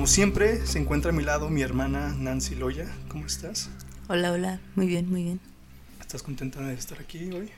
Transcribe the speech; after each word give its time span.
Como 0.00 0.06
siempre, 0.06 0.66
se 0.66 0.78
encuentra 0.78 1.10
a 1.10 1.12
mi 1.12 1.22
lado 1.22 1.50
mi 1.50 1.60
hermana 1.60 2.14
Nancy 2.18 2.54
Loya. 2.54 2.86
¿Cómo 3.08 3.26
estás? 3.26 3.68
Hola, 4.08 4.32
hola, 4.32 4.58
muy 4.74 4.86
bien, 4.86 5.10
muy 5.10 5.24
bien. 5.24 5.40
¿Estás 6.00 6.22
contenta 6.22 6.58
de 6.60 6.72
estar 6.72 6.98
aquí 6.98 7.30
hoy? 7.32 7.50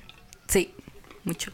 Sí, 0.49 0.75
mucho. 1.23 1.53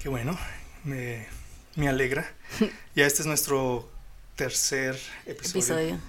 Qué 0.00 0.08
bueno, 0.08 0.34
me, 0.82 1.26
me 1.74 1.88
alegra. 1.88 2.26
ya 2.96 3.04
este 3.04 3.20
es 3.20 3.26
nuestro 3.26 3.86
tercer 4.34 4.98
episodio. 5.26 5.60
Episodio. 5.60 6.00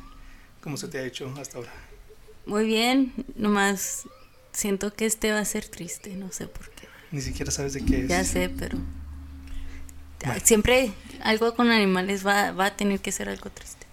¿Cómo 0.62 0.78
se 0.78 0.88
te 0.88 1.00
ha 1.00 1.04
hecho 1.04 1.34
hasta 1.38 1.58
ahora? 1.58 1.74
Muy 2.46 2.66
bien, 2.66 3.12
nomás 3.36 4.04
siento 4.54 4.94
que 4.94 5.06
este 5.06 5.34
va 5.34 5.40
a 5.40 5.46
ser 5.46 5.68
triste, 5.68 6.16
no 6.16 6.32
sé 6.32 6.48
por 6.48 6.70
qué. 6.70 6.88
Ni 7.12 7.20
siquiera 7.20 7.52
sabes 7.52 7.74
de 7.74 7.84
qué 7.84 8.04
es. 8.04 8.08
Ya 8.08 8.24
sé, 8.24 8.48
pero 8.48 8.78
Bueno. 10.26 10.42
siempre 10.44 10.92
algo 11.22 11.54
con 11.56 11.70
animales 11.72 12.26
va, 12.26 12.52
va 12.52 12.68
a 12.68 12.76
tener 12.76 13.00
que 13.00 13.12
ser 13.12 13.30
algo 13.30 13.50
triste. 13.50 13.86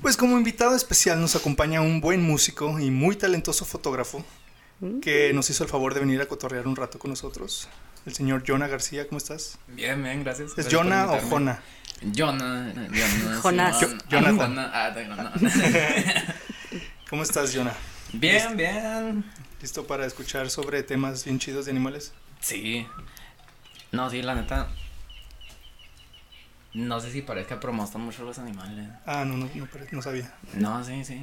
Pues 0.00 0.16
como 0.16 0.38
invitado 0.38 0.76
especial 0.76 1.20
nos 1.20 1.34
acompaña 1.34 1.80
un 1.80 2.00
buen 2.00 2.22
músico 2.22 2.78
y 2.78 2.90
muy 2.90 3.16
talentoso 3.16 3.64
fotógrafo 3.64 4.24
que 5.02 5.32
nos 5.32 5.50
hizo 5.50 5.64
el 5.64 5.70
favor 5.70 5.92
de 5.92 6.00
venir 6.00 6.20
a 6.20 6.26
cotorrear 6.26 6.68
un 6.68 6.76
rato 6.76 7.00
con 7.00 7.10
nosotros. 7.10 7.68
El 8.06 8.14
señor 8.14 8.44
Jonah 8.46 8.68
García, 8.68 9.08
¿cómo 9.08 9.18
estás? 9.18 9.58
Bien, 9.66 10.02
bien, 10.02 10.22
gracias. 10.22 10.56
¿Es 10.56 10.68
Jonah 10.70 11.10
o. 11.10 11.20
Jona? 11.20 11.60
Jonah, 12.16 12.72
Jonah. 12.74 13.40
Jonás. 13.40 13.78
Simón. 13.80 13.98
Jonathan. 14.08 14.58
Ah, 14.58 14.94
Jonah, 14.94 15.32
ah, 15.34 15.38
no. 15.40 15.50
¿Cómo 17.10 17.22
estás, 17.24 17.52
Jonah? 17.54 17.74
Bien, 18.12 18.56
bien. 18.56 19.24
¿Listo 19.60 19.84
para 19.86 20.06
escuchar 20.06 20.48
sobre 20.48 20.84
temas 20.84 21.24
bien 21.24 21.40
chidos 21.40 21.64
de 21.64 21.72
animales? 21.72 22.12
Sí. 22.40 22.86
No, 23.90 24.08
sí, 24.08 24.22
la 24.22 24.36
neta. 24.36 24.68
No 26.78 27.00
sé 27.00 27.10
si 27.10 27.22
parezca, 27.22 27.58
pero 27.58 27.72
me 27.72 27.80
gustan 27.80 28.02
mucho 28.02 28.22
los 28.22 28.38
animales. 28.38 28.88
Ah, 29.04 29.24
no, 29.24 29.36
no, 29.36 29.50
no, 29.52 29.68
no 29.90 30.00
sabía. 30.00 30.32
No, 30.54 30.84
sí, 30.84 31.04
sí. 31.04 31.20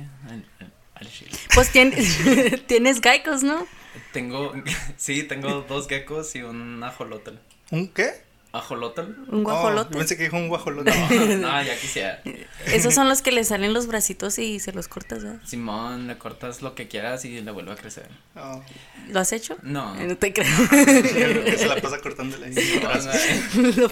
Al 0.96 1.08
chile. 1.08 1.32
Pues 1.54 1.72
tienes, 1.72 2.20
tienes 2.68 3.00
geckos, 3.00 3.42
¿no? 3.42 3.66
Tengo, 4.12 4.54
sí, 4.98 5.24
tengo 5.24 5.62
dos 5.62 5.88
geckos 5.88 6.36
y 6.36 6.42
un 6.42 6.84
ajolotl. 6.84 7.36
¿Un 7.72 7.88
qué? 7.88 8.25
¿Ajolotl? 8.58 9.02
Un 9.02 9.40
Oh, 9.42 9.44
guajolote. 9.44 9.94
yo 9.94 10.00
pensé 10.00 10.18
que 10.18 10.24
dijo 10.24 10.38
un 10.38 10.48
guajolote. 10.48 10.92
No, 10.92 11.38
no, 11.38 11.64
ya 11.64 11.78
quisiera. 11.80 12.22
Esos 12.68 12.94
son 12.94 13.10
los 13.10 13.22
que 13.22 13.32
le 13.32 13.44
salen 13.44 13.74
los 13.74 13.88
bracitos 13.88 14.40
y 14.40 14.60
se 14.60 14.72
los 14.74 14.88
cortas, 14.88 15.24
¿verdad? 15.24 15.42
Simón, 15.46 16.08
le 16.08 16.18
cortas 16.18 16.62
lo 16.62 16.74
que 16.76 16.88
quieras 16.88 17.26
y 17.26 17.42
le 17.42 17.52
vuelve 17.52 17.72
a 17.74 17.76
crecer. 17.76 18.08
Oh, 18.36 18.64
¿Lo 19.10 19.20
has 19.20 19.32
hecho? 19.34 19.58
No. 19.62 20.00
Eh, 20.00 20.08
No 20.08 20.18
te 20.18 20.34
creo. 20.34 20.46
que 20.72 21.56
se 21.58 21.68
la 21.68 21.82
pasa 21.82 22.00
cortándole 22.00 22.48
ahí. 22.48 22.82
No, 22.82 23.62
no, 23.62 23.72
Lo- 23.78 23.92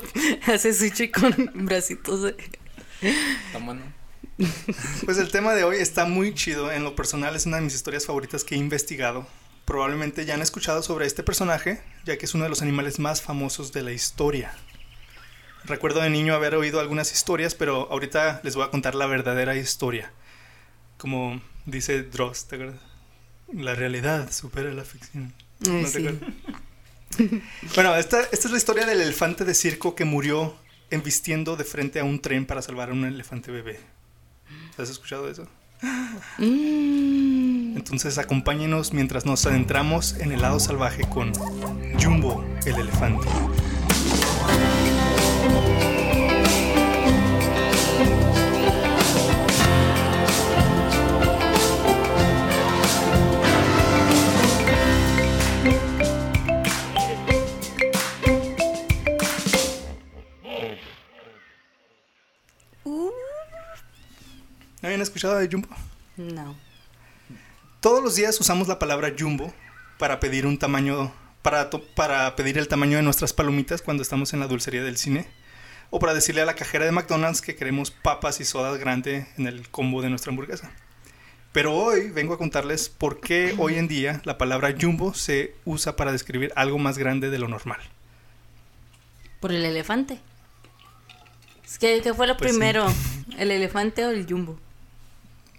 hace 0.53 0.73
sushi 0.73 1.09
con 1.11 1.51
bracitos. 1.53 2.23
de- 2.23 2.35
Está 3.01 3.59
bueno. 3.59 3.81
Pues 5.05 5.17
el 5.19 5.29
tema 5.31 5.53
de 5.53 5.63
hoy 5.63 5.77
está 5.77 6.05
muy 6.05 6.33
chido. 6.33 6.71
En 6.71 6.83
lo 6.83 6.95
personal 6.95 7.35
es 7.35 7.45
una 7.45 7.57
de 7.57 7.63
mis 7.63 7.75
historias 7.75 8.05
favoritas 8.05 8.43
que 8.43 8.55
he 8.55 8.57
investigado. 8.57 9.27
Probablemente 9.65 10.25
ya 10.25 10.33
han 10.33 10.41
escuchado 10.41 10.83
sobre 10.83 11.05
este 11.05 11.23
personaje, 11.23 11.81
ya 12.05 12.17
que 12.17 12.25
es 12.25 12.33
uno 12.33 12.43
de 12.43 12.49
los 12.49 12.61
animales 12.61 12.99
más 12.99 13.21
famosos 13.21 13.71
de 13.71 13.81
la 13.81 13.91
historia. 13.91 14.53
Recuerdo 15.65 16.01
de 16.01 16.09
niño 16.09 16.33
haber 16.33 16.55
oído 16.55 16.81
algunas 16.81 17.13
historias, 17.13 17.55
pero 17.55 17.89
ahorita 17.89 18.41
les 18.43 18.55
voy 18.55 18.65
a 18.65 18.69
contar 18.69 18.95
la 18.95 19.05
verdadera 19.05 19.55
historia. 19.55 20.11
Como 20.97 21.41
dice 21.65 22.03
Dross, 22.03 22.45
¿te 22.45 22.55
acuerdas? 22.55 22.81
La 23.53 23.73
realidad 23.73 24.31
supera 24.31 24.73
la 24.73 24.83
ficción. 24.83 25.33
Ay, 25.65 25.83
¿No 25.83 25.87
sí. 25.87 26.19
bueno, 27.75 27.95
esta, 27.95 28.21
esta 28.21 28.47
es 28.47 28.51
la 28.51 28.57
historia 28.57 28.85
del 28.85 28.99
elefante 28.99 29.45
de 29.45 29.53
circo 29.53 29.95
que 29.95 30.03
murió 30.03 30.57
embistiendo 30.89 31.55
de 31.55 31.63
frente 31.63 31.99
a 31.99 32.03
un 32.03 32.19
tren 32.19 32.45
para 32.45 32.61
salvar 32.61 32.89
a 32.89 32.93
un 32.93 33.05
elefante 33.05 33.51
bebé. 33.51 33.79
¿Has 34.77 34.89
escuchado 34.89 35.29
eso? 35.29 35.47
Mm. 36.37 37.42
Entonces 37.75 38.17
acompáñenos 38.17 38.93
mientras 38.93 39.25
nos 39.25 39.45
adentramos 39.45 40.15
en 40.19 40.31
el 40.31 40.41
lado 40.41 40.59
salvaje 40.59 41.03
con 41.09 41.33
Jumbo, 42.01 42.43
el 42.65 42.75
elefante. 42.75 43.27
Uh, 62.85 63.09
¿No 64.81 64.87
habían 64.87 65.01
escuchado 65.01 65.37
de 65.37 65.49
Jumbo? 65.51 65.69
no. 66.17 66.72
Todos 67.83 68.01
los 68.01 68.15
días 68.15 68.39
usamos 68.39 68.69
la 68.69 68.79
palabra 68.79 69.13
Jumbo 69.19 69.53
para 69.97 70.21
pedir 70.21 70.47
un 70.47 70.57
tamaño, 70.57 71.13
para, 71.41 71.69
para 71.69 72.33
pedir 72.37 72.57
el 72.57 72.69
tamaño 72.69 72.95
de 72.95 73.03
nuestras 73.03 73.33
palomitas 73.33 73.81
cuando 73.81 74.03
estamos 74.03 74.31
en 74.31 74.39
la 74.39 74.47
dulcería 74.47 74.85
del 74.85 74.95
cine. 74.95 75.27
O 75.89 75.99
para 75.99 76.13
decirle 76.13 76.39
a 76.39 76.45
la 76.45 76.55
cajera 76.55 76.85
de 76.85 76.93
McDonald's 76.93 77.41
que 77.41 77.57
queremos 77.57 77.91
papas 77.91 78.39
y 78.39 78.45
sodas 78.45 78.79
grande 78.79 79.27
en 79.37 79.47
el 79.47 79.67
combo 79.67 80.01
de 80.01 80.09
nuestra 80.09 80.29
hamburguesa. 80.29 80.71
Pero 81.51 81.75
hoy 81.75 82.09
vengo 82.09 82.33
a 82.33 82.37
contarles 82.37 82.87
por 82.87 83.19
qué 83.19 83.53
hoy 83.57 83.75
en 83.75 83.89
día 83.89 84.21
la 84.23 84.37
palabra 84.37 84.73
jumbo 84.79 85.13
se 85.13 85.53
usa 85.65 85.97
para 85.97 86.13
describir 86.13 86.53
algo 86.55 86.79
más 86.79 86.97
grande 86.97 87.29
de 87.31 87.37
lo 87.37 87.49
normal. 87.49 87.81
Por 89.41 89.51
el 89.51 89.65
elefante. 89.65 90.21
Es 91.65 91.77
que, 91.77 91.99
¿Qué 92.01 92.13
fue 92.13 92.27
lo 92.27 92.37
Pues 92.37 92.49
sí. 92.51 92.57
primero? 92.57 92.87
¿El 93.37 93.51
elefante 93.51 94.05
o 94.05 94.11
el 94.11 94.25
jumbo? 94.25 94.57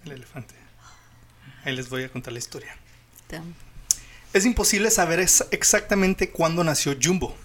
El 0.05 0.13
elefante. 0.13 0.64
Ahí 1.65 1.75
les 1.75 1.89
voy 1.89 2.03
a 2.03 2.09
contar 2.09 2.31
la 2.31 2.39
historia. 2.39 2.77
Es 4.33 4.45
imposible 4.45 4.89
saber 4.91 5.19
ex- 5.19 5.45
exactamente 5.51 6.29
cuándo 6.29 6.63
nació 6.63 6.95
Jumbo, 7.01 7.35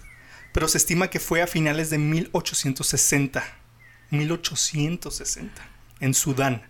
pero 0.53 0.67
se 0.67 0.77
estima 0.77 1.09
que 1.09 1.19
fue 1.19 1.41
a 1.41 1.47
finales 1.47 1.89
de 1.89 1.97
1860. 1.97 3.43
1860, 4.11 5.67
en 6.01 6.13
Sudán. 6.13 6.63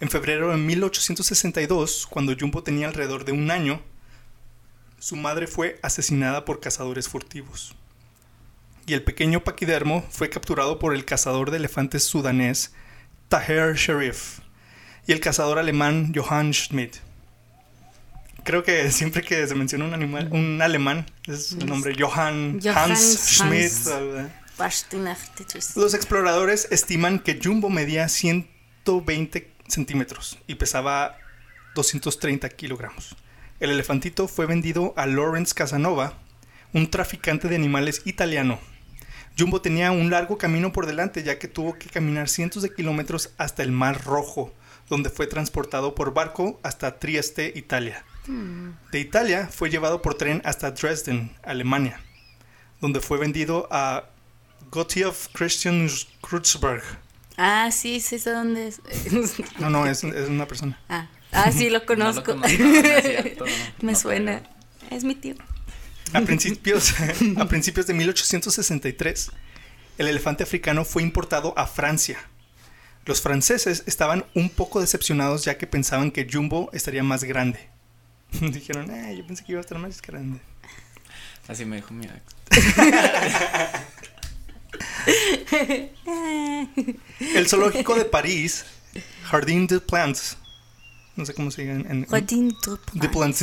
En 0.00 0.10
febrero 0.10 0.50
de 0.50 0.58
1862, 0.58 2.06
cuando 2.06 2.34
Jumbo 2.38 2.62
tenía 2.62 2.86
alrededor 2.88 3.24
de 3.24 3.32
un 3.32 3.50
año, 3.50 3.82
su 4.98 5.16
madre 5.16 5.46
fue 5.46 5.80
asesinada 5.82 6.44
por 6.44 6.60
cazadores 6.60 7.08
furtivos. 7.08 7.74
Y 8.86 8.92
el 8.94 9.02
pequeño 9.02 9.42
paquidermo 9.44 10.06
fue 10.10 10.30
capturado 10.30 10.78
por 10.78 10.94
el 10.94 11.04
cazador 11.04 11.50
de 11.50 11.56
elefantes 11.58 12.04
sudanés 12.04 12.72
Taher 13.28 13.74
Sharif 13.76 14.38
y 15.08 15.12
el 15.12 15.20
cazador 15.20 15.58
alemán 15.58 16.12
Johann 16.14 16.52
Schmidt. 16.52 16.96
Creo 18.44 18.62
que 18.62 18.90
siempre 18.92 19.22
que 19.22 19.46
se 19.46 19.54
menciona 19.54 19.86
un 19.86 19.94
animal, 19.94 20.28
un 20.30 20.60
alemán, 20.60 21.06
es 21.26 21.52
el 21.52 21.66
nombre 21.66 21.94
Johann, 21.98 22.60
Johann 22.62 22.92
Hans 22.92 23.18
Schmidt. 23.26 23.72
Los 25.76 25.94
exploradores 25.94 26.68
estiman 26.70 27.20
que 27.20 27.40
Jumbo 27.42 27.70
medía 27.70 28.06
120 28.06 29.50
centímetros 29.66 30.38
y 30.46 30.56
pesaba 30.56 31.16
230 31.74 32.50
kilogramos. 32.50 33.16
El 33.60 33.70
elefantito 33.70 34.28
fue 34.28 34.44
vendido 34.44 34.92
a 34.98 35.06
Lawrence 35.06 35.54
Casanova, 35.54 36.18
un 36.74 36.90
traficante 36.90 37.48
de 37.48 37.56
animales 37.56 38.02
italiano. 38.04 38.60
Jumbo 39.38 39.62
tenía 39.62 39.90
un 39.90 40.10
largo 40.10 40.36
camino 40.36 40.70
por 40.70 40.84
delante 40.84 41.22
ya 41.22 41.38
que 41.38 41.48
tuvo 41.48 41.78
que 41.78 41.88
caminar 41.88 42.28
cientos 42.28 42.62
de 42.62 42.74
kilómetros 42.74 43.30
hasta 43.38 43.62
el 43.62 43.72
Mar 43.72 44.04
Rojo, 44.04 44.52
donde 44.88 45.10
fue 45.10 45.26
transportado 45.26 45.94
por 45.94 46.14
barco 46.14 46.58
hasta 46.62 46.98
Trieste, 46.98 47.52
Italia. 47.54 48.04
De 48.92 49.00
Italia 49.00 49.48
fue 49.50 49.70
llevado 49.70 50.02
por 50.02 50.14
tren 50.14 50.42
hasta 50.44 50.70
Dresden, 50.72 51.34
Alemania, 51.42 51.98
donde 52.80 53.00
fue 53.00 53.16
vendido 53.18 53.66
a 53.70 54.04
Gottlieb 54.70 55.14
Christian 55.32 55.88
Kreutzberg. 56.20 56.82
Ah, 57.38 57.70
sí, 57.72 58.00
sí 58.00 58.18
sé 58.18 58.32
dónde 58.32 58.68
es. 58.68 58.80
No, 59.58 59.70
no, 59.70 59.86
es, 59.86 60.04
es 60.04 60.28
una 60.28 60.46
persona. 60.46 60.78
ah, 60.90 61.08
ah, 61.32 61.50
sí, 61.52 61.70
lo 61.70 61.78
No 61.96 62.12
lo 62.12 62.22
conozco. 62.22 62.24
conozco, 62.24 62.34
no 62.34 62.46
es 62.46 63.02
cierto, 63.04 63.44
Me 63.80 63.94
suena. 63.94 64.42
Es 64.90 65.04
mi 65.04 65.14
tío. 65.14 65.34
A 66.12 66.20
principios, 66.22 66.94
a 67.36 67.44
principios 67.46 67.86
de 67.86 67.94
1863, 67.94 69.30
el 69.98 70.06
elefante 70.08 70.42
africano 70.42 70.84
fue 70.84 71.02
importado 71.02 71.54
a 71.56 71.66
Francia. 71.66 72.18
Los 73.08 73.20
franceses 73.22 73.82
estaban 73.86 74.26
un 74.34 74.50
poco 74.50 74.82
decepcionados 74.82 75.42
ya 75.42 75.56
que 75.56 75.66
pensaban 75.66 76.10
que 76.10 76.28
Jumbo 76.30 76.68
estaría 76.74 77.02
más 77.02 77.24
grande. 77.24 77.58
Dijeron, 78.40 78.90
eh, 78.90 79.16
yo 79.16 79.26
pensé 79.26 79.46
que 79.46 79.52
iba 79.52 79.60
a 79.60 79.62
estar 79.62 79.78
más 79.78 80.02
grande. 80.02 80.40
Así 81.48 81.64
me 81.64 81.76
dijo 81.76 81.94
mi 81.94 82.04
ex. 82.04 82.20
El 87.34 87.48
zoológico 87.48 87.94
de 87.94 88.04
París, 88.04 88.66
Jardin 89.24 89.66
de 89.66 89.80
Plantes, 89.80 90.36
no 91.18 91.26
sé 91.26 91.34
cómo 91.34 91.50
se 91.50 91.62
diga 91.62 91.74
en, 91.74 91.86
en- 91.90 92.06
de 92.94 93.08
Plantes. 93.08 93.40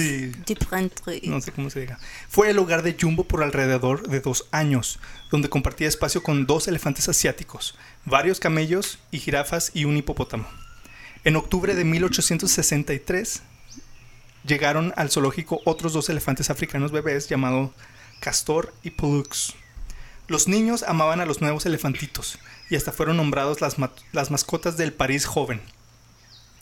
no 1.29 1.39
sé 1.41 1.51
cómo 1.51 1.69
se 1.69 1.81
diga. 1.81 1.99
Fue 2.29 2.49
el 2.49 2.57
hogar 2.57 2.81
de 2.81 2.95
Jumbo 2.99 3.25
por 3.25 3.43
alrededor 3.43 4.07
de 4.07 4.21
dos 4.21 4.47
años, 4.51 4.99
donde 5.29 5.49
compartía 5.49 5.87
espacio 5.87 6.23
con 6.23 6.47
dos 6.47 6.67
elefantes 6.67 7.07
asiáticos, 7.09 7.75
varios 8.05 8.39
camellos 8.39 8.97
y 9.11 9.19
jirafas 9.19 9.71
y 9.73 9.85
un 9.85 9.97
hipopótamo. 9.97 10.47
En 11.23 11.35
octubre 11.35 11.75
de 11.75 11.83
1863 11.83 13.41
llegaron 14.45 14.93
al 14.95 15.09
zoológico 15.11 15.59
otros 15.65 15.93
dos 15.93 16.09
elefantes 16.09 16.49
africanos 16.49 16.91
bebés 16.91 17.27
llamados 17.29 17.71
Castor 18.19 18.73
y 18.83 18.91
Pollux. 18.91 19.53
Los 20.27 20.47
niños 20.47 20.83
amaban 20.83 21.19
a 21.21 21.25
los 21.25 21.41
nuevos 21.41 21.65
elefantitos 21.65 22.39
y 22.69 22.75
hasta 22.75 22.91
fueron 22.91 23.17
nombrados 23.17 23.61
las, 23.61 23.75
las 24.11 24.31
mascotas 24.31 24.77
del 24.77 24.93
París 24.93 25.25
joven. 25.25 25.61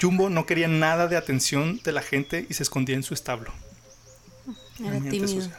Jumbo 0.02 0.30
no 0.30 0.46
quería 0.46 0.68
nada 0.68 1.08
de 1.08 1.18
atención 1.18 1.82
de 1.84 1.92
la 1.92 2.02
gente 2.02 2.46
y 2.50 2.54
se 2.54 2.64
escondía 2.64 2.96
en 2.96 3.04
su 3.04 3.14
establo. 3.14 3.54
Era 4.80 5.00
tímido. 5.00 5.50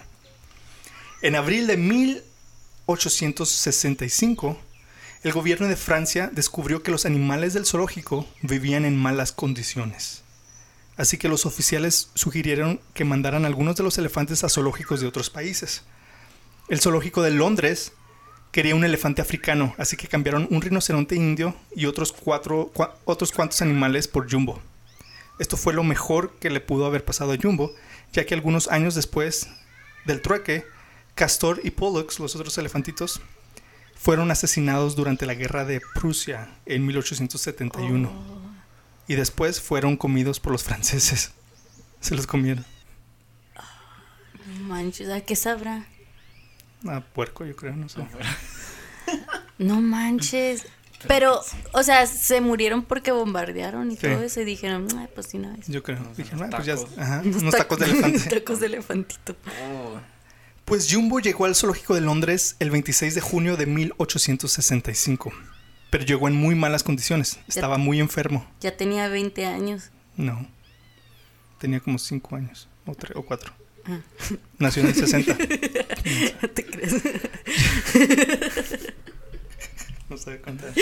En 1.23 1.37
abril 1.37 1.67
de 1.67 1.77
1865, 1.77 4.59
el 5.23 5.33
gobierno 5.33 5.69
de 5.69 5.77
Francia 5.77 6.31
descubrió 6.33 6.83
que 6.83 6.91
los 6.91 7.07
animales 7.07 7.55
del 7.55 7.65
zoológico 7.65 8.27
vivían 8.43 8.85
en 8.85 8.97
malas 8.97 9.33
condiciones. 9.33 10.23
Así 10.97 11.17
que 11.17 11.29
los 11.29 11.47
oficiales 11.47 12.11
sugirieron 12.15 12.81
que 12.93 13.05
mandaran 13.05 13.47
algunos 13.47 13.77
de 13.77 13.83
los 13.83 13.97
elefantes 13.99 14.45
a 14.45 14.51
zoológicos 14.51 15.01
de 15.01 15.07
otros 15.07 15.31
países. 15.31 15.83
El 16.69 16.81
zoológico 16.81 17.23
de 17.23 17.31
Londres 17.31 17.93
quería 18.55 18.77
un 18.77 18.85
elefante 18.85 19.21
africano, 19.21 19.75
así 19.79 19.97
que 19.97 20.07
cambiaron 20.07 20.47
un 20.49 20.63
rinoceronte 20.63 21.17
indio 21.17 21.57
y 21.75 21.87
otros, 21.87 22.13
cuatro, 22.13 22.71
cua- 22.73 22.93
otros 23.05 23.33
cuantos 23.33 23.61
animales 23.63 24.07
por 24.07 24.31
Jumbo. 24.31 24.63
Esto 25.41 25.57
fue 25.57 25.73
lo 25.75 25.83
mejor 25.83 26.37
que 26.39 26.51
le 26.51 26.61
pudo 26.61 26.87
haber 26.87 27.05
pasado 27.05 27.33
a 27.33 27.37
Jumbo, 27.37 27.73
ya 28.13 28.25
que 28.25 28.33
algunos 28.33 28.69
años 28.69 28.95
después 28.95 29.49
del 30.05 30.23
trueque, 30.23 30.65
Castor 31.17 31.61
y 31.65 31.73
Pollux, 31.73 32.21
los 32.21 32.37
otros 32.37 32.57
elefantitos, 32.57 33.21
fueron 33.97 34.31
asesinados 34.31 34.95
durante 34.95 35.27
la 35.27 35.35
guerra 35.35 35.65
de 35.65 35.81
Prusia 35.93 36.49
en 36.65 36.87
1871. 36.87 38.13
Y 39.09 39.17
después 39.17 39.61
fueron 39.61 39.97
comidos 39.97 40.39
por 40.39 40.53
los 40.53 40.63
franceses. 40.63 41.33
Se 42.01 42.15
los 42.15 42.29
comieron. 42.29 42.65
Manches, 44.61 45.09
¿a 45.11 45.23
qué 45.23 45.35
sabrá? 45.35 45.87
A 46.89 47.01
puerco, 47.01 47.45
yo 47.45 47.55
creo, 47.57 47.75
no 47.77 47.89
sé. 47.89 48.01
No 49.59 49.81
manches. 49.81 50.67
Pero, 51.07 51.41
o 51.73 51.83
sea, 51.83 52.07
se 52.07 52.41
murieron 52.41 52.83
porque 52.83 53.13
bombardearon 53.13 53.91
y 53.93 53.97
Sí. 53.97 54.03
todo 54.09 54.23
eso 54.23 54.41
y 54.41 54.45
dijeron, 54.45 54.89
"Ay, 54.99 55.07
pues 55.15 55.27
sí, 55.29 55.39
no 55.39 55.55
es. 55.55 55.67
Yo 55.69 55.83
creo. 55.83 56.01
Unos 56.01 56.17
Dije, 56.17 56.31
"Ah, 56.41 56.49
pues 56.51 56.65
ya, 56.67 56.77
tacos. 56.77 56.99
ajá, 56.99 57.23
unos 57.25 57.55
tacos 57.55 57.79
de 57.79 57.85
elefante. 57.87 58.19
tacos 58.41 58.61
de 58.61 58.67
elefantito. 58.67 59.37
Oh, 59.63 59.99
Pues 60.65 60.89
Jumbo 60.91 61.21
llegó 61.21 61.45
al 61.45 61.55
zoológico 61.55 61.95
de 61.95 62.01
Londres 62.01 62.57
el 62.59 62.71
26 62.71 63.15
de 63.15 63.21
junio 63.21 63.57
de 63.59 63.67
1865. 63.67 65.31
Pero 65.91 66.05
llegó 66.07 66.27
en 66.27 66.35
muy 66.37 66.55
malas 66.55 66.83
condiciones. 66.83 67.39
Estaba 67.47 67.77
muy 67.77 68.01
enfermo. 68.01 68.45
Ya 68.61 68.75
tenía 68.77 69.09
20 69.09 69.45
años. 69.45 69.91
No. 70.17 70.49
Tenía 71.61 71.81
como 71.81 71.99
5 71.99 72.35
años. 72.37 72.69
O 72.87 72.95
3 72.95 73.13
o 73.15 73.23
4. 73.23 73.53
Ah. 73.87 73.99
Nació 74.59 74.83
en 74.83 74.89
el 74.89 74.95
60. 74.95 75.37
No 76.43 76.49
te 76.51 76.67
crees. 76.67 76.95
No 80.09 80.17
sabe 80.19 80.41
contar. 80.41 80.73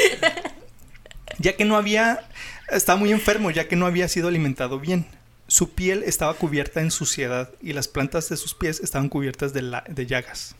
Ya 1.39 1.57
que 1.57 1.65
no 1.65 1.77
había. 1.77 2.29
Estaba 2.71 2.99
muy 2.99 3.13
enfermo, 3.13 3.51
ya 3.51 3.69
que 3.69 3.77
no 3.77 3.87
había 3.87 4.09
sido 4.09 4.29
alimentado 4.29 4.81
bien. 4.81 5.07
Su 5.47 5.75
piel 5.75 6.03
estaba 6.05 6.35
cubierta 6.35 6.81
en 6.81 6.91
suciedad 6.91 7.51
y 7.61 7.73
las 7.73 7.89
plantas 7.89 8.29
de 8.29 8.37
sus 8.37 8.55
pies 8.55 8.81
estaban 8.81 9.09
cubiertas 9.09 9.53
de, 9.53 9.63
la- 9.63 9.85
de 9.89 10.07
llagas. 10.07 10.55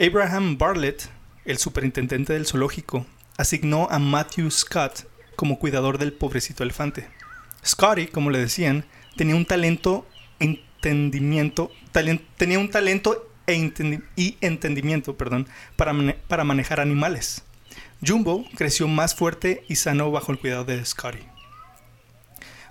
Abraham 0.00 0.58
Bartlett, 0.58 1.08
el 1.44 1.58
superintendente 1.58 2.32
del 2.32 2.46
zoológico, 2.46 3.06
asignó 3.36 3.88
a 3.90 3.98
Matthew 3.98 4.50
Scott 4.50 5.06
como 5.36 5.58
cuidador 5.58 5.98
del 5.98 6.12
pobrecito 6.12 6.62
elefante. 6.62 7.08
Scotty, 7.64 8.06
como 8.08 8.30
le 8.30 8.38
decían, 8.38 8.84
tenía 9.16 9.36
un 9.36 9.44
talento 9.46 10.06
entendimiento, 10.82 11.70
tenía 12.36 12.58
un 12.58 12.70
talento 12.70 13.28
e 13.46 13.54
entendi- 13.56 14.02
y 14.16 14.36
entendimiento, 14.40 15.16
perdón, 15.16 15.48
para, 15.76 15.92
para 16.28 16.44
manejar 16.44 16.80
animales. 16.80 17.42
Jumbo 18.06 18.44
creció 18.54 18.86
más 18.86 19.14
fuerte 19.14 19.64
y 19.68 19.76
sano 19.76 20.10
bajo 20.10 20.30
el 20.32 20.38
cuidado 20.38 20.64
de 20.64 20.84
Scotty. 20.84 21.18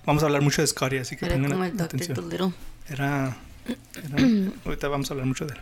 Vamos 0.05 0.23
a 0.23 0.27
hablar 0.27 0.41
mucho 0.41 0.61
de 0.61 0.67
Scotty, 0.67 0.97
así 0.97 1.17
que 1.17 1.25
Era 1.25 1.35
pongan 1.35 1.51
como 1.51 1.63
el 1.65 1.71
atención. 1.81 2.15
Era, 2.89 3.37
era- 3.95 4.51
ahorita 4.65 4.87
vamos 4.87 5.09
a 5.09 5.13
hablar 5.13 5.27
mucho 5.27 5.45
de 5.45 5.53
él. 5.55 5.61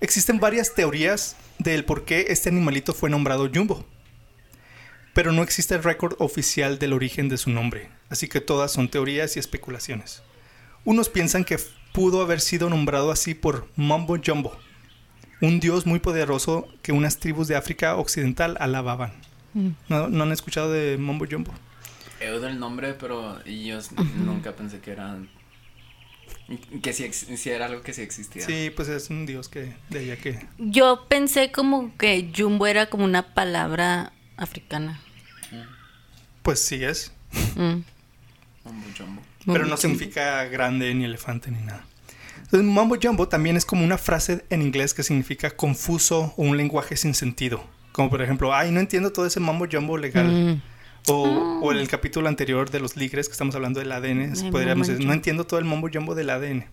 Existen 0.00 0.40
varias 0.40 0.74
teorías 0.74 1.36
del 1.58 1.84
por 1.84 2.04
qué 2.04 2.26
este 2.28 2.48
animalito 2.48 2.94
fue 2.94 3.10
nombrado 3.10 3.50
Jumbo. 3.54 3.84
Pero 5.12 5.32
no 5.32 5.42
existe 5.42 5.78
récord 5.78 6.14
oficial 6.18 6.78
del 6.78 6.92
origen 6.92 7.28
de 7.30 7.38
su 7.38 7.48
nombre, 7.50 7.88
así 8.10 8.28
que 8.28 8.40
todas 8.42 8.70
son 8.72 8.88
teorías 8.90 9.36
y 9.36 9.40
especulaciones. 9.40 10.22
Unos 10.86 11.10
piensan 11.10 11.44
que 11.44 11.58
pudo 11.92 12.22
haber 12.22 12.40
sido 12.40 12.70
nombrado 12.70 13.10
así 13.10 13.34
por 13.34 13.68
Mumbo 13.76 14.16
Jumbo, 14.24 14.56
un 15.42 15.60
dios 15.60 15.84
muy 15.84 15.98
poderoso 15.98 16.66
que 16.82 16.92
unas 16.92 17.18
tribus 17.18 17.48
de 17.48 17.56
África 17.56 17.96
Occidental 17.96 18.56
alababan. 18.60 19.12
Mm. 19.52 19.68
¿No, 19.90 20.08
no 20.08 20.22
han 20.24 20.32
escuchado 20.32 20.72
de 20.72 20.96
Mumbo 20.96 21.26
Jumbo? 21.30 21.52
he 22.18 22.30
oído 22.30 22.48
el 22.48 22.58
nombre, 22.58 22.94
pero 22.94 23.44
yo 23.44 23.78
nunca 24.16 24.56
pensé 24.56 24.80
que 24.80 24.92
era. 24.92 25.18
Que 26.82 26.90
ex- 26.90 27.26
sí 27.36 27.50
era 27.50 27.66
algo 27.66 27.82
que 27.82 27.92
sí 27.92 28.00
existía. 28.02 28.46
Sí, 28.46 28.70
pues 28.74 28.88
es 28.88 29.10
un 29.10 29.26
dios 29.26 29.48
que 29.50 29.74
de 29.90 29.98
allá 29.98 30.16
que 30.16 30.46
Yo 30.58 31.06
pensé 31.08 31.50
como 31.52 31.94
que 31.98 32.30
Jumbo 32.34 32.66
era 32.66 32.86
como 32.86 33.04
una 33.04 33.34
palabra 33.34 34.12
africana. 34.38 35.00
pues 36.42 36.60
sí 36.62 36.84
es. 36.84 37.12
Mm. 37.56 37.82
Mumbo 38.64 38.86
jumbo. 38.96 39.22
Pero 39.46 39.66
no 39.66 39.76
significa 39.76 40.44
grande, 40.44 40.92
ni 40.94 41.04
elefante, 41.04 41.50
ni 41.50 41.60
nada. 41.60 41.84
Entonces, 42.38 42.64
Mumbo 42.64 42.96
Jumbo 43.00 43.28
también 43.28 43.56
es 43.56 43.64
como 43.64 43.84
una 43.84 43.98
frase 43.98 44.44
en 44.50 44.62
inglés 44.62 44.94
que 44.94 45.02
significa 45.02 45.50
confuso 45.50 46.34
o 46.36 46.42
un 46.42 46.56
lenguaje 46.56 46.96
sin 46.96 47.14
sentido. 47.14 47.64
Como 47.92 48.10
por 48.10 48.22
ejemplo, 48.22 48.54
ay, 48.54 48.70
no 48.70 48.80
entiendo 48.80 49.10
todo 49.10 49.26
ese 49.26 49.40
Mumbo 49.40 49.66
Jumbo 49.70 49.98
legal. 49.98 50.26
Mm. 50.26 50.62
O, 51.08 51.60
o 51.62 51.72
en 51.72 51.78
el 51.78 51.88
capítulo 51.88 52.28
anterior 52.28 52.70
de 52.70 52.80
los 52.80 52.96
ligres 52.96 53.28
que 53.28 53.32
estamos 53.32 53.54
hablando 53.54 53.78
del 53.80 53.92
ADN, 53.92 54.32
Ay, 54.36 54.50
podríamos 54.50 54.88
decir, 54.88 55.06
no 55.06 55.12
entiendo 55.12 55.46
todo 55.46 55.58
el 55.58 55.64
Mumbo 55.64 55.88
Jumbo 55.92 56.14
del 56.14 56.30
ADN. 56.30 56.64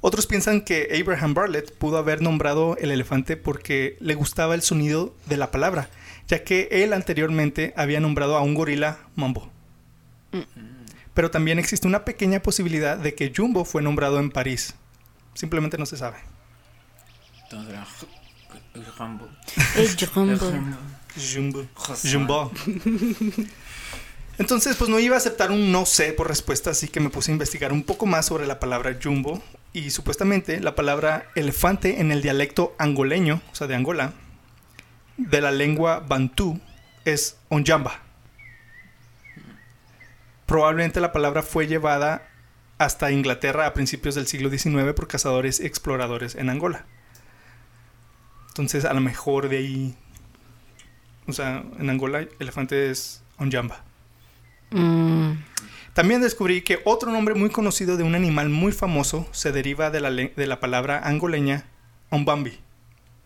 Otros 0.00 0.26
piensan 0.26 0.60
que 0.60 0.88
Abraham 1.00 1.34
Bartlett 1.34 1.72
pudo 1.76 1.98
haber 1.98 2.22
nombrado 2.22 2.76
el 2.78 2.90
elefante 2.90 3.36
porque 3.36 3.96
le 4.00 4.14
gustaba 4.14 4.54
el 4.54 4.62
sonido 4.62 5.14
de 5.26 5.36
la 5.36 5.50
palabra, 5.50 5.88
ya 6.28 6.44
que 6.44 6.68
él 6.70 6.92
anteriormente 6.92 7.74
había 7.76 8.00
nombrado 8.00 8.36
a 8.36 8.42
un 8.42 8.54
gorila 8.54 8.98
Mambo. 9.16 9.50
Pero 11.18 11.32
también 11.32 11.58
existe 11.58 11.88
una 11.88 12.04
pequeña 12.04 12.40
posibilidad 12.44 12.96
de 12.96 13.16
que 13.16 13.32
Jumbo 13.36 13.64
fue 13.64 13.82
nombrado 13.82 14.20
en 14.20 14.30
París. 14.30 14.76
Simplemente 15.34 15.76
no 15.76 15.84
se 15.84 15.96
sabe. 15.96 16.18
Entonces 17.42 17.72
era. 17.72 17.84
Jumbo. 18.96 19.28
El 19.74 19.96
Jumbo. 21.34 21.66
Jumbo. 22.04 22.52
Entonces, 24.38 24.76
pues 24.76 24.88
no 24.88 25.00
iba 25.00 25.16
a 25.16 25.18
aceptar 25.18 25.50
un 25.50 25.72
no 25.72 25.86
sé 25.86 26.12
por 26.12 26.28
respuesta, 26.28 26.70
así 26.70 26.86
que 26.86 27.00
me 27.00 27.10
puse 27.10 27.32
a 27.32 27.34
investigar 27.34 27.72
un 27.72 27.82
poco 27.82 28.06
más 28.06 28.26
sobre 28.26 28.46
la 28.46 28.60
palabra 28.60 28.96
jumbo. 29.02 29.42
Y 29.72 29.90
supuestamente 29.90 30.60
la 30.60 30.76
palabra 30.76 31.32
elefante 31.34 32.00
en 32.00 32.12
el 32.12 32.22
dialecto 32.22 32.76
angoleño, 32.78 33.42
o 33.50 33.54
sea, 33.56 33.66
de 33.66 33.74
Angola, 33.74 34.12
de 35.16 35.40
la 35.40 35.50
lengua 35.50 35.98
bantú, 35.98 36.60
es 37.04 37.38
onjamba. 37.48 38.07
Probablemente 40.48 41.00
la 41.00 41.12
palabra 41.12 41.42
fue 41.42 41.68
llevada 41.68 42.26
hasta 42.78 43.12
Inglaterra 43.12 43.66
a 43.66 43.74
principios 43.74 44.16
del 44.16 44.26
siglo 44.26 44.50
XIX 44.50 44.92
por 44.94 45.06
cazadores 45.06 45.60
y 45.60 45.66
exploradores 45.66 46.34
en 46.34 46.50
Angola. 46.50 46.86
Entonces, 48.48 48.84
a 48.84 48.92
lo 48.94 49.00
mejor 49.00 49.48
de 49.48 49.58
ahí 49.58 49.96
o 51.28 51.32
sea, 51.34 51.62
en 51.78 51.90
Angola, 51.90 52.26
elefante 52.38 52.90
es 52.90 53.22
Onjamba. 53.36 53.84
Mm. 54.70 55.32
También 55.92 56.22
descubrí 56.22 56.62
que 56.62 56.80
otro 56.84 57.12
nombre 57.12 57.34
muy 57.34 57.50
conocido 57.50 57.98
de 57.98 58.02
un 58.02 58.14
animal 58.14 58.48
muy 58.48 58.72
famoso 58.72 59.28
se 59.32 59.52
deriva 59.52 59.90
de 59.90 60.00
la, 60.00 60.10
de 60.10 60.46
la 60.46 60.58
palabra 60.58 61.00
angoleña 61.04 61.66
Ombambi, 62.08 62.58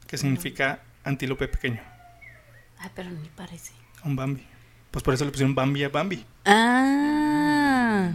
que 0.09 0.19
significa 0.19 0.83
antílope 1.05 1.47
pequeño. 1.47 1.81
Ay, 2.79 2.91
pero 2.95 3.11
ni 3.11 3.29
parece. 3.29 3.73
con 4.03 4.17
Bambi. 4.17 4.45
Pues 4.93 5.03
por 5.03 5.15
eso 5.15 5.25
le 5.25 5.31
pusieron 5.33 5.55
Bambi 5.57 5.83
a 5.83 5.89
Bambi. 5.89 6.25
Ah. 6.45 8.13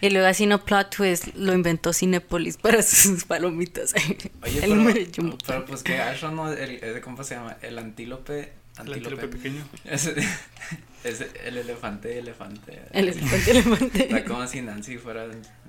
Y 0.00 0.10
luego 0.10 0.26
así 0.26 0.46
no 0.46 0.64
plot 0.64 0.94
twist, 0.96 1.28
lo 1.34 1.54
inventó 1.54 1.92
Cinepolis 1.92 2.56
para 2.58 2.82
sus 2.82 3.24
palomitas. 3.24 3.94
Oye, 4.42 4.64
el 4.64 4.70
pero, 4.70 4.84
de 4.84 5.10
Jumbo. 5.14 5.38
pero 5.46 5.64
pues 5.64 5.82
que 5.82 5.98
Ashra 6.00 6.30
no, 6.30 6.52
el, 6.52 6.82
el- 6.84 7.00
¿cómo 7.00 7.22
se 7.24 7.36
llama? 7.36 7.56
El 7.62 7.78
antílope. 7.78 8.52
El 8.84 8.92
antílope 8.92 9.28
pequeño. 9.28 9.64
Es, 9.84 10.06
es 11.04 11.24
el 11.44 11.56
elefante, 11.58 12.18
elefante. 12.18 12.82
El 12.92 13.08
elefante, 13.08 13.50
elefante. 13.50 14.02
Está 14.04 14.24
como 14.24 14.46
si 14.46 14.60
Nancy 14.62 14.98
fuera 14.98 15.26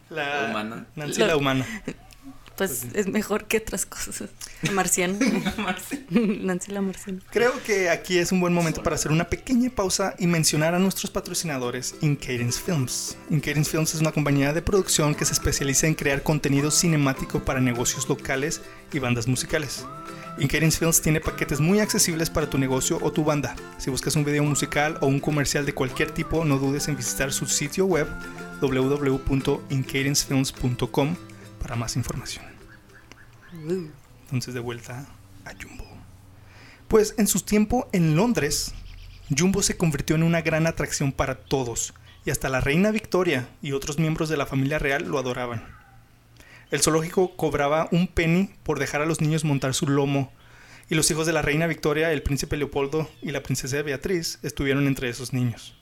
La 0.09 0.47
humana. 0.49 0.85
Nancy 0.95 1.21
la 1.21 1.37
humana. 1.37 1.65
Pues 2.57 2.85
es 2.93 3.07
mejor 3.07 3.45
que 3.45 3.57
otras 3.57 3.85
cosas. 3.85 4.23
La 4.61 4.71
marciana. 4.71 5.17
Nancy 6.09 6.71
la 6.71 6.81
marciana. 6.81 7.19
Creo 7.31 7.51
que 7.63 7.89
aquí 7.89 8.17
es 8.17 8.31
un 8.31 8.39
buen 8.39 8.53
momento 8.53 8.81
para 8.81 8.95
hacer 8.95 9.11
una 9.11 9.25
pequeña 9.25 9.69
pausa 9.69 10.15
y 10.17 10.27
mencionar 10.27 10.73
a 10.73 10.79
nuestros 10.79 11.11
patrocinadores 11.11 11.95
Incadence 12.01 12.61
Films. 12.61 13.17
Incadence 13.29 13.69
Films 13.69 13.93
es 13.93 14.01
una 14.01 14.11
compañía 14.11 14.53
de 14.53 14.61
producción 14.61 15.13
que 15.13 15.25
se 15.25 15.33
especializa 15.33 15.87
en 15.87 15.95
crear 15.95 16.23
contenido 16.23 16.71
cinemático 16.71 17.43
para 17.43 17.59
negocios 17.59 18.07
locales 18.07 18.61
y 18.93 18.99
bandas 18.99 19.27
musicales. 19.27 19.85
Incadence 20.37 20.79
Films 20.79 21.01
tiene 21.01 21.21
paquetes 21.21 21.59
muy 21.59 21.79
accesibles 21.79 22.29
para 22.29 22.49
tu 22.49 22.57
negocio 22.57 22.99
o 23.01 23.11
tu 23.11 23.23
banda. 23.23 23.55
Si 23.77 23.89
buscas 23.89 24.15
un 24.15 24.25
video 24.25 24.43
musical 24.43 24.97
o 25.01 25.07
un 25.07 25.19
comercial 25.19 25.65
de 25.65 25.73
cualquier 25.73 26.11
tipo, 26.11 26.45
no 26.45 26.57
dudes 26.57 26.87
en 26.87 26.97
visitar 26.97 27.33
su 27.33 27.45
sitio 27.45 27.85
web 27.85 28.07
www.incadencefilms.com 28.61 31.15
para 31.65 31.75
más 31.75 31.95
información. 31.95 32.45
Entonces 34.25 34.53
de 34.53 34.59
vuelta 34.59 35.03
a 35.45 35.53
Jumbo. 35.59 35.83
Pues 36.87 37.15
en 37.17 37.25
su 37.25 37.39
tiempo 37.39 37.89
en 37.91 38.15
Londres, 38.15 38.75
Jumbo 39.35 39.63
se 39.63 39.75
convirtió 39.75 40.15
en 40.15 40.21
una 40.21 40.41
gran 40.41 40.67
atracción 40.67 41.11
para 41.11 41.33
todos, 41.33 41.95
y 42.23 42.29
hasta 42.29 42.49
la 42.49 42.61
reina 42.61 42.91
Victoria 42.91 43.49
y 43.63 43.71
otros 43.71 43.97
miembros 43.97 44.29
de 44.29 44.37
la 44.37 44.45
familia 44.45 44.77
real 44.77 45.05
lo 45.05 45.17
adoraban. 45.17 45.65
El 46.69 46.81
zoológico 46.81 47.35
cobraba 47.35 47.89
un 47.91 48.05
penny 48.05 48.51
por 48.61 48.77
dejar 48.77 49.01
a 49.01 49.07
los 49.07 49.19
niños 49.19 49.43
montar 49.43 49.73
su 49.73 49.87
lomo, 49.87 50.31
y 50.87 50.93
los 50.93 51.09
hijos 51.09 51.25
de 51.25 51.33
la 51.33 51.41
reina 51.41 51.65
Victoria, 51.65 52.11
el 52.11 52.21
príncipe 52.21 52.57
Leopoldo 52.57 53.09
y 53.23 53.31
la 53.31 53.41
princesa 53.41 53.81
Beatriz 53.81 54.37
estuvieron 54.43 54.85
entre 54.85 55.09
esos 55.09 55.33
niños. 55.33 55.75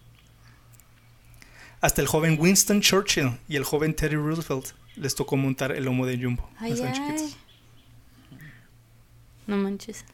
Hasta 1.81 1.99
el 1.99 2.07
joven 2.07 2.37
Winston 2.39 2.79
Churchill 2.79 3.37
y 3.49 3.57
el 3.57 3.65
joven 3.65 3.93
Teddy 3.93 4.15
Roosevelt 4.15 4.81
les 4.95 5.15
tocó 5.15 5.37
montar 5.37 5.71
el 5.71 5.85
lomo 5.85 6.05
de 6.05 6.17
Jumbo. 6.17 6.49
Ay, 6.57 6.73
chiquitos. 6.73 7.21
ay. 7.21 7.35
No 9.47 9.57
manches. 9.57 10.05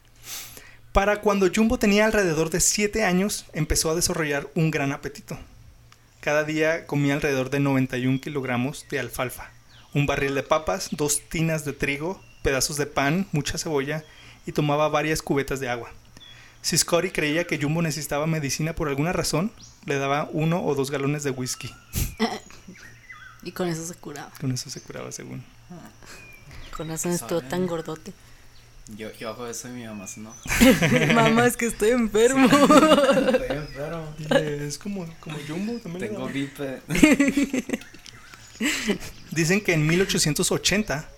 Para 0.92 1.22
cuando 1.22 1.50
Jumbo 1.54 1.78
tenía 1.78 2.06
alrededor 2.06 2.50
de 2.50 2.60
7 2.60 3.04
años, 3.04 3.46
empezó 3.54 3.92
a 3.92 3.96
desarrollar 3.96 4.50
un 4.56 4.72
gran 4.72 4.92
apetito. 4.92 5.38
Cada 6.20 6.44
día 6.44 6.86
comía 6.88 7.14
alrededor 7.14 7.50
de 7.50 7.60
91 7.60 8.20
kilogramos 8.20 8.86
de 8.90 9.00
alfalfa, 9.00 9.52
un 9.94 10.06
barril 10.06 10.36
de 10.36 10.44
papas, 10.44 10.90
dos 10.92 11.22
tinas 11.30 11.64
de 11.64 11.74
trigo, 11.74 12.22
pedazos 12.42 12.78
de 12.78 12.88
pan, 12.88 13.28
mucha 13.32 13.58
cebolla 13.58 14.04
y 14.46 14.52
tomaba 14.52 14.90
varias 14.90 15.22
cubetas 15.22 15.60
de 15.60 15.70
agua. 15.70 15.92
Si 16.62 16.78
Scotty 16.78 17.12
creía 17.12 17.46
que 17.46 17.58
Jumbo 17.62 17.82
necesitaba 17.82 18.28
medicina 18.28 18.74
por 18.74 18.90
alguna 18.90 19.14
razón, 19.14 19.52
le 19.86 19.98
daba 19.98 20.30
uno 20.34 20.66
o 20.66 20.76
dos 20.76 20.92
galones 20.92 21.24
de 21.24 21.32
whisky. 21.32 21.74
Y 23.50 23.52
con 23.52 23.68
eso 23.68 23.84
se 23.84 23.96
curaba. 23.96 24.32
Con 24.40 24.52
eso 24.52 24.70
se 24.70 24.80
curaba 24.80 25.12
según. 25.12 25.44
Con 26.78 26.88
razón 26.88 27.14
estuvo 27.14 27.42
tan 27.42 27.66
gordote. 27.66 28.14
Yo, 28.96 29.12
yo 29.14 29.30
hago 29.30 29.48
eso 29.48 29.70
y 29.70 29.72
mi 29.72 29.86
mamá 29.86 30.06
se 30.06 30.20
enoja. 30.20 30.40
Mamá, 31.16 31.48
es 31.48 31.58
que 31.58 31.66
estoy 31.66 31.90
enfermo. 31.90 32.46
Estoy 32.46 33.58
enfermo. 33.58 34.06
Es 34.30 34.78
como, 34.78 35.08
como 35.20 35.40
Jumbo 35.48 35.80
también. 35.80 36.12
Tengo 36.12 36.28
gripe. 36.28 36.80
Dicen 39.32 39.62
que 39.62 39.74
en 39.74 39.88
1880, 39.88 41.10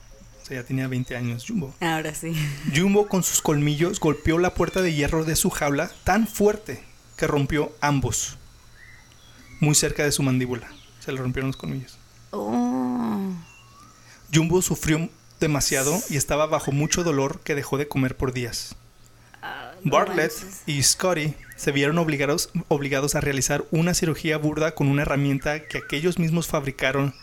o 0.41 0.45
sea, 0.45 0.61
ya 0.61 0.65
tenía 0.65 0.87
20 0.87 1.13
años 1.17 1.43
Jumbo, 1.45 1.75
Ahora 1.81 2.15
sí. 2.15 2.33
Jumbo 2.73 3.09
con 3.09 3.23
sus 3.23 3.41
colmillos 3.41 3.99
golpeó 3.99 4.37
la 4.37 4.53
puerta 4.53 4.81
de 4.81 4.93
hierro 4.93 5.25
de 5.25 5.35
su 5.35 5.49
jaula 5.49 5.91
tan 6.05 6.27
fuerte 6.27 6.81
que 7.17 7.27
rompió 7.27 7.75
ambos, 7.81 8.37
muy 9.59 9.75
cerca 9.75 10.05
de 10.05 10.13
su 10.13 10.23
mandíbula. 10.23 10.71
Se 11.01 11.11
le 11.11 11.17
rompieron 11.17 11.49
los 11.49 11.57
colmillos. 11.57 11.97
Oh. 12.31 13.33
Jumbo 14.33 14.61
sufrió 14.61 15.09
demasiado 15.39 15.97
y 16.09 16.17
estaba 16.17 16.45
bajo 16.45 16.71
mucho 16.71 17.03
dolor 17.03 17.41
que 17.41 17.55
dejó 17.55 17.77
de 17.77 17.87
comer 17.87 18.15
por 18.15 18.31
días. 18.33 18.75
Ah, 19.41 19.73
no 19.83 19.91
Bartlett 19.91 20.31
manches. 20.33 20.61
y 20.67 20.81
Scotty 20.83 21.35
se 21.57 21.71
vieron 21.71 21.97
obligados, 21.97 22.49
obligados 22.67 23.15
a 23.15 23.21
realizar 23.21 23.65
una 23.71 23.93
cirugía 23.93 24.37
burda 24.37 24.75
con 24.75 24.87
una 24.87 25.01
herramienta 25.01 25.67
que 25.67 25.79
aquellos 25.79 26.19
mismos 26.19 26.47
fabricaron 26.47 27.13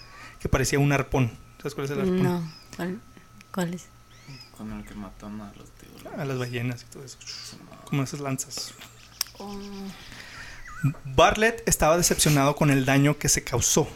que 0.40 0.48
parecía 0.48 0.78
un 0.78 0.92
arpón. 0.92 1.30
¿Sabes 1.58 1.74
cuál 1.74 1.84
es 1.86 1.90
el 1.92 2.00
arpón? 2.00 2.22
No. 2.22 2.52
¿Cuál, 2.76 3.00
cuál 3.52 3.74
es? 3.74 3.86
Con 4.56 4.72
el 4.72 4.84
que 4.84 4.94
matan 4.94 5.40
a 5.40 5.52
los 5.56 5.70
tiburones. 5.70 6.20
A 6.20 6.24
las 6.24 6.38
ballenas 6.38 6.82
y 6.82 6.92
todo 6.92 7.04
eso. 7.04 7.18
Como 7.84 8.02
esas 8.02 8.20
lanzas. 8.20 8.74
Oh. 9.38 9.56
Bartlett 11.04 11.66
estaba 11.66 11.96
decepcionado 11.96 12.54
con 12.56 12.70
el 12.70 12.84
daño 12.84 13.18
que 13.18 13.28
se 13.28 13.42
causó, 13.42 13.88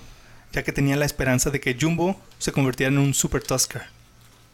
ya 0.52 0.62
que 0.62 0.72
tenía 0.72 0.96
la 0.96 1.04
esperanza 1.04 1.50
de 1.50 1.60
que 1.60 1.76
Jumbo 1.80 2.20
se 2.38 2.52
convirtiera 2.52 2.92
en 2.92 2.98
un 2.98 3.14
Super 3.14 3.42
Tusker. 3.42 3.82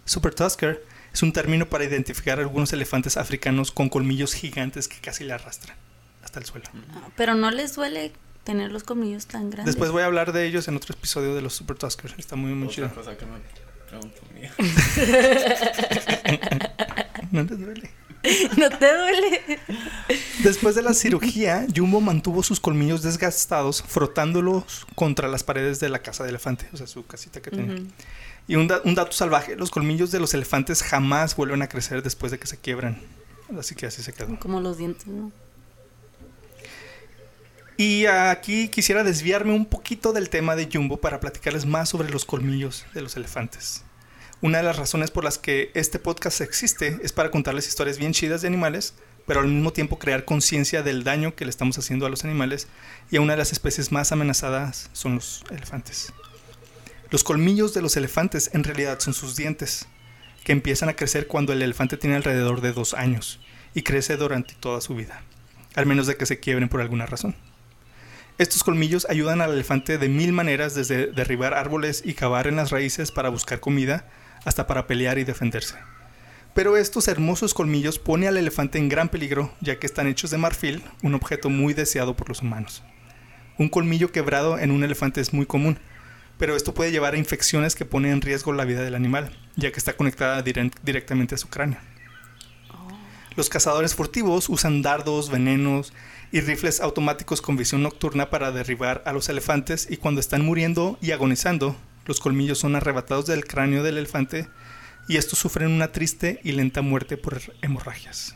Super 0.04 0.34
Tusker 0.34 0.84
es 1.12 1.22
un 1.22 1.32
término 1.32 1.68
para 1.68 1.84
identificar 1.84 2.38
a 2.38 2.42
algunos 2.42 2.72
elefantes 2.72 3.16
africanos 3.16 3.72
con 3.72 3.88
colmillos 3.88 4.34
gigantes 4.34 4.88
que 4.88 4.98
casi 5.00 5.24
le 5.24 5.32
arrastran 5.32 5.76
hasta 6.22 6.38
el 6.40 6.46
suelo. 6.46 6.66
Ah, 6.94 7.08
Pero 7.16 7.34
no 7.34 7.50
les 7.50 7.74
duele 7.74 8.12
tener 8.44 8.72
los 8.72 8.84
colmillos 8.84 9.26
tan 9.26 9.50
grandes. 9.50 9.74
Después 9.74 9.90
voy 9.90 10.02
a 10.02 10.06
hablar 10.06 10.32
de 10.32 10.46
ellos 10.46 10.68
en 10.68 10.76
otro 10.76 10.94
episodio 10.94 11.34
de 11.34 11.42
los 11.42 11.54
Super 11.54 11.76
Tuskers. 11.76 12.14
Está 12.18 12.36
muy, 12.36 12.52
muy 12.52 12.68
chido. 12.68 12.86
Otra 12.86 13.02
cosa 13.02 13.16
que 13.16 13.26
me 13.26 13.38
pregunto 13.88 14.20
mía. 14.34 14.52
No 17.30 17.46
te 17.46 17.56
duele. 17.56 17.90
¿No 18.56 18.68
te 18.70 18.94
duele? 18.96 19.60
Después 20.42 20.74
de 20.74 20.82
la 20.82 20.92
cirugía, 20.94 21.66
Jumbo 21.74 22.00
mantuvo 22.00 22.42
sus 22.42 22.58
colmillos 22.60 23.02
desgastados 23.02 23.82
frotándolos 23.86 24.86
contra 24.94 25.28
las 25.28 25.44
paredes 25.44 25.78
de 25.80 25.88
la 25.88 26.00
casa 26.00 26.24
de 26.24 26.30
elefante, 26.30 26.68
o 26.72 26.76
sea, 26.76 26.86
su 26.86 27.06
casita 27.06 27.40
que 27.40 27.50
tenía. 27.50 27.82
Y 28.48 28.56
un, 28.56 28.66
da- 28.66 28.80
un 28.84 28.94
dato 28.94 29.12
salvaje, 29.12 29.56
los 29.56 29.70
colmillos 29.70 30.10
de 30.10 30.20
los 30.20 30.34
elefantes 30.34 30.82
jamás 30.82 31.36
vuelven 31.36 31.62
a 31.62 31.68
crecer 31.68 32.02
después 32.02 32.32
de 32.32 32.38
que 32.38 32.46
se 32.46 32.56
quiebran. 32.56 33.00
Así 33.58 33.74
que 33.74 33.86
así 33.86 34.02
se 34.02 34.12
quedó. 34.12 34.38
Como 34.40 34.60
los 34.60 34.78
dientes, 34.78 35.06
¿no? 35.06 35.30
Y 37.76 38.06
aquí 38.06 38.68
quisiera 38.68 39.04
desviarme 39.04 39.52
un 39.52 39.64
poquito 39.64 40.12
del 40.12 40.28
tema 40.30 40.56
de 40.56 40.68
Jumbo 40.72 40.96
para 40.96 41.20
platicarles 41.20 41.64
más 41.64 41.88
sobre 41.88 42.10
los 42.10 42.24
colmillos 42.24 42.84
de 42.92 43.02
los 43.02 43.16
elefantes. 43.16 43.84
Una 44.40 44.58
de 44.58 44.64
las 44.64 44.76
razones 44.76 45.10
por 45.10 45.24
las 45.24 45.36
que 45.36 45.72
este 45.74 45.98
podcast 45.98 46.40
existe 46.42 47.00
es 47.02 47.12
para 47.12 47.32
contarles 47.32 47.66
historias 47.66 47.98
bien 47.98 48.12
chidas 48.12 48.40
de 48.40 48.46
animales, 48.46 48.94
pero 49.26 49.40
al 49.40 49.48
mismo 49.48 49.72
tiempo 49.72 49.98
crear 49.98 50.24
conciencia 50.24 50.84
del 50.84 51.02
daño 51.02 51.34
que 51.34 51.44
le 51.44 51.50
estamos 51.50 51.76
haciendo 51.76 52.06
a 52.06 52.08
los 52.08 52.24
animales 52.24 52.68
y 53.10 53.16
a 53.16 53.20
una 53.20 53.32
de 53.32 53.38
las 53.38 53.50
especies 53.50 53.90
más 53.90 54.12
amenazadas 54.12 54.90
son 54.92 55.16
los 55.16 55.42
elefantes. 55.50 56.12
Los 57.10 57.24
colmillos 57.24 57.74
de 57.74 57.82
los 57.82 57.96
elefantes 57.96 58.50
en 58.52 58.62
realidad 58.62 59.00
son 59.00 59.12
sus 59.12 59.34
dientes, 59.34 59.88
que 60.44 60.52
empiezan 60.52 60.88
a 60.88 60.94
crecer 60.94 61.26
cuando 61.26 61.52
el 61.52 61.60
elefante 61.60 61.96
tiene 61.96 62.14
alrededor 62.14 62.60
de 62.60 62.72
dos 62.72 62.94
años 62.94 63.40
y 63.74 63.82
crece 63.82 64.16
durante 64.16 64.54
toda 64.54 64.80
su 64.80 64.94
vida, 64.94 65.20
al 65.74 65.86
menos 65.86 66.06
de 66.06 66.16
que 66.16 66.26
se 66.26 66.38
quiebren 66.38 66.68
por 66.68 66.80
alguna 66.80 67.06
razón. 67.06 67.34
Estos 68.38 68.62
colmillos 68.62 69.04
ayudan 69.10 69.40
al 69.40 69.52
elefante 69.52 69.98
de 69.98 70.08
mil 70.08 70.32
maneras, 70.32 70.76
desde 70.76 71.08
derribar 71.08 71.54
árboles 71.54 72.02
y 72.04 72.14
cavar 72.14 72.46
en 72.46 72.54
las 72.54 72.70
raíces 72.70 73.10
para 73.10 73.30
buscar 73.30 73.58
comida, 73.58 74.08
hasta 74.44 74.66
para 74.66 74.86
pelear 74.86 75.18
y 75.18 75.24
defenderse. 75.24 75.76
Pero 76.54 76.76
estos 76.76 77.08
hermosos 77.08 77.54
colmillos 77.54 77.98
ponen 77.98 78.30
al 78.30 78.36
elefante 78.36 78.78
en 78.78 78.88
gran 78.88 79.08
peligro, 79.08 79.54
ya 79.60 79.78
que 79.78 79.86
están 79.86 80.08
hechos 80.08 80.30
de 80.30 80.38
marfil, 80.38 80.82
un 81.02 81.14
objeto 81.14 81.50
muy 81.50 81.74
deseado 81.74 82.16
por 82.16 82.28
los 82.28 82.42
humanos. 82.42 82.82
Un 83.58 83.68
colmillo 83.68 84.12
quebrado 84.12 84.58
en 84.58 84.70
un 84.70 84.82
elefante 84.82 85.20
es 85.20 85.32
muy 85.32 85.46
común, 85.46 85.78
pero 86.38 86.56
esto 86.56 86.74
puede 86.74 86.92
llevar 86.92 87.14
a 87.14 87.18
infecciones 87.18 87.74
que 87.74 87.84
ponen 87.84 88.12
en 88.12 88.20
riesgo 88.22 88.52
la 88.52 88.64
vida 88.64 88.82
del 88.82 88.94
animal, 88.94 89.36
ya 89.56 89.72
que 89.72 89.78
está 89.78 89.96
conectada 89.96 90.42
directamente 90.42 91.34
a 91.34 91.38
su 91.38 91.48
cráneo. 91.48 91.78
Los 93.36 93.48
cazadores 93.48 93.94
furtivos 93.94 94.48
usan 94.48 94.82
dardos, 94.82 95.30
venenos 95.30 95.92
y 96.32 96.40
rifles 96.40 96.80
automáticos 96.80 97.40
con 97.40 97.56
visión 97.56 97.82
nocturna 97.82 98.30
para 98.30 98.50
derribar 98.50 99.02
a 99.06 99.12
los 99.12 99.28
elefantes 99.28 99.86
y 99.88 99.96
cuando 99.96 100.20
están 100.20 100.44
muriendo 100.44 100.98
y 101.00 101.12
agonizando, 101.12 101.76
los 102.08 102.18
colmillos 102.18 102.58
son 102.58 102.74
arrebatados 102.74 103.26
del 103.26 103.44
cráneo 103.44 103.84
del 103.84 103.98
elefante 103.98 104.48
y 105.08 105.16
estos 105.16 105.38
sufren 105.38 105.70
una 105.70 105.92
triste 105.92 106.40
y 106.42 106.52
lenta 106.52 106.82
muerte 106.82 107.16
por 107.16 107.40
hemorragias. 107.62 108.34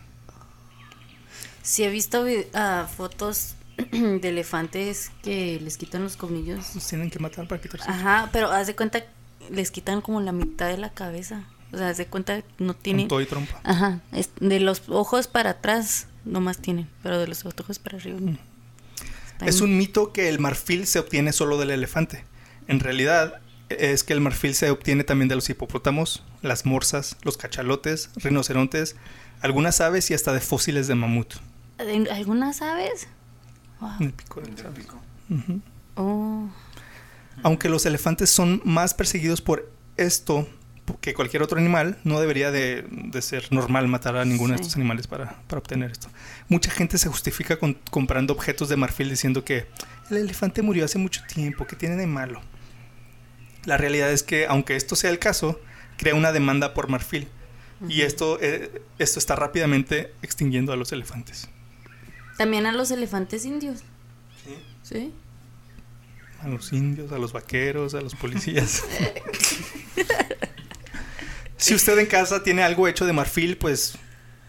Sí 1.63 1.85
he 1.85 1.91
visto 1.91 2.25
vi- 2.25 2.47
ah, 2.55 2.89
fotos 2.97 3.55
de 3.93 4.29
elefantes 4.29 5.11
que 5.23 5.61
les 5.61 5.77
quitan 5.77 6.03
los 6.03 6.17
colmillos. 6.17 6.75
Los 6.75 6.87
tienen 6.87 7.11
que 7.11 7.19
matar 7.19 7.47
para 7.49 7.61
quitarse. 7.61 7.89
Ajá, 7.91 8.29
pero 8.33 8.51
haz 8.51 8.67
de 8.67 8.77
cuenta, 8.77 9.05
les 9.51 9.71
quitan 9.71 10.01
como 10.01 10.21
la 10.21 10.33
mitad 10.33 10.69
de 10.69 10.79
la 10.79 10.91
cabeza. 10.91 11.45
O 11.73 11.79
sea, 11.79 11.89
haz 11.89 11.97
de 11.97 12.07
cuenta, 12.07 12.43
no 12.59 12.75
Con 12.75 12.83
tienen... 12.83 13.09
todo 13.09 13.21
y 13.21 13.27
trompa. 13.27 13.61
Ajá, 13.65 14.01
es- 14.13 14.31
de 14.41 14.61
los 14.61 14.83
ojos 14.89 15.27
para 15.29 15.51
atrás 15.51 16.07
nomás 16.25 16.59
tienen, 16.59 16.89
pero 17.03 17.19
de 17.19 17.27
los 17.29 17.45
ojos 17.45 17.79
para 17.79 17.97
arriba. 17.99 18.19
Mm. 18.21 18.39
Es 19.45 19.61
un 19.61 19.77
mito 19.77 20.13
que 20.13 20.29
el 20.29 20.39
marfil 20.39 20.87
se 20.87 21.01
obtiene 21.01 21.33
solo 21.33 21.59
del 21.59 21.71
elefante. 21.71 22.25
En 22.69 22.79
realidad, 22.79 23.41
es 23.81 24.05
que 24.05 24.13
el 24.13 24.21
marfil 24.21 24.55
se 24.55 24.71
obtiene 24.71 25.05
también 25.05 25.29
de 25.29 25.35
los 25.35 25.49
hipopótamos, 25.51 26.23
las 26.43 26.67
morsas, 26.67 27.17
los 27.23 27.37
cachalotes, 27.37 28.11
rinocerontes, 28.17 28.97
algunas 29.41 29.81
aves 29.81 30.11
y 30.11 30.15
hasta 30.15 30.33
de 30.33 30.41
fósiles 30.41 30.87
de 30.87 30.95
mamut. 30.95 31.35
¿Algunas 32.11 32.63
aves? 32.63 33.09
El 34.01 34.13
pico 34.13 34.41
del 34.41 34.55
pico. 34.55 35.01
Oh. 35.97 36.49
Aunque 37.43 37.69
los 37.69 37.85
elefantes 37.87 38.31
son 38.31 38.63
más 38.65 38.95
perseguidos 38.95 39.41
por 39.41 39.71
esto 39.97 40.49
que 41.01 41.15
cualquier 41.15 41.43
otro 41.43 41.59
animal, 41.59 41.99
no 42.05 42.21
debería 42.21 42.51
de, 42.51 42.85
ser 43.21 43.53
normal 43.53 43.89
matar 43.89 44.17
a 44.17 44.25
ninguno 44.25 44.55
de 44.55 44.61
estos 44.61 44.77
animales 44.77 45.07
para, 45.07 45.37
obtener 45.51 45.91
esto. 45.91 46.09
Mucha 46.49 46.71
gente 46.71 46.99
se 46.99 47.09
justifica 47.09 47.59
con, 47.59 47.75
comprando 47.91 48.33
objetos 48.33 48.69
de 48.69 48.77
marfil 48.77 49.09
diciendo 49.09 49.45
que 49.45 49.67
el 50.11 50.19
elefante 50.19 50.63
murió 50.63 50.85
hace 50.85 50.99
mucho 50.99 51.23
tiempo, 51.27 51.67
que 51.67 51.77
tiene 51.77 51.97
de 51.97 52.07
malo? 52.07 52.41
La 53.65 53.77
realidad 53.77 54.11
es 54.13 54.23
que, 54.23 54.47
aunque 54.47 54.77
esto 54.77 54.97
sea 54.97 55.11
el 55.11 55.19
caso, 55.19 55.61
crea 55.97 56.15
una 56.15 56.33
demanda 56.33 56.75
por 56.75 56.89
marfil. 56.89 57.29
Y 57.89 58.03
esto, 58.03 58.39
eh, 58.41 58.83
esto 58.99 59.19
está 59.19 59.35
rápidamente 59.35 60.13
extinguiendo 60.23 60.73
a 60.73 60.77
los 60.77 60.93
elefantes. 60.93 61.49
También 62.39 62.67
a 62.67 62.73
los 62.73 62.93
elefantes 62.93 63.45
indios. 63.45 63.81
Sí. 64.45 64.57
Sí. 64.83 65.13
A 66.41 66.49
los 66.49 66.73
indios, 66.73 67.11
a 67.11 67.19
los 67.19 67.33
vaqueros, 67.33 67.95
a 67.95 68.01
los 68.01 68.15
policías. 68.15 68.85
si 71.57 71.75
usted 71.75 71.99
en 71.99 72.07
casa 72.07 72.43
tiene 72.43 72.63
algo 72.63 72.87
hecho 72.87 73.05
de 73.05 73.13
marfil, 73.13 73.57
pues 73.57 73.99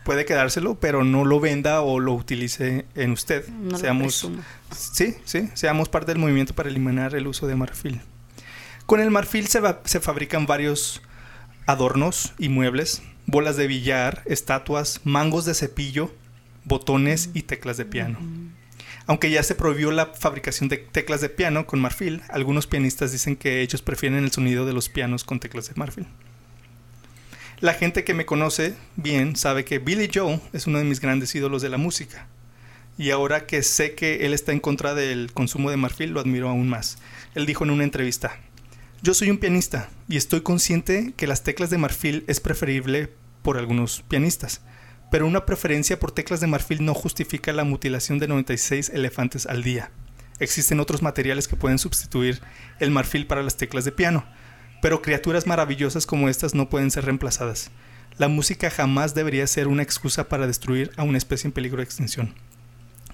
puede 0.03 0.25
quedárselo, 0.25 0.75
pero 0.79 1.03
no 1.03 1.25
lo 1.25 1.39
venda 1.39 1.81
o 1.81 1.99
lo 1.99 2.13
utilice 2.13 2.85
en 2.95 3.11
usted. 3.11 3.45
seamos, 3.79 4.29
sí, 4.71 5.15
sí, 5.25 5.49
seamos 5.53 5.89
parte 5.89 6.11
del 6.11 6.19
movimiento 6.19 6.53
para 6.53 6.69
eliminar 6.69 7.15
el 7.15 7.27
uso 7.27 7.47
de 7.47 7.55
marfil. 7.55 8.01
Con 8.93 9.01
el 9.01 9.09
marfil 9.09 9.47
se, 9.47 9.59
se 9.85 9.99
fabrican 9.99 10.45
varios 10.45 11.01
adornos 11.65 12.33
y 12.37 12.49
muebles, 12.49 13.01
bolas 13.25 13.57
de 13.57 13.65
billar, 13.65 14.21
estatuas, 14.25 15.01
mangos 15.03 15.45
de 15.45 15.55
cepillo, 15.55 16.13
botones 16.63 17.31
y 17.33 17.41
teclas 17.41 17.77
de 17.77 17.85
piano. 17.85 18.19
Aunque 19.07 19.31
ya 19.31 19.41
se 19.41 19.55
prohibió 19.55 19.89
la 19.89 20.13
fabricación 20.13 20.69
de 20.69 20.77
teclas 20.77 21.21
de 21.21 21.29
piano 21.29 21.65
con 21.65 21.81
marfil, 21.81 22.21
algunos 22.29 22.67
pianistas 22.67 23.11
dicen 23.11 23.35
que 23.35 23.61
ellos 23.61 23.81
prefieren 23.81 24.23
el 24.23 24.31
sonido 24.31 24.63
de 24.63 24.73
los 24.73 24.89
pianos 24.89 25.23
con 25.23 25.39
teclas 25.39 25.69
de 25.69 25.73
marfil. 25.75 26.05
La 27.61 27.73
gente 27.73 28.03
que 28.03 28.13
me 28.13 28.27
conoce 28.27 28.75
bien 28.95 29.35
sabe 29.35 29.65
que 29.65 29.79
Billy 29.79 30.07
Joe 30.13 30.39
es 30.53 30.67
uno 30.67 30.77
de 30.77 30.85
mis 30.85 30.99
grandes 30.99 31.33
ídolos 31.33 31.63
de 31.63 31.69
la 31.69 31.77
música. 31.77 32.27
Y 32.99 33.09
ahora 33.09 33.47
que 33.47 33.63
sé 33.63 33.95
que 33.95 34.27
él 34.27 34.35
está 34.35 34.51
en 34.51 34.59
contra 34.59 34.93
del 34.93 35.33
consumo 35.33 35.71
de 35.71 35.77
marfil, 35.77 36.11
lo 36.11 36.19
admiro 36.19 36.47
aún 36.47 36.69
más. 36.69 36.99
Él 37.33 37.47
dijo 37.47 37.63
en 37.63 37.71
una 37.71 37.85
entrevista, 37.85 38.37
yo 39.03 39.13
soy 39.13 39.29
un 39.29 39.37
pianista 39.37 39.89
y 40.09 40.17
estoy 40.17 40.41
consciente 40.41 41.13
que 41.15 41.27
las 41.27 41.43
teclas 41.43 41.69
de 41.69 41.77
marfil 41.77 42.23
es 42.27 42.39
preferible 42.39 43.11
por 43.43 43.59
algunos 43.59 44.01
pianistas 44.07 44.61
pero 45.13 45.27
una 45.27 45.45
preferencia 45.45 45.99
por 45.99 46.11
teclas 46.11 46.39
de 46.39 46.47
marfil 46.47 46.83
no 46.83 46.95
justifica 46.95 47.53
la 47.53 47.63
mutilación 47.63 48.17
de 48.17 48.27
96 48.27 48.89
elefantes 48.89 49.45
al 49.45 49.61
día. 49.61 49.91
Existen 50.39 50.79
otros 50.79 51.03
materiales 51.03 51.47
que 51.47 51.55
pueden 51.55 51.77
sustituir 51.77 52.41
el 52.79 52.89
marfil 52.89 53.27
para 53.27 53.43
las 53.43 53.55
teclas 53.55 53.85
de 53.85 53.91
piano, 53.91 54.25
pero 54.81 55.03
criaturas 55.03 55.45
maravillosas 55.45 56.07
como 56.07 56.29
estas 56.29 56.55
no 56.55 56.67
pueden 56.67 56.89
ser 56.89 57.05
reemplazadas. 57.05 57.69
La 58.17 58.27
música 58.27 58.71
jamás 58.71 59.13
debería 59.13 59.45
ser 59.45 59.67
una 59.67 59.83
excusa 59.83 60.27
para 60.29 60.47
destruir 60.47 60.89
a 60.97 61.03
una 61.03 61.19
especie 61.19 61.47
en 61.47 61.51
peligro 61.51 61.77
de 61.77 61.83
extinción. 61.83 62.33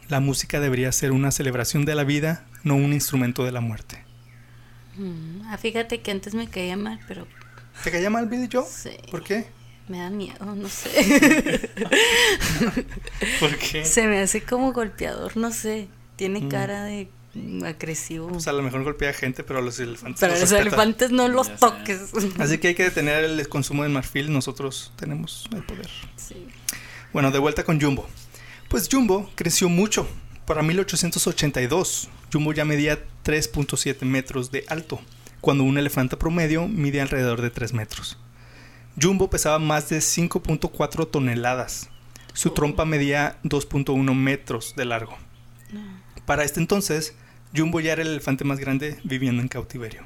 La 0.08 0.22
música 0.22 0.62
debería 0.62 0.94
ser 0.94 1.12
una 1.12 1.32
celebración 1.32 1.84
de 1.84 1.96
la 1.96 2.06
vida, 2.06 2.46
no 2.64 2.78
un 2.78 2.94
instrumento 2.94 3.44
de 3.44 3.52
la 3.52 3.60
muerte. 3.60 4.09
Mm, 5.00 5.44
ah, 5.48 5.58
fíjate 5.58 6.02
que 6.02 6.12
antes 6.12 6.34
me 6.36 6.50
caía 6.50 6.76
mal, 6.76 7.00
pero... 7.08 7.26
¿Te 7.84 7.92
caía 7.92 8.10
mal, 8.10 8.28
Billy 8.28 8.50
Joe? 8.52 8.66
Sí. 8.70 8.92
¿Por 9.10 9.24
qué? 9.24 9.48
Me 9.88 10.00
da 10.00 10.10
miedo, 10.10 10.46
no 10.56 10.68
sé. 10.68 11.70
¿Por 13.40 13.58
qué? 13.58 13.86
Se 13.86 14.06
me 14.08 14.20
hace 14.20 14.44
como 14.44 14.74
golpeador, 14.74 15.38
no 15.38 15.52
sé. 15.52 15.88
Tiene 16.16 16.42
mm. 16.42 16.50
cara 16.50 16.84
de 16.84 17.10
agresivo. 17.66 18.28
Pues 18.28 18.48
a 18.48 18.54
lo 18.54 18.62
mejor 18.62 18.84
golpea 18.84 19.14
gente, 19.14 19.44
pero 19.44 19.60
a 19.60 19.62
los 19.62 19.80
elefantes. 19.80 20.20
Pero 20.20 20.34
a 20.34 20.40
los 20.40 20.52
elefantes 20.52 21.12
no 21.12 21.28
los 21.28 21.56
toques. 21.56 22.12
Así 22.40 22.58
que 22.58 22.70
hay 22.70 22.76
que 22.76 22.84
detener 22.84 23.24
el 23.24 23.50
consumo 23.50 23.84
de 23.84 23.90
marfil. 23.90 24.32
Nosotros 24.32 24.92
tenemos 24.96 25.50
el 25.54 25.64
poder. 25.64 25.90
Sí. 26.18 26.46
Bueno, 27.14 27.32
de 27.32 27.40
vuelta 27.40 27.64
con 27.64 27.82
Jumbo. 27.82 28.08
Pues 28.68 28.90
Jumbo 28.92 29.32
creció 29.36 29.70
mucho. 29.70 30.08
Para 30.46 30.62
1882, 30.62 32.10
Jumbo 32.32 32.54
ya 32.54 32.66
medía 32.66 33.00
3.7 33.26 34.06
metros 34.06 34.52
de 34.52 34.66
alto, 34.68 35.00
cuando 35.42 35.64
un 35.64 35.78
elefante 35.78 36.18
promedio 36.18 36.68
mide 36.68 37.02
alrededor 37.02 37.42
de 37.42 37.50
3 37.50 37.74
metros. 37.74 38.18
Jumbo 39.02 39.30
pesaba 39.30 39.60
más 39.60 39.90
de 39.90 40.00
5.4 40.00 41.10
toneladas. 41.10 41.90
Su 42.34 42.52
trompa 42.52 42.86
medía 42.86 43.38
2.1 43.44 44.14
metros 44.16 44.76
de 44.76 44.86
largo. 44.86 45.18
Para 46.26 46.44
este 46.44 46.60
entonces, 46.60 47.16
Jumbo 47.56 47.80
ya 47.80 47.94
era 47.94 48.02
el 48.02 48.10
elefante 48.10 48.44
más 48.44 48.60
grande 48.60 49.00
viviendo 49.04 49.42
en 49.42 49.48
cautiverio. 49.48 50.04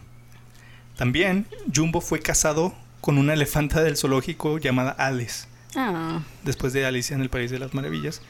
También, 0.96 1.48
Jumbo 1.74 2.02
fue 2.02 2.20
casado 2.20 2.74
con 3.02 3.18
una 3.18 3.34
elefanta 3.34 3.84
del 3.84 3.98
zoológico 3.98 4.60
llamada 4.60 4.92
Alice. 4.92 5.48
Ah. 5.76 6.22
Después 6.44 6.72
de 6.72 6.86
Alicia 6.86 7.16
en 7.16 7.22
el 7.22 7.30
País 7.30 7.52
de 7.52 7.60
las 7.60 7.74
Maravillas. 7.74 8.22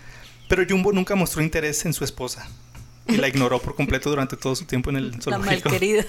Pero 0.49 0.63
Jumbo 0.67 0.91
nunca 0.91 1.15
mostró 1.15 1.43
interés 1.43 1.85
en 1.85 1.93
su 1.93 2.03
esposa. 2.03 2.47
Y 3.07 3.17
la 3.17 3.27
ignoró 3.27 3.61
por 3.61 3.75
completo 3.75 4.09
durante 4.09 4.37
todo 4.37 4.55
su 4.55 4.65
tiempo 4.65 4.89
en 4.89 4.97
el 4.97 5.21
zoológico. 5.21 5.69
La 5.69 5.71
malquerida. 5.71 6.05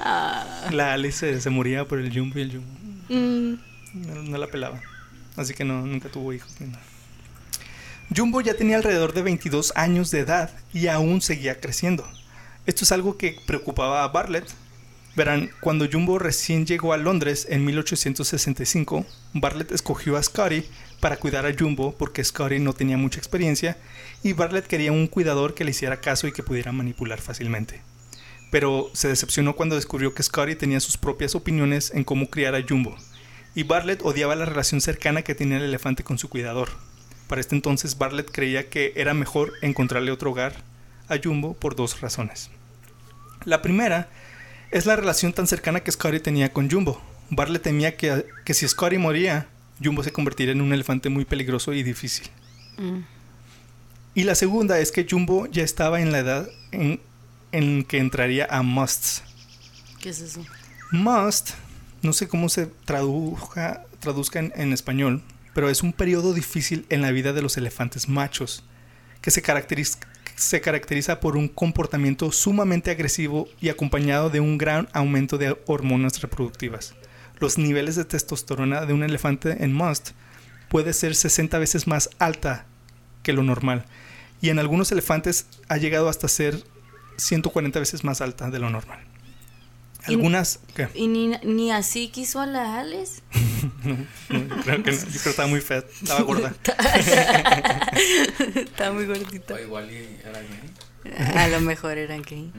La 0.70 0.92
Alice 0.92 1.40
se, 1.40 1.50
moría 1.50 1.84
por 1.86 1.98
el 1.98 2.16
Jumbo 2.16 2.38
y 2.38 2.42
el 2.42 2.52
Jumbo. 2.52 2.70
Mm. 3.08 4.30
No, 4.30 4.38
la 4.38 4.46
pelaba. 4.46 4.80
Así 5.36 5.54
que 5.54 5.64
no, 5.64 5.84
nunca 5.84 6.08
tuvo 6.08 6.32
hijos 6.32 6.54
Jumbo 8.14 8.40
ya 8.40 8.54
tenía 8.54 8.76
alrededor 8.76 9.12
de 9.12 9.22
22 9.22 9.72
años 9.76 10.10
de 10.10 10.20
edad 10.20 10.50
y 10.72 10.88
aún 10.88 11.20
seguía 11.20 11.60
creciendo. 11.60 12.06
Esto 12.66 12.84
es 12.84 12.92
algo 12.92 13.16
que 13.16 13.36
preocupaba 13.46 14.04
a 14.04 14.08
Bartlett. 14.08 14.48
Verán, 15.16 15.50
cuando 15.60 15.88
Jumbo 15.90 16.18
recién 16.18 16.66
llegó 16.66 16.92
a 16.92 16.96
Londres 16.96 17.46
en 17.48 17.64
1865, 17.64 19.06
Bartlett 19.34 19.72
escogió 19.72 20.16
a 20.16 20.22
Scotty 20.22 20.64
para 21.00 21.16
cuidar 21.16 21.46
a 21.46 21.54
Jumbo 21.58 21.94
porque 21.98 22.22
Scotty 22.22 22.58
no 22.58 22.72
tenía 22.72 22.96
mucha 22.96 23.18
experiencia 23.18 23.76
y 24.22 24.34
Bartlett 24.34 24.66
quería 24.66 24.92
un 24.92 25.06
cuidador 25.06 25.54
que 25.54 25.64
le 25.64 25.70
hiciera 25.70 26.00
caso 26.00 26.26
y 26.26 26.32
que 26.32 26.42
pudiera 26.42 26.72
manipular 26.72 27.20
fácilmente 27.20 27.80
pero 28.50 28.90
se 28.92 29.08
decepcionó 29.08 29.54
cuando 29.54 29.76
descubrió 29.76 30.12
que 30.12 30.22
Scotty 30.22 30.56
tenía 30.56 30.80
sus 30.80 30.98
propias 30.98 31.34
opiniones 31.34 31.92
en 31.94 32.04
cómo 32.04 32.28
criar 32.28 32.54
a 32.54 32.64
Jumbo, 32.68 32.96
y 33.54 33.62
Bartlett 33.62 34.02
odiaba 34.02 34.36
la 34.36 34.44
relación 34.44 34.80
cercana 34.80 35.22
que 35.22 35.34
tenía 35.34 35.56
el 35.56 35.64
elefante 35.64 36.04
con 36.04 36.18
su 36.18 36.28
cuidador. 36.28 36.68
Para 37.28 37.40
este 37.40 37.54
entonces 37.54 37.96
Bartlett 37.96 38.30
creía 38.30 38.68
que 38.68 38.92
era 38.96 39.14
mejor 39.14 39.52
encontrarle 39.62 40.10
otro 40.10 40.30
hogar 40.30 40.54
a 41.08 41.16
Jumbo 41.22 41.54
por 41.54 41.76
dos 41.76 42.00
razones. 42.00 42.50
La 43.44 43.62
primera 43.62 44.08
es 44.70 44.86
la 44.86 44.96
relación 44.96 45.32
tan 45.32 45.46
cercana 45.46 45.80
que 45.80 45.92
Scotty 45.92 46.20
tenía 46.20 46.52
con 46.52 46.70
Jumbo. 46.70 47.00
Bartlett 47.30 47.62
temía 47.62 47.96
que, 47.96 48.26
que 48.44 48.54
si 48.54 48.66
Scotty 48.66 48.98
moría, 48.98 49.46
Jumbo 49.82 50.02
se 50.02 50.12
convertiría 50.12 50.52
en 50.52 50.60
un 50.60 50.72
elefante 50.72 51.08
muy 51.08 51.24
peligroso 51.24 51.72
y 51.72 51.82
difícil. 51.82 52.28
Mm. 52.78 53.00
Y 54.14 54.24
la 54.24 54.34
segunda 54.34 54.78
es 54.78 54.92
que 54.92 55.06
Jumbo 55.08 55.46
ya 55.46 55.62
estaba 55.62 56.00
en 56.00 56.12
la 56.12 56.18
edad 56.18 56.48
en, 56.72 57.00
en 57.52 57.84
que 57.84 57.98
entraría 57.98 58.46
a 58.50 58.62
musts. 58.62 59.22
¿Qué 60.00 60.08
es 60.08 60.20
eso? 60.20 60.44
Must, 60.92 61.50
no 62.02 62.12
sé 62.12 62.26
cómo 62.26 62.48
se 62.48 62.66
traduja, 62.66 63.84
traduzca 64.00 64.40
en, 64.40 64.72
español, 64.72 65.22
pero 65.54 65.70
es 65.70 65.82
un 65.82 65.92
periodo 65.92 66.34
difícil 66.34 66.86
en 66.88 67.02
la 67.02 67.12
vida 67.12 67.32
de 67.32 67.42
los 67.42 67.56
elefantes 67.56 68.08
machos, 68.08 68.64
que 69.20 69.30
se 69.30 69.42
caracteriza, 69.42 69.98
se 70.34 70.60
caracteriza 70.60 71.20
por 71.20 71.36
un 71.36 71.46
comportamiento 71.46 72.32
sumamente 72.32 72.90
agresivo 72.90 73.48
y 73.60 73.68
acompañado 73.68 74.30
de 74.30 74.40
un 74.40 74.58
gran 74.58 74.88
aumento 74.92 75.38
de 75.38 75.56
hormonas 75.66 76.20
reproductivas. 76.20 76.94
Los 77.40 77.58
niveles 77.58 77.96
de 77.96 78.04
testosterona 78.04 78.86
de 78.86 78.92
un 78.92 79.02
elefante 79.02 79.64
en 79.64 79.72
Must 79.72 80.10
puede 80.68 80.92
ser 80.92 81.14
60 81.14 81.58
veces 81.58 81.86
más 81.86 82.10
alta 82.18 82.66
que 83.22 83.32
lo 83.32 83.42
normal, 83.42 83.84
y 84.40 84.48
en 84.48 84.58
algunos 84.58 84.90
elefantes 84.92 85.46
ha 85.68 85.76
llegado 85.76 86.08
hasta 86.08 86.28
ser 86.28 86.62
140 87.16 87.78
veces 87.78 88.04
más 88.04 88.20
alta 88.20 88.50
de 88.50 88.58
lo 88.58 88.70
normal. 88.70 89.00
Algunas. 90.04 90.60
¿Y, 90.94 91.08
ni, 91.08 91.70
así 91.72 92.08
quiso 92.08 92.40
a 92.40 92.46
la 92.46 92.78
Alex? 92.80 93.22
no, 94.30 94.62
creo 94.62 94.82
que 94.82 94.92
no. 94.92 94.96
Yo 94.96 95.04
creo 95.04 95.22
que 95.22 95.28
estaba 95.28 95.48
muy 95.48 95.60
fea. 95.60 95.84
Estaba 96.02 96.22
gorda. 96.22 96.54
estaba 98.54 98.94
muy 98.94 99.04
gordita. 99.04 99.54
O 99.54 99.58
igual 99.58 99.90
era 99.90 100.40
gay. 100.40 101.36
A 101.36 101.48
lo 101.48 101.60
mejor 101.60 101.98
eran 101.98 102.22
gay. 102.22 102.50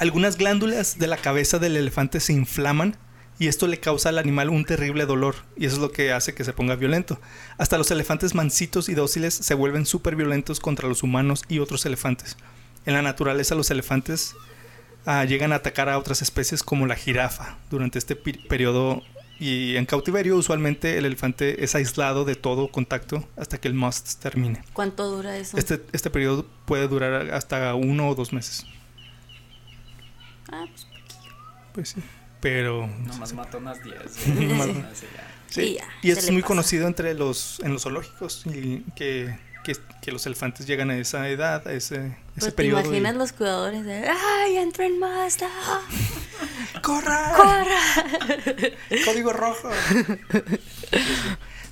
Algunas 0.00 0.38
glándulas 0.38 0.98
de 0.98 1.06
la 1.06 1.18
cabeza 1.18 1.58
del 1.58 1.76
elefante 1.76 2.20
se 2.20 2.32
inflaman 2.32 2.96
y 3.38 3.48
esto 3.48 3.66
le 3.66 3.80
causa 3.80 4.08
al 4.08 4.16
animal 4.16 4.48
un 4.48 4.64
terrible 4.64 5.04
dolor 5.04 5.34
y 5.58 5.66
eso 5.66 5.76
es 5.76 5.82
lo 5.82 5.92
que 5.92 6.10
hace 6.10 6.32
que 6.32 6.42
se 6.42 6.54
ponga 6.54 6.74
violento. 6.74 7.20
Hasta 7.58 7.76
los 7.76 7.90
elefantes 7.90 8.34
mansitos 8.34 8.88
y 8.88 8.94
dóciles 8.94 9.34
se 9.34 9.52
vuelven 9.52 9.84
súper 9.84 10.16
violentos 10.16 10.58
contra 10.58 10.88
los 10.88 11.02
humanos 11.02 11.42
y 11.48 11.58
otros 11.58 11.84
elefantes. 11.84 12.38
En 12.86 12.94
la 12.94 13.02
naturaleza 13.02 13.54
los 13.54 13.70
elefantes 13.70 14.34
ah, 15.04 15.26
llegan 15.26 15.52
a 15.52 15.56
atacar 15.56 15.90
a 15.90 15.98
otras 15.98 16.22
especies 16.22 16.62
como 16.62 16.86
la 16.86 16.96
jirafa 16.96 17.58
durante 17.68 17.98
este 17.98 18.16
periodo 18.16 19.02
y 19.38 19.76
en 19.76 19.84
cautiverio 19.84 20.38
usualmente 20.38 20.96
el 20.96 21.04
elefante 21.04 21.62
es 21.62 21.74
aislado 21.74 22.24
de 22.24 22.36
todo 22.36 22.68
contacto 22.68 23.28
hasta 23.36 23.60
que 23.60 23.68
el 23.68 23.74
must 23.74 24.14
termine. 24.22 24.64
¿Cuánto 24.72 25.10
dura 25.10 25.36
eso? 25.36 25.58
Este, 25.58 25.82
este 25.92 26.08
periodo 26.08 26.46
puede 26.64 26.88
durar 26.88 27.34
hasta 27.34 27.74
uno 27.74 28.08
o 28.08 28.14
dos 28.14 28.32
meses. 28.32 28.64
Ah, 30.52 30.64
pues, 30.68 30.86
Pues 31.72 31.88
sí. 31.90 32.02
Pero... 32.40 32.86
Nomás 32.86 33.32
mató 33.34 33.58
unas 33.58 33.82
10. 33.82 34.26
Nomás- 34.28 34.68
Así 34.92 35.06
ya. 35.14 35.26
Sí, 35.48 35.60
Y 35.62 35.74
ya, 35.76 35.84
y 36.02 36.12
se 36.14 36.20
es 36.20 36.30
muy 36.30 36.42
pasa. 36.42 36.48
conocido 36.48 36.86
entre 36.86 37.12
los 37.14 37.58
en 37.64 37.72
los 37.72 37.82
zoológicos 37.82 38.46
y 38.46 38.84
que, 38.94 39.36
que, 39.64 39.76
que 40.00 40.12
los 40.12 40.24
elefantes 40.26 40.64
llegan 40.66 40.90
a 40.90 40.96
esa 40.96 41.28
edad, 41.28 41.66
a 41.66 41.72
ese, 41.72 41.96
ese 41.96 42.14
pues 42.34 42.44
te 42.46 42.52
periodo. 42.52 42.80
y- 42.82 42.84
imaginas 42.86 43.16
los 43.16 43.32
cuidadores 43.32 43.84
de 43.84 44.08
¡Ay, 44.08 44.56
entren 44.58 44.98
más! 45.00 45.38
¡Ah! 45.42 45.80
¡Corra! 46.82 47.32
¡Corra! 47.36 47.80
¡Código 49.04 49.32
rojo! 49.32 49.70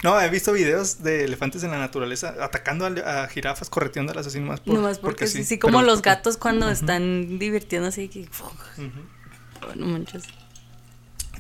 No, 0.04 0.20
he 0.20 0.28
visto 0.30 0.52
videos 0.52 1.02
de 1.02 1.24
elefantes 1.24 1.64
en 1.64 1.70
la 1.72 1.78
naturaleza 1.78 2.34
atacando 2.40 2.86
a, 2.86 3.24
a 3.24 3.28
jirafas, 3.28 3.68
correteándolas 3.68 4.26
así 4.26 4.38
nomás, 4.38 4.60
por- 4.60 4.74
Nomás 4.74 4.98
porque, 4.98 5.26
sí, 5.26 5.42
sí, 5.44 5.56
pero- 5.56 5.72
como 5.72 5.82
los 5.82 6.02
gatos 6.02 6.36
cuando 6.36 6.70
están 6.70 7.38
divirtiéndose 7.38 8.08
que... 8.08 8.20
Ujú. 8.22 9.74
No 9.76 9.86
manches. 9.86 10.22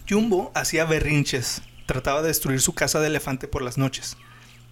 Jumbo 0.08 0.50
hacía 0.54 0.84
berrinches, 0.84 1.62
trataba 1.86 2.22
de 2.22 2.28
destruir 2.28 2.60
su 2.60 2.74
casa 2.74 3.00
de 3.00 3.06
elefante 3.08 3.46
por 3.46 3.62
las 3.62 3.78
noches. 3.78 4.16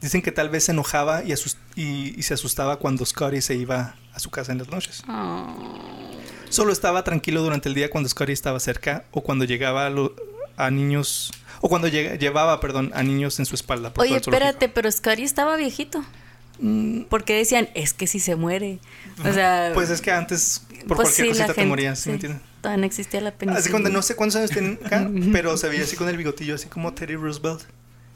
Dicen 0.01 0.21
que 0.23 0.33
tal 0.33 0.49
vez 0.51 0.65
se 0.65 0.73
enojaba 0.73 1.23
y, 1.25 1.33
y- 1.77 2.15
y 2.19 2.23
se 2.23 2.35
asustaba 2.35 2.79
cuando 2.79 3.05
Scotty 3.07 3.41
se 3.41 3.55
iba 3.55 3.95
a 4.13 4.19
su 4.19 4.31
casa 4.31 4.53
en 4.53 4.59
las 4.59 4.69
noches. 4.69 5.03
Oh. 5.09 5.55
Solo 6.49 6.73
estaba 6.73 7.05
tranquilo 7.05 7.43
durante 7.43 7.69
el 7.69 7.75
día 7.75 7.91
cuando 7.91 8.09
Scotty 8.09 8.33
estaba 8.33 8.61
cerca 8.61 9.05
o 9.11 9.23
cuando 9.23 9.45
llegaba 9.45 9.87
a, 9.87 9.93
a 10.57 10.71
niños 10.71 11.33
o 11.61 11.69
cuando 11.69 11.89
llevaba, 11.89 12.61
perdón, 12.61 12.93
a 12.95 13.03
niños 13.03 13.39
en 13.39 13.47
su 13.47 13.55
espalda. 13.55 13.93
por 13.93 14.05
Oye, 14.05 14.17
espérate, 14.17 14.69
pero 14.69 14.91
Scotty 14.91 15.23
estaba 15.23 15.57
viejito. 15.57 16.05
Mm, 16.59 17.03
Porque 17.03 17.37
decían, 17.37 17.69
es 17.75 17.93
que 17.93 18.07
si 18.07 18.19
se 18.19 18.37
muere. 18.37 18.79
O 19.25 19.33
sea... 19.33 19.71
Pues 19.75 19.91
es 19.91 20.01
que 20.01 20.11
antes 20.11 20.63
por 20.87 20.97
pues 20.97 21.09
cualquier 21.09 21.27
sí, 21.35 21.43
cosita 21.43 21.55
te 21.55 21.67
morías, 21.67 21.99
¿sí 21.99 22.11
me 22.11 22.15
entiendes? 22.15 22.41
Todavía 22.61 22.81
no 22.81 22.87
existía 22.87 23.21
la 23.21 23.33
penicilina. 23.33 23.59
Así 23.59 23.71
cuando 23.71 23.91
no 23.91 24.03
sé 24.03 24.15
cuántos 24.15 24.37
años 24.37 24.51
tenía, 24.51 24.79
acá, 24.85 25.11
pero 25.33 25.57
se 25.57 25.69
veía 25.69 25.83
así 25.83 25.97
con 25.97 26.09
el 26.09 26.17
bigotillo, 26.17 26.55
así 26.55 26.69
como 26.69 26.95
Teddy 26.95 27.17
Roosevelt 27.17 27.63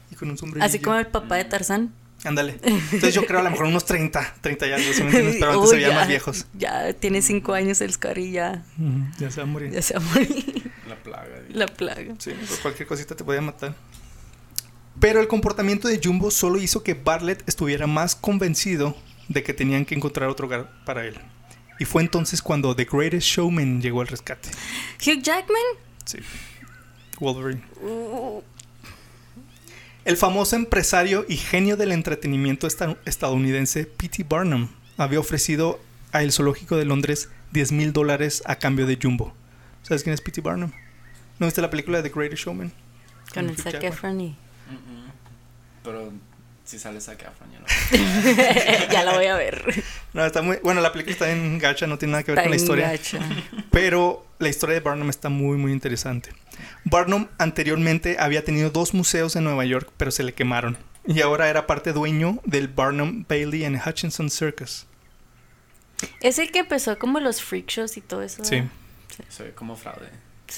y 0.09 0.15
con 0.15 0.29
un 0.29 0.37
sombrero. 0.37 0.65
Así 0.65 0.79
como 0.79 0.97
el 0.97 1.07
papá 1.07 1.35
de 1.35 1.45
Tarzán. 1.45 1.93
Ándale. 2.23 2.59
Entonces 2.63 3.13
yo 3.13 3.25
creo 3.25 3.39
a 3.39 3.43
lo 3.43 3.49
mejor 3.49 3.65
unos 3.65 3.85
30, 3.85 4.35
30 4.41 4.67
ya, 4.67 4.77
¿sí 4.77 5.01
me 5.01 5.05
entiendes? 5.09 5.37
Pero 5.39 5.53
antes 5.53 5.69
se 5.69 5.75
Uy, 5.75 5.81
veían 5.81 5.91
ya, 5.91 5.97
más 5.99 6.07
viejos. 6.07 6.45
Ya 6.53 6.93
tiene 6.93 7.21
cinco 7.21 7.53
años 7.53 7.81
el 7.81 7.91
Scotty, 7.93 8.31
ya, 8.31 8.63
Ya 9.19 9.31
se 9.31 9.37
va 9.37 9.43
a 9.43 9.45
morir. 9.47 9.71
ya 9.71 9.81
se 9.81 9.95
va 9.95 10.01
a 10.01 10.03
morir. 10.13 10.71
La 10.87 10.95
plaga. 10.97 11.29
La 11.49 11.65
plaga. 11.67 12.15
Sí, 12.19 12.31
por 12.47 12.59
cualquier 12.59 12.87
cosita 12.87 13.15
te 13.15 13.23
podía 13.23 13.41
matar. 13.41 13.73
Pero 14.99 15.19
el 15.19 15.27
comportamiento 15.27 15.87
de 15.87 15.99
Jumbo 16.03 16.29
solo 16.31 16.59
hizo 16.61 16.83
que 16.83 16.93
Bartlett 16.93 17.43
estuviera 17.47 17.87
más 17.87 18.15
convencido 18.15 18.95
de 19.29 19.41
que 19.41 19.53
tenían 19.53 19.85
que 19.85 19.95
encontrar 19.95 20.29
otro 20.29 20.45
hogar 20.47 20.69
para 20.85 21.05
él. 21.05 21.17
Y 21.79 21.85
fue 21.85 22.03
entonces 22.03 22.41
cuando 22.43 22.75
The 22.75 22.85
Greatest 22.85 23.25
Showman 23.25 23.81
llegó 23.81 24.01
al 24.01 24.07
rescate. 24.07 24.49
Hugh 24.99 25.21
Jackman. 25.23 25.61
Sí. 26.05 26.19
Wolverine. 27.19 27.63
Uh, 27.81 28.41
El 30.05 30.17
famoso 30.17 30.55
empresario 30.55 31.25
y 31.29 31.37
genio 31.37 31.77
del 31.77 31.91
entretenimiento 31.91 32.65
esta- 32.67 32.97
estadounidense 33.05 33.85
P.T. 33.85 34.25
Barnum 34.27 34.67
había 34.97 35.19
ofrecido 35.19 35.79
a 36.11 36.23
el 36.23 36.31
zoológico 36.31 36.75
de 36.77 36.85
Londres 36.85 37.29
10 37.51 37.71
mil 37.73 37.93
dólares 37.93 38.41
a 38.45 38.55
cambio 38.55 38.85
de 38.87 38.97
Jumbo. 39.01 39.33
¿Sabes 39.83 40.03
quién 40.03 40.13
es 40.13 40.21
P.T. 40.21 40.41
Barnum? 40.41 40.71
¿No 41.39 41.45
viste 41.47 41.61
la 41.61 41.69
película 41.69 42.01
de 42.01 42.09
The 42.09 42.15
Greatest 42.15 42.43
Showman? 42.45 42.71
con 43.33 43.47
el 43.49 43.57
Zac. 43.57 43.81
Efron 43.83 44.19
y... 44.19 44.27
Mm, 44.29 44.73
mm. 44.73 45.11
Pero 45.83 46.11
si 46.65 46.77
sale 46.77 46.99
Zac 46.99 47.21
Efron, 47.21 47.49
ya 47.51 47.59
no. 47.59 48.87
ya 48.91 49.03
la 49.03 49.13
voy 49.13 49.25
a 49.27 49.35
ver. 49.35 49.83
No, 50.13 50.25
está 50.25 50.41
muy... 50.41 50.57
Bueno, 50.63 50.81
la 50.81 50.91
película 50.91 51.13
está 51.13 51.31
en 51.31 51.57
gacha, 51.57 51.87
no 51.87 51.97
tiene 51.97 52.11
nada 52.13 52.23
que 52.23 52.31
ver 52.31 52.39
Está 52.39 52.43
con 52.43 52.51
la 52.51 52.55
historia. 52.57 52.89
gacha. 52.91 53.19
Pero 53.71 54.25
la 54.39 54.49
historia 54.49 54.73
de 54.75 54.81
Barnum 54.81 55.09
está 55.09 55.29
muy, 55.29 55.57
muy 55.57 55.71
interesante. 55.71 56.31
Barnum 56.85 57.27
anteriormente 57.37 58.17
había 58.19 58.43
tenido 58.43 58.69
dos 58.69 58.93
museos 58.93 59.35
en 59.35 59.43
Nueva 59.43 59.65
York, 59.65 59.91
pero 59.97 60.11
se 60.11 60.23
le 60.23 60.33
quemaron. 60.33 60.77
Y 61.05 61.21
ahora 61.21 61.49
era 61.49 61.67
parte 61.67 61.93
dueño 61.93 62.39
del 62.45 62.67
Barnum, 62.67 63.25
Bailey 63.27 63.65
and 63.65 63.81
Hutchinson 63.85 64.29
Circus. 64.29 64.85
Es 66.21 66.39
el 66.39 66.51
que 66.51 66.59
empezó 66.59 66.97
como 66.97 67.19
los 67.19 67.41
freak 67.41 67.67
shows 67.67 67.97
y 67.97 68.01
todo 68.01 68.21
eso. 68.21 68.43
Sí. 68.43 68.55
¿verdad? 68.55 68.71
Se 69.29 69.43
ve 69.43 69.51
como 69.51 69.75
fraude. 69.75 70.09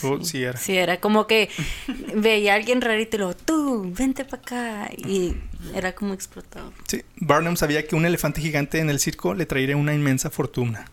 Oh, 0.02 0.24
sí 0.24 0.44
era. 0.44 0.58
Sí, 0.58 0.76
era 0.76 1.00
como 1.00 1.28
que 1.28 1.50
veía 2.16 2.54
a 2.54 2.56
alguien 2.56 2.82
rarito 2.82 3.18
y 3.18 3.20
luego, 3.20 3.36
tú, 3.36 3.94
vente 3.96 4.26
para 4.26 4.42
acá. 4.42 4.90
Y 4.98 5.36
era 5.76 5.94
como 5.94 6.14
explotado. 6.14 6.74
Sí, 6.88 7.04
Barnum 7.18 7.56
sabía 7.56 7.86
que 7.86 7.96
un 7.96 8.06
elefante 8.06 8.42
gigante 8.42 8.80
en 8.80 8.90
el 8.90 9.00
circo 9.00 9.34
le 9.34 9.46
traería 9.46 9.78
una 9.78 9.94
inmensa 9.94 10.30
fortuna. 10.30 10.86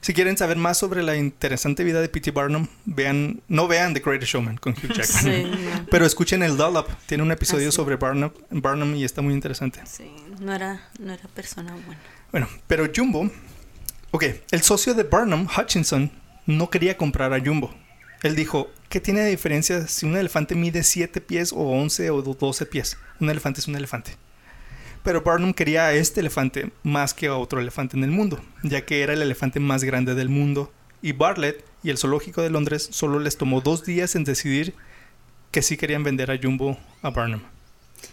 Si 0.00 0.14
quieren 0.14 0.36
saber 0.36 0.56
más 0.56 0.78
sobre 0.78 1.02
la 1.02 1.16
interesante 1.16 1.84
vida 1.84 2.00
de 2.00 2.08
P.T. 2.08 2.30
Barnum, 2.30 2.66
vean, 2.84 3.40
no 3.48 3.66
vean 3.68 3.94
The 3.94 4.00
Greatest 4.00 4.32
Showman 4.32 4.56
con 4.58 4.72
Hugh 4.74 4.92
Jackman. 4.94 5.24
Sí. 5.24 5.46
Pero 5.90 6.06
escuchen 6.06 6.42
el 6.42 6.56
Dollop, 6.56 6.88
tiene 7.06 7.22
un 7.22 7.32
episodio 7.32 7.68
Ah, 7.68 7.72
sobre 7.72 7.96
Barnum, 7.96 8.30
Barnum 8.50 8.94
y 8.94 9.04
está 9.04 9.22
muy 9.22 9.34
interesante. 9.34 9.80
Sí, 9.86 10.10
no 10.40 10.54
era, 10.54 10.88
no 10.98 11.12
era 11.12 11.28
persona 11.28 11.72
buena. 11.72 12.00
Bueno, 12.30 12.48
pero 12.66 12.86
Jumbo, 12.94 13.30
ok, 14.12 14.24
el 14.50 14.62
socio 14.62 14.94
de 14.94 15.02
Barnum, 15.02 15.46
Hutchinson, 15.56 16.10
no 16.46 16.70
quería 16.70 16.96
comprar 16.96 17.32
a 17.32 17.40
Jumbo. 17.40 17.74
Él 18.22 18.34
dijo, 18.36 18.70
¿qué 18.88 19.00
tiene 19.00 19.20
de 19.20 19.30
diferencia 19.30 19.86
si 19.86 20.06
un 20.06 20.16
elefante 20.16 20.54
mide 20.54 20.82
7 20.82 21.20
pies 21.20 21.52
o 21.52 21.58
11 21.60 22.10
o 22.10 22.22
12 22.22 22.66
pies? 22.66 22.96
Un 23.20 23.30
elefante 23.30 23.60
es 23.60 23.68
un 23.68 23.76
elefante. 23.76 24.16
Pero 25.08 25.22
Barnum 25.22 25.54
quería 25.54 25.86
a 25.86 25.94
este 25.94 26.20
elefante 26.20 26.70
más 26.82 27.14
que 27.14 27.28
a 27.28 27.36
otro 27.36 27.62
elefante 27.62 27.96
en 27.96 28.04
el 28.04 28.10
mundo, 28.10 28.44
ya 28.62 28.84
que 28.84 29.00
era 29.00 29.14
el 29.14 29.22
elefante 29.22 29.58
más 29.58 29.82
grande 29.82 30.14
del 30.14 30.28
mundo. 30.28 30.70
Y 31.00 31.12
Bartlett 31.12 31.64
y 31.82 31.88
el 31.88 31.96
zoológico 31.96 32.42
de 32.42 32.50
Londres 32.50 32.90
solo 32.92 33.18
les 33.18 33.38
tomó 33.38 33.62
dos 33.62 33.86
días 33.86 34.16
en 34.16 34.24
decidir 34.24 34.74
que 35.50 35.62
sí 35.62 35.78
querían 35.78 36.04
vender 36.04 36.30
a 36.30 36.38
Jumbo 36.38 36.78
a 37.00 37.08
Barnum. 37.08 37.40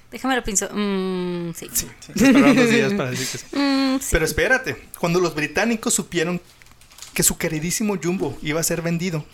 Déjame 0.10 0.38
lo 0.38 0.43
pienso. 0.45 0.69
Mm, 0.71 1.51
sí. 1.53 1.67
Sí, 1.73 1.88
esperaron 2.15 2.55
dos 2.55 2.69
días 2.69 2.93
para 2.93 3.12
decir 3.12 3.27
que 3.27 3.38
sí. 3.39 3.45
Mm, 3.58 3.99
sí. 3.99 4.08
Pero 4.12 4.23
espérate, 4.23 4.77
cuando 4.97 5.19
los 5.19 5.36
británicos 5.36 5.93
supieron 5.93 6.39
que 7.13 7.23
su 7.23 7.38
queridísimo 7.38 7.97
Jumbo 8.01 8.38
iba 8.41 8.62
a 8.62 8.63
ser 8.63 8.81
vendido, 8.81 9.25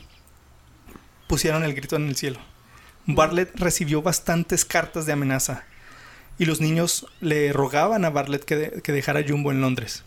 pusieron 1.28 1.63
el 1.63 1.76
grito 1.76 1.95
en 1.95 2.08
el 2.08 2.15
cielo. 2.15 2.39
Bartlett 3.06 3.52
recibió 3.54 4.02
bastantes 4.02 4.65
cartas 4.65 5.06
de 5.06 5.13
amenaza 5.13 5.63
y 6.41 6.45
los 6.45 6.60
niños 6.60 7.06
le 7.19 7.54
rogaban 7.54 8.04
a 8.04 8.10
Bartlett 8.10 8.43
que, 8.45 8.56
de- 8.56 8.82
que 8.82 8.91
dejara 8.91 9.23
Jumbo 9.27 9.51
en 9.51 9.62
Londres. 9.62 10.04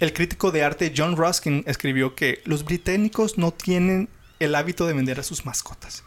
El 0.00 0.14
crítico 0.14 0.50
de 0.50 0.62
arte 0.62 0.94
John 0.96 1.14
Ruskin 1.14 1.62
escribió 1.66 2.14
que 2.14 2.40
los 2.46 2.64
británicos 2.64 3.36
no 3.36 3.50
tienen 3.52 4.08
el 4.38 4.54
hábito 4.54 4.86
de 4.86 4.94
vender 4.94 5.20
a 5.20 5.22
sus 5.22 5.44
mascotas, 5.44 6.04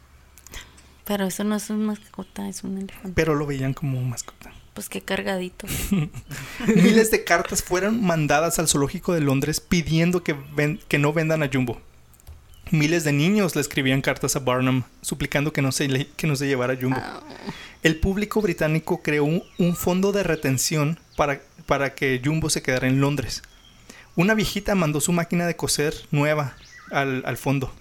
Pero 1.05 1.25
eso 1.27 1.43
no 1.43 1.55
es 1.55 1.69
un 1.69 1.85
mascota, 1.85 2.47
es 2.49 2.63
un 2.63 2.77
elefante. 2.79 3.11
pero 3.13 3.35
lo 3.35 3.45
veían 3.45 3.73
como 3.75 4.01
mascota. 4.01 4.51
Pues 4.73 4.87
qué 4.89 5.01
cargadito. 5.01 5.67
Miles 6.67 7.11
de 7.11 7.23
cartas 7.23 7.61
fueron 7.61 8.03
mandadas 8.03 8.57
al 8.57 8.67
zoológico 8.67 9.13
de 9.13 9.21
Londres 9.21 9.59
pidiendo 9.59 10.23
que, 10.23 10.33
ven- 10.55 10.79
que 10.87 10.97
no 10.97 11.13
vendan 11.13 11.43
a 11.43 11.49
Jumbo. 11.51 11.81
Miles 12.71 13.03
de 13.03 13.11
niños 13.11 13.53
le 13.55 13.61
escribían 13.61 14.01
cartas 14.01 14.35
a 14.37 14.39
Barnum 14.39 14.83
suplicando 15.01 15.51
que 15.51 15.61
no 15.61 15.71
se, 15.73 16.07
que 16.15 16.25
no 16.25 16.35
se 16.37 16.47
llevara 16.47 16.77
Jumbo. 16.79 16.97
Ah, 17.01 17.19
El 17.83 17.95
público 17.95 18.41
británico 18.41 19.01
creó 19.01 19.25
un, 19.25 19.75
fondo 19.75 20.11
de 20.11 20.21
retención 20.21 20.99
para, 21.15 21.41
para 21.65 21.95
que 21.95 22.21
Jumbo 22.23 22.49
se 22.49 22.61
quedara 22.61 22.87
en 22.87 23.01
Londres. 23.01 23.41
Una 24.15 24.35
viejita 24.35 24.75
mandó 24.75 25.01
su 25.01 25.11
máquina 25.13 25.47
de 25.47 25.55
coser 25.55 25.95
nueva 26.11 26.55
al, 26.91 27.23
al 27.25 27.37
fondo. 27.37 27.73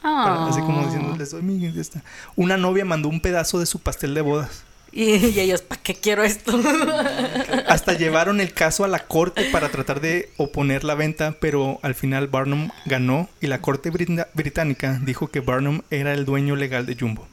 para- 0.00 0.46
así 0.46 0.60
como 0.60 0.80
ah. 0.80 0.84
diciendo, 0.86 1.16
les 1.18 1.30
doy 1.32 1.42
mi... 1.42 1.66
esta". 1.78 2.02
Una 2.34 2.56
novia 2.56 2.86
mandó 2.86 3.08
un 3.08 3.20
pedazo 3.20 3.60
de 3.60 3.66
su 3.66 3.80
pastel 3.80 4.14
de 4.14 4.22
bodas. 4.22 4.64
Y, 4.90 5.16
y 5.16 5.40
ellos, 5.40 5.62
¿para 5.62 5.82
qué 5.82 5.94
quiero 5.94 6.22
esto? 6.22 6.58
Hasta 7.66 7.94
llevaron 7.94 8.40
el 8.40 8.52
caso 8.54 8.84
a 8.84 8.88
la 8.88 9.00
corte 9.00 9.44
para 9.50 9.70
tratar 9.70 10.00
de 10.00 10.30
oponer 10.36 10.84
la 10.84 10.94
venta, 10.94 11.36
pero 11.40 11.78
al 11.82 11.94
final 11.94 12.28
Barnum 12.28 12.70
ganó 12.84 13.28
y 13.40 13.46
la 13.46 13.60
corte 13.60 13.90
británica 13.90 15.00
dijo 15.02 15.28
que 15.28 15.40
Barnum 15.40 15.80
era 15.90 16.12
el 16.12 16.26
dueño 16.26 16.56
legal 16.56 16.84
de 16.84 16.96
Jumbo. 16.98 17.26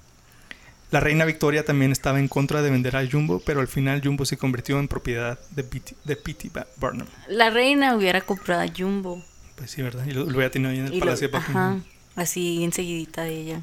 La 0.91 0.99
reina 0.99 1.23
Victoria 1.25 1.63
también 1.63 1.91
estaba 1.91 2.19
en 2.19 2.27
contra 2.27 2.61
de 2.63 2.71
vender 2.71 2.95
a 2.95 3.07
Jumbo, 3.07 3.41
pero 3.45 3.59
al 3.61 3.67
final 3.67 4.01
Jumbo 4.03 4.25
se 4.25 4.37
convirtió 4.37 4.79
en 4.79 4.87
propiedad 4.87 5.37
de 5.51 5.63
P.T. 5.63 5.95
de 6.03 6.65
Barnum. 6.77 7.07
La 7.27 7.49
reina 7.51 7.95
hubiera 7.95 8.21
comprado 8.21 8.61
a 8.61 8.67
Jumbo. 8.75 9.23
Pues 9.55 9.69
sí, 9.71 9.81
¿verdad? 9.83 10.05
Y 10.07 10.11
lo, 10.11 10.21
lo 10.25 10.31
hubiera 10.31 10.49
tenido 10.49 10.71
ahí 10.71 10.79
en 10.79 10.87
el 10.87 10.93
Y 10.93 10.99
lo- 10.99 11.05
palacio 11.05 11.29
de 11.29 11.37
ajá, 11.37 11.77
así 12.15 12.63
enseguidita 12.63 13.21
de 13.23 13.33
ella. 13.39 13.61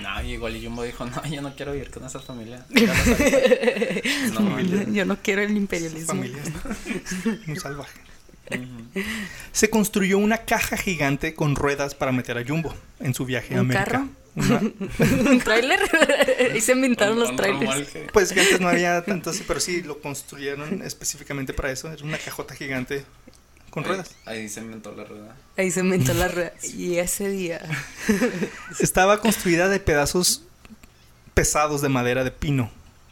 No, 0.00 0.22
y 0.22 0.32
igual 0.32 0.56
y 0.56 0.64
Jumbo 0.64 0.82
dijo, 0.84 1.04
no, 1.06 1.24
yo 1.26 1.40
no 1.42 1.54
quiero 1.56 1.72
vivir 1.72 1.90
con 1.90 2.04
esa 2.04 2.20
familia. 2.20 2.64
no, 4.34 4.40
No, 4.40 4.60
yo, 4.60 4.82
yo 4.92 5.04
no 5.04 5.16
quiero 5.22 5.42
el 5.42 5.56
imperialismo. 5.56 6.06
Familias, 6.08 6.50
¿no? 6.50 7.36
Muy 7.46 7.56
salvaje. 7.58 7.98
Se 9.52 9.70
construyó 9.70 10.18
una 10.18 10.38
caja 10.38 10.76
gigante 10.76 11.34
con 11.34 11.56
ruedas 11.56 11.94
para 11.94 12.12
meter 12.12 12.36
a 12.38 12.44
Jumbo 12.46 12.74
en 13.00 13.14
su 13.14 13.24
viaje 13.24 13.54
a 13.54 13.60
¿Un 13.62 13.70
América. 13.70 13.84
carro? 13.90 14.08
¿Un 14.36 15.40
tráiler? 15.44 15.80
Ahí 16.52 16.60
se 16.60 16.72
inventaron 16.72 17.18
los 17.18 17.34
trailers. 17.36 17.88
pues 18.12 18.32
que 18.32 18.40
antes 18.40 18.60
no 18.60 18.68
había 18.68 19.02
tanto 19.04 19.30
así, 19.30 19.44
pero 19.46 19.60
sí 19.60 19.82
lo 19.82 20.00
construyeron 20.00 20.82
específicamente 20.82 21.52
para 21.52 21.70
eso. 21.70 21.90
Era 21.92 22.02
una 22.04 22.18
cajota 22.18 22.54
gigante 22.54 23.04
con 23.70 23.82
Ahí- 23.84 23.88
ruedas. 23.90 24.14
Ahí 24.24 24.48
se 24.48 24.60
inventó 24.60 24.94
la 24.94 25.04
rueda. 25.04 25.36
Ahí 25.56 25.70
se 25.70 25.80
inventó 25.80 26.14
la 26.14 26.28
rueda. 26.28 26.52
Y 26.76 26.96
ese 26.96 27.28
día. 27.28 27.60
Estaba 28.80 29.20
construida 29.20 29.68
de 29.68 29.80
pedazos 29.80 30.42
pesados 31.34 31.80
de 31.82 31.88
madera 31.88 32.24
de 32.24 32.30
pino, 32.30 32.70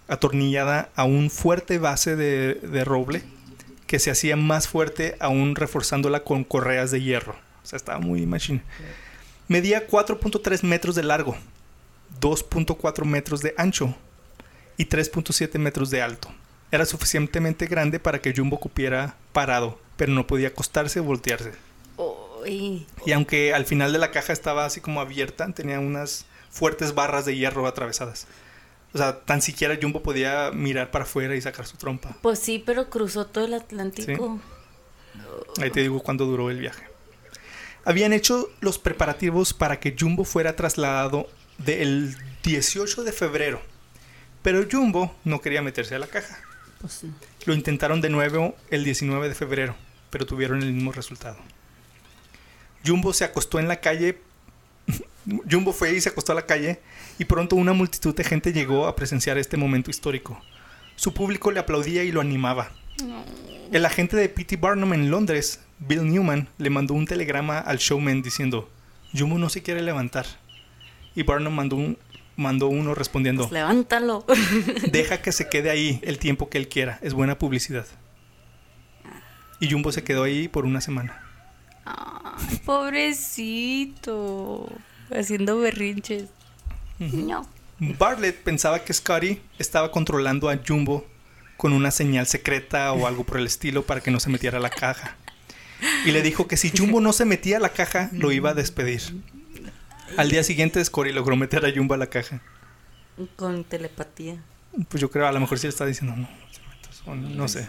atornillada 0.09 0.91
a 0.95 1.05
un 1.05 1.31
fuerte 1.31 1.79
base 1.79 2.17
de, 2.17 2.55
de 2.55 2.85
roble 2.85 3.23
que 3.87 3.99
se 3.99 4.11
hacía 4.11 4.37
más 4.37 4.69
fuerte 4.69 5.17
aún 5.21 5.57
reforzándola 5.57 6.21
con 6.23 6.45
correas 6.45 6.91
de 6.91 7.01
hierro. 7.03 7.35
O 7.63 7.67
sea, 7.67 7.77
estaba 7.77 7.99
muy 7.99 8.25
machine. 8.27 8.63
Medía 9.51 9.89
4.3 9.89 10.63
metros 10.63 10.95
de 10.95 11.03
largo, 11.03 11.37
2.4 12.21 13.05
metros 13.05 13.41
de 13.41 13.53
ancho 13.57 13.97
y 14.77 14.87
3.7 14.87 15.59
metros 15.59 15.91
de 15.91 16.03
alto. 16.03 16.33
Era 16.71 16.87
suficientemente 16.87 17.67
grande 17.67 17.99
para 17.99 18.21
que 18.21 18.33
Jumbo 18.33 18.61
cupiera 18.61 19.17
parado, 19.33 19.77
pero 19.97 20.13
no 20.13 20.25
podía 20.25 20.47
acostarse 20.47 21.01
o 21.01 21.03
voltearse. 21.03 21.51
Y 22.47 23.11
aunque 23.13 23.53
al 23.53 23.67
final 23.67 23.93
de 23.93 23.99
la 23.99 24.13
caja 24.13 24.33
estaba 24.33 24.67
así 24.67 24.81
como 24.81 25.01
abierta, 25.01 25.53
tenía 25.53 25.81
unas 25.81 26.27
fuertes 26.53 26.95
barras 26.95 27.25
de 27.25 27.35
hierro 27.35 27.67
atravesadas. 27.67 28.29
O 28.95 28.99
sea, 28.99 29.19
tan 29.19 29.43
siquiera 29.43 29.77
Jumbo 29.83 30.01
podía 30.01 30.53
mirar 30.53 30.93
para 30.93 31.03
afuera 31.03 31.35
y 31.35 31.41
sacar 31.41 31.67
su 31.67 31.77
trompa. 31.77 32.17
Pues 32.23 32.39
sí, 32.39 32.63
pero 32.65 32.89
cruzó 32.89 33.27
todo 33.27 33.47
el 33.47 33.55
Atlántico. 33.55 34.39
Ahí 35.61 35.73
te 35.73 35.81
digo 35.81 36.01
cuándo 36.05 36.25
duró 36.27 36.51
el 36.53 36.61
viaje. 36.61 36.90
Habían 37.85 38.13
hecho 38.13 38.49
los 38.61 38.79
preparativos 38.79 39.55
para 39.55 39.81
que 39.81 39.97
Jumbo 39.99 40.25
fuera 40.25 40.57
trasladado 40.57 41.29
del 41.59 42.17
18 42.43 43.05
de 43.05 43.13
febrero. 43.13 43.61
Pero 44.43 44.67
Jumbo 44.71 45.15
no 45.25 45.41
quería 45.41 45.63
meterse 45.63 45.95
a 45.95 45.99
la 45.99 46.07
caja. 46.07 46.39
Pues 46.81 46.93
sí. 46.93 47.11
Lo 47.45 47.55
intentaron 47.55 48.01
de 48.01 48.11
nuevo 48.11 48.55
el 48.71 48.85
19 48.85 49.29
de 49.29 49.35
febrero, 49.35 49.77
pero 50.11 50.27
tuvieron 50.27 50.63
el 50.63 50.73
mismo 50.73 50.93
resultado. 50.93 51.39
Jumbo 52.85 53.13
se 53.13 53.25
acostó 53.25 53.59
en 53.59 53.69
la 53.69 53.81
calle. 53.81 54.19
Jumbo 55.51 55.73
fue 55.73 55.95
y 55.95 56.01
se 56.01 56.09
acostó 56.09 56.33
a 56.33 56.37
la 56.37 56.47
calle 56.47 56.81
y 57.19 57.25
pronto 57.25 57.57
una 57.57 57.73
multitud 57.73 58.15
de 58.15 58.25
gente 58.25 58.53
llegó 58.53 58.87
a 58.87 58.97
presenciar 58.97 59.39
este 59.39 59.57
momento 59.57 59.91
histórico. 59.91 60.41
Su 60.97 61.15
público 61.15 61.51
le 61.51 61.61
aplaudía 61.61 62.05
y 62.05 62.13
lo 62.13 62.21
animaba. 62.21 62.73
El 63.73 63.87
agente 63.87 64.17
de 64.17 64.29
P.T. 64.29 64.57
Barnum 64.57 64.93
en 64.93 65.11
Londres, 65.11 65.61
Bill 65.81 66.07
Newman, 66.11 66.49
le 66.59 66.71
mandó 66.71 66.95
un 66.95 67.07
telegrama 67.07 67.59
al 67.59 67.79
showman 67.79 68.23
diciendo, 68.23 68.71
Jumbo 69.17 69.39
no 69.39 69.49
se 69.49 69.63
quiere 69.63 69.83
levantar. 69.83 70.27
Y 71.15 71.23
Barnum 71.25 71.55
mandó, 71.55 71.77
un- 71.77 71.99
mandó 72.37 72.69
uno 72.69 72.95
respondiendo, 72.95 73.43
Pues 73.45 73.53
levántalo. 73.53 74.25
Deja 74.93 75.21
que 75.23 75.33
se 75.33 75.49
quede 75.49 75.71
ahí 75.71 76.01
el 76.03 76.19
tiempo 76.19 76.49
que 76.49 76.59
él 76.59 76.69
quiera. 76.69 76.99
Es 77.03 77.15
buena 77.15 77.39
publicidad. 77.39 77.87
Y 79.59 79.71
Jumbo 79.71 79.93
se 79.93 80.05
quedó 80.05 80.23
ahí 80.25 80.49
por 80.49 80.65
una 80.65 80.81
semana. 80.81 81.23
Ay, 81.85 82.61
pobrecito. 82.65 84.69
Haciendo 85.15 85.59
berrinches. 85.59 86.29
No. 86.99 87.47
Bartlett 87.79 88.43
pensaba 88.43 88.85
que 88.85 88.93
Scotty 88.93 89.41
estaba 89.59 89.91
controlando 89.91 90.49
a 90.51 90.59
Jumbo 90.67 91.07
con 91.57 91.73
una 91.73 91.91
señal 91.91 92.27
secreta 92.27 92.93
o 92.93 93.07
algo 93.07 93.25
por 93.25 93.39
el 93.39 93.47
estilo 93.47 93.83
para 93.85 94.01
que 94.01 94.11
no 94.11 94.21
se 94.21 94.31
metiera 94.31 94.59
a 94.59 94.61
la 94.61 94.71
caja. 94.71 95.17
Y 96.05 96.13
le 96.13 96.23
dijo 96.23 96.47
que 96.49 96.57
si 96.57 96.71
Jumbo 96.77 97.01
no 97.01 97.13
se 97.13 97.25
metía 97.25 97.59
a 97.59 97.61
la 97.61 97.71
caja, 97.71 98.11
lo 98.13 98.33
iba 98.33 98.51
a 98.51 98.55
despedir. 98.55 99.03
Al 100.17 100.31
día 100.31 100.43
siguiente, 100.43 100.85
Scotty 100.85 101.13
logró 101.13 101.37
meter 101.37 101.65
a 101.65 101.73
Jumbo 101.75 101.95
a 101.95 101.99
la 101.99 102.07
caja. 102.09 102.41
Con 103.37 103.65
telepatía. 103.65 104.43
Pues 104.89 105.01
yo 105.01 105.11
creo, 105.11 105.27
a 105.27 105.33
lo 105.33 105.41
mejor 105.41 105.59
sí 105.59 105.67
le 105.67 105.71
está 105.71 105.85
diciendo, 105.85 106.17
no, 106.17 106.23
no 106.23 106.29
te 106.29 106.61
metas", 106.69 107.03
o 107.07 107.15
no 107.15 107.49
sé. 107.49 107.69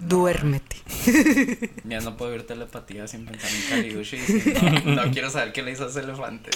Duérmete. 0.00 0.76
Ya 1.84 2.00
no 2.00 2.16
puedo 2.16 2.30
ver 2.30 2.44
telepatía 2.44 3.06
sin 3.06 3.26
pensar 3.26 3.50
en 3.50 3.68
Kaliushi. 3.68 4.16
y 4.16 4.86
No, 4.86 5.04
no 5.04 5.10
quiero 5.12 5.30
saber 5.30 5.52
qué 5.52 5.62
le 5.62 5.72
hizo 5.72 5.84
a 5.84 5.88
ese 5.88 6.00
elefante. 6.00 6.50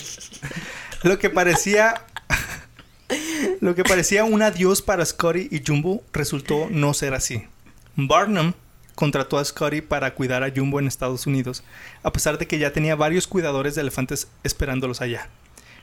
Lo 1.02 1.18
que 1.18 1.30
parecía. 1.30 2.02
Lo 3.60 3.74
que 3.74 3.84
parecía 3.84 4.24
un 4.24 4.42
adiós 4.42 4.82
para 4.82 5.04
Scotty 5.04 5.48
y 5.50 5.62
Jumbo 5.66 6.02
resultó 6.12 6.68
no 6.70 6.92
ser 6.94 7.14
así. 7.14 7.42
Barnum 7.96 8.52
contrató 8.98 9.38
a 9.38 9.44
Scotty 9.44 9.80
para 9.80 10.12
cuidar 10.12 10.42
a 10.42 10.50
Jumbo 10.50 10.80
en 10.80 10.88
Estados 10.88 11.28
Unidos, 11.28 11.62
a 12.02 12.10
pesar 12.10 12.36
de 12.36 12.48
que 12.48 12.58
ya 12.58 12.72
tenía 12.72 12.96
varios 12.96 13.28
cuidadores 13.28 13.76
de 13.76 13.82
elefantes 13.82 14.26
esperándolos 14.42 15.00
allá. 15.00 15.28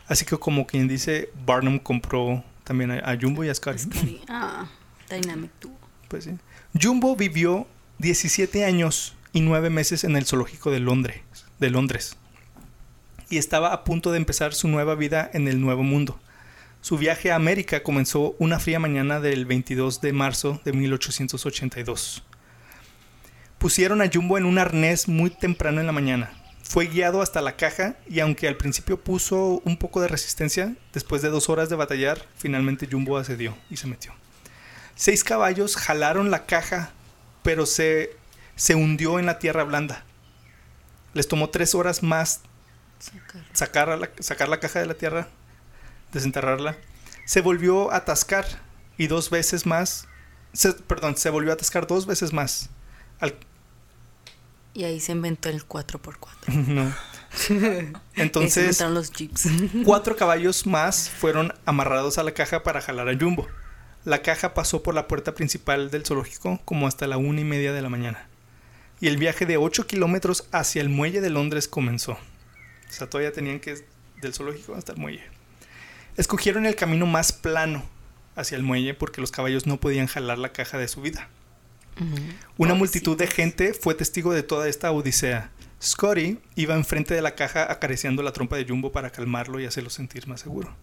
Así 0.06 0.26
que 0.26 0.38
como 0.38 0.68
quien 0.68 0.90
dice, 0.90 1.30
Barnum 1.46 1.80
compró 1.80 2.44
también 2.66 2.92
a, 2.92 3.18
Jumbo 3.18 3.46
y 3.46 3.48
a 3.48 3.56
Scotty. 3.56 3.80
Scotty. 3.80 4.22
Ah, 4.28 4.68
Dynamic 5.10 5.50
Duo. 5.62 5.72
Pues 6.10 6.26
sí. 6.26 6.32
Jumbo 6.78 7.16
vivió 7.16 7.68
17 8.00 8.66
años 8.66 9.16
y 9.32 9.40
9 9.40 9.70
meses 9.70 10.04
en 10.04 10.18
el 10.18 10.26
zoológico 10.26 10.70
de 10.70 10.82
Londres, 10.82 11.22
de 11.58 11.70
Londres. 11.70 12.18
Y 13.30 13.38
estaba 13.38 13.72
a 13.72 13.86
punto 13.86 14.12
de 14.12 14.18
empezar 14.18 14.54
su 14.54 14.68
nueva 14.68 14.96
vida 14.96 15.32
en 15.34 15.48
el 15.48 15.62
Nuevo 15.62 15.84
Mundo. 15.84 16.20
Su 16.82 16.98
viaje 16.98 17.32
a 17.32 17.38
América 17.38 17.82
comenzó 17.82 18.36
una 18.40 18.60
fría 18.60 18.80
mañana 18.80 19.22
del 19.22 19.46
22 19.46 20.02
de 20.02 20.12
marzo 20.12 20.60
de 20.66 20.74
1882. 20.74 22.22
Pusieron 23.66 24.00
a 24.04 24.12
Jumbo 24.14 24.38
en 24.38 24.46
un 24.46 24.60
arnés 24.60 25.08
muy 25.08 25.32
temprano 25.32 25.82
en 25.82 25.88
la 25.88 25.92
mañana. 25.92 26.32
Fue 26.62 26.86
guiado 26.86 27.24
hasta 27.24 27.42
la 27.42 27.56
caja 27.56 27.96
y 28.08 28.20
aunque 28.20 28.48
al 28.48 28.58
principio 28.58 29.04
puso 29.04 29.60
un 29.66 29.78
poco 29.78 30.02
de 30.02 30.08
resistencia, 30.08 30.76
después 30.94 31.24
de 31.24 31.30
dos 31.30 31.50
horas 31.50 31.68
de 31.68 31.76
batallar, 31.76 32.28
finalmente 32.38 32.88
Jumbo 32.92 33.18
accedió 33.18 33.58
y 33.72 33.78
se 33.78 33.88
metió. 33.88 34.14
Seis 34.94 35.24
caballos 35.24 35.78
jalaron 35.78 36.30
la 36.30 36.46
caja, 36.46 36.92
pero 37.42 37.66
se, 37.66 38.16
se 38.56 38.76
hundió 38.76 39.18
en 39.18 39.26
la 39.26 39.40
tierra 39.40 39.64
blanda. 39.64 40.06
Les 41.16 41.28
tomó 41.28 41.50
tres 41.50 41.74
horas 41.74 42.04
más 42.04 42.42
Sacar. 43.54 43.90
a 43.90 43.98
la, 43.98 44.12
sacar 44.20 44.48
la 44.48 44.60
caja 44.60 44.78
de 44.80 44.86
la 44.86 44.94
tierra, 44.94 45.28
desenterrarla. 46.14 46.78
Se 47.26 47.42
volvió 47.42 47.92
a 47.92 47.96
atascar 47.96 48.46
y 49.00 49.08
dos 49.08 49.32
veces 49.32 49.66
más, 49.66 50.08
se- 50.54 50.74
perdón, 50.74 51.18
se 51.18 51.32
volvió 51.32 51.50
a 51.50 51.56
atascar 51.56 51.88
dos 51.88 52.06
veces 52.06 52.32
más. 52.32 52.70
Al- 53.20 53.36
Y 54.76 54.84
ahí 54.84 55.00
se 55.00 55.14
inventó 55.14 55.48
el 55.50 55.66
4x4. 55.66 56.48
no. 56.68 56.94
Entonces, 58.16 58.58
inventaron 58.58 58.94
los 58.94 59.12
jeeps. 59.12 59.48
cuatro 59.86 60.18
caballos 60.18 60.68
más 60.68 61.10
fueron 61.10 61.54
amarrados 61.66 62.18
a 62.18 62.24
la 62.24 62.34
caja 62.34 62.62
para 62.62 62.82
jalar 62.82 63.08
a 63.08 63.18
Jumbo. 63.18 63.48
La 64.04 64.22
caja 64.22 64.54
pasó 64.54 64.84
por 64.84 64.94
la 64.94 65.08
puerta 65.08 65.34
principal 65.34 65.90
del 65.90 66.06
zoológico 66.06 66.62
como 66.66 66.88
hasta 66.88 67.08
la 67.08 67.18
una 67.18 67.40
y 67.42 67.46
media 67.46 67.72
de 67.72 67.82
la 67.82 67.90
mañana. 67.90 68.28
Y 69.00 69.08
el 69.08 69.18
viaje 69.18 69.46
de 69.46 69.58
8 69.58 69.88
kilómetros 69.88 70.46
hacia 70.52 70.82
el 70.82 70.90
muelle 70.90 71.22
de 71.22 71.30
Londres 71.30 71.70
comenzó. 71.70 72.12
O 72.12 72.18
sea, 72.90 73.10
todavía 73.10 73.32
tenían 73.32 73.62
que 73.62 73.72
ir 73.72 73.86
del 74.22 74.34
zoológico 74.34 74.76
hasta 74.76 74.92
el 74.92 75.00
muelle. 75.00 75.24
Escogieron 76.18 76.66
el 76.66 76.76
camino 76.76 77.06
más 77.06 77.32
plano 77.32 77.84
hacia 78.36 78.58
el 78.58 78.64
muelle 78.64 78.94
porque 78.94 79.22
los 79.22 79.32
caballos 79.32 79.68
no 79.68 79.78
podían 79.80 80.08
jalar 80.08 80.38
la 80.38 80.52
caja 80.52 80.78
de 80.78 80.88
Una 82.58 82.74
multitud 82.74 83.18
de 83.18 83.28
gente 83.28 83.74
fue 83.74 83.96
testigo 83.96 84.34
de 84.34 84.44
toda 84.44 84.68
esta 84.68 84.92
odisea. 84.92 85.52
Scotty 85.82 86.40
iba 86.56 86.76
enfrente 86.76 87.14
de 87.14 87.22
la 87.22 87.36
caja 87.36 87.72
acariciando 87.72 88.24
la 88.24 88.34
trompa 88.34 88.58
de 88.58 88.66
Jumbo 88.66 88.92
para 88.92 89.12
calmarlo 89.12 89.60
y 89.60 89.66
hacerlo 89.66 89.90
sentir 89.90 90.28
más 90.28 90.42
seguro. 90.42 90.76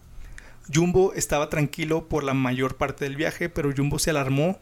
Jumbo 0.73 1.13
estaba 1.13 1.49
tranquilo 1.49 2.07
por 2.07 2.23
la 2.23 2.33
mayor 2.33 2.77
parte 2.77 3.05
del 3.05 3.15
viaje, 3.15 3.49
pero 3.49 3.73
Jumbo 3.75 3.99
se 3.99 4.11
alarmó 4.11 4.59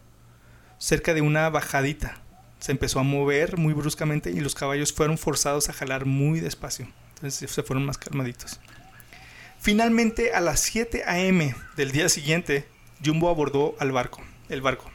cerca 0.77 1.13
de 1.13 1.21
una 1.21 1.49
bajadita. 1.49 2.21
Se 2.59 2.71
empezó 2.71 2.99
a 2.99 3.03
mover 3.03 3.57
muy 3.57 3.73
bruscamente 3.73 4.31
y 4.31 4.39
los 4.39 4.55
caballos 4.55 4.93
fueron 4.93 5.17
forzados 5.17 5.69
a 5.69 5.73
jalar 5.73 6.05
muy 6.05 6.39
despacio. 6.39 6.87
Entonces 7.15 7.49
se 7.49 7.63
fueron 7.63 7.85
más 7.85 7.97
calmaditos. 7.97 8.59
Finalmente, 9.59 10.33
a 10.33 10.41
las 10.41 10.59
7 10.61 11.03
a.m. 11.05 11.55
del 11.77 11.91
día 11.91 12.09
siguiente, 12.09 12.67
Jumbo 13.05 13.29
abordó 13.29 13.75
al 13.79 13.91
barco, 13.91 14.21
el 14.49 14.61
barco. 14.61 14.89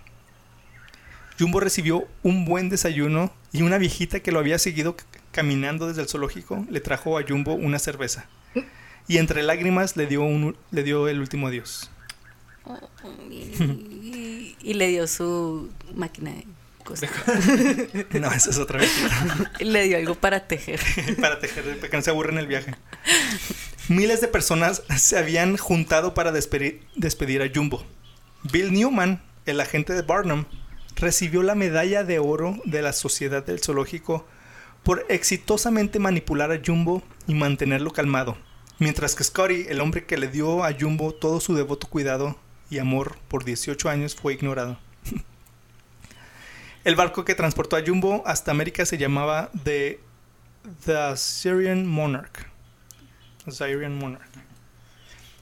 Jumbo 1.39 1.61
recibió 1.61 2.07
un 2.23 2.45
buen 2.45 2.69
desayuno 2.69 3.33
y 3.53 3.63
una 3.63 3.79
viejita 3.79 4.21
que 4.21 4.33
lo 4.33 4.39
había 4.39 4.59
seguido 4.59 4.97
caminando 5.33 5.87
desde 5.87 6.03
el 6.03 6.09
zoológico 6.09 6.65
le 6.71 6.81
trajo 6.81 7.19
a 7.19 7.23
Jumbo 7.27 7.55
una 7.55 7.79
cerveza. 7.79 8.27
Y 9.09 9.19
entre 9.19 9.43
lágrimas 9.43 9.97
le 9.97 10.07
dio, 10.07 10.23
un, 10.23 10.57
le 10.71 10.83
dio 10.83 11.09
el 11.09 11.21
último 11.21 11.47
adiós. 11.47 11.91
y, 13.31 14.57
y 14.63 14.75
le 14.75 14.89
dio 14.89 15.07
su 15.07 15.71
máquina 15.95 16.33
de 16.33 16.47
coser. 16.85 17.11
No, 18.21 18.33
esa 18.33 18.51
es 18.51 18.59
otra 18.59 18.79
viejita. 18.79 19.53
le 19.61 19.85
dio 19.85 19.99
algo 19.99 20.15
para 20.15 20.49
tejer. 20.49 20.81
para 21.21 21.39
tejer, 21.39 21.79
para 21.79 21.91
que 21.91 21.97
no 21.97 22.03
se 22.03 22.11
aburre 22.11 22.33
en 22.33 22.39
el 22.39 22.47
viaje. 22.47 22.75
Miles 23.89 24.21
de 24.21 24.29
personas 24.29 24.83
se 24.97 25.19
habían 25.19 25.57
juntado 25.57 26.15
para 26.15 26.33
despedir, 26.33 26.83
despedir 26.97 27.43
a 27.43 27.51
Jumbo. 27.55 27.85
Bill 28.51 28.73
Newman, 28.73 29.23
el 29.45 29.61
agente 29.61 29.93
de 29.93 30.03
Barnum, 30.03 30.45
recibió 30.97 31.43
la 31.43 31.55
medalla 31.55 32.05
de 32.05 32.19
oro 32.19 32.57
de 32.65 32.83
la 32.83 32.93
Sociedad 32.93 33.45
del 33.45 33.61
Zoológico 33.61 34.27
por 34.83 35.05
exitosamente 35.09 35.99
manipular 35.99 36.51
a 36.53 36.61
Jumbo 36.65 37.03
y 37.27 37.35
mantenerlo 37.35 37.93
calmado, 37.93 38.37
mientras 38.79 39.15
que 39.15 39.25
Scotty, 39.25 39.67
el 39.69 39.81
hombre 39.81 40.05
que 40.05 40.17
le 40.17 40.29
dio 40.29 40.65
a 40.65 40.73
Jumbo 40.79 41.15
todo 41.15 41.41
su 41.41 41.55
devoto 41.55 41.89
cuidado 41.89 42.37
y 42.71 42.79
amor 42.79 43.17
por 43.29 43.45
18 43.45 43.89
años, 43.89 44.15
fue 44.15 44.35
ignorado. 44.35 44.79
El 46.85 46.95
barco 46.95 47.25
que 47.25 47.35
transportó 47.35 47.77
a 47.77 47.83
Jumbo 47.85 48.23
hasta 48.27 48.53
América 48.53 48.87
se 48.87 48.97
llamaba 48.97 49.51
The, 49.65 50.01
The 50.85 51.75
Monarch. 51.85 52.47
Syrian 53.51 53.99
Monarch. 53.99 54.31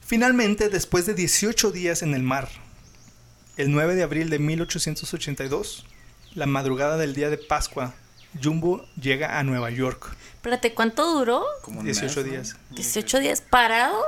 Finalmente, 0.01 0.69
después 0.69 1.05
de 1.05 1.13
18 1.13 1.71
días 1.71 2.01
en 2.01 2.13
el 2.13 2.23
mar, 2.23 2.49
el 3.57 3.71
9 3.71 3.95
de 3.95 4.03
abril 4.03 4.29
de 4.29 4.39
1882, 4.39 5.85
la 6.33 6.45
madrugada 6.45 6.97
del 6.97 7.13
día 7.13 7.29
de 7.29 7.37
Pascua, 7.37 7.93
Jumbo 8.41 8.85
llega 8.99 9.39
a 9.39 9.43
Nueva 9.43 9.69
York. 9.69 10.15
Espérate, 10.35 10.73
¿cuánto 10.73 11.17
duró? 11.17 11.45
Como 11.61 11.79
un 11.79 11.85
18 11.85 12.05
mes, 12.07 12.15
¿no? 12.15 12.31
días. 12.31 12.55
18 12.71 13.19
días 13.19 13.41
parado. 13.41 14.01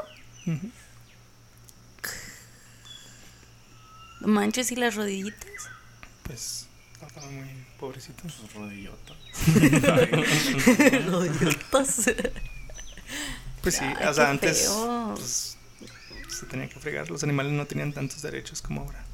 No 4.19 4.27
manches 4.27 4.71
y 4.71 4.75
las 4.75 4.95
rodillitas. 4.95 5.49
Pues 6.23 6.67
estaba 7.01 7.27
muy 7.27 7.47
pobrecito. 7.79 8.23
Pues 8.23 8.53
rodillota. 8.53 9.13
Rodillitas. 11.07 12.11
Pues 13.61 13.75
sí, 13.75 13.85
Ay, 13.85 14.07
o 14.07 14.13
sea, 14.13 14.29
antes 14.29 14.69
pues, 15.15 15.57
se 16.29 16.45
tenía 16.45 16.67
que 16.67 16.79
fregar. 16.79 17.09
Los 17.09 17.23
animales 17.23 17.53
no 17.53 17.65
tenían 17.65 17.93
tantos 17.93 18.21
derechos 18.21 18.61
como 18.61 18.81
ahora. 18.81 19.06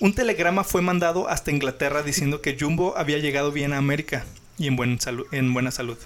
Un 0.00 0.14
telegrama 0.14 0.64
fue 0.64 0.80
mandado 0.82 1.28
hasta 1.28 1.50
Inglaterra 1.50 2.02
diciendo 2.02 2.40
que 2.40 2.56
Jumbo 2.58 2.96
había 2.96 3.18
llegado 3.18 3.52
bien 3.52 3.72
a 3.72 3.78
América 3.78 4.24
y 4.58 4.66
en, 4.66 4.76
buen 4.76 4.98
salu- 4.98 5.26
en 5.32 5.52
buena 5.52 5.70
salud. 5.70 5.98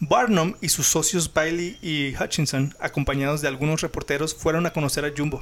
Barnum 0.00 0.54
y 0.62 0.70
sus 0.70 0.86
socios 0.86 1.32
Bailey 1.32 1.78
y 1.82 2.14
Hutchinson, 2.16 2.74
acompañados 2.80 3.42
de 3.42 3.48
algunos 3.48 3.82
reporteros, 3.82 4.34
fueron 4.34 4.64
a 4.64 4.72
conocer 4.72 5.04
a 5.04 5.12
Jumbo. 5.14 5.36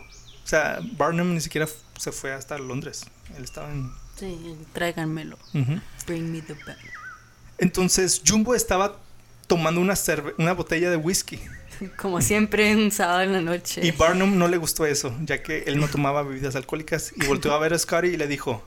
O 0.45 0.49
sea, 0.49 0.81
Barnum 0.97 1.35
ni 1.35 1.41
siquiera 1.41 1.69
se 1.99 2.11
fue 2.11 2.33
hasta 2.33 2.59
Londres. 2.59 3.05
Él 3.37 3.45
estaba 3.45 3.71
en... 3.71 3.91
Sí, 4.19 4.37
tráiganmelo. 4.73 5.39
Bring 6.07 6.33
me 6.33 6.43
the 6.43 6.55
bag. 6.55 6.77
Entonces, 7.59 8.21
Jumbo 8.27 8.55
estaba 8.57 8.97
tomando 9.47 9.81
una 9.81 10.53
botella 10.55 10.91
de 10.91 10.97
whisky. 10.97 11.39
Como 11.97 12.21
siempre, 12.21 12.75
un 12.75 12.91
sábado 12.91 13.23
en 13.23 13.33
la 13.33 13.41
noche. 13.41 13.81
Y 13.85 13.91
Barnum 13.91 14.39
no 14.39 14.49
le 14.49 14.57
gustó 14.57 14.87
eso, 14.87 15.17
ya 15.23 15.43
que 15.43 15.65
él 15.67 15.79
no 15.79 15.89
tomaba 15.89 16.23
bebidas 16.23 16.57
alcohólicas 16.57 17.13
y 17.17 17.27
volteó 17.27 17.53
a 17.53 17.59
ver 17.59 17.75
a 17.75 17.79
Scotty 17.79 18.09
y 18.09 18.17
le 18.17 18.27
dijo, 18.27 18.65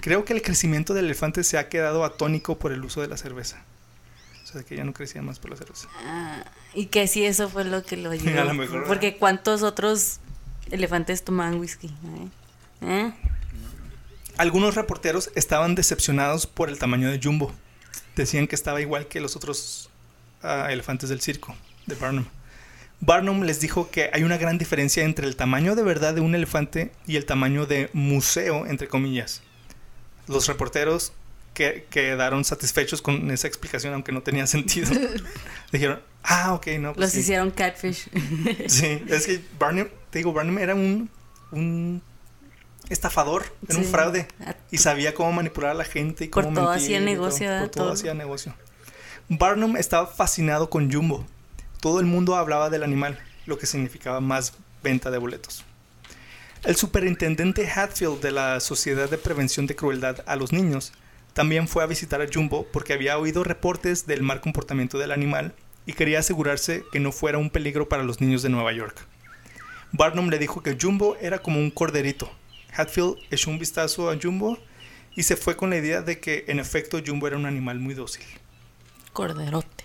creo 0.00 0.24
que 0.24 0.32
el 0.32 0.42
crecimiento 0.42 0.94
del 0.94 1.06
elefante 1.06 1.44
se 1.44 1.58
ha 1.58 1.68
quedado 1.68 2.04
atónico 2.04 2.58
por 2.58 2.72
el 2.72 2.84
uso 2.84 3.00
de 3.00 3.08
la 3.08 3.16
cerveza. 3.16 3.62
O 4.44 4.52
sea, 4.52 4.62
que 4.64 4.76
ya 4.76 4.84
no 4.84 4.92
crecía 4.92 5.22
más 5.22 5.38
por 5.38 5.50
la 5.50 5.56
cerveza. 5.56 5.88
Ah, 6.04 6.44
y 6.74 6.86
que 6.86 7.06
sí, 7.06 7.24
eso 7.24 7.48
fue 7.48 7.64
lo 7.64 7.84
que 7.84 7.96
lo 7.96 8.10
ayudó. 8.12 8.40
A 8.40 8.44
lo 8.44 8.54
mejor, 8.54 8.84
Porque 8.86 9.16
¿cuántos 9.16 9.62
otros 9.62 10.18
elefantes 10.70 11.22
tomaban 11.22 11.60
whisky? 11.60 11.86
¿Eh? 11.86 12.28
¿Eh? 12.82 13.12
Algunos 14.38 14.74
reporteros 14.74 15.30
estaban 15.34 15.74
decepcionados 15.74 16.46
por 16.46 16.68
el 16.68 16.78
tamaño 16.78 17.10
de 17.10 17.20
Jumbo. 17.22 17.52
Decían 18.16 18.46
que 18.46 18.54
estaba 18.54 18.80
igual 18.80 19.06
que 19.06 19.20
los 19.20 19.36
otros 19.36 19.90
ah, 20.42 20.68
elefantes 20.70 21.10
del 21.10 21.20
circo, 21.20 21.54
de 21.86 21.94
Barnum. 21.94 22.24
Barnum 23.00 23.42
les 23.42 23.60
dijo 23.60 23.90
que 23.90 24.10
hay 24.12 24.24
una 24.24 24.36
gran 24.36 24.58
diferencia 24.58 25.04
entre 25.04 25.26
el 25.26 25.34
tamaño 25.36 25.74
de 25.74 25.82
verdad 25.82 26.14
de 26.14 26.20
un 26.20 26.34
elefante 26.34 26.92
y 27.06 27.16
el 27.16 27.24
tamaño 27.24 27.66
de 27.66 27.88
museo, 27.94 28.66
entre 28.66 28.88
comillas. 28.88 29.42
Los 30.28 30.46
reporteros 30.46 31.12
que 31.54 31.86
quedaron 31.90 32.44
satisfechos 32.44 33.02
con 33.02 33.30
esa 33.30 33.48
explicación, 33.48 33.94
aunque 33.94 34.12
no 34.12 34.22
tenía 34.22 34.46
sentido. 34.46 34.90
Dijeron, 35.72 36.00
ah, 36.22 36.52
ok, 36.54 36.66
no. 36.78 36.92
pues 36.92 37.00
Los 37.06 37.10
sí". 37.12 37.20
hicieron 37.20 37.50
catfish. 37.50 38.08
Sí, 38.68 39.02
es 39.08 39.26
que 39.26 39.40
Barnum, 39.58 39.88
te 40.10 40.18
digo, 40.18 40.32
Barnum 40.32 40.58
era 40.58 40.74
un, 40.74 41.08
un 41.52 42.02
estafador, 42.90 43.44
era 43.68 43.78
un 43.78 43.84
fraude. 43.84 44.28
Y 44.70 44.78
sabía 44.78 45.14
cómo 45.14 45.32
manipular 45.32 45.70
a 45.70 45.74
la 45.74 45.84
gente 45.84 46.26
y 46.26 46.28
Por 46.28 46.44
cómo 46.44 46.56
todo 46.60 46.70
mentir 46.70 46.84
hacía 46.84 47.00
negocio, 47.00 47.48
todo, 47.48 47.60
por 47.60 47.68
todo, 47.70 47.84
Todo. 47.84 47.92
hacía 47.94 48.14
negocio. 48.14 48.54
Barnum 49.28 49.76
estaba 49.76 50.06
fascinado 50.06 50.68
con 50.70 50.92
Jumbo. 50.92 51.26
Todo 51.80 52.00
el 52.00 52.06
mundo 52.06 52.36
hablaba 52.36 52.68
del 52.70 52.82
animal, 52.82 53.18
lo 53.46 53.58
que 53.58 53.66
significaba 53.66 54.20
más 54.20 54.52
venta 54.82 55.10
de 55.10 55.18
boletos. 55.18 55.64
El 56.62 56.76
superintendente 56.76 57.66
Hatfield 57.66 58.20
de 58.20 58.32
la 58.32 58.60
Sociedad 58.60 59.08
de 59.08 59.16
Prevención 59.16 59.66
de 59.66 59.76
Crueldad 59.76 60.22
a 60.26 60.36
los 60.36 60.52
Niños 60.52 60.92
también 61.32 61.68
fue 61.68 61.82
a 61.82 61.86
visitar 61.86 62.20
a 62.20 62.26
Jumbo 62.32 62.66
porque 62.70 62.92
había 62.92 63.16
oído 63.16 63.44
reportes 63.44 64.06
del 64.06 64.22
mal 64.22 64.42
comportamiento 64.42 64.98
del 64.98 65.10
animal 65.10 65.54
y 65.86 65.94
quería 65.94 66.18
asegurarse 66.18 66.84
que 66.92 67.00
no 67.00 67.12
fuera 67.12 67.38
un 67.38 67.48
peligro 67.48 67.88
para 67.88 68.02
los 68.02 68.20
niños 68.20 68.42
de 68.42 68.50
Nueva 68.50 68.72
York. 68.72 69.06
Barnum 69.92 70.28
le 70.28 70.38
dijo 70.38 70.62
que 70.62 70.76
Jumbo 70.78 71.16
era 71.20 71.38
como 71.38 71.58
un 71.58 71.70
corderito. 71.70 72.30
Hatfield 72.76 73.16
echó 73.30 73.50
un 73.50 73.58
vistazo 73.58 74.10
a 74.10 74.18
Jumbo 74.20 74.58
y 75.16 75.22
se 75.22 75.36
fue 75.36 75.56
con 75.56 75.70
la 75.70 75.78
idea 75.78 76.02
de 76.02 76.20
que 76.20 76.44
en 76.48 76.58
efecto 76.60 77.00
Jumbo 77.04 77.26
era 77.26 77.38
un 77.38 77.46
animal 77.46 77.78
muy 77.78 77.94
dócil. 77.94 78.24
Corderote. 79.14 79.79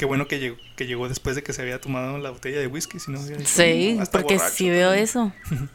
Qué 0.00 0.06
bueno 0.06 0.26
que 0.26 0.38
llegó, 0.38 0.56
que 0.76 0.86
llegó 0.86 1.10
después 1.10 1.36
de 1.36 1.42
que 1.42 1.52
se 1.52 1.60
había 1.60 1.78
tomado 1.78 2.16
la 2.16 2.30
botella 2.30 2.58
de 2.58 2.66
whisky, 2.68 2.98
si 2.98 3.10
no 3.10 3.18
Sí, 3.44 3.92
"No, 3.96 4.00
hasta 4.00 4.18
porque 4.18 4.36
borracho 4.36 4.54
si 4.56 4.70
veo 4.70 4.88
también". 4.88 5.04
eso. 5.04 5.32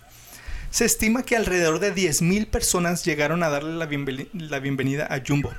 Se 0.71 0.83
estima 0.83 1.21
que 1.21 1.35
alrededor 1.35 1.77
de 1.77 1.93
10.000 1.93 2.47
personas 2.47 3.05
llegaron 3.05 3.43
a 3.43 3.49
darle 3.49 3.73
la 4.33 4.57
bienvenida 4.59 5.05
a 5.11 5.21
Jumbo. 5.23 5.53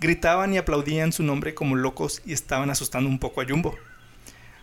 Gritaban 0.00 0.52
y 0.52 0.58
aplaudían 0.58 1.12
su 1.12 1.22
nombre 1.22 1.54
como 1.54 1.76
locos 1.76 2.20
y 2.26 2.34
estaban 2.34 2.68
asustando 2.68 3.08
un 3.08 3.18
poco 3.18 3.40
a 3.40 3.46
Jumbo. 3.48 3.74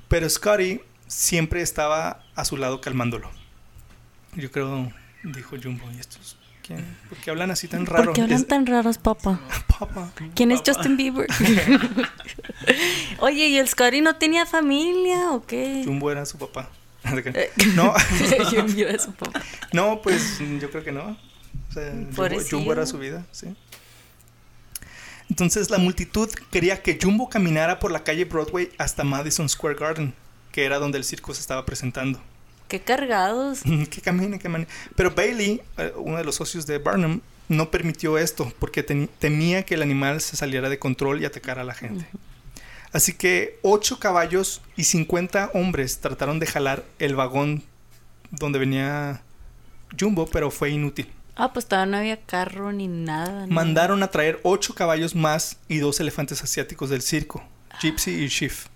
Pero 0.07 0.29
Scotty 0.29 0.81
siempre 1.07 1.63
estaba 1.63 2.23
a 2.35 2.45
su 2.45 2.57
lado 2.57 2.79
calmándolo. 2.79 3.31
Yo 4.35 4.51
creo, 4.51 4.93
dijo 5.23 5.55
Jumbo, 5.59 5.89
¿y 5.91 5.99
estos 5.99 6.37
quién? 6.61 6.97
¿Por 7.09 7.17
qué 7.19 7.29
hablan 7.31 7.51
así 7.51 7.67
tan 7.67 7.85
raro? 7.85 8.05
¿Por 8.05 8.13
qué 8.13 8.21
hablan 8.21 8.45
tan 8.45 8.65
raros, 8.65 8.97
papá? 8.97 9.39
Papá. 9.67 10.11
¿Quién 10.35 10.51
es. 10.51 10.61
Justin 10.65 10.97
Bieber? 10.97 11.27
Oye, 13.19 13.47
¿y 13.47 13.57
el 13.57 13.67
Scotty 13.67 14.01
no 14.01 14.15
tenía 14.15 14.45
familia 14.45 15.31
o 15.31 15.45
qué? 15.45 15.83
Jumbo 15.85 16.11
era 16.11 16.25
su 16.25 16.37
papá. 16.37 16.69
Eh. 17.03 17.51
No, 17.75 17.93
Yo 18.51 18.59
envío 18.59 18.87
a 18.89 18.99
su 18.99 19.11
papá. 19.13 19.41
no, 19.73 20.01
pues 20.01 20.39
yo 20.59 20.69
creo 20.69 20.83
que 20.83 20.91
no. 20.91 21.17
O 21.69 21.73
sea, 21.73 21.91
Jumbo. 21.91 22.39
Jumbo 22.49 22.73
era 22.73 22.85
su 22.85 22.97
vida, 22.97 23.25
sí. 23.31 23.55
Entonces 25.29 25.69
la 25.69 25.77
multitud 25.77 26.29
quería 26.51 26.81
que 26.83 26.99
Jumbo 27.01 27.29
caminara 27.29 27.79
por 27.79 27.91
la 27.91 28.03
calle 28.03 28.25
Broadway 28.25 28.69
hasta 28.77 29.03
Madison 29.03 29.47
Square 29.47 29.75
Garden, 29.75 30.13
que 30.51 30.65
era 30.65 30.77
donde 30.77 30.97
el 30.97 31.05
circo 31.05 31.33
se 31.33 31.39
estaba 31.41 31.65
presentando. 31.65 32.21
Qué 32.71 32.79
cargados. 32.79 33.63
que 33.89 33.99
camine, 33.99 34.37
que 34.37 34.43
camine. 34.43 34.65
Pero 34.95 35.11
Bailey, 35.11 35.61
eh, 35.77 35.91
uno 35.97 36.15
de 36.15 36.23
los 36.23 36.35
socios 36.35 36.65
de 36.65 36.77
Barnum, 36.77 37.19
no 37.49 37.69
permitió 37.69 38.17
esto 38.17 38.53
porque 38.59 38.81
temía 38.81 39.63
que 39.63 39.73
el 39.73 39.81
animal 39.81 40.21
se 40.21 40.37
saliera 40.37 40.69
de 40.69 40.79
control 40.79 41.21
y 41.21 41.25
atacara 41.25 41.63
a 41.63 41.65
la 41.65 41.73
gente. 41.73 42.05
Así 42.93 43.11
que 43.11 43.59
ocho 43.61 43.99
caballos 43.99 44.61
y 44.77 44.85
50 44.85 45.51
hombres 45.53 45.99
trataron 45.99 46.39
de 46.39 46.47
jalar 46.47 46.85
el 46.97 47.13
vagón 47.13 47.61
donde 48.29 48.57
venía 48.57 49.21
Jumbo, 49.99 50.25
pero 50.27 50.49
fue 50.49 50.69
inútil. 50.69 51.09
Ah, 51.35 51.51
pues 51.51 51.65
todavía 51.65 51.91
no 51.91 51.97
había 51.97 52.21
carro 52.21 52.71
ni 52.71 52.87
nada. 52.87 53.47
¿no? 53.47 53.53
Mandaron 53.53 54.01
a 54.01 54.07
traer 54.07 54.39
ocho 54.43 54.75
caballos 54.75 55.13
más 55.13 55.57
y 55.67 55.79
dos 55.79 55.99
elefantes 55.99 56.41
asiáticos 56.41 56.89
del 56.89 57.01
circo, 57.01 57.43
Gypsy 57.81 58.23
y 58.23 58.29
Chief. 58.29 58.67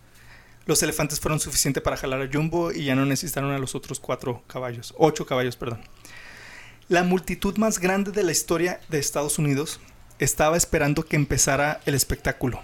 Los 0.66 0.82
elefantes 0.84 1.20
fueron 1.20 1.40
suficientes 1.40 1.84
para 1.84 1.98
jalar 1.98 2.22
a 2.22 2.30
Jumbo 2.32 2.72
y 2.72 2.86
ya 2.86 2.96
no 2.96 3.06
necesitaron 3.06 3.52
a 3.52 3.60
los 3.60 3.76
otros 3.76 4.00
cuatro 4.00 4.44
caballos, 4.48 4.94
ocho 4.98 5.26
caballos, 5.26 5.56
perdón. 5.56 5.82
La 6.88 7.04
multitud 7.04 7.58
más 7.58 7.80
grande 7.80 8.12
de 8.12 8.24
la 8.24 8.32
historia 8.32 8.80
de 8.90 9.00
Estados 9.00 9.38
Unidos 9.40 9.80
estaba 10.20 10.58
esperando 10.58 11.04
que 11.06 11.16
empezara 11.16 11.82
el 11.86 11.94
espectáculo. 11.96 12.62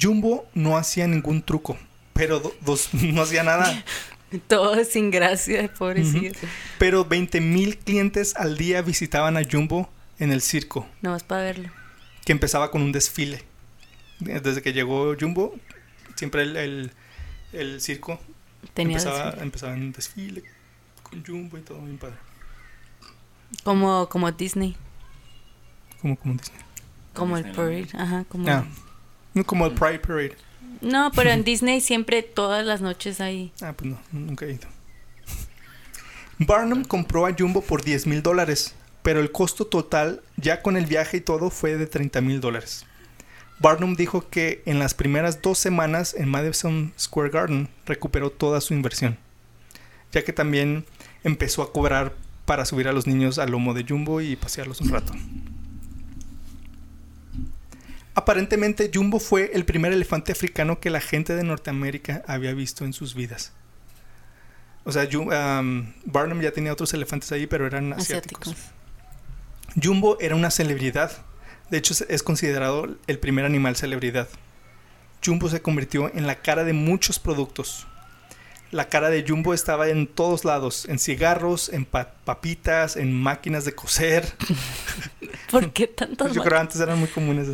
Jumbo 0.00 0.46
no 0.54 0.76
hacía 0.76 1.06
ningún 1.06 1.42
truco, 1.42 1.76
pero 2.12 2.40
do- 2.40 2.54
dos, 2.62 2.88
no 2.92 3.22
hacía 3.22 3.42
nada. 3.42 3.84
Todo 4.48 4.82
sin 4.84 5.10
gracia, 5.10 5.72
pobrecito. 5.72 6.38
Pero 6.78 7.04
20 7.04 7.40
mil 7.40 7.78
clientes 7.78 8.34
al 8.36 8.56
día 8.58 8.82
visitaban 8.82 9.36
a 9.36 9.42
Jumbo 9.48 9.88
en 10.18 10.32
el 10.32 10.40
circo. 10.42 10.86
Nomás 11.00 11.22
para 11.22 11.42
verlo. 11.42 11.70
que 12.24 12.32
empezaba 12.32 12.70
con 12.70 12.82
un 12.82 12.92
desfile. 12.92 13.44
Desde 14.18 14.62
que 14.62 14.72
llegó 14.72 15.14
Jumbo, 15.18 15.54
siempre 16.16 16.42
el, 16.42 16.56
el, 16.56 16.90
el 17.52 17.80
circo 17.80 18.20
Tenía 18.74 18.98
empezaba, 18.98 19.24
desfile. 19.26 19.42
empezaba 19.42 19.74
en 19.74 19.82
un 19.82 19.92
desfile 19.92 20.44
con 21.02 21.24
Jumbo 21.24 21.58
y 21.58 21.60
todo 21.62 21.80
bien 21.82 21.98
padre. 21.98 22.16
Como, 23.62 24.08
como 24.08 24.30
Disney. 24.32 24.76
Como, 26.00 26.16
como 26.16 26.34
Disney. 26.34 26.60
Como 27.14 27.36
el 27.36 27.50
parade. 27.52 27.88
Ajá, 27.94 28.24
como. 28.28 28.48
Ah, 28.50 28.66
no 29.34 29.44
como 29.44 29.66
el 29.66 29.74
Pride 29.74 30.00
Parade. 30.00 30.36
No, 30.80 31.10
pero 31.14 31.30
en 31.30 31.44
Disney 31.44 31.80
siempre 31.80 32.22
todas 32.22 32.64
las 32.66 32.80
noches 32.80 33.20
hay. 33.20 33.52
Ah, 33.62 33.72
pues 33.72 33.90
no, 33.90 33.98
nunca 34.12 34.46
he 34.46 34.52
ido. 34.52 34.68
Barnum 36.38 36.84
compró 36.84 37.26
a 37.26 37.34
Jumbo 37.36 37.62
por 37.62 37.82
10 37.82 38.06
mil 38.06 38.22
dólares, 38.22 38.74
pero 39.02 39.20
el 39.20 39.32
costo 39.32 39.66
total, 39.66 40.22
ya 40.36 40.60
con 40.60 40.76
el 40.76 40.84
viaje 40.86 41.18
y 41.18 41.20
todo, 41.20 41.48
fue 41.50 41.76
de 41.76 41.86
30 41.86 42.20
mil 42.20 42.40
dólares. 42.40 42.84
Barnum 43.58 43.96
dijo 43.96 44.28
que 44.28 44.62
en 44.66 44.78
las 44.78 44.94
primeras 44.94 45.40
dos 45.40 45.58
semanas 45.58 46.14
en 46.14 46.28
Madison 46.28 46.92
Square 46.98 47.30
Garden 47.30 47.68
recuperó 47.86 48.30
toda 48.30 48.60
su 48.60 48.74
inversión, 48.74 49.18
ya 50.12 50.24
que 50.24 50.32
también 50.32 50.84
empezó 51.24 51.62
a 51.62 51.72
cobrar 51.72 52.14
para 52.44 52.64
subir 52.64 52.86
a 52.88 52.92
los 52.92 53.06
niños 53.06 53.38
al 53.38 53.50
lomo 53.50 53.74
de 53.74 53.84
Jumbo 53.88 54.20
y 54.20 54.36
pasearlos 54.36 54.80
un 54.80 54.90
rato. 54.90 55.12
Aparentemente 58.14 58.90
Jumbo 58.92 59.18
fue 59.20 59.50
el 59.52 59.64
primer 59.64 59.92
elefante 59.92 60.32
africano 60.32 60.80
que 60.80 60.88
la 60.88 61.00
gente 61.00 61.34
de 61.34 61.44
Norteamérica 61.44 62.22
había 62.26 62.54
visto 62.54 62.84
en 62.84 62.92
sus 62.92 63.14
vidas. 63.14 63.52
O 64.84 64.92
sea, 64.92 65.08
um, 65.60 65.92
Barnum 66.04 66.40
ya 66.40 66.52
tenía 66.52 66.72
otros 66.72 66.94
elefantes 66.94 67.32
ahí, 67.32 67.46
pero 67.46 67.66
eran 67.66 67.92
asiáticos. 67.92 68.52
Asiáticos. 68.52 68.72
Jumbo 69.82 70.16
era 70.20 70.34
una 70.36 70.50
celebridad. 70.50 71.25
De 71.70 71.78
hecho, 71.78 71.94
es- 72.08 72.22
considerado 72.22 72.96
el 73.06 73.18
primer 73.18 73.44
animal 73.44 73.76
celebridad. 73.76 74.28
Jumbo 75.24 75.48
se 75.48 75.60
convirtió 75.62 76.12
en 76.14 76.26
la 76.26 76.36
cara 76.36 76.62
de 76.64 76.72
muchos 76.72 77.18
productos. 77.18 77.86
La 78.72 78.88
cara 78.88 79.10
de 79.10 79.24
Jumbo 79.26 79.54
estaba 79.54 79.88
en 79.88 80.08
todos 80.08 80.44
lados, 80.44 80.86
en 80.88 80.98
cigarros, 80.98 81.68
en 81.68 81.84
pa- 81.84 82.12
papitas, 82.24 82.96
en 82.96 83.12
máquinas 83.14 83.64
de 83.64 83.72
coser. 83.74 84.26
¿Por 85.50 85.72
qué 85.72 85.86
tantas 85.86 86.32
Yo 86.34 86.42
creo 86.42 86.58
antes 86.58 86.80
eran 86.80 86.98
muy 86.98 87.08
comunes. 87.08 87.48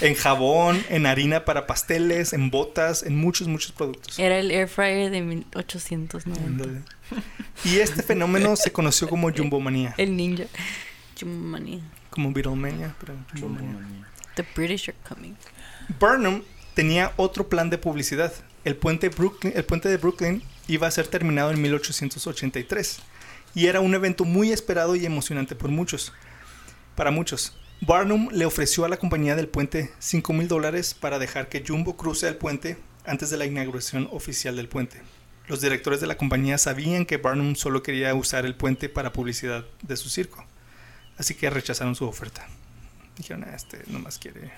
En 0.00 0.14
jabón, 0.14 0.82
en 0.88 1.04
harina 1.06 1.44
para 1.44 1.66
pasteles, 1.66 2.32
en 2.32 2.50
botas, 2.50 3.02
en 3.02 3.16
muchos, 3.16 3.46
muchos 3.46 3.72
productos. 3.72 4.18
Era 4.18 4.38
el 4.38 4.50
air 4.50 4.66
fryer 4.68 5.10
de 5.10 5.20
1890. 5.20 6.40
Ándale. 6.44 6.80
Y 7.64 7.78
este 7.80 8.02
fenómeno 8.02 8.56
se 8.56 8.72
conoció 8.72 9.08
como 9.08 9.30
Jumbomanía, 9.30 9.94
El 9.98 10.16
ninja. 10.16 10.44
Jumanía. 11.20 11.80
Como 12.14 12.32
Beatlemania, 12.32 12.94
pero. 13.00 13.14
The 14.36 14.46
British 14.54 14.88
are 14.88 14.98
coming. 15.06 15.34
Burnham 15.98 16.42
tenía 16.74 17.12
otro 17.16 17.48
plan 17.48 17.70
de 17.70 17.78
publicidad. 17.78 18.32
El 18.64 18.76
puente, 18.76 19.08
Brooklyn, 19.08 19.52
el 19.54 19.64
puente 19.64 19.88
de 19.88 19.96
Brooklyn 19.96 20.42
iba 20.68 20.86
a 20.86 20.90
ser 20.90 21.08
terminado 21.08 21.50
en 21.50 21.60
1883 21.60 22.98
y 23.54 23.66
era 23.66 23.80
un 23.80 23.94
evento 23.94 24.24
muy 24.24 24.52
esperado 24.52 24.96
y 24.96 25.04
emocionante 25.04 25.54
por 25.54 25.70
muchos. 25.70 26.12
Para 26.94 27.10
muchos, 27.10 27.56
Barnum 27.80 28.28
le 28.32 28.46
ofreció 28.46 28.84
a 28.84 28.88
la 28.88 28.96
compañía 28.96 29.36
del 29.36 29.48
puente 29.48 29.92
5 29.98 30.32
mil 30.32 30.48
dólares 30.48 30.94
para 30.94 31.18
dejar 31.18 31.48
que 31.48 31.64
Jumbo 31.66 31.96
cruce 31.96 32.28
el 32.28 32.36
puente 32.36 32.78
antes 33.04 33.30
de 33.30 33.36
la 33.36 33.44
inauguración 33.44 34.08
oficial 34.12 34.56
del 34.56 34.68
puente. 34.68 35.02
Los 35.46 35.60
directores 35.60 36.00
de 36.00 36.06
la 36.06 36.16
compañía 36.16 36.56
sabían 36.56 37.04
que 37.04 37.18
Barnum 37.18 37.54
solo 37.54 37.82
quería 37.82 38.14
usar 38.14 38.46
el 38.46 38.54
puente 38.54 38.88
para 38.88 39.12
publicidad 39.12 39.66
de 39.82 39.96
su 39.96 40.08
circo, 40.08 40.46
así 41.18 41.34
que 41.34 41.50
rechazaron 41.50 41.94
su 41.94 42.06
oferta. 42.06 42.46
Dijeron, 43.16 43.44
"Ah, 43.44 43.54
este 43.54 43.82
nomás 43.86 44.18
quiere 44.18 44.50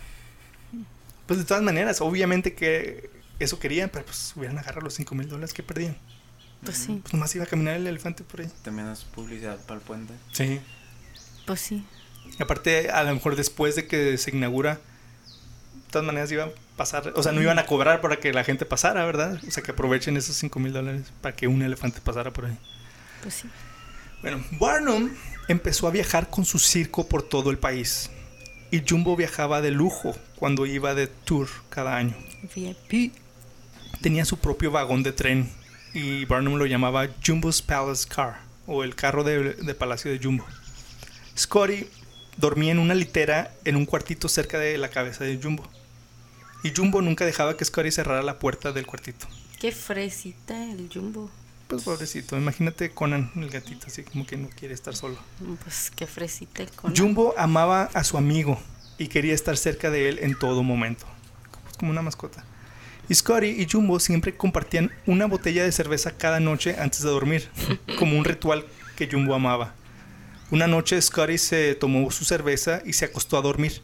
pues 1.26 1.40
de 1.40 1.44
todas 1.44 1.62
maneras, 1.62 2.00
obviamente 2.00 2.54
que 2.54 3.10
eso 3.38 3.58
querían, 3.58 3.90
pero 3.90 4.04
pues 4.04 4.32
hubieran 4.36 4.58
agarrado 4.58 4.82
los 4.82 4.94
5 4.94 5.14
mil 5.14 5.28
dólares 5.28 5.52
que 5.52 5.62
perdían. 5.62 5.96
Pues 6.64 6.78
sí, 6.78 7.00
Pues 7.02 7.12
nomás 7.12 7.34
iba 7.34 7.44
a 7.44 7.46
caminar 7.48 7.74
el 7.76 7.86
elefante 7.86 8.24
por 8.24 8.40
ahí. 8.40 8.50
También 8.62 8.88
es 8.88 9.04
publicidad 9.04 9.58
para 9.66 9.80
el 9.80 9.86
puente. 9.86 10.14
Sí. 10.32 10.60
pues 11.44 11.60
sí. 11.60 11.84
Y 12.38 12.42
aparte, 12.42 12.90
a 12.90 13.04
lo 13.04 13.14
mejor 13.14 13.36
después 13.36 13.76
de 13.76 13.86
que 13.86 14.16
se 14.18 14.34
inaugura, 14.34 14.74
de 14.74 15.90
todas 15.90 16.06
maneras 16.06 16.30
iban 16.32 16.48
a 16.48 16.76
pasar, 16.76 17.12
o 17.14 17.22
sea, 17.22 17.32
no 17.32 17.40
iban 17.42 17.58
a 17.58 17.66
cobrar 17.66 18.00
para 18.00 18.18
que 18.18 18.32
la 18.32 18.42
gente 18.42 18.64
pasara, 18.64 19.04
¿verdad? 19.04 19.40
O 19.46 19.50
sea, 19.50 19.62
que 19.62 19.72
aprovechen 19.72 20.16
esos 20.16 20.36
5 20.36 20.58
mil 20.58 20.72
dólares 20.72 21.12
para 21.20 21.36
que 21.36 21.46
un 21.46 21.62
elefante 21.62 22.00
pasara 22.00 22.32
por 22.32 22.46
ahí. 22.46 22.58
Pues 23.22 23.34
sí. 23.34 23.48
Bueno, 24.22 24.42
Barnum 24.52 25.10
empezó 25.48 25.86
a 25.86 25.90
viajar 25.90 26.30
con 26.30 26.44
su 26.44 26.58
circo 26.58 27.06
por 27.08 27.22
todo 27.22 27.50
el 27.50 27.58
país. 27.58 28.10
Y 28.70 28.82
Jumbo 28.86 29.16
viajaba 29.16 29.60
de 29.60 29.70
lujo 29.70 30.16
cuando 30.36 30.66
iba 30.66 30.94
de 30.94 31.06
tour 31.06 31.48
cada 31.68 31.96
año. 31.96 32.16
VIP. 32.54 33.12
tenía 34.00 34.24
su 34.24 34.38
propio 34.38 34.70
vagón 34.70 35.02
de 35.02 35.12
tren 35.12 35.50
y 35.94 36.24
Barnum 36.24 36.56
lo 36.56 36.66
llamaba 36.66 37.08
Jumbo's 37.24 37.62
Palace 37.62 38.06
Car 38.08 38.40
o 38.66 38.84
el 38.84 38.94
carro 38.94 39.24
de, 39.24 39.54
de 39.54 39.74
palacio 39.74 40.10
de 40.10 40.18
Jumbo. 40.22 40.44
Scotty 41.36 41.86
dormía 42.36 42.72
en 42.72 42.78
una 42.78 42.94
litera 42.94 43.54
en 43.64 43.76
un 43.76 43.86
cuartito 43.86 44.28
cerca 44.28 44.58
de 44.58 44.76
la 44.78 44.88
cabeza 44.88 45.24
de 45.24 45.38
Jumbo. 45.42 45.68
Y 46.62 46.72
Jumbo 46.74 47.00
nunca 47.00 47.24
dejaba 47.24 47.56
que 47.56 47.64
Scotty 47.64 47.90
cerrara 47.90 48.22
la 48.22 48.38
puerta 48.38 48.72
del 48.72 48.86
cuartito. 48.86 49.26
Qué 49.60 49.72
fresita 49.72 50.70
el 50.70 50.90
jumbo. 50.92 51.30
Pues 51.68 51.82
pobrecito, 51.82 52.36
imagínate 52.36 52.90
Conan, 52.90 53.32
el 53.34 53.50
gatito, 53.50 53.88
así 53.88 54.04
como 54.04 54.24
que 54.24 54.36
no 54.36 54.48
quiere 54.48 54.72
estar 54.72 54.94
solo. 54.94 55.18
Pues 55.64 55.90
qué 55.94 56.06
fresita 56.06 56.62
el. 56.62 56.70
Jumbo 56.96 57.34
amaba 57.36 57.90
a 57.92 58.04
su 58.04 58.16
amigo 58.16 58.60
y 58.98 59.08
quería 59.08 59.34
estar 59.34 59.56
cerca 59.56 59.90
de 59.90 60.08
él 60.08 60.18
en 60.22 60.38
todo 60.38 60.62
momento, 60.62 61.06
pues 61.64 61.76
como 61.76 61.90
una 61.90 62.02
mascota. 62.02 62.44
Y 63.08 63.14
Scotty 63.14 63.48
y 63.48 63.68
Jumbo 63.70 64.00
siempre 64.00 64.36
compartían 64.36 64.92
una 65.06 65.26
botella 65.26 65.64
de 65.64 65.72
cerveza 65.72 66.16
cada 66.16 66.40
noche 66.40 66.76
antes 66.78 67.02
de 67.02 67.10
dormir, 67.10 67.48
como 67.98 68.16
un 68.16 68.24
ritual 68.24 68.64
que 68.96 69.08
Jumbo 69.10 69.34
amaba. 69.34 69.74
Una 70.50 70.68
noche 70.68 71.00
Scotty 71.00 71.38
se 71.38 71.74
tomó 71.74 72.08
su 72.12 72.24
cerveza 72.24 72.80
y 72.84 72.92
se 72.92 73.06
acostó 73.06 73.36
a 73.38 73.42
dormir, 73.42 73.82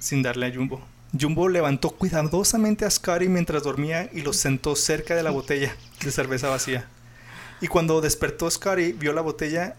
sin 0.00 0.22
darle 0.22 0.46
a 0.46 0.54
Jumbo. 0.54 0.84
Jumbo 1.18 1.48
levantó 1.48 1.90
cuidadosamente 1.90 2.84
a 2.84 2.90
Scotty 2.90 3.28
mientras 3.28 3.62
dormía 3.62 4.08
y 4.12 4.22
lo 4.22 4.32
sentó 4.32 4.74
cerca 4.76 5.14
de 5.14 5.22
la 5.22 5.30
botella 5.30 5.76
de 6.02 6.10
cerveza 6.10 6.48
vacía. 6.48 6.86
Y 7.60 7.68
cuando 7.68 8.00
despertó 8.00 8.50
Scotty, 8.50 8.92
vio 8.92 9.12
la 9.12 9.20
botella 9.20 9.76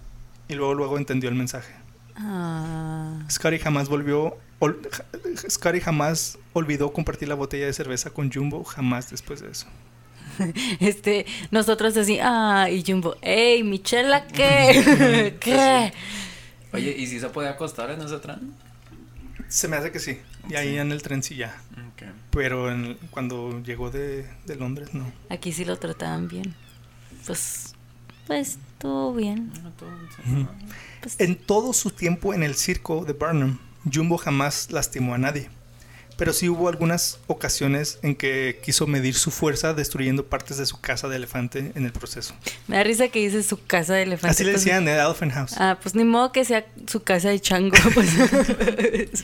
y 0.47 0.53
luego 0.53 0.73
luego 0.73 0.97
entendió 0.97 1.29
el 1.29 1.35
mensaje. 1.35 1.73
Ah, 2.15 3.19
Scotty 3.29 3.59
jamás 3.59 3.89
volvió. 3.89 4.37
ol- 4.59 4.79
jamás 5.81 6.37
olvidó 6.53 6.93
compartir 6.93 7.27
la 7.27 7.35
botella 7.35 7.65
de 7.65 7.73
cerveza 7.73 8.11
con 8.11 8.31
Jumbo, 8.31 8.63
jamás 8.63 9.09
después 9.09 9.41
de 9.41 9.51
eso. 9.51 9.65
este, 10.79 11.25
nosotros 11.51 11.97
así, 11.97 12.19
ah, 12.21 12.67
y 12.69 12.83
Jumbo, 12.85 13.15
ey, 13.21 13.63
Michela, 13.63 14.27
¿qué? 14.27 15.35
¿Qué? 15.39 15.93
Oye, 16.71 16.95
¿y 16.97 17.07
si 17.07 17.19
se 17.19 17.29
puede 17.29 17.49
acostar 17.49 17.91
en 17.91 18.01
ese 18.01 18.17
tren? 18.19 18.53
Se 19.47 19.67
me 19.67 19.75
hace 19.77 19.91
que 19.91 19.99
sí. 19.99 20.19
Y 20.49 20.55
ahí 20.55 20.77
en 20.77 20.91
el 20.91 21.01
tren 21.01 21.23
sí 21.23 21.35
ya. 21.35 21.55
Ok. 21.93 22.03
Pero 22.31 22.71
en- 22.71 22.97
cuando 23.11 23.61
llegó 23.63 23.89
de, 23.91 24.27
de 24.45 24.55
Londres, 24.55 24.93
no. 24.93 25.11
Aquí 25.29 25.51
sí 25.53 25.63
lo 25.65 25.77
trataban 25.77 26.27
bien. 26.27 26.53
Pues, 27.25 27.73
pues, 28.27 28.57
estuvo 28.73 29.13
bien. 29.13 29.51
No, 29.63 29.71
todo, 29.71 29.89
sí. 30.15 30.45
Pues, 31.01 31.15
En 31.19 31.35
todo 31.37 31.71
su 31.73 31.91
tiempo 31.91 32.33
en 32.33 32.43
el 32.43 32.55
circo 32.55 33.05
de 33.05 33.13
Barnum, 33.13 33.57
Jumbo 33.91 34.17
jamás 34.17 34.71
lastimó 34.71 35.13
a 35.13 35.17
nadie. 35.17 35.49
Pero 36.15 36.31
sí 36.31 36.47
hubo 36.47 36.69
algunas 36.69 37.19
ocasiones 37.25 37.97
en 38.03 38.15
que 38.15 38.59
quiso 38.63 38.85
medir 38.85 39.15
su 39.15 39.31
fuerza 39.31 39.73
destruyendo 39.73 40.25
partes 40.27 40.57
de 40.57 40.65
su 40.67 40.79
casa 40.79 41.07
de 41.07 41.15
elefante 41.15 41.71
en 41.73 41.85
el 41.85 41.91
proceso. 41.91 42.35
me 42.67 42.77
da 42.77 42.83
risa 42.83 43.07
que 43.07 43.19
dice 43.19 43.41
su 43.41 43.65
casa 43.65 43.95
de 43.95 44.03
elefante. 44.03 44.31
Así 44.31 44.43
le 44.43 44.51
pues, 44.51 44.63
decían, 44.63 44.85
The 44.85 44.93
Elephant 44.93 45.31
House. 45.33 45.53
Ah, 45.57 45.79
pues 45.81 45.95
ni 45.95 46.03
modo 46.03 46.31
que 46.31 46.45
sea 46.45 46.65
su 46.87 47.01
casa 47.01 47.29
de 47.29 47.39
chango. 47.39 47.75
Pues. 47.95 48.11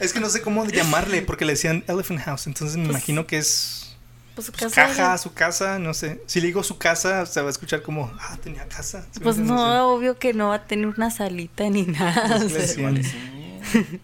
Es 0.00 0.12
que 0.12 0.20
no 0.20 0.28
sé 0.30 0.40
cómo 0.42 0.64
llamarle, 0.66 1.22
porque 1.22 1.44
le 1.44 1.52
decían 1.52 1.84
Elephant 1.86 2.20
House. 2.20 2.46
Entonces 2.46 2.76
me 2.76 2.84
Pues, 2.86 2.96
imagino 2.96 3.26
que 3.26 3.38
es 3.38 3.96
Pues 4.34 4.46
su 4.46 4.52
su 4.52 4.58
casa. 4.58 4.86
caja, 4.86 5.18
su 5.18 5.32
casa, 5.34 5.78
no 5.78 5.92
sé. 5.94 6.20
Si 6.26 6.40
le 6.40 6.46
digo 6.48 6.62
su 6.62 6.78
casa, 6.78 7.26
se 7.26 7.40
va 7.40 7.48
a 7.48 7.50
escuchar 7.50 7.82
como, 7.82 8.10
ah, 8.20 8.38
tenía 8.42 8.66
casa. 8.68 9.02
¿Sí 9.12 9.20
me 9.20 9.24
Pues 9.24 9.36
no, 9.36 9.92
obvio 9.94 10.18
que 10.18 10.32
no 10.32 10.48
va 10.48 10.54
a 10.56 10.66
tener 10.66 10.86
una 10.86 11.10
salita 11.10 11.68
ni 11.68 11.82
nada. 11.82 12.38
Pues 12.38 12.42
o 12.44 12.48
sea, 12.48 12.66
sí. 12.66 14.00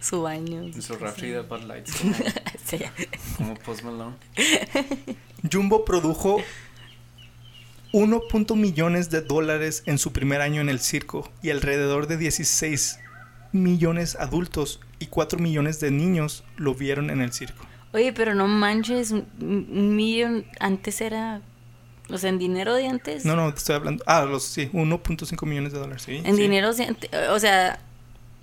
su 0.00 0.22
baño. 0.22 0.62
En 0.62 0.82
su 0.82 0.94
refri 0.96 1.30
de 1.30 1.40
Bud 1.42 1.62
Lights 1.64 1.92
como, 2.00 2.14
Sí. 2.66 2.78
como 3.36 3.54
Post 3.54 3.82
Malone. 3.82 4.16
Jumbo 5.50 5.84
produjo 5.84 6.42
1. 7.92 8.22
millones 8.54 9.10
de 9.10 9.20
dólares 9.22 9.82
en 9.86 9.98
su 9.98 10.12
primer 10.12 10.40
año 10.42 10.60
en 10.60 10.68
el 10.68 10.78
circo 10.80 11.30
y 11.42 11.50
alrededor 11.50 12.06
de 12.06 12.16
16 12.18 12.98
millones 13.52 14.16
adultos 14.16 14.80
y 14.98 15.06
4 15.06 15.38
millones 15.38 15.80
de 15.80 15.90
niños 15.90 16.44
lo 16.56 16.74
vieron 16.74 17.10
en 17.10 17.20
el 17.20 17.32
circo. 17.32 17.64
Oye, 17.92 18.12
pero 18.12 18.34
no 18.34 18.46
manches, 18.46 19.10
un, 19.10 19.96
millón 19.96 20.44
antes 20.60 21.00
era, 21.00 21.40
o 22.08 22.18
sea, 22.18 22.30
en 22.30 22.38
dinero 22.38 22.74
de 22.74 22.86
antes. 22.86 23.24
No, 23.24 23.34
no, 23.34 23.52
te 23.52 23.58
estoy 23.58 23.74
hablando. 23.76 24.04
Ah, 24.06 24.24
los 24.24 24.44
sí, 24.44 24.68
1.5 24.72 25.46
millones 25.46 25.72
de 25.72 25.78
dólares, 25.80 26.02
sí. 26.06 26.20
En 26.24 26.36
sí, 26.36 26.42
dinero 26.42 26.72
de 26.72 26.84
antes, 26.84 27.10
o 27.30 27.38
sea, 27.40 27.80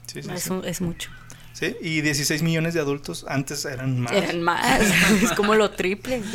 Sí, 0.07 0.21
sí, 0.23 0.29
es, 0.33 0.43
sí. 0.43 0.49
un- 0.51 0.65
es 0.65 0.81
mucho. 0.81 1.09
Sí, 1.53 1.75
y 1.81 2.01
16 2.01 2.43
millones 2.43 2.73
de 2.75 2.79
adultos 2.81 3.25
antes 3.27 3.65
eran 3.65 3.99
más. 3.99 4.11
Eran 4.11 4.41
más, 4.43 4.81
es 5.23 5.31
como 5.33 5.55
lo 5.55 5.71
triple. 5.71 6.21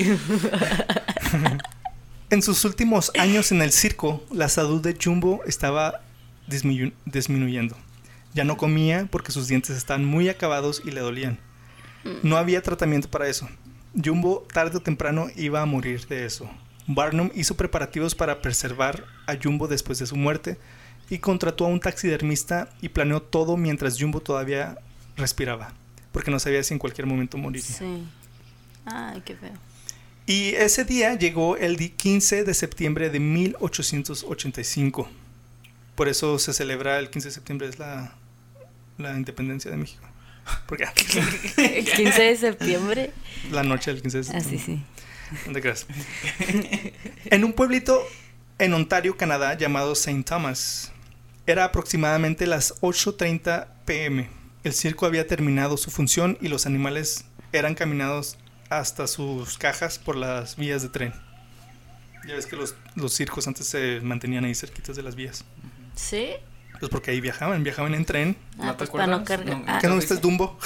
En 2.30 2.40
sus 2.42 2.64
últimos 2.64 3.12
años 3.18 3.52
en 3.52 3.60
el 3.60 3.72
circo, 3.72 4.24
la 4.32 4.48
salud 4.48 4.80
de 4.80 4.96
Jumbo 5.02 5.42
estaba 5.46 6.00
disminu- 6.48 6.94
disminuyendo. 7.04 7.76
Ya 8.34 8.44
no 8.44 8.56
comía 8.56 9.06
porque 9.10 9.32
sus 9.32 9.48
dientes 9.48 9.76
estaban 9.76 10.04
muy 10.04 10.28
acabados 10.28 10.82
y 10.84 10.90
le 10.90 11.00
dolían. 11.00 11.38
No 12.22 12.36
había 12.36 12.62
tratamiento 12.62 13.08
para 13.10 13.28
eso. 13.28 13.48
Jumbo 14.02 14.46
tarde 14.52 14.78
o 14.78 14.80
temprano 14.80 15.28
iba 15.36 15.60
a 15.62 15.66
morir 15.66 16.06
de 16.06 16.24
eso. 16.24 16.50
Barnum 16.86 17.30
hizo 17.34 17.56
preparativos 17.56 18.14
para 18.14 18.40
preservar 18.42 19.04
a 19.26 19.36
Jumbo 19.40 19.68
después 19.68 19.98
de 19.98 20.06
su 20.06 20.16
muerte 20.16 20.58
y 21.10 21.18
contrató 21.18 21.66
a 21.66 21.68
un 21.68 21.78
taxidermista 21.78 22.70
y 22.80 22.88
planeó 22.88 23.20
todo 23.22 23.56
mientras 23.56 24.00
Jumbo 24.00 24.20
todavía 24.20 24.78
respiraba, 25.16 25.72
porque 26.10 26.30
no 26.30 26.40
sabía 26.40 26.62
si 26.64 26.72
en 26.74 26.78
cualquier 26.80 27.06
momento 27.06 27.36
moriría. 27.38 27.68
Sí. 27.76 28.04
Ay, 28.86 29.22
qué 29.24 29.36
feo. 29.36 29.52
Y 30.26 30.54
ese 30.54 30.84
día 30.84 31.14
llegó 31.16 31.56
el 31.56 31.76
di- 31.76 31.90
15 31.90 32.44
de 32.44 32.54
septiembre 32.54 33.10
de 33.10 33.20
1885. 33.20 35.08
Por 35.94 36.08
eso 36.08 36.38
se 36.38 36.52
celebra 36.52 36.98
el 36.98 37.10
15 37.10 37.28
de 37.28 37.32
septiembre, 37.34 37.68
es 37.68 37.78
la, 37.78 38.14
la 38.98 39.16
independencia 39.16 39.70
de 39.70 39.76
México. 39.76 40.02
Porque 40.66 40.84
El 41.56 41.84
15 41.96 42.22
de 42.22 42.36
septiembre. 42.36 43.12
la 43.50 43.62
noche 43.62 43.92
del 43.92 44.02
15 44.02 44.18
de 44.18 44.22
Ah, 44.22 44.40
septiembre. 44.40 44.58
sí, 44.58 44.64
sí. 44.76 44.84
¿Dónde 45.46 45.60
creas? 45.62 45.86
en 47.26 47.44
un 47.44 47.52
pueblito 47.54 48.02
en 48.58 48.74
Ontario, 48.74 49.16
Canadá, 49.16 49.56
llamado 49.56 49.92
St. 49.92 50.22
Thomas. 50.24 50.92
Era 51.46 51.64
aproximadamente 51.64 52.46
las 52.46 52.80
8.30 52.82 53.66
pm. 53.84 54.28
El 54.62 54.72
circo 54.74 55.06
había 55.06 55.26
terminado 55.26 55.76
su 55.76 55.90
función 55.90 56.38
y 56.40 56.48
los 56.48 56.66
animales 56.66 57.24
eran 57.52 57.74
caminados 57.74 58.36
hasta 58.68 59.06
sus 59.06 59.58
cajas 59.58 59.98
por 59.98 60.16
las 60.16 60.56
vías 60.56 60.82
de 60.82 60.88
tren. 60.90 61.14
Ya 62.28 62.34
ves 62.36 62.46
que 62.46 62.54
los, 62.54 62.76
los 62.94 63.12
circos 63.12 63.48
antes 63.48 63.66
se 63.66 64.00
mantenían 64.02 64.44
ahí 64.44 64.54
cerquitas 64.54 64.94
de 64.94 65.02
las 65.02 65.16
vías. 65.16 65.44
¿Sí? 65.96 66.28
Pues 66.82 66.90
porque 66.90 67.12
ahí 67.12 67.20
viajaban, 67.20 67.62
viajaban 67.62 67.94
en 67.94 68.04
tren. 68.04 68.36
Ah, 68.58 68.66
¿No 68.66 68.72
te 68.72 68.78
pues 68.78 68.90
para 68.90 69.06
no 69.06 69.18
acuerdas? 69.18 69.46
No, 69.46 69.62
Ah, 69.68 69.78
¿Qué 69.80 69.86
no 69.86 69.94
viste 69.94 70.16
Dumbo? 70.16 70.58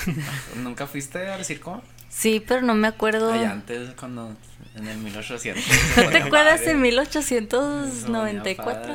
¿Nunca 0.57 0.87
fuiste 0.87 1.29
al 1.29 1.45
circo? 1.45 1.83
sí, 2.09 2.43
pero 2.49 2.63
no 2.63 2.75
me 2.75 2.89
acuerdo. 2.89 3.31
Allá 3.31 3.53
antes, 3.53 3.91
cuando. 4.01 4.35
En 4.77 4.89
el 4.89 4.97
1800. 4.97 5.63
¿No 5.99 6.09
te 6.09 6.17
acuerdas 6.17 6.63
en 6.63 6.71
en 6.71 6.81
1894? 6.81 8.95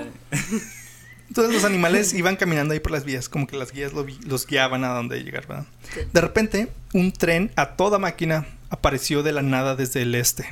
Entonces 1.28 1.53
los 1.53 1.63
animales 1.63 2.11
iban 2.15 2.38
caminando 2.38 2.74
ahí 2.74 2.80
por 2.80 2.91
las 2.91 3.05
vías, 3.05 3.30
como 3.30 3.45
que 3.45 3.55
las 3.55 3.72
guías 3.72 3.93
lo 3.93 4.03
los 4.26 4.47
guiaban 4.47 4.84
a 4.84 4.88
donde 4.88 5.24
llegar, 5.24 5.45
¿verdad? 5.45 5.67
De 6.11 6.22
repente, 6.22 6.72
un 6.91 7.11
tren 7.11 7.51
a 7.55 7.76
toda 7.76 7.99
máquina 7.99 8.47
apareció 8.72 9.22
de 9.22 9.32
la 9.32 9.43
nada 9.43 9.76
desde 9.76 10.01
el 10.01 10.15
este. 10.15 10.51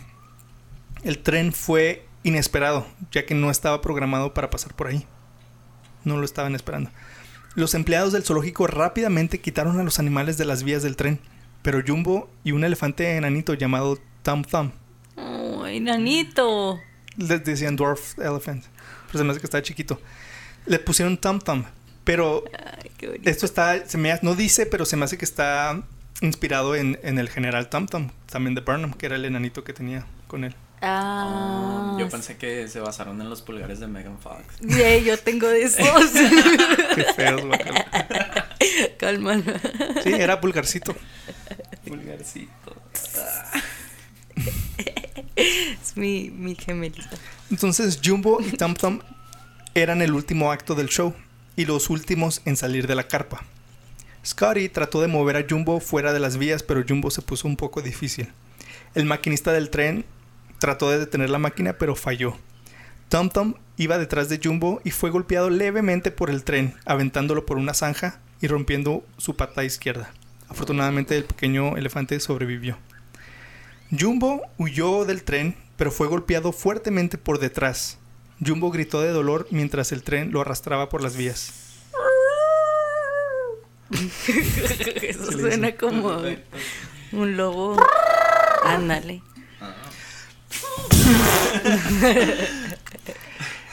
El 1.04 1.18
tren 1.18 1.52
fue 1.52 2.06
inesperado, 2.22 2.86
ya 3.12 3.26
que 3.26 3.34
no 3.34 3.50
estaba 3.50 3.82
programado 3.82 4.36
para 4.36 4.52
pasar 4.52 4.76
por 4.76 4.86
ahí. 4.86 5.08
No 6.04 6.18
lo 6.18 6.26
estaban 6.26 6.56
esperando. 6.56 6.90
Los 7.56 7.74
empleados 7.74 8.14
del 8.14 8.24
zoológico 8.24 8.68
rápidamente 8.68 9.40
quitaron 9.42 9.80
a 9.80 9.84
los 9.84 10.00
animales 10.00 10.38
de 10.38 10.46
las 10.46 10.64
vías 10.64 10.84
del 10.84 10.96
tren, 10.96 11.20
pero 11.62 11.82
Jumbo 11.86 12.30
y 12.44 12.52
un 12.52 12.64
elefante 12.64 13.16
enanito 13.18 13.54
llamado 13.54 13.98
Tom 14.24 14.44
Thumb, 14.44 14.72
¡Ay, 15.18 15.80
nanito! 15.80 16.80
les 17.18 17.44
decían 17.44 17.76
Dwarf 17.76 18.18
Elephant, 18.20 18.64
pero 19.08 19.20
se 19.20 19.24
me 19.26 19.32
hace 19.32 19.40
que 19.40 19.48
estaba 19.48 19.62
chiquito, 19.62 20.00
le 20.66 20.80
pusieron 20.80 21.18
Tom 21.18 21.40
Thumb, 21.40 21.66
pero 22.04 22.44
Ay, 22.54 22.92
qué 22.98 23.08
bonito. 23.08 23.30
esto 23.30 23.46
está, 23.46 23.86
se 23.86 23.98
me, 23.98 24.18
no 24.22 24.36
dice, 24.36 24.66
pero 24.66 24.86
se 24.86 24.96
me 24.96 25.06
hace 25.06 25.18
que 25.18 25.26
está 25.26 25.82
inspirado 26.22 26.76
en, 26.76 27.00
en 27.04 27.18
el 27.18 27.30
general 27.30 27.70
Tom 27.70 27.88
Thumb, 27.88 28.12
también 28.32 28.56
de 28.56 28.62
Burnham, 28.62 28.94
que 28.94 29.08
era 29.08 29.16
el 29.16 29.26
enanito 29.26 29.64
que 29.64 29.74
tenía 29.74 30.06
con 30.28 30.44
él. 30.44 30.56
Ah, 30.82 31.98
Yo 32.00 32.08
pensé 32.10 32.38
que 32.38 32.68
se 32.70 32.80
basaron 32.80 33.20
en 33.22 33.30
los 33.30 33.42
pulgares 33.42 33.80
de 33.80 33.88
Megan 33.88 34.18
Fox. 34.20 34.44
Sí, 34.68 35.04
yo 35.04 35.18
tengo 35.20 35.48
de 35.48 35.64
esos. 35.64 35.86
Qué 36.96 37.04
feos, 37.16 37.46
guacala. 37.46 38.48
Calma. 38.98 39.42
Sí, 40.04 40.14
era 40.14 40.40
pulgarcito. 40.40 40.96
Pulgarcito. 41.88 42.76
Es 45.36 45.96
mi, 45.96 46.30
mi 46.30 46.56
gemelita. 46.56 47.10
Entonces 47.50 48.00
Jumbo 48.04 48.40
y 48.42 48.52
Tom 48.58 48.74
Thumb 48.76 49.02
eran 49.74 50.02
el 50.02 50.14
último 50.14 50.52
acto 50.52 50.76
del 50.76 50.88
show 50.90 51.14
y 51.56 51.66
los 51.66 51.90
últimos 51.90 52.42
en 52.46 52.56
salir 52.58 52.88
de 52.88 52.96
la 52.96 53.08
carpa. 53.08 53.44
Scotty 54.26 54.70
trató 54.70 55.02
de 55.02 55.08
mover 55.08 55.38
a 55.38 55.46
Jumbo 55.50 55.80
fuera 55.80 56.12
de 56.14 56.20
las 56.20 56.38
vías, 56.38 56.62
pero 56.64 56.84
Jumbo 56.88 57.10
se 57.12 57.22
puso 57.22 57.48
un 57.48 57.56
poco 57.56 57.82
difícil. 57.82 58.32
El 58.96 59.06
maquinista 59.06 59.52
del 59.54 59.70
tren 59.70 60.06
trató 60.60 60.90
de 60.90 61.00
detener 61.00 61.30
la 61.30 61.40
máquina, 61.40 61.74
pero 61.74 61.96
falló. 61.96 62.36
Tom 63.10 63.30
Tom 63.30 63.56
iba 63.78 63.98
detrás 63.98 64.30
de 64.30 64.40
Jumbo 64.44 64.82
y 64.84 64.92
fue 64.92 65.10
golpeado 65.10 65.50
levemente 65.50 66.12
por 66.12 66.30
el 66.30 66.44
tren, 66.44 66.76
aventándolo 66.86 67.46
por 67.46 67.58
una 67.58 67.74
zanja 67.74 68.20
y 68.42 68.48
rompiendo 68.48 69.04
su 69.18 69.36
pata 69.36 69.64
izquierda. 69.64 70.12
Afortunadamente 70.48 71.18
el 71.18 71.24
pequeño 71.24 71.78
elefante 71.78 72.20
sobrevivió. 72.20 72.78
Jumbo 73.98 74.44
huyó 74.58 75.06
del 75.06 75.24
tren, 75.24 75.56
pero 75.78 75.92
fue 75.92 76.08
golpeado 76.08 76.52
fuertemente 76.52 77.18
por 77.18 77.40
detrás. 77.40 77.98
Jumbo 78.46 78.70
gritó 78.70 79.02
de 79.02 79.10
dolor 79.10 79.48
mientras 79.50 79.92
el 79.92 80.04
tren 80.04 80.32
lo 80.32 80.42
arrastraba 80.42 80.90
por 80.90 81.02
las 81.02 81.18
vías. 81.18 81.54
Eso 85.02 85.32
suena 85.32 85.76
como 85.76 86.22
un 87.12 87.38
lobo. 87.38 87.78
Ándale. 88.64 89.24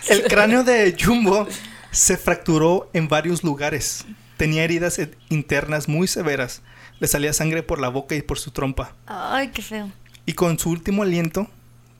El 0.08 0.22
cráneo 0.24 0.62
de 0.64 0.96
Jumbo 1.02 1.48
se 1.90 2.16
fracturó 2.16 2.90
en 2.92 3.08
varios 3.08 3.42
lugares. 3.42 4.04
Tenía 4.36 4.64
heridas 4.64 4.98
e- 4.98 5.16
internas 5.30 5.88
muy 5.88 6.06
severas. 6.06 6.62
Le 7.00 7.08
salía 7.08 7.32
sangre 7.32 7.62
por 7.62 7.80
la 7.80 7.88
boca 7.88 8.14
y 8.14 8.22
por 8.22 8.38
su 8.38 8.50
trompa. 8.52 8.92
Ay, 9.06 9.48
qué 9.48 9.62
feo. 9.62 9.90
Y 10.24 10.34
con 10.34 10.58
su 10.58 10.70
último 10.70 11.02
aliento, 11.02 11.48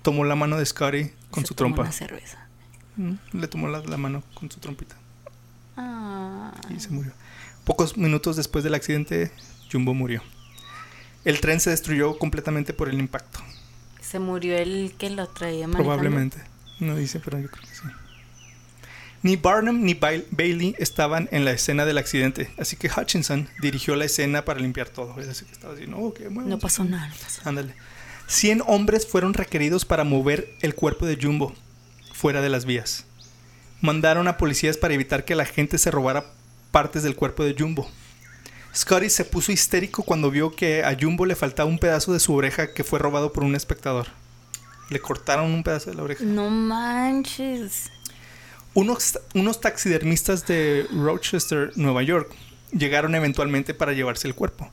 tomó 0.03 0.24
la 0.24 0.36
mano 0.36 0.57
de 0.59 0.66
Scotty 0.66 1.11
con 1.30 1.42
Se 1.42 1.49
su 1.49 1.55
tomó 1.55 1.68
trompa. 1.74 1.82
Una 1.82 1.92
cerveza. 1.92 2.47
Mm, 2.97 3.14
Le 3.32 3.49
tomó 3.49 3.68
la, 3.68 3.80
la 3.80 3.97
mano 3.97 4.22
con 4.34 4.51
su 4.51 4.59
trompita 4.61 4.97
Ah. 5.76 6.53
y 6.74 6.80
se 6.80 6.88
murió. 6.90 7.12
Pocos 7.64 7.97
minutos 7.99 8.36
después 8.36 8.64
del 8.64 8.74
accidente, 8.74 9.30
Jumbo 9.70 9.92
murió. 9.92 10.22
El 11.24 11.40
tren 11.40 11.61
se 11.61 11.70
destruyó 11.70 12.16
completamente 12.18 12.72
por 12.72 12.88
el 12.88 12.99
impacto. 12.99 13.40
Se 14.16 14.20
murió 14.20 14.56
el 14.56 14.94
que 14.96 15.10
lo 15.10 15.26
traía 15.28 15.66
manejando. 15.66 15.76
Probablemente. 15.84 16.38
No 16.80 16.96
dice, 16.96 17.20
pero 17.22 17.38
yo 17.38 17.50
creo 17.50 17.60
que 17.68 17.74
sí. 17.74 17.82
Ni 19.20 19.36
Barnum 19.36 19.82
ni 19.82 19.92
Bail- 19.94 20.24
Bailey 20.30 20.74
estaban 20.78 21.28
en 21.32 21.44
la 21.44 21.50
escena 21.52 21.84
del 21.84 21.98
accidente, 21.98 22.50
así 22.58 22.76
que 22.76 22.88
Hutchinson 22.88 23.46
dirigió 23.60 23.94
la 23.94 24.06
escena 24.06 24.42
para 24.46 24.58
limpiar 24.60 24.88
todo. 24.88 25.14
Que 25.16 25.20
estaba 25.22 25.74
no, 25.74 26.58
pasó 26.58 26.84
nada, 26.84 27.08
no 27.08 27.14
pasó. 27.22 27.42
Ándale. 27.44 27.74
100 28.26 28.62
hombres 28.66 29.06
fueron 29.06 29.34
requeridos 29.34 29.84
para 29.84 30.04
mover 30.04 30.48
el 30.62 30.74
cuerpo 30.74 31.04
de 31.04 31.18
Jumbo 31.20 31.54
fuera 32.14 32.40
de 32.40 32.48
las 32.48 32.64
vías. 32.64 33.04
Mandaron 33.82 34.28
a 34.28 34.38
policías 34.38 34.78
para 34.78 34.94
evitar 34.94 35.26
que 35.26 35.34
la 35.34 35.44
gente 35.44 35.76
se 35.76 35.90
robara 35.90 36.24
partes 36.70 37.02
del 37.02 37.16
cuerpo 37.16 37.44
de 37.44 37.54
Jumbo. 37.58 37.86
Scotty 38.77 39.09
se 39.09 39.24
puso 39.24 39.53
histérico 39.53 40.03
cuando 40.03 40.31
vio 40.31 40.55
que 40.55 40.85
a 40.85 40.95
Jumbo 41.01 41.24
le 41.24 41.35
faltaba 41.35 41.68
un 41.68 41.79
pedazo 41.79 42.12
de 42.12 42.20
su 42.20 42.35
oreja 42.35 42.74
que 42.74 42.85
fue 42.85 42.99
robado 42.99 43.33
por 43.33 43.43
un 43.43 43.55
espectador. 43.55 44.09
Le 44.91 45.01
cortaron 45.01 45.51
un 45.51 45.62
pedazo 45.62 45.91
de 45.91 45.97
la 45.97 46.03
oreja. 46.03 46.22
No 46.22 46.51
manches. 46.51 47.91
Unos, 48.74 49.18
unos 49.35 49.62
taxidermistas 49.62 50.47
de 50.47 50.87
Rochester, 50.93 51.72
Nueva 51.77 52.03
York, 52.03 52.31
llegaron 52.70 53.14
eventualmente 53.14 53.72
para 53.72 53.95
llevarse 53.95 54.29
el 54.29 54.35
cuerpo. 54.35 54.70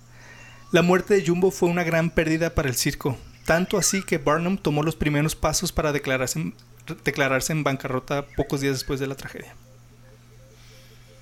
La 0.73 0.81
muerte 0.81 1.13
de 1.13 1.25
Jumbo 1.25 1.49
fue 1.51 1.69
una 1.69 1.83
gran 1.83 2.09
pérdida 2.09 2.53
para 2.53 2.67
el 2.67 2.75
circo, 2.75 3.17
tanto 3.45 3.77
así 3.77 4.03
que 4.03 4.17
Barnum 4.17 4.57
tomó 4.57 4.83
los 4.83 4.97
primeros 4.97 5.35
pasos 5.35 5.71
para 5.71 5.93
declararse 5.93 6.39
en, 6.39 6.55
declararse 7.05 7.53
en 7.53 7.63
bancarrota 7.63 8.25
pocos 8.35 8.59
días 8.59 8.73
después 8.73 8.99
de 8.99 9.07
la 9.07 9.15
tragedia. 9.15 9.55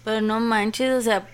Pero 0.04 0.22
no 0.22 0.40
manches, 0.40 0.92
o 0.94 1.02
sea. 1.02 1.28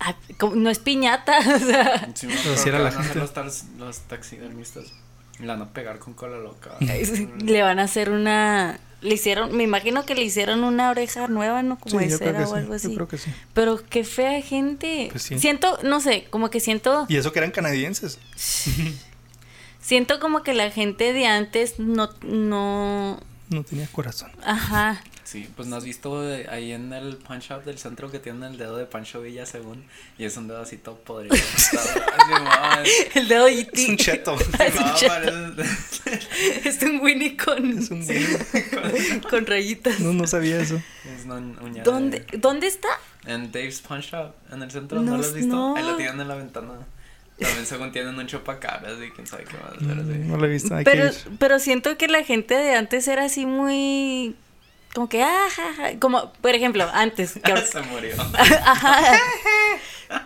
Ah, 0.00 0.16
No 0.54 0.70
es 0.70 0.78
piñata, 0.78 1.38
o 1.54 1.58
sea. 1.58 2.10
Sí, 2.14 2.26
me 2.26 2.34
Pero 2.34 2.40
acuerdo 2.40 2.56
si 2.62 2.68
era 2.68 2.78
la 2.78 2.90
gente. 2.92 3.18
Los, 3.78 3.98
taxidermistas. 4.08 4.92
Le 5.38 5.46
van 5.46 5.62
a 5.62 5.72
pegar 5.72 5.98
con 5.98 6.14
cola 6.14 6.38
loca. 6.38 6.76
Le 6.80 7.62
van 7.62 7.78
a 7.78 7.84
hacer 7.84 8.10
una. 8.10 8.78
Le 9.00 9.14
hicieron, 9.14 9.56
me 9.56 9.62
imagino 9.62 10.04
que 10.04 10.14
le 10.14 10.22
hicieron 10.22 10.62
una 10.62 10.90
oreja 10.90 11.26
nueva, 11.28 11.62
¿no? 11.62 11.78
Como 11.78 11.98
Sí, 11.98 12.04
de 12.04 12.10
yo 12.10 12.18
creo 12.18 12.28
cera 12.32 12.38
que 12.40 12.44
o 12.44 12.48
sí, 12.48 12.54
algo 12.58 12.68
yo 12.72 12.76
así. 12.76 12.94
creo 12.94 13.08
que 13.08 13.16
sí. 13.16 13.30
Pero 13.54 13.80
qué 13.88 14.04
fea 14.04 14.42
gente. 14.42 15.08
Pues 15.10 15.22
sí. 15.22 15.38
Siento, 15.38 15.78
no 15.82 16.00
sé, 16.02 16.26
como 16.28 16.50
que 16.50 16.60
siento. 16.60 17.06
Y 17.08 17.16
eso 17.16 17.32
que 17.32 17.38
eran 17.38 17.50
canadienses. 17.50 18.18
Siento 19.80 20.20
como 20.20 20.42
que 20.42 20.52
la 20.52 20.70
gente 20.70 21.12
de 21.14 21.26
antes 21.26 21.78
no. 21.78 22.10
no 22.22 23.18
No 23.50 23.62
tenía 23.64 23.86
corazón. 23.88 24.30
ajá. 24.44 25.02
Sí, 25.24 25.48
pues 25.54 25.68
no 25.68 25.76
has 25.76 25.84
visto 25.84 26.22
de- 26.22 26.48
ahí 26.50 26.72
en 26.72 26.92
el 26.92 27.16
punch 27.16 27.52
up 27.52 27.62
del 27.64 27.78
centro 27.78 28.10
que 28.10 28.18
tienen 28.18 28.42
el 28.42 28.58
dedo 28.58 28.76
de 28.76 28.84
Pancho 28.86 29.20
Villa 29.20 29.46
según 29.46 29.84
y 30.18 30.24
es 30.24 30.36
un 30.36 30.48
dedo 30.48 30.60
así 30.60 30.76
todo 30.76 30.96
podrido. 30.96 31.36
El 33.14 33.28
dedo 33.28 33.46
Es 33.46 33.54
un 33.54 33.60
E.T. 33.60 33.96
cheto. 33.96 34.36
Es 34.58 34.74
un 34.74 34.86
No, 34.86 34.94
cheto. 34.96 35.62
Es 36.64 36.82
un 36.82 37.00
Winnie 37.00 37.36
con, 37.36 37.78
Es 37.78 37.90
un 37.90 38.04
güey. 38.04 39.20
con 39.30 39.46
rayitas. 39.46 40.00
No, 40.00 40.12
no 40.12 40.26
sabía 40.26 40.58
eso. 40.60 40.80
es 41.04 41.24
una 41.26 41.36
uña 41.36 41.82
¿Dónde, 41.84 42.20
de- 42.28 42.38
¿Dónde 42.38 42.66
está? 42.66 42.88
En 43.26 43.52
Dave's 43.52 43.80
Punch 43.82 44.12
Up, 44.14 44.32
en 44.52 44.62
el 44.62 44.70
centro, 44.70 45.00
No, 45.00 45.12
¿no 45.12 45.18
lo 45.18 45.22
has 45.24 45.32
visto? 45.34 45.54
no. 45.54 45.76
Ahí 45.76 45.84
lo 45.84 45.96
tienen 45.96 46.20
en 46.20 46.26
la 46.28 46.34
ventana. 46.34 46.72
También 47.40 47.66
según 47.66 47.92
tienen 47.92 48.18
un 48.18 48.26
chupacabras 48.26 48.94
y 49.04 49.10
quién 49.10 49.26
sabe 49.26 49.44
qué 49.44 49.56
más. 49.56 49.72
Pero 49.78 50.02
sí. 50.02 50.18
No 50.24 50.36
lo 50.36 50.46
he 50.46 50.48
visto. 50.48 50.74
hay 50.74 50.84
que 50.84 50.90
Pero, 50.90 51.06
ir. 51.06 51.14
pero 51.38 51.58
siento 51.58 51.96
que 51.96 52.08
la 52.08 52.22
gente 52.22 52.54
de 52.54 52.74
antes 52.74 53.06
era 53.08 53.24
así 53.24 53.46
muy. 53.46 54.36
Como 54.94 55.08
que, 55.08 55.22
ah, 55.22 55.46
ja, 55.54 55.72
ja", 55.76 55.98
como, 56.00 56.32
por 56.40 56.54
ejemplo, 56.54 56.88
antes, 56.92 57.34
que 57.42 57.56
Se 57.66 57.80
murió. 57.82 58.14
Ajá. 58.64 59.18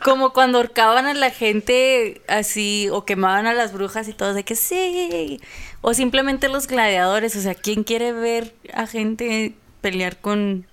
Como 0.03 0.33
cuando 0.33 0.59
ahorcaban 0.59 1.05
a 1.07 1.13
la 1.15 1.31
gente 1.31 2.23
así, 2.27 2.89
o 2.91 3.05
quemaban 3.05 3.47
a 3.47 3.53
las 3.53 3.73
brujas 3.75 4.09
y 4.09 4.15
todo, 4.15 4.33
de 4.33 4.43
que 4.43 4.57
sí. 4.57 5.41
O 5.83 5.93
simplemente 5.93 6.49
los 6.49 6.67
gladiadores, 6.67 7.37
o 7.37 7.41
sea, 7.43 7.55
¿quién 7.55 7.85
quiere 7.85 8.13
ver 8.13 8.55
a 8.73 8.87
gente 8.87 9.55
pelear 9.83 10.17
con 10.17 10.67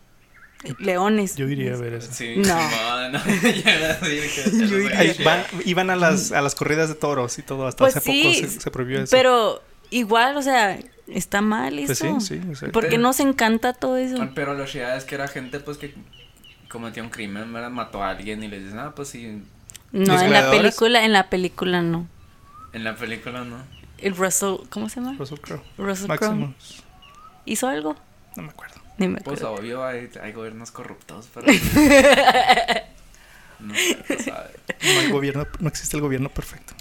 leones? 0.79 1.35
Yo 1.35 1.47
iría 1.49 1.73
a 1.73 1.77
ver 1.77 1.93
eso. 1.95 2.09
Sí, 2.11 2.35
No. 2.37 2.55
no, 2.55 3.09
no. 3.09 3.19
Ahí 4.97 5.15
van- 5.23 5.43
iban 5.65 5.89
a 5.89 5.95
las, 5.95 6.31
a 6.31 6.41
las 6.41 6.55
corridas 6.55 6.89
de 6.89 6.95
toros 6.95 7.37
y 7.39 7.41
todo. 7.43 7.67
Hasta 7.67 7.79
Pues 7.83 7.95
hace 7.97 8.11
sí, 8.11 8.23
poco 8.23 8.35
se, 8.53 8.59
se 8.61 8.71
prohibió 8.71 9.01
eso. 9.01 9.11
Pero 9.11 9.61
igual, 9.89 10.37
o 10.37 10.41
sea, 10.41 10.79
está 11.07 11.41
mal 11.41 11.77
eso. 11.79 11.87
Pues 11.87 12.25
sí, 12.25 12.39
sí. 12.39 12.49
o 12.51 12.55
sea, 12.55 12.69
¿Por 12.69 12.89
qué 12.89 12.97
nos 12.97 13.19
encanta 13.19 13.73
todo 13.73 13.97
eso? 13.97 14.17
Pero 14.35 14.53
lo 14.53 14.65
chida 14.65 14.95
es 14.95 15.03
que 15.05 15.15
era 15.15 15.27
gente 15.27 15.59
pues 15.59 15.77
que 15.77 15.93
cometió 16.69 17.03
un 17.03 17.09
crimen, 17.09 17.51
¿verdad? 17.51 17.69
mató 17.69 18.01
a 18.03 18.09
alguien 18.11 18.43
y 18.43 18.47
les 18.47 18.63
dicen, 18.63 18.79
ah, 18.79 18.93
pues 18.95 19.09
sí, 19.09 19.41
No, 19.91 20.13
¿Los 20.13 20.21
en 20.21 20.31
la 20.31 20.49
película, 20.51 21.03
en 21.03 21.11
la 21.13 21.29
película 21.29 21.81
no. 21.81 22.07
en 22.73 22.83
la 22.85 22.95
película 22.95 23.43
no. 23.43 23.57
El 23.97 24.15
Russell, 24.15 24.55
¿cómo 24.69 24.89
se 24.89 24.99
llama? 24.99 25.15
Russell 25.19 25.37
Crowe. 25.39 25.61
Russell 25.77 26.07
Crowe. 26.09 26.53
¿Hizo 27.45 27.67
algo? 27.67 27.95
No 28.35 28.43
me 28.43 28.49
acuerdo. 28.49 28.80
Ni 29.01 29.07
me 29.07 29.19
Pues 29.21 29.41
obvio 29.41 29.83
hay, 29.83 30.09
hay 30.21 30.31
gobiernos 30.31 30.69
corruptos, 30.71 31.27
pero... 31.33 31.47
no 33.59 33.73
hay 33.73 35.09
gobierno, 35.09 35.47
no 35.59 35.67
existe 35.67 35.97
el 35.97 36.01
gobierno 36.01 36.29
perfecto. 36.29 36.75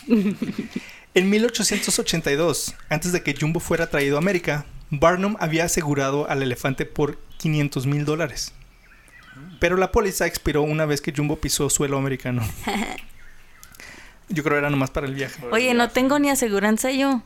En 1.14 1.30
1882, 1.30 2.74
antes 2.90 3.12
de 3.12 3.22
que 3.22 3.34
Jumbo 3.34 3.58
fuera 3.58 3.88
traído 3.88 4.16
a 4.16 4.18
América, 4.18 4.66
Barnum 4.90 5.36
había 5.40 5.64
asegurado 5.64 6.28
al 6.28 6.42
elefante 6.42 6.84
por 6.84 7.18
500 7.38 7.86
mil 7.86 8.04
dólares. 8.04 8.52
Pero 9.60 9.76
la 9.76 9.92
póliza 9.92 10.26
expiró 10.26 10.62
una 10.62 10.84
vez 10.84 11.00
que 11.00 11.12
Jumbo 11.16 11.36
pisó 11.36 11.70
suelo 11.70 11.96
americano. 11.96 12.42
Yo 14.28 14.44
creo 14.44 14.56
que 14.56 14.58
era 14.58 14.70
nomás 14.70 14.90
para 14.90 15.06
el 15.06 15.14
viaje. 15.14 15.42
Oye, 15.50 15.72
no 15.74 15.88
tengo 15.90 16.18
ni 16.18 16.30
aseguranza 16.30 16.92
yo. 16.92 17.22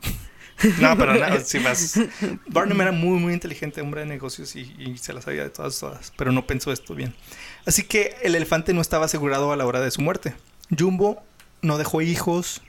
No, 0.79 0.97
pero 0.97 1.13
nada, 1.15 1.39
si 1.41 1.59
vas. 1.59 1.99
Barnum 2.47 2.79
era 2.81 2.91
muy, 2.91 3.19
muy 3.19 3.33
inteligente, 3.33 3.81
hombre 3.81 4.01
de 4.01 4.07
negocios 4.07 4.55
y, 4.55 4.73
y 4.79 4.97
se 4.97 5.13
las 5.13 5.25
sabía 5.25 5.43
de 5.43 5.49
todas, 5.49 5.77
todas, 5.79 6.13
pero 6.17 6.31
no 6.31 6.47
pensó 6.47 6.71
esto 6.71 6.95
bien. 6.95 7.13
Así 7.65 7.83
que 7.83 8.15
el 8.21 8.35
elefante 8.35 8.73
no 8.73 8.81
estaba 8.81 9.05
asegurado 9.05 9.51
a 9.51 9.57
la 9.57 9.65
hora 9.65 9.81
de 9.81 9.91
su 9.91 10.01
muerte. 10.01 10.33
Jumbo 10.77 11.21
no 11.61 11.77
dejó 11.77 12.01
hijos 12.01 12.61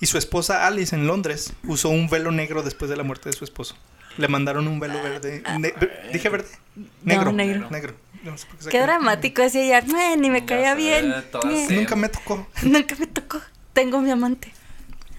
y 0.00 0.06
su 0.06 0.18
esposa 0.18 0.66
Alice 0.66 0.94
en 0.94 1.06
Londres 1.06 1.52
usó 1.64 1.88
un 1.90 2.08
velo 2.08 2.30
negro 2.30 2.62
después 2.62 2.90
de 2.90 2.96
la 2.96 3.02
muerte 3.02 3.28
de 3.30 3.36
su 3.36 3.44
esposo. 3.44 3.76
Le 4.16 4.28
mandaron 4.28 4.66
un 4.66 4.80
velo 4.80 5.02
verde. 5.02 5.42
ne- 5.58 5.74
¿Dije 6.12 6.28
verde? 6.30 6.48
Negro. 7.04 7.26
No, 7.26 7.32
negro. 7.32 7.68
negro. 7.70 7.94
No 8.24 8.36
sé 8.38 8.46
qué 8.62 8.68
Qué 8.70 8.80
dramático 8.80 9.42
así 9.42 9.60
ella. 9.60 9.78
"Eh, 9.80 10.16
ni 10.18 10.30
me 10.30 10.44
caía 10.46 10.74
bien. 10.74 11.14
Nunca 11.70 11.96
me 11.96 12.08
tocó. 12.08 12.48
Nunca 12.62 12.96
me 12.98 13.06
tocó. 13.06 13.40
Tengo 13.74 14.00
mi 14.00 14.10
amante. 14.10 14.52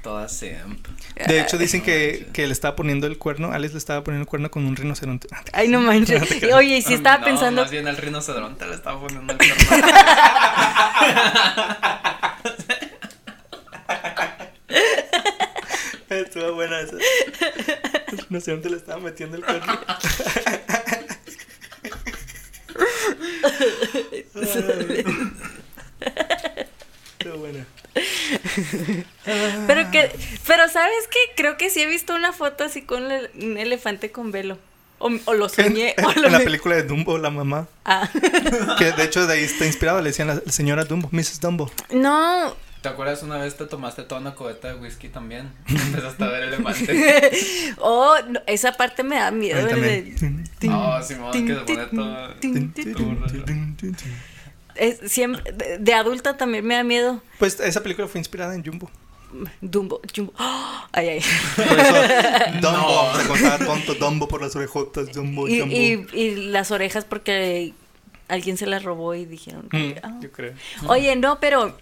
Todas 0.07 0.31
simp. 0.31 0.87
De 1.27 1.41
hecho, 1.41 1.57
dicen 1.57 1.81
que, 1.81 2.29
que 2.31 2.47
le 2.47 2.53
estaba 2.53 2.77
poniendo 2.77 3.07
el 3.07 3.17
cuerno. 3.17 3.51
Alice 3.51 3.73
le 3.73 3.77
estaba 3.77 4.05
poniendo 4.05 4.21
el 4.21 4.27
cuerno 4.29 4.49
con 4.49 4.65
un 4.65 4.77
rinoceronte. 4.77 5.27
Ah, 5.33 5.43
Ay, 5.51 5.67
no 5.67 5.81
manches. 5.87 6.21
Oye, 6.53 6.77
y 6.77 6.81
si 6.81 6.93
estaba 6.93 7.17
No, 7.17 7.25
pensando. 7.25 7.63
Más 7.63 7.71
bien 7.71 7.89
el 7.89 7.97
rinoceronte 7.97 8.65
le 8.67 8.75
estaba 8.75 9.01
poniendo 9.01 9.33
el 9.33 9.37
cuerno. 9.37 9.55
Estuvo 16.09 16.53
buena 16.53 16.79
esa. 16.79 16.95
Sé 18.39 18.51
dónde 18.51 18.69
le 18.69 18.77
estaba 18.77 19.01
metiendo 19.01 19.35
el 19.35 19.43
cuerno. 19.43 19.77
Estuvo 27.19 27.37
buena. 27.37 27.65
Pero 29.67 29.91
que. 29.91 30.11
Pero 30.57 30.69
¿sabes 30.69 31.07
qué? 31.11 31.19
Creo 31.35 31.55
que 31.55 31.69
sí 31.69 31.81
he 31.81 31.85
visto 31.85 32.15
una 32.15 32.33
foto 32.33 32.63
así 32.63 32.81
con 32.81 33.11
el- 33.11 33.29
un 33.39 33.59
elefante 33.59 34.11
con 34.11 34.31
velo. 34.31 34.57
O, 34.97 35.11
o 35.25 35.33
lo 35.35 35.45
En, 35.45 35.49
soñé. 35.51 35.93
en- 35.95 36.03
o 36.05 36.11
lo 36.13 36.25
en 36.25 36.31
la 36.31 36.39
película 36.39 36.75
de 36.75 36.81
Dumbo, 36.81 37.19
la 37.19 37.29
mamá. 37.29 37.67
Ah. 37.85 38.09
Que 38.79 38.91
de 38.91 39.03
hecho 39.03 39.27
de 39.27 39.33
ahí 39.35 39.43
está 39.43 39.67
inspirado. 39.67 40.01
Le 40.01 40.09
decían 40.09 40.29
la, 40.29 40.41
la 40.43 40.51
señora 40.51 40.83
Dumbo, 40.85 41.09
Mrs. 41.11 41.39
Dumbo. 41.41 41.69
No, 41.91 42.55
¿Te 42.81 42.89
acuerdas 42.89 43.21
una 43.21 43.37
vez 43.37 43.55
te 43.55 43.67
tomaste 43.67 44.01
toda 44.01 44.19
una 44.19 44.33
cubeta 44.33 44.69
de 44.69 44.75
whisky 44.79 45.09
también? 45.09 45.51
Empezaste 45.67 46.23
a 46.23 46.27
ver 46.27 46.43
elefante. 46.45 47.31
oh, 47.77 48.15
no, 48.27 48.39
esa 48.47 48.71
parte 48.73 49.03
me 49.03 49.17
da 49.17 49.29
miedo. 49.29 49.63
Oh, 49.63 51.03
Simón, 51.03 51.33
que 51.33 51.53
se 51.53 51.65
tin, 51.65 51.65
pone 51.65 51.85
tin, 52.39 52.73
todo- 52.95 55.07
siempre, 55.07 55.51
de, 55.51 55.77
de 55.77 55.93
adulta 55.93 56.35
también 56.35 56.65
me 56.65 56.73
da 56.73 56.83
miedo. 56.83 57.21
Pues 57.37 57.59
esa 57.59 57.83
película 57.83 58.07
fue 58.07 58.19
inspirada 58.19 58.55
en 58.55 58.65
Jumbo. 58.65 58.89
Dumbo, 59.61 59.99
Jumbo. 60.15 60.33
Ay, 60.93 61.09
ay. 61.09 61.21
Por 61.55 61.79
eso, 61.79 61.93
Dumbo, 62.61 63.11
No. 63.13 63.19
se 63.21 63.27
contaba 63.27 63.57
tonto, 63.65 63.93
Dumbo 63.95 64.27
por 64.27 64.41
las 64.41 64.55
orejotas, 64.55 65.11
Dumbo, 65.11 65.47
Y, 65.47 65.59
Jumbo. 65.59 65.75
y, 65.75 66.07
y 66.13 66.35
las 66.49 66.71
orejas 66.71 67.05
porque 67.05 67.73
alguien 68.29 68.57
se 68.57 68.65
las 68.65 68.83
robó 68.83 69.13
y 69.15 69.25
dijeron. 69.25 69.67
Mm, 69.71 69.91
"Ah". 70.03 70.17
yo 70.21 70.31
creo. 70.31 70.53
Oye, 70.87 71.15
no, 71.15 71.39
pero 71.39 71.77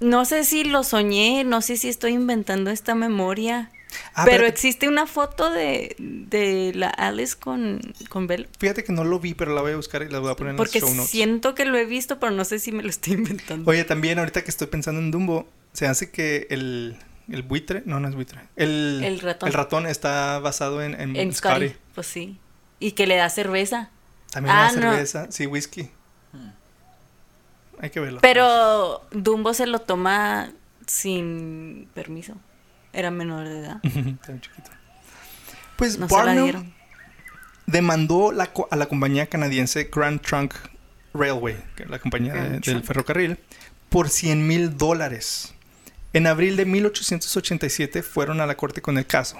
no 0.00 0.24
sé 0.24 0.44
si 0.44 0.64
lo 0.64 0.82
soñé, 0.82 1.44
no 1.44 1.60
sé 1.60 1.76
si 1.76 1.88
estoy 1.88 2.12
inventando 2.14 2.70
esta 2.70 2.94
memoria. 2.94 3.70
Ah, 4.14 4.24
pero 4.24 4.38
pero 4.38 4.46
existe 4.48 4.88
una 4.88 5.06
foto 5.06 5.50
de, 5.50 5.94
de 5.98 6.72
la 6.74 6.88
Alice 6.88 7.36
con, 7.38 7.80
con 8.08 8.26
velo. 8.26 8.48
Fíjate 8.58 8.84
que 8.84 8.92
no 8.92 9.04
lo 9.04 9.20
vi, 9.20 9.34
pero 9.34 9.54
la 9.54 9.60
voy 9.62 9.72
a 9.72 9.76
buscar 9.76 10.02
y 10.02 10.08
la 10.08 10.18
voy 10.18 10.30
a 10.32 10.36
poner 10.36 10.52
en 10.52 10.56
Porque 10.56 10.80
show 10.80 10.92
notes. 10.94 11.10
siento 11.10 11.54
que 11.54 11.64
lo 11.64 11.76
he 11.78 11.84
visto, 11.84 12.18
pero 12.18 12.32
no 12.32 12.44
sé 12.44 12.58
si 12.58 12.72
me 12.72 12.82
lo 12.82 12.88
estoy 12.90 13.14
inventando. 13.14 13.70
Oye, 13.70 13.84
también 13.84 14.18
ahorita 14.18 14.42
que 14.44 14.50
estoy 14.50 14.66
pensando 14.68 15.00
en 15.00 15.10
Dumbo, 15.10 15.48
se 15.72 15.86
hace 15.86 16.10
que 16.10 16.46
el, 16.50 16.96
el 17.28 17.42
buitre, 17.42 17.82
no, 17.86 18.00
no 18.00 18.08
es 18.08 18.14
buitre, 18.14 18.40
el, 18.56 19.02
El 19.04 19.20
ratón. 19.20 19.48
el 19.48 19.52
ratón 19.54 19.86
está 19.86 20.38
basado 20.38 20.82
en, 20.82 20.98
en, 21.00 21.14
en 21.16 21.32
Scotty. 21.32 21.68
Scotty, 21.68 21.80
pues 21.94 22.06
sí. 22.06 22.38
Y 22.80 22.92
que 22.92 23.06
le 23.06 23.16
da 23.16 23.28
cerveza. 23.30 23.90
También 24.30 24.56
Ah, 24.56 24.70
la 24.74 24.80
no. 24.80 24.90
cerveza, 24.92 25.26
sí, 25.30 25.46
whisky. 25.46 25.90
Hmm. 26.32 26.50
Hay 27.80 27.90
que 27.90 28.00
verlo. 28.00 28.20
Pero 28.22 29.02
Dumbo 29.12 29.54
se 29.54 29.66
lo 29.66 29.80
toma 29.80 30.50
sin 30.86 31.88
permiso. 31.94 32.34
Era 32.92 33.10
menor 33.10 33.48
de 33.48 33.58
edad. 33.60 33.80
Chiquito. 33.82 34.70
Pues 35.76 35.98
No 35.98 36.08
se 36.08 36.14
la 36.14 36.24
Barnum 36.24 36.44
dieron. 36.44 36.74
demandó 37.66 38.32
la 38.32 38.50
a 38.70 38.76
la 38.76 38.86
compañía 38.86 39.26
canadiense 39.26 39.88
Grand 39.92 40.20
Trunk 40.20 40.54
Railway, 41.14 41.56
que 41.76 41.84
es 41.84 41.90
la 41.90 41.98
compañía 41.98 42.34
de- 42.34 42.60
del 42.60 42.82
ferrocarril, 42.82 43.38
por 43.88 44.08
100 44.08 44.46
mil 44.46 44.76
dólares. 44.76 45.54
En 46.12 46.26
abril 46.26 46.56
de 46.56 46.66
1887 46.66 48.02
fueron 48.02 48.40
a 48.40 48.46
la 48.46 48.56
corte 48.56 48.82
con 48.82 48.98
el 48.98 49.06
caso. 49.06 49.38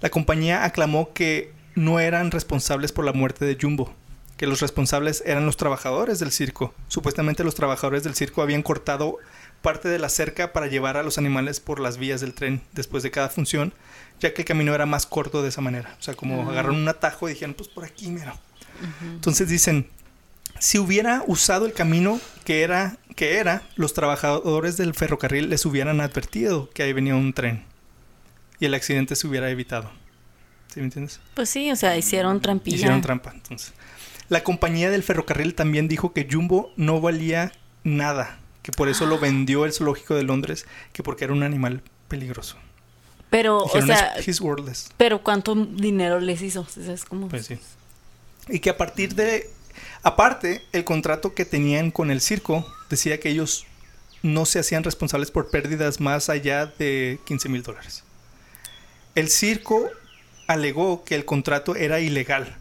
La 0.00 0.08
compañía 0.10 0.64
aclamó 0.64 1.12
que 1.12 1.52
no 1.74 2.00
eran 2.00 2.30
responsables 2.30 2.92
por 2.92 3.04
la 3.04 3.12
muerte 3.12 3.44
de 3.44 3.56
Jumbo, 3.60 3.94
que 4.36 4.46
los 4.46 4.60
responsables 4.60 5.22
eran 5.26 5.46
los 5.46 5.56
trabajadores 5.56 6.18
del 6.18 6.32
circo. 6.32 6.74
Supuestamente 6.88 7.44
los 7.44 7.54
trabajadores 7.54 8.02
del 8.02 8.14
circo 8.14 8.42
habían 8.42 8.62
cortado 8.62 9.18
parte 9.62 9.88
de 9.88 9.98
la 9.98 10.08
cerca 10.08 10.52
para 10.52 10.66
llevar 10.66 10.96
a 10.96 11.02
los 11.02 11.18
animales 11.18 11.60
por 11.60 11.80
las 11.80 11.96
vías 11.96 12.20
del 12.20 12.34
tren 12.34 12.60
después 12.72 13.02
de 13.02 13.10
cada 13.10 13.28
función, 13.28 13.72
ya 14.20 14.34
que 14.34 14.42
el 14.42 14.46
camino 14.46 14.74
era 14.74 14.86
más 14.86 15.06
corto 15.06 15.42
de 15.42 15.48
esa 15.48 15.60
manera. 15.60 15.96
O 15.98 16.02
sea, 16.02 16.14
como 16.14 16.42
Ah. 16.42 16.50
agarraron 16.52 16.76
un 16.76 16.88
atajo 16.88 17.28
y 17.28 17.32
dijeron, 17.32 17.54
pues 17.54 17.68
por 17.68 17.84
aquí, 17.84 18.08
mira. 18.08 18.34
Entonces 19.02 19.48
dicen, 19.48 19.88
si 20.58 20.78
hubiera 20.78 21.22
usado 21.26 21.66
el 21.66 21.72
camino 21.72 22.20
que 22.44 22.62
era, 22.62 22.96
que 23.16 23.36
era, 23.38 23.62
los 23.76 23.94
trabajadores 23.94 24.76
del 24.76 24.94
ferrocarril 24.94 25.48
les 25.48 25.64
hubieran 25.66 26.00
advertido 26.00 26.68
que 26.70 26.82
ahí 26.82 26.92
venía 26.92 27.14
un 27.14 27.32
tren 27.32 27.64
y 28.58 28.66
el 28.66 28.74
accidente 28.74 29.16
se 29.16 29.26
hubiera 29.26 29.50
evitado. 29.50 29.90
¿Sí 30.68 30.80
me 30.80 30.86
entiendes? 30.86 31.20
Pues 31.34 31.50
sí, 31.50 31.70
o 31.70 31.76
sea, 31.76 31.96
hicieron 31.96 32.40
trampilla. 32.40 32.76
Hicieron 32.76 33.02
trampa, 33.02 33.30
entonces. 33.34 33.72
La 34.28 34.42
compañía 34.42 34.90
del 34.90 35.02
ferrocarril 35.02 35.54
también 35.54 35.86
dijo 35.88 36.12
que 36.14 36.26
Jumbo 36.30 36.72
no 36.76 37.00
valía 37.00 37.52
nada, 37.84 38.38
que 38.62 38.72
por 38.72 38.88
eso 38.88 39.06
lo 39.06 39.18
vendió 39.18 39.64
el 39.64 39.72
zoológico 39.72 40.14
de 40.14 40.22
Londres, 40.22 40.66
que 40.92 41.02
porque 41.02 41.24
era 41.24 41.32
un 41.32 41.42
animal 41.42 41.82
peligroso. 42.08 42.56
Pero, 43.30 43.64
o 43.64 43.82
sea, 43.82 44.14
"Es- 44.16 44.28
he's 44.28 44.40
worthless. 44.40 44.90
pero 44.96 45.22
¿cuánto 45.22 45.54
dinero 45.54 46.20
les 46.20 46.42
hizo? 46.42 46.66
Pues 47.30 47.46
sí. 47.46 47.58
Y 48.48 48.58
que 48.60 48.70
a 48.70 48.76
partir 48.76 49.14
de. 49.14 49.48
Aparte, 50.02 50.62
el 50.72 50.84
contrato 50.84 51.32
que 51.34 51.44
tenían 51.44 51.90
con 51.90 52.10
el 52.10 52.20
circo 52.20 52.66
decía 52.90 53.18
que 53.20 53.30
ellos 53.30 53.64
no 54.22 54.44
se 54.46 54.58
hacían 54.58 54.84
responsables 54.84 55.30
por 55.30 55.50
pérdidas 55.50 56.00
más 56.00 56.28
allá 56.28 56.66
de 56.66 57.18
15 57.24 57.48
mil 57.48 57.62
dólares. 57.62 58.04
El 59.14 59.28
circo 59.28 59.88
alegó 60.46 61.04
que 61.04 61.14
el 61.14 61.24
contrato 61.24 61.74
era 61.76 62.00
ilegal 62.00 62.56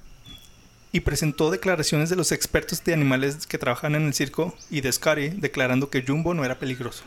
y 0.91 1.01
presentó 1.01 1.51
declaraciones 1.51 2.09
de 2.09 2.15
los 2.15 2.31
expertos 2.31 2.83
de 2.83 2.93
animales 2.93 3.47
que 3.47 3.57
trabajan 3.57 3.95
en 3.95 4.03
el 4.03 4.13
circo 4.13 4.55
y 4.69 4.81
de 4.81 4.91
Scotty 4.91 5.29
declarando 5.29 5.89
que 5.89 6.03
Jumbo 6.05 6.33
no 6.33 6.43
era 6.43 6.59
peligroso. 6.59 7.03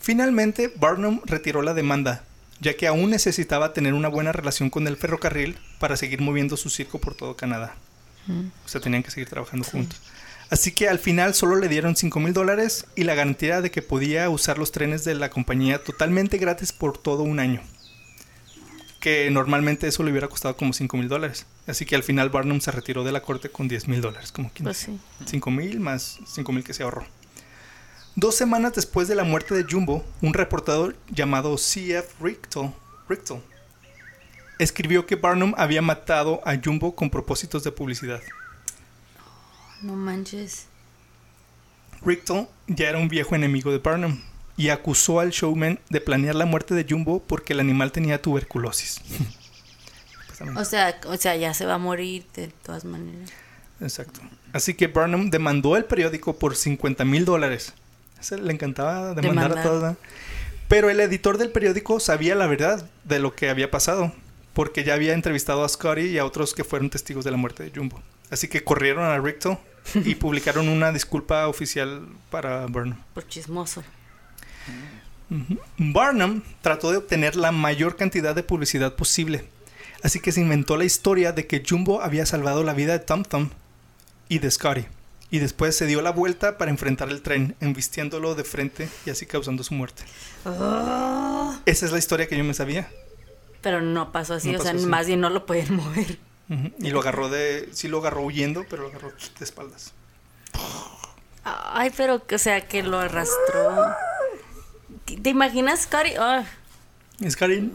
Finalmente, 0.00 0.72
Barnum 0.76 1.20
retiró 1.24 1.62
la 1.62 1.74
demanda, 1.74 2.24
ya 2.60 2.76
que 2.76 2.86
aún 2.86 3.10
necesitaba 3.10 3.72
tener 3.72 3.92
una 3.94 4.08
buena 4.08 4.32
relación 4.32 4.70
con 4.70 4.86
el 4.86 4.96
ferrocarril 4.96 5.58
para 5.80 5.96
seguir 5.96 6.20
moviendo 6.20 6.56
su 6.56 6.70
circo 6.70 7.00
por 7.00 7.14
todo 7.14 7.36
Canadá. 7.36 7.74
O 8.64 8.68
sea, 8.68 8.80
tenían 8.80 9.02
que 9.02 9.10
seguir 9.10 9.28
trabajando 9.28 9.64
juntos. 9.64 10.00
Así 10.48 10.70
que 10.70 10.88
al 10.88 10.98
final 10.98 11.34
solo 11.34 11.56
le 11.56 11.68
dieron 11.68 11.96
5 11.96 12.20
mil 12.20 12.32
dólares 12.32 12.86
y 12.94 13.02
la 13.02 13.14
garantía 13.14 13.60
de 13.60 13.70
que 13.70 13.82
podía 13.82 14.30
usar 14.30 14.58
los 14.58 14.70
trenes 14.70 15.04
de 15.04 15.14
la 15.14 15.30
compañía 15.30 15.82
totalmente 15.82 16.38
gratis 16.38 16.72
por 16.72 16.98
todo 16.98 17.24
un 17.24 17.40
año. 17.40 17.62
Que 19.06 19.30
normalmente 19.30 19.86
eso 19.86 20.02
le 20.02 20.10
hubiera 20.10 20.26
costado 20.26 20.56
como 20.56 20.72
5 20.72 20.96
mil 20.96 21.06
dólares. 21.06 21.46
Así 21.68 21.86
que 21.86 21.94
al 21.94 22.02
final 22.02 22.28
Barnum 22.28 22.60
se 22.60 22.72
retiró 22.72 23.04
de 23.04 23.12
la 23.12 23.22
corte 23.22 23.48
con 23.48 23.68
10 23.68 23.86
mil 23.86 24.00
dólares, 24.00 24.32
como 24.32 24.52
15. 24.52 24.64
Pues 24.64 24.76
sí. 24.78 24.98
5 25.26 25.50
mil 25.52 25.78
más 25.78 26.18
5 26.26 26.50
mil 26.50 26.64
que 26.64 26.74
se 26.74 26.82
ahorró. 26.82 27.06
Dos 28.16 28.34
semanas 28.34 28.72
después 28.74 29.06
de 29.06 29.14
la 29.14 29.22
muerte 29.22 29.54
de 29.54 29.62
Jumbo, 29.62 30.04
un 30.22 30.34
reportador 30.34 30.96
llamado 31.08 31.56
C.F. 31.56 32.14
Richtel, 32.20 32.72
Richtel 33.08 33.38
escribió 34.58 35.06
que 35.06 35.14
Barnum 35.14 35.54
había 35.56 35.82
matado 35.82 36.40
a 36.44 36.56
Jumbo 36.56 36.96
con 36.96 37.08
propósitos 37.08 37.62
de 37.62 37.70
publicidad. 37.70 38.20
No 39.82 39.94
manches. 39.94 40.66
Richtel 42.04 42.48
ya 42.66 42.88
era 42.88 42.98
un 42.98 43.06
viejo 43.06 43.36
enemigo 43.36 43.70
de 43.70 43.78
Barnum 43.78 44.20
y 44.56 44.70
acusó 44.70 45.20
al 45.20 45.30
showman 45.30 45.78
de 45.90 46.00
planear 46.00 46.34
la 46.34 46.46
muerte 46.46 46.74
de 46.74 46.86
Jumbo 46.88 47.22
porque 47.26 47.52
el 47.52 47.60
animal 47.60 47.92
tenía 47.92 48.20
tuberculosis. 48.20 49.00
O 50.54 50.66
sea, 50.66 51.00
o 51.06 51.16
sea, 51.16 51.34
ya 51.34 51.54
se 51.54 51.64
va 51.64 51.76
a 51.76 51.78
morir 51.78 52.26
de 52.34 52.48
todas 52.48 52.84
maneras. 52.84 53.32
Exacto. 53.80 54.20
Así 54.52 54.74
que 54.74 54.86
Barnum 54.86 55.30
demandó 55.30 55.74
al 55.74 55.86
periódico 55.86 56.38
por 56.38 56.56
50 56.56 57.06
mil 57.06 57.24
dólares. 57.24 57.72
Le 58.30 58.52
encantaba 58.52 59.14
demandar 59.14 59.52
a 59.52 59.54
Demandar. 59.54 59.64
¿verdad? 59.64 59.96
Pero 60.68 60.90
el 60.90 61.00
editor 61.00 61.38
del 61.38 61.50
periódico 61.50 62.00
sabía 62.00 62.34
la 62.34 62.46
verdad 62.46 62.88
de 63.04 63.20
lo 63.20 63.34
que 63.34 63.48
había 63.48 63.70
pasado, 63.70 64.12
porque 64.52 64.82
ya 64.82 64.94
había 64.94 65.14
entrevistado 65.14 65.64
a 65.64 65.68
Scotty 65.68 66.02
y 66.02 66.18
a 66.18 66.24
otros 66.24 66.54
que 66.54 66.64
fueron 66.64 66.90
testigos 66.90 67.24
de 67.24 67.30
la 67.30 67.36
muerte 67.36 67.62
de 67.62 67.72
Jumbo. 67.74 68.02
Así 68.30 68.48
que 68.48 68.64
corrieron 68.64 69.04
a 69.04 69.18
Richtel 69.18 69.58
y 69.94 70.14
publicaron 70.16 70.68
una 70.68 70.90
disculpa 70.90 71.46
oficial 71.46 72.08
para 72.30 72.66
Barnum. 72.66 72.98
Por 73.14 73.28
chismoso. 73.28 73.84
Barnum 75.78 76.42
trató 76.62 76.90
de 76.90 76.98
obtener 76.98 77.36
la 77.36 77.52
mayor 77.52 77.96
cantidad 77.96 78.34
de 78.34 78.42
publicidad 78.42 78.94
posible, 78.94 79.44
así 80.02 80.20
que 80.20 80.32
se 80.32 80.40
inventó 80.40 80.76
la 80.76 80.84
historia 80.84 81.32
de 81.32 81.46
que 81.46 81.62
Jumbo 81.68 82.00
había 82.00 82.26
salvado 82.26 82.62
la 82.62 82.74
vida 82.74 82.92
de 82.92 83.00
Tom 83.00 83.24
Thumb 83.24 83.50
y 84.28 84.38
de 84.38 84.50
Scotty, 84.50 84.86
y 85.30 85.40
después 85.40 85.76
se 85.76 85.86
dio 85.86 86.00
la 86.02 86.10
vuelta 86.12 86.58
para 86.58 86.70
enfrentar 86.70 87.08
el 87.08 87.22
tren, 87.22 87.56
embistiéndolo 87.60 88.34
de 88.34 88.44
frente 88.44 88.88
y 89.04 89.10
así 89.10 89.26
causando 89.26 89.64
su 89.64 89.74
muerte. 89.74 90.04
Ah. 90.44 91.58
Esa 91.66 91.86
es 91.86 91.92
la 91.92 91.98
historia 91.98 92.28
que 92.28 92.36
yo 92.38 92.44
me 92.44 92.54
sabía. 92.54 92.88
Pero 93.60 93.82
no 93.82 94.12
pasó 94.12 94.34
así, 94.34 94.52
No 94.52 94.60
o 94.60 94.62
sea, 94.62 94.72
así. 94.72 94.86
más 94.86 95.08
bien 95.08 95.20
no 95.20 95.30
lo 95.30 95.44
pueden 95.44 95.74
mover. 95.74 96.18
Y 96.78 96.90
lo 96.90 97.00
agarró 97.00 97.28
de... 97.28 97.68
Sí 97.72 97.88
lo 97.88 97.98
agarró 97.98 98.22
huyendo, 98.22 98.64
pero 98.70 98.82
lo 98.82 98.88
agarró 98.90 99.10
de 99.10 99.44
espaldas. 99.44 99.92
Ay, 101.42 101.90
pero, 101.96 102.22
o 102.32 102.38
sea, 102.38 102.68
que 102.68 102.84
lo 102.84 103.00
arrastró. 103.00 103.96
¿Te 105.06 105.30
imaginas, 105.30 105.82
Scotty? 105.82 106.12
Ah. 106.18 106.44
Scotty... 107.28 107.70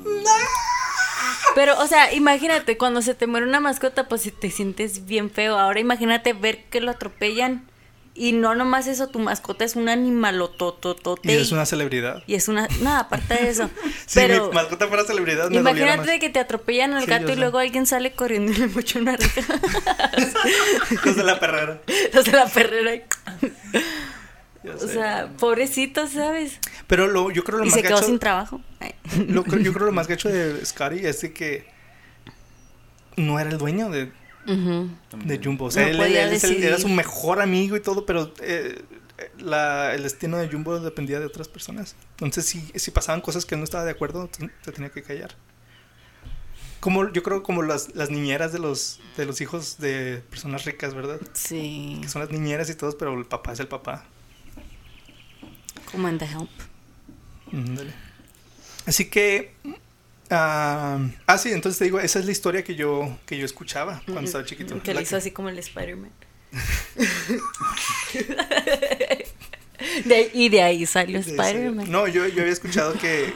Pero, 1.55 1.77
o 1.81 1.87
sea, 1.87 2.13
imagínate, 2.13 2.77
cuando 2.77 3.01
se 3.01 3.13
te 3.13 3.27
muere 3.27 3.45
una 3.45 3.59
mascota, 3.59 4.07
pues 4.07 4.21
si 4.21 4.31
te 4.31 4.49
sientes 4.51 5.05
bien 5.05 5.29
feo. 5.29 5.57
Ahora 5.57 5.79
imagínate 5.81 6.31
ver 6.33 6.63
que 6.65 6.79
lo 6.79 6.91
atropellan. 6.91 7.65
Y 8.13 8.33
no 8.33 8.55
nomás 8.55 8.87
eso, 8.87 9.07
tu 9.07 9.19
mascota 9.19 9.63
es 9.65 9.75
un 9.77 9.87
animalotototote. 9.89 11.31
Y 11.31 11.35
es 11.35 11.51
una 11.53 11.65
celebridad. 11.65 12.23
Y 12.27 12.35
es 12.35 12.47
una... 12.49 12.67
No, 12.81 12.95
aparte 12.97 13.33
de 13.35 13.49
eso. 13.49 13.69
Si 14.05 14.19
pero 14.19 14.47
mi 14.49 14.53
mascota 14.53 14.87
fuera 14.87 15.05
celebridad, 15.05 15.49
me 15.49 15.57
imagínate 15.57 15.97
más. 16.07 16.19
que 16.19 16.29
te 16.29 16.39
atropellan 16.39 16.93
al 16.93 17.05
Sí, 17.05 17.09
gato 17.09 17.27
y 17.31 17.35
sé. 17.35 17.39
luego 17.39 17.59
alguien 17.59 17.85
sale 17.85 18.11
corriendo 18.11 18.51
y 18.51 18.55
le 18.57 18.67
mocha 18.67 18.99
una 18.99 19.15
reja. 19.15 19.53
Los 21.05 21.15
de 21.15 21.23
la 21.23 21.39
perrera. 21.39 21.81
Los 22.13 22.25
de 22.25 22.31
la 22.33 22.45
perrera. 22.47 23.03
O 24.69 24.77
sé. 24.77 24.93
sea, 24.93 25.31
pobrecito, 25.39 26.07
¿sabes? 26.07 26.59
Pero 26.87 27.07
lo, 27.07 27.31
yo 27.31 27.43
creo 27.43 27.57
lo 27.59 27.65
Y 27.65 27.67
más 27.69 27.75
se 27.75 27.81
quedó 27.83 27.95
gacho- 27.97 28.05
sin 28.05 28.19
trabajo. 28.19 28.61
Lo 29.27 29.43
yo 29.45 29.73
creo 29.73 29.85
lo 29.87 29.91
más 29.91 30.07
gacho 30.09 30.29
de 30.29 30.63
Scotty 30.65 30.99
es 31.05 31.21
de 31.21 31.33
que 31.33 31.65
no 33.17 33.39
era 33.39 33.49
el 33.49 33.57
dueño 33.57 33.89
de, 33.89 34.11
Ujú. 34.47 34.89
de 35.25 35.39
Jumbo. 35.43 35.65
O 35.65 35.71
sea, 35.71 35.83
No 35.91 36.03
él, 36.05 36.15
él 36.15 36.63
era 36.63 36.77
su 36.77 36.87
mejor 36.89 37.41
amigo 37.41 37.75
y 37.75 37.81
todo, 37.81 38.05
pero 38.05 38.33
eh, 38.41 38.81
la- 39.39 39.93
el 39.95 40.03
destino 40.03 40.37
de 40.37 40.47
Jumbo 40.47 40.79
dependía 40.79 41.19
de 41.19 41.25
otras 41.25 41.47
personas. 41.47 41.95
Entonces, 42.13 42.45
si, 42.45 42.61
si 42.75 42.91
pasaban 42.91 43.21
cosas 43.21 43.45
que 43.45 43.55
él 43.55 43.59
no 43.61 43.65
estaba 43.65 43.83
de 43.83 43.91
acuerdo, 43.91 44.29
te 44.63 44.71
tenía 44.71 44.89
que 44.89 45.01
callar. 45.03 45.35
Como, 46.79 47.11
yo 47.11 47.21
creo 47.21 47.43
como 47.43 47.61
las, 47.61 47.93
las 47.93 48.09
niñeras 48.09 48.51
de 48.53 48.57
los, 48.59 48.99
de 49.15 49.25
los 49.27 49.39
hijos 49.41 49.77
de 49.77 50.23
personas 50.31 50.65
ricas, 50.65 50.95
¿verdad? 50.95 51.19
Sí, 51.33 51.99
Que 52.01 52.07
son 52.09 52.21
las 52.23 52.31
niñeras 52.31 52.69
y 52.71 52.75
todos, 52.75 52.95
pero 52.95 53.13
el 53.17 53.25
papá 53.25 53.53
es 53.53 53.59
el 53.59 53.67
papá. 53.67 54.05
Como 55.91 56.07
en 56.09 56.17
The 56.17 56.25
Help. 56.25 56.49
Ándale. 57.53 57.91
Así 58.85 59.05
que. 59.09 59.53
ah, 60.29 60.99
ah, 61.27 61.37
sí, 61.37 61.51
entonces 61.51 61.77
te 61.79 61.85
digo, 61.85 61.99
esa 61.99 62.19
es 62.19 62.25
la 62.25 62.31
historia 62.31 62.63
que 62.63 62.75
yo, 62.75 63.17
que 63.25 63.37
yo 63.37 63.45
escuchaba 63.45 64.01
cuando 64.05 64.21
estaba 64.23 64.45
chiquito. 64.45 64.81
Que 64.81 64.93
le 64.93 65.01
hizo 65.01 65.17
así 65.17 65.31
como 65.31 65.49
el 65.49 65.59
Spider-Man. 65.59 66.11
De 70.05 70.29
y 70.33 70.49
de 70.49 70.61
ahí 70.61 70.85
salió 70.85 71.21
de- 71.21 71.31
Spider-Man. 71.31 71.91
No, 71.91 72.07
yo, 72.07 72.27
yo 72.27 72.41
había 72.41 72.53
escuchado 72.53 72.93
que. 72.93 73.33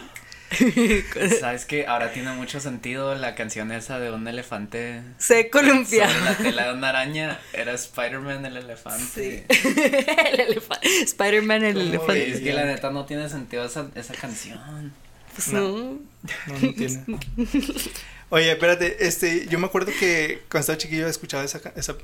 Sabes 1.40 1.66
que 1.66 1.88
ahora 1.88 2.12
tiene 2.12 2.32
mucho 2.34 2.60
sentido 2.60 3.16
la 3.16 3.36
canción 3.36 3.72
esa 3.72 4.00
de 4.00 4.12
un 4.12 4.28
elefante 4.28 5.02
Se 5.18 5.36
sobre 5.36 5.50
columpiaba. 5.50 6.14
la 6.20 6.38
tela 6.38 6.68
de 6.68 6.74
una 6.74 6.90
araña. 6.90 7.40
Era 7.54 7.74
Spider-Man 7.74 8.46
el 8.46 8.58
elefante. 8.58 9.46
el 9.50 10.40
elefa- 10.40 10.80
Spider-Man, 10.84 11.64
el 11.64 11.74
¿Cómo 11.74 11.86
elefante. 11.88 12.32
Es 12.32 12.40
que 12.42 12.54
la 12.54 12.66
neta 12.66 12.90
no 12.92 13.06
tiene 13.06 13.30
sentido 13.30 13.66
esa, 13.66 13.88
esa 13.96 14.14
canción. 14.14 14.94
Pues 15.34 15.48
No. 15.54 15.62
no. 15.62 16.00
No, 16.48 16.60
no 16.62 16.74
tiene. 16.74 17.04
Oye, 18.30 18.52
espérate, 18.52 19.06
este, 19.06 19.46
yo 19.48 19.60
me 19.60 19.68
acuerdo 19.68 19.92
que 20.00 20.42
cuando 20.50 20.62
estaba 20.62 20.78
chiquillo 20.78 21.08
escuchaba 21.08 21.44
esa, 21.44 21.62
esa. 21.76 21.96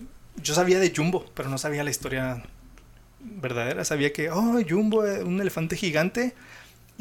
Yo 0.42 0.54
sabía 0.54 0.80
de 0.80 0.94
Jumbo, 0.96 1.26
pero 1.34 1.50
no 1.50 1.58
sabía 1.58 1.84
la 1.84 1.90
historia 1.90 2.44
verdadera. 3.20 3.84
Sabía 3.86 4.14
que, 4.14 4.30
oh, 4.30 4.60
Jumbo, 4.68 5.06
eh, 5.06 5.24
un 5.24 5.42
elefante 5.42 5.76
gigante. 5.76 6.34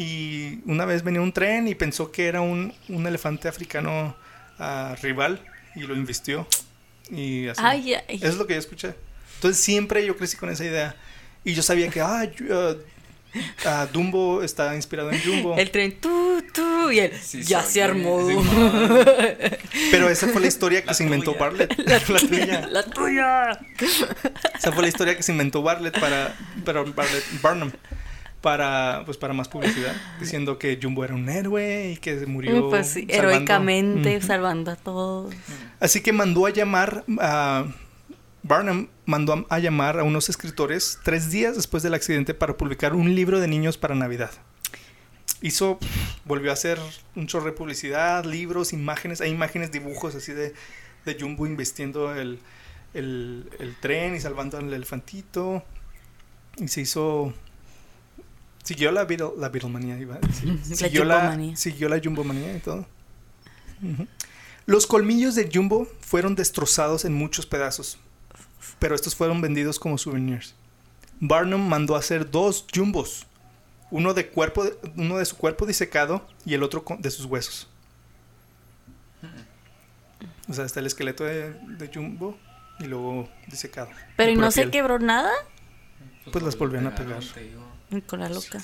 Y 0.03 0.61
una 0.65 0.87
vez 0.87 1.03
venía 1.05 1.21
un 1.21 1.31
tren 1.33 1.69
y 1.69 1.75
pensó 1.75 2.11
que 2.11 2.27
era 2.27 2.41
un, 2.41 2.73
un 2.89 3.07
elefante 3.07 3.49
africano 3.49 4.17
ah, 4.59 4.97
rival 5.03 5.39
y 5.77 5.81
lo 5.81 5.95
invistió. 5.95 6.47
Y 7.11 7.49
así. 7.49 7.61
Ay, 7.63 7.95
ay. 8.09 8.17
Eso 8.17 8.29
es 8.29 8.37
lo 8.37 8.47
que 8.47 8.55
yo 8.55 8.61
escuché. 8.61 8.95
Entonces 9.35 9.63
siempre 9.63 10.07
yo 10.07 10.17
crecí 10.17 10.39
con 10.39 10.49
esa 10.49 10.65
idea. 10.65 10.95
Y 11.45 11.53
yo 11.53 11.63
sabía 11.63 11.89
que, 11.91 12.01
ah, 12.01 12.25
Yu- 12.25 12.49
ah, 12.51 12.77
ah, 13.67 13.87
Dumbo 13.93 14.43
está 14.43 14.75
inspirado 14.75 15.11
en 15.11 15.21
Jumbo. 15.23 15.57
El 15.59 15.71
tren, 15.71 15.95
tú, 16.01 16.43
tú, 16.55 16.91
y 16.91 17.01
él, 17.01 17.13
Sí, 17.21 17.43
ya 17.43 17.63
se 17.63 17.83
armó. 17.83 18.27
sí, 18.27 18.35
Pero 19.91 20.09
esa 20.09 20.29
fue 20.29 20.41
la 20.41 20.47
historia 20.47 20.81
que 20.81 20.87
La 20.89 20.95
se 20.95 21.05
inventó. 21.05 21.35
Bartlett. 21.35 21.77
La, 21.79 22.01
tuya. 22.21 22.67
La 22.69 22.83
tuya. 22.85 23.51
Esa 24.59 24.73
fue 24.73 24.83
la 24.83 24.89
historia 24.89 25.15
que 25.15 25.23
se 25.23 25.33
inventó 25.33 25.61
Bartlett 25.63 25.99
para, 26.01 26.35
para 26.65 26.83
Bartlett, 26.85 27.25
Barnum. 27.43 27.71
Para, 28.41 29.03
pues, 29.05 29.19
para 29.19 29.35
más 29.35 29.49
publicidad. 29.49 29.95
Diciendo 30.19 30.59
que 30.59 30.79
Jumbo 30.83 31.05
era 31.05 31.15
un 31.15 31.29
héroe 31.29 31.93
y 31.93 31.97
que 31.99 32.15
murió. 32.27 32.71
Pues 32.71 32.87
sí, 32.89 33.07
salvando- 33.07 33.35
heroicamente 33.35 34.21
salvando 34.23 34.71
a 34.71 34.77
todos. 34.77 35.35
Así 35.79 36.01
que 36.01 36.13
mandó 36.13 36.47
a 36.47 36.51
llamar 36.51 37.05
a. 37.21 37.67
Barnum 38.43 38.87
mandó 39.05 39.35
a, 39.51 39.57
a 39.57 39.59
llamar 39.59 39.99
a 39.99 40.05
unos 40.05 40.31
escritores 40.31 40.99
tres 41.05 41.31
días 41.31 41.57
después 41.57 41.83
del 41.83 41.93
accidente 41.93 42.33
para 42.33 42.57
publicar 42.57 42.95
un 42.95 43.15
libro 43.15 43.39
de 43.39 43.47
niños 43.49 43.77
para 43.77 43.95
Navidad. 43.95 44.31
Hizo, 45.43 45.79
volvió 46.25 46.51
a 46.51 46.55
hacer 46.55 46.79
un 47.17 47.27
chorro 47.27 47.47
de 47.47 47.53
publicidad, 47.53 48.25
libros, 48.25 48.73
imágenes, 48.73 49.21
hay 49.21 49.31
imágenes, 49.31 49.71
dibujos 49.73 50.15
así 50.15 50.33
de, 50.33 50.55
de 51.05 51.17
Jumbo 51.21 51.47
investiendo 51.47 52.15
el, 52.15 52.39
el, 52.95 53.51
el 53.59 53.77
tren 53.81 54.17
y 54.17 54.21
salvando 54.21 54.57
al 54.57 54.73
elefantito. 54.73 55.63
Y 56.57 56.69
se 56.69 56.81
hizo. 56.81 57.35
Siguió 58.71 58.93
la, 58.93 59.05
Beatle, 59.05 59.31
la 59.37 59.49
Beatlemanía, 59.49 59.99
iba 59.99 60.15
a 60.15 60.19
decir. 60.21 60.61
La 60.69 60.77
Siguió 60.77 61.05
la, 61.05 61.17
Jumbomanía. 61.17 61.57
siguió 61.57 61.89
la 61.89 62.01
Jumbomanía 62.01 62.57
y 62.57 62.61
todo. 62.61 62.87
Los 64.65 64.87
colmillos 64.87 65.35
de 65.35 65.51
Jumbo 65.53 65.89
fueron 66.01 66.37
destrozados 66.37 67.05
en 67.05 67.13
muchos 67.13 67.47
pedazos, 67.47 67.99
pero 68.79 68.95
estos 68.95 69.17
fueron 69.17 69.41
vendidos 69.41 69.81
como 69.81 69.99
souvenirs. 69.99 70.55
Barnum 71.19 71.67
mandó 71.67 71.97
hacer 71.97 72.31
dos 72.31 72.65
Jumbos, 72.73 73.27
uno 73.91 74.15
de, 74.15 74.29
cuerpo, 74.29 74.65
uno 74.95 75.19
de 75.19 75.25
su 75.25 75.37
cuerpo 75.37 75.67
disecado 75.67 76.25
y 76.45 76.55
el 76.55 76.63
otro 76.63 76.85
de 77.01 77.11
sus 77.11 77.27
huesos. 77.27 77.67
O 80.49 80.53
sea, 80.53 80.65
está 80.65 80.79
el 80.79 80.87
esqueleto 80.87 81.25
de, 81.25 81.55
de 81.55 81.91
Jumbo 81.93 82.39
y 82.79 82.85
luego 82.85 83.29
disecado. 83.49 83.89
Pero 84.17 84.31
Y 84.31 84.35
¿y 84.35 84.37
pura 84.37 84.47
no 84.47 84.53
se 84.53 84.71
quebró 84.71 85.01
nada? 85.01 85.33
Pues 86.31 86.45
las 86.45 86.57
volvían 86.57 86.87
a 86.87 86.95
pegar. 86.95 87.19
te 87.35 87.41
digo. 87.41 87.70
Con 88.07 88.21
la 88.21 88.29
loca. 88.29 88.63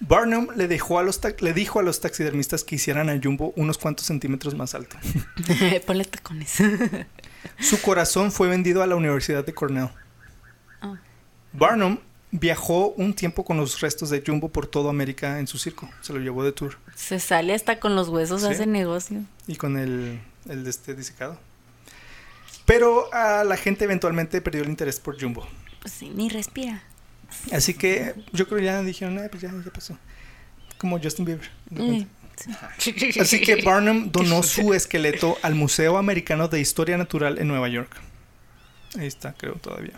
Barnum 0.00 0.48
le, 0.56 0.68
dejó 0.68 0.98
a 0.98 1.02
los 1.02 1.20
le 1.40 1.52
dijo 1.54 1.80
a 1.80 1.82
los 1.82 2.00
taxidermistas 2.00 2.64
que 2.64 2.74
hicieran 2.74 3.08
a 3.08 3.18
Jumbo 3.22 3.52
unos 3.56 3.78
cuantos 3.78 4.06
centímetros 4.06 4.54
más 4.54 4.74
alto. 4.74 4.96
Ponle 5.86 6.04
tacones. 6.04 6.56
Su 7.58 7.80
corazón 7.80 8.30
fue 8.30 8.48
vendido 8.48 8.82
a 8.82 8.86
la 8.86 8.96
Universidad 8.96 9.44
de 9.44 9.54
Cornell. 9.54 9.88
Ah. 10.82 10.96
Barnum 11.52 11.98
viajó 12.30 12.88
un 12.88 13.14
tiempo 13.14 13.44
con 13.44 13.56
los 13.56 13.80
restos 13.80 14.10
de 14.10 14.22
Jumbo 14.26 14.50
por 14.50 14.66
toda 14.66 14.90
América 14.90 15.38
en 15.38 15.46
su 15.46 15.56
circo. 15.56 15.88
Se 16.02 16.12
lo 16.12 16.18
llevó 16.18 16.44
de 16.44 16.52
tour. 16.52 16.76
Se 16.94 17.18
sale 17.18 17.54
hasta 17.54 17.80
con 17.80 17.96
los 17.96 18.08
huesos, 18.08 18.42
Sí. 18.42 18.48
hace 18.48 18.66
negocio. 18.66 19.22
Y 19.46 19.56
con 19.56 19.78
el, 19.78 20.20
el 20.48 20.64
de 20.64 20.70
este 20.70 20.94
disecado. 20.94 21.38
Pero 22.66 23.12
a 23.14 23.44
la 23.44 23.56
gente 23.56 23.84
eventualmente 23.84 24.40
perdió 24.42 24.62
el 24.62 24.68
interés 24.68 25.00
por 25.00 25.18
Jumbo. 25.18 25.46
Pues 25.80 25.94
sí, 25.94 26.10
ni 26.14 26.28
respira. 26.28 26.82
Así 27.52 27.74
que 27.74 28.14
yo 28.32 28.46
creo 28.46 28.58
que 28.58 28.64
ya 28.64 28.82
dijeron, 28.82 29.18
"Ah, 29.18 29.28
pues 29.30 29.42
ya, 29.42 29.52
ya 29.64 29.70
pasó. 29.72 29.98
Como 30.78 31.00
Justin 31.00 31.24
Bieber. 31.24 31.48
Mm, 31.70 32.02
sí. 32.36 33.20
Así 33.20 33.40
que 33.40 33.62
Barnum 33.62 34.10
donó 34.12 34.42
su 34.42 34.74
esqueleto 34.74 35.38
al 35.42 35.54
Museo 35.54 35.96
Americano 35.96 36.48
de 36.48 36.60
Historia 36.60 36.98
Natural 36.98 37.38
en 37.38 37.48
Nueva 37.48 37.68
York. 37.68 37.96
Ahí 38.98 39.06
está, 39.06 39.32
creo 39.32 39.54
todavía. 39.54 39.94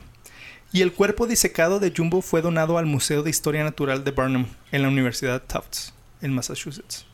Y 0.72 0.82
el 0.82 0.92
cuerpo 0.92 1.26
disecado 1.26 1.80
de 1.80 1.92
Jumbo 1.96 2.20
fue 2.20 2.42
donado 2.42 2.78
al 2.78 2.86
Museo 2.86 3.22
de 3.22 3.30
Historia 3.30 3.64
Natural 3.64 4.04
de 4.04 4.10
Barnum 4.10 4.46
en 4.70 4.82
la 4.82 4.88
Universidad 4.88 5.42
Tufts, 5.42 5.94
en 6.20 6.34
Massachusetts. 6.34 7.06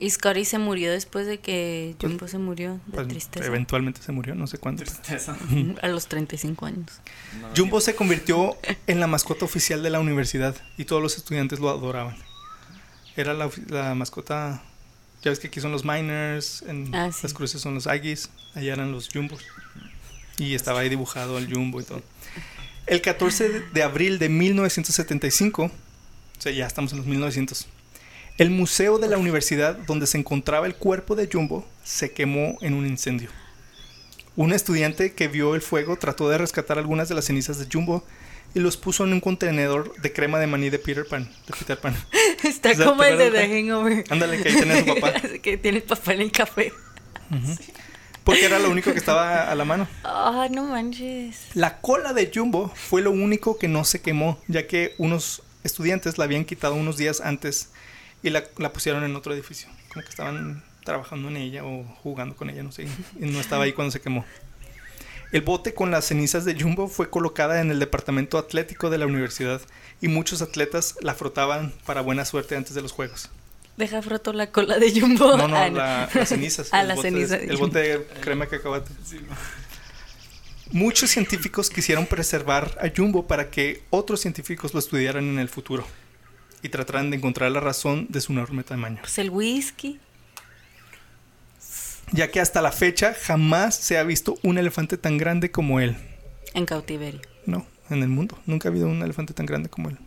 Y 0.00 0.10
Scotty 0.10 0.44
se 0.44 0.58
murió 0.58 0.90
después 0.90 1.26
de 1.26 1.38
que 1.38 1.94
Pues- 1.98 2.10
Jumbo 2.12 2.26
se 2.28 2.38
murió 2.38 2.74
de 2.86 2.92
Pues, 2.92 3.08
tristeza. 3.08 3.46
eventualmente 3.46 4.02
se 4.02 4.10
murió, 4.12 4.34
no 4.34 4.46
sé 4.46 4.58
cuándo. 4.58 4.82
Tristeza. 4.82 5.36
A 5.82 5.88
los 5.88 6.06
35 6.08 6.66
años. 6.66 6.90
No, 7.40 7.48
Jumbo 7.56 7.80
se 7.80 7.94
convirtió 7.94 8.56
en 8.88 8.98
la 9.00 9.06
mascota 9.06 9.44
oficial 9.44 9.82
de 9.82 9.90
la 9.90 10.00
universidad 10.00 10.56
y 10.76 10.84
todos 10.84 11.00
los 11.00 11.16
estudiantes 11.16 11.60
lo 11.60 11.70
adoraban. 11.70 12.16
Era 13.16 13.32
la, 13.34 13.48
la 13.68 13.94
mascota. 13.94 14.62
Ya 15.22 15.30
ves 15.30 15.38
que 15.38 15.46
aquí 15.46 15.60
son 15.60 15.70
los 15.72 15.84
Miners, 15.84 16.62
en 16.62 16.94
Ah, 16.94 17.10
sí. 17.12 17.20
las 17.22 17.32
cruces 17.32 17.60
son 17.60 17.74
los 17.74 17.86
Aggies, 17.86 18.28
allá 18.54 18.72
eran 18.74 18.90
los 18.92 19.08
Jumbos. 19.08 19.42
Y 20.36 20.54
estaba 20.54 20.80
ahí 20.80 20.88
dibujado 20.88 21.38
el 21.38 21.50
Jumbo 21.50 21.80
y 21.80 21.84
todo. 21.84 22.02
El 22.86 23.00
14 23.00 23.48
de- 23.48 23.60
de 23.60 23.82
abril 23.84 24.18
de 24.18 24.28
1975, 24.28 25.64
o 25.66 25.70
sea, 26.40 26.52
ya 26.52 26.66
estamos 26.66 26.90
en 26.92 26.98
los 26.98 27.06
1900, 27.06 27.68
el 28.36 28.50
museo 28.50 28.98
de 28.98 29.08
la 29.08 29.18
universidad 29.18 29.76
donde 29.86 30.06
se 30.06 30.18
encontraba 30.18 30.66
el 30.66 30.74
cuerpo 30.74 31.14
de 31.14 31.28
Jumbo 31.32 31.64
se 31.84 32.12
quemó 32.12 32.58
en 32.60 32.74
un 32.74 32.86
incendio. 32.86 33.30
Un 34.36 34.52
estudiante 34.52 35.12
que 35.12 35.28
vio 35.28 35.54
el 35.54 35.62
fuego 35.62 35.96
trató 35.96 36.28
de 36.28 36.38
rescatar 36.38 36.78
algunas 36.78 37.08
de 37.08 37.14
las 37.14 37.26
cenizas 37.26 37.58
de 37.58 37.68
Jumbo 37.72 38.04
y 38.52 38.60
los 38.60 38.76
puso 38.76 39.04
en 39.04 39.12
un 39.12 39.20
contenedor 39.20 39.94
de 40.00 40.12
crema 40.12 40.40
de 40.40 40.48
maní 40.48 40.70
de 40.70 40.80
Peter 40.80 41.06
Pan. 41.06 41.30
De 41.46 41.54
Peter 41.56 41.78
Pan. 41.78 41.94
Está 42.42 42.72
O 42.72 42.74
sea, 42.74 42.86
como 42.86 43.04
el 43.04 43.18
de 43.18 43.30
The 43.30 43.48
Hangover. 43.48 44.04
Ándale, 44.10 44.42
que 44.42 44.48
ahí 44.48 44.56
tenía 44.56 44.80
su 44.80 44.86
papá. 44.86 45.12
que 45.42 45.56
tiene 45.56 45.78
el 45.78 45.84
papá 45.84 46.14
en 46.14 46.20
el 46.20 46.32
café. 46.32 46.72
Porque 48.24 48.46
era 48.46 48.58
lo 48.58 48.70
único 48.70 48.92
que 48.92 48.98
estaba 48.98 49.50
a 49.50 49.54
la 49.54 49.64
mano. 49.64 49.86
Ah, 50.02 50.48
no 50.50 50.64
manches. 50.64 51.36
La 51.54 51.80
cola 51.80 52.12
de 52.12 52.30
Jumbo 52.34 52.72
fue 52.74 53.02
lo 53.02 53.12
único 53.12 53.58
que 53.58 53.68
no 53.68 53.84
se 53.84 54.00
quemó, 54.00 54.40
ya 54.48 54.66
que 54.66 54.94
unos 54.98 55.42
estudiantes 55.62 56.18
la 56.18 56.24
habían 56.24 56.44
quitado 56.44 56.74
unos 56.74 56.96
días 56.96 57.20
antes 57.20 57.70
y 58.24 58.30
la, 58.30 58.42
la 58.58 58.72
pusieron 58.72 59.04
en 59.04 59.14
otro 59.14 59.32
edificio. 59.32 59.68
Como 59.92 60.02
que 60.02 60.10
estaban 60.10 60.64
trabajando 60.84 61.28
en 61.28 61.36
ella 61.36 61.64
o 61.64 61.84
jugando 62.02 62.34
con 62.36 62.50
ella, 62.50 62.62
no 62.64 62.72
sé. 62.72 62.82
Y 63.20 63.26
no 63.26 63.38
estaba 63.40 63.64
ahí 63.64 63.72
cuando 63.72 63.92
se 63.92 64.00
quemó. 64.00 64.24
El 65.32 65.40
bote 65.42 65.74
con 65.74 65.90
las 65.90 66.04
cenizas 66.06 66.44
de 66.44 66.60
Jumbo 66.60 66.88
fue 66.88 67.10
colocada 67.10 67.60
en 67.60 67.70
el 67.70 67.78
departamento 67.80 68.38
atlético 68.38 68.90
de 68.90 68.98
la 68.98 69.06
universidad 69.06 69.60
y 70.00 70.08
muchos 70.08 70.42
atletas 70.42 70.96
la 71.00 71.14
frotaban 71.14 71.72
para 71.86 72.00
buena 72.02 72.24
suerte 72.24 72.56
antes 72.56 72.74
de 72.74 72.82
los 72.82 72.92
juegos. 72.92 73.30
Deja 73.76 74.00
froto 74.02 74.32
la 74.32 74.50
cola 74.52 74.78
de 74.78 74.92
Jumbo. 75.00 75.36
No, 75.36 75.48
no, 75.48 75.56
Ah, 75.56 75.68
la- 75.68 76.08
las 76.14 76.28
cenizas. 76.28 76.68
Ah, 76.72 76.82
el 76.82 76.88
las 76.88 76.96
bote 76.98 77.10
de- 77.10 77.14
cenizas 77.26 77.40
de 77.40 77.46
El 77.46 77.56
bote 77.56 77.78
de 77.80 78.04
crema. 78.20 78.46
Sí, 79.04 79.16
no. 79.28 79.34
Muchos 80.70 81.10
científicos 81.10 81.70
quisieron 81.70 82.06
preservar 82.06 82.78
a 82.80 82.88
Jumbo 82.94 83.26
para 83.26 83.50
que 83.50 83.82
otros 83.90 84.20
científicos 84.20 84.72
lo 84.72 84.80
estudiaran 84.80 85.24
en 85.24 85.38
el 85.38 85.48
futuro 85.48 85.86
y 86.64 86.70
trataran 86.70 87.10
de 87.10 87.18
encontrar 87.18 87.52
la 87.52 87.60
razón 87.60 88.06
de 88.08 88.22
su 88.22 88.32
enorme 88.32 88.64
tamaño. 88.64 88.96
Pues 89.02 89.18
el 89.18 89.28
whisky. 89.28 90.00
Ya 92.10 92.30
que 92.30 92.40
hasta 92.40 92.62
la 92.62 92.72
fecha 92.72 93.14
jamás 93.14 93.76
se 93.76 93.98
ha 93.98 94.02
visto 94.02 94.38
un 94.42 94.56
elefante 94.56 94.96
tan 94.96 95.18
grande 95.18 95.50
como 95.50 95.78
él. 95.78 95.94
En 96.54 96.64
cautiverio. 96.64 97.20
No, 97.44 97.66
en 97.90 98.02
el 98.02 98.08
mundo. 98.08 98.38
Nunca 98.46 98.68
ha 98.68 98.70
habido 98.70 98.88
un 98.88 99.02
elefante 99.02 99.34
tan 99.34 99.44
grande 99.44 99.68
como 99.68 99.90
él. 99.90 99.98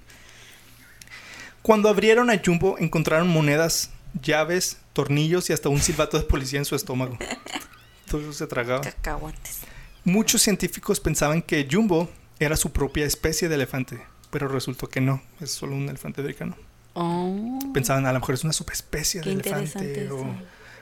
Cuando 1.61 1.89
abrieron 1.89 2.31
a 2.31 2.41
Jumbo 2.43 2.77
encontraron 2.79 3.27
monedas, 3.27 3.91
llaves, 4.19 4.77
tornillos 4.93 5.51
y 5.51 5.53
hasta 5.53 5.69
un 5.69 5.79
silbato 5.79 6.17
de 6.17 6.23
policía 6.23 6.57
en 6.57 6.65
su 6.65 6.75
estómago. 6.75 7.19
Todo 8.09 8.21
eso 8.21 8.33
se 8.33 8.47
tragaba. 8.47 8.81
Cacahuates. 8.81 9.59
Muchos 10.03 10.41
científicos 10.41 10.99
pensaban 10.99 11.43
que 11.43 11.67
Jumbo 11.69 12.09
era 12.39 12.55
su 12.55 12.71
propia 12.71 13.05
especie 13.05 13.47
de 13.47 13.55
elefante, 13.55 14.01
pero 14.29 14.47
resultó 14.47 14.87
que 14.87 15.01
no, 15.01 15.21
es 15.39 15.51
solo 15.51 15.75
un 15.75 15.87
elefante 15.89 16.21
africano. 16.21 16.55
Oh. 16.93 17.59
Pensaban, 17.73 18.05
a 18.05 18.13
lo 18.13 18.19
mejor 18.19 18.35
es 18.35 18.43
una 18.43 18.53
subespecie 18.53 19.21
de 19.21 19.31
elefante 19.33 20.09
o 20.09 20.25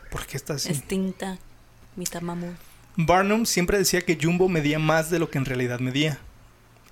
¿por 0.09 0.25
qué 0.25 0.37
está 0.37 0.53
así? 0.53 0.69
Extinta. 0.69 1.37
Mitad 1.95 2.21
mamut. 2.21 2.55
Barnum 2.97 3.45
siempre 3.45 3.77
decía 3.77 4.01
que 4.01 4.17
Jumbo 4.21 4.47
medía 4.47 4.79
más 4.79 5.09
de 5.09 5.19
lo 5.19 5.29
que 5.29 5.37
en 5.37 5.45
realidad 5.45 5.79
medía 5.79 6.19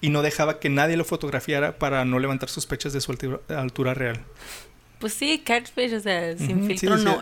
y 0.02 0.10
no 0.10 0.22
dejaba 0.22 0.60
que 0.60 0.70
nadie 0.70 0.98
lo 0.98 1.06
fotografiara 1.06 1.78
para 1.78 2.04
no 2.04 2.20
levantar 2.20 2.50
sospechas 2.50 2.92
de 2.92 3.00
su 3.00 3.12
altura, 3.12 3.40
altura 3.48 3.94
real. 3.94 4.22
Pues 5.00 5.14
sí, 5.14 5.40
catfish, 5.46 5.94
o 5.94 6.00
sea, 6.00 6.38
sin 6.38 6.66
filtro 6.68 6.98
decía- 6.98 7.12
no. 7.12 7.22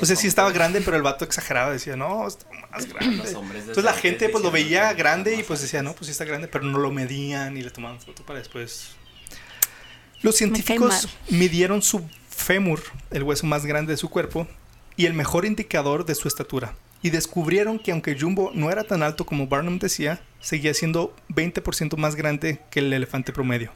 O 0.00 0.06
sea, 0.06 0.14
sí 0.16 0.28
estaba 0.28 0.50
grande, 0.52 0.80
pero 0.80 0.96
el 0.96 1.02
vato 1.02 1.24
exageraba, 1.24 1.72
decía, 1.72 1.96
no, 1.96 2.26
está 2.26 2.46
más 2.72 2.86
grande. 2.86 3.16
Los 3.18 3.34
hombres 3.34 3.66
de 3.66 3.72
Entonces 3.72 3.84
la 3.84 3.92
gente 3.92 4.28
pues 4.28 4.42
lo 4.42 4.50
veía 4.50 4.90
"No, 4.90 4.96
grande 4.96 5.36
y 5.36 5.42
pues 5.42 5.60
decía, 5.60 5.80
alto". 5.80 5.90
no, 5.90 5.96
pues 5.96 6.06
sí 6.06 6.12
está 6.12 6.24
grande, 6.24 6.48
pero 6.48 6.64
no 6.64 6.78
lo 6.78 6.90
medían 6.90 7.56
y 7.56 7.62
le 7.62 7.70
tomaban 7.70 8.00
foto 8.00 8.24
para 8.24 8.38
después. 8.38 8.90
Los 10.22 10.36
científicos 10.36 11.08
midieron 11.28 11.82
su 11.82 12.08
fémur, 12.30 12.82
el 13.10 13.22
hueso 13.22 13.46
más 13.46 13.66
grande 13.66 13.92
de 13.92 13.96
su 13.96 14.08
cuerpo, 14.08 14.46
y 14.96 15.06
el 15.06 15.14
mejor 15.14 15.44
indicador 15.44 16.04
de 16.04 16.14
su 16.14 16.28
estatura. 16.28 16.74
Y 17.02 17.10
descubrieron 17.10 17.78
que 17.80 17.90
aunque 17.90 18.16
Jumbo 18.18 18.52
no 18.54 18.70
era 18.70 18.84
tan 18.84 19.02
alto 19.02 19.26
como 19.26 19.48
Barnum 19.48 19.78
decía, 19.78 20.20
seguía 20.40 20.72
siendo 20.74 21.16
20% 21.28 21.96
más 21.96 22.14
grande 22.14 22.60
que 22.70 22.78
el 22.78 22.92
elefante 22.92 23.32
promedio. 23.32 23.72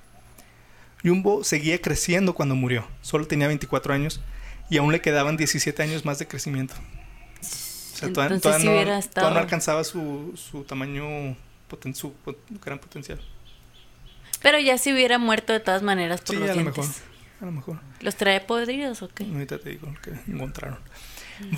Jumbo 1.03 1.43
seguía 1.43 1.81
creciendo 1.81 2.35
cuando 2.35 2.55
murió, 2.55 2.87
solo 3.03 3.27
tenía 3.27 3.49
24 3.49 3.93
años 3.95 4.21
y 4.71 4.79
aún 4.79 4.93
le 4.93 5.01
quedaban 5.01 5.37
17 5.37 5.83
años 5.83 6.05
más 6.05 6.19
de 6.19 6.29
crecimiento. 6.29 6.75
O 7.97 7.99
sea, 7.99 8.09
Entonces, 8.09 8.43
todavía 8.43 8.61
si 8.61 8.67
no, 8.67 8.73
hubiera 8.73 8.85
todavía 8.87 8.99
estado- 9.09 9.31
no 9.31 9.39
alcanzaba 9.41 9.85
su, 9.85 10.33
su 10.37 10.65
tamaño, 10.65 11.37
poten- 11.71 11.95
su 11.95 12.13
gran 12.65 12.79
potencial. 12.79 13.21
Pero 14.43 14.59
ya 14.59 14.79
se 14.79 14.93
hubiera 14.93 15.19
muerto 15.19 15.53
de 15.53 15.61
todas 15.61 15.83
maneras 15.83 16.21
por 16.21 16.35
Sí, 16.37 16.41
los 16.41 16.51
a 16.51 16.55
lo 16.55 16.61
dientes. 16.63 16.87
mejor. 16.89 17.03
A 17.41 17.45
lo 17.47 17.53
mejor. 17.53 17.81
¿Los 18.01 18.17
trae 18.17 18.41
podridos 18.41 19.03
o 19.03 19.09
qué? 19.09 19.25
Ahorita 19.25 19.59
te 19.59 19.71
digo 19.71 19.93
que 20.03 20.11
encontraron. 20.31 20.79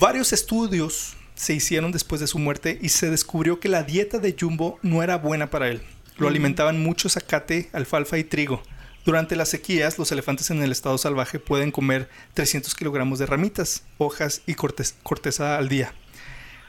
Varios 0.01 0.33
estudios 0.33 1.17
se 1.35 1.55
hicieron 1.55 1.93
después 1.93 2.21
de 2.21 2.27
su 2.27 2.39
muerte 2.39 2.79
y 2.83 2.89
se 2.89 3.11
descubrió 3.11 3.61
que 3.61 3.69
la 3.69 3.83
dieta 3.85 4.19
de 4.19 4.35
Jumbo 4.39 4.79
no 4.83 5.03
era 5.03 5.17
buena 5.19 5.51
para 5.51 5.69
él. 5.69 5.83
Lo 6.17 6.27
Mm. 6.27 6.31
alimentaban 6.31 6.83
mucho 6.83 7.09
zacate, 7.09 7.69
alfalfa 7.73 8.19
y 8.19 8.25
trigo. 8.25 8.63
Durante 9.05 9.37
las 9.37 9.49
sequías, 9.51 9.99
los 9.99 10.11
elefantes 10.13 10.51
en 10.51 10.63
el 10.63 10.73
estado 10.73 10.99
salvaje 10.99 11.39
pueden 11.39 11.71
comer 11.71 12.09
300 12.35 12.75
kilogramos 12.75 13.19
de 13.21 13.27
ramitas, 13.27 13.85
hojas 13.99 14.43
y 14.47 14.55
corteza 14.55 15.57
al 15.59 15.69
día. 15.69 15.95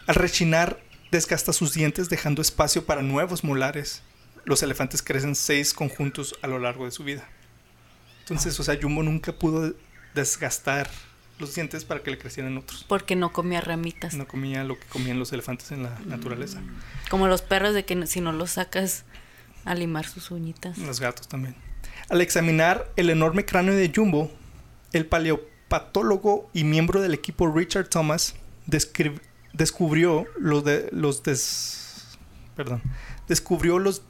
Al 0.10 0.16
rechinar, 0.16 0.82
desgasta 1.12 1.54
sus 1.54 1.72
dientes 1.72 2.10
dejando 2.10 2.42
espacio 2.42 2.84
para 2.88 3.04
nuevos 3.04 3.44
molares. 3.44 4.02
Los 4.44 4.64
elefantes 4.64 5.04
crecen 5.04 5.36
seis 5.36 5.72
conjuntos 5.72 6.34
a 6.42 6.48
lo 6.48 6.58
largo 6.58 6.86
de 6.86 6.92
su 6.92 7.04
vida. 7.04 7.30
Entonces, 8.22 8.60
o 8.60 8.64
sea, 8.64 8.76
Jumbo 8.82 9.04
nunca 9.04 9.34
pudo 9.34 9.76
desgastar 10.16 10.90
los 11.38 11.54
dientes 11.54 11.86
para 11.86 12.02
que 12.02 12.10
le 12.10 12.18
crecieran 12.18 12.58
otros. 12.58 12.86
Porque 12.90 13.16
no 13.16 13.32
comía 13.32 13.62
ramitas. 13.62 14.16
No 14.16 14.28
comía 14.28 14.64
lo 14.64 14.80
que 14.80 14.88
comían 14.88 15.20
los 15.20 15.32
elefantes 15.32 15.72
en 15.72 15.84
la 15.84 16.00
naturaleza. 16.08 16.60
Como 17.12 17.28
los 17.28 17.44
perros 17.44 17.76
de 17.76 17.86
que 17.86 18.08
si 18.08 18.20
no 18.20 18.32
los 18.32 18.54
sacas 18.54 19.06
a 19.64 19.76
limar 19.76 20.08
sus 20.08 20.32
uñitas. 20.32 20.80
Los 20.80 21.00
gatos 21.00 21.28
también. 21.28 21.56
Al 22.10 22.22
examinar 22.22 22.92
el 22.96 23.12
enorme 23.12 23.46
cráneo 23.46 23.76
de 23.76 23.92
Jumbo, 23.96 24.32
el 24.92 25.06
paleopatólogo 25.06 26.50
y 26.52 26.64
miembro 26.64 27.00
del 27.00 27.14
equipo 27.14 27.48
Richard 27.48 27.90
Thomas 27.90 28.34
descri- 28.68 29.22
descubrió 29.54 30.26
los 30.38 30.64
de 30.64 30.90
los 30.92 31.24
des- 31.24 32.18
perdón, 32.56 32.82
descubrió 33.28 33.80
los 33.80 34.04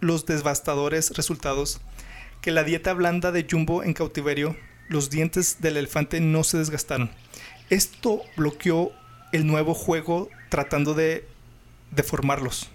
los 0.00 0.26
devastadores 0.26 1.10
resultados 1.16 1.80
que 2.42 2.50
la 2.50 2.64
dieta 2.64 2.92
blanda 2.92 3.32
de 3.32 3.46
Jumbo 3.50 3.82
en 3.82 3.94
cautiverio, 3.94 4.54
los 4.88 5.08
dientes 5.08 5.60
del 5.60 5.78
elefante 5.78 6.20
no 6.20 6.44
se 6.44 6.58
desgastaron. 6.58 7.10
Esto 7.70 8.20
bloqueó 8.36 8.92
el 9.32 9.46
nuevo 9.46 9.72
juego 9.74 10.28
tratando 10.50 10.92
de 10.94 11.26
deformarlos. 11.90 12.68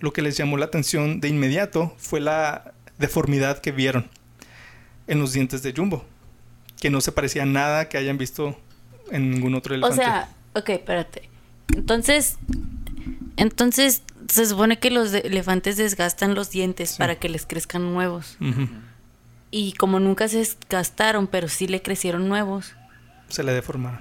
Lo 0.00 0.12
que 0.12 0.22
les 0.22 0.36
llamó 0.36 0.56
la 0.56 0.66
atención 0.66 1.20
de 1.20 1.28
inmediato 1.28 1.94
fue 1.98 2.20
la 2.20 2.72
deformidad 2.98 3.58
que 3.58 3.72
vieron 3.72 4.08
en 5.08 5.18
los 5.18 5.32
dientes 5.32 5.62
de 5.62 5.72
Jumbo. 5.76 6.04
que 6.80 6.90
no 6.90 7.00
se 7.00 7.12
parecía 7.12 7.42
a 7.44 7.46
nada 7.46 7.88
que 7.88 7.96
hayan 7.98 8.16
visto 8.18 8.56
en 9.10 9.30
ningún 9.30 9.54
otro 9.54 9.74
elefante. 9.74 10.00
O 10.00 10.04
sea, 10.04 10.28
ok, 10.54 10.68
espérate. 10.70 11.28
Entonces, 11.74 12.36
entonces 13.36 14.02
se 14.28 14.46
supone 14.46 14.78
que 14.78 14.90
los 14.90 15.12
elefantes 15.12 15.76
desgastan 15.76 16.34
los 16.34 16.50
dientes 16.50 16.90
Sí. 16.90 16.98
para 16.98 17.16
que 17.16 17.28
les 17.28 17.46
crezcan 17.46 17.92
nuevos. 17.92 18.36
Y 19.50 19.72
como 19.74 20.00
nunca 20.00 20.28
se 20.28 20.38
desgastaron, 20.38 21.26
pero 21.26 21.48
sí 21.48 21.66
le 21.68 21.80
crecieron 21.82 22.28
nuevos, 22.28 22.74
se 23.28 23.42
le 23.44 23.52
deformaron. 23.52 24.00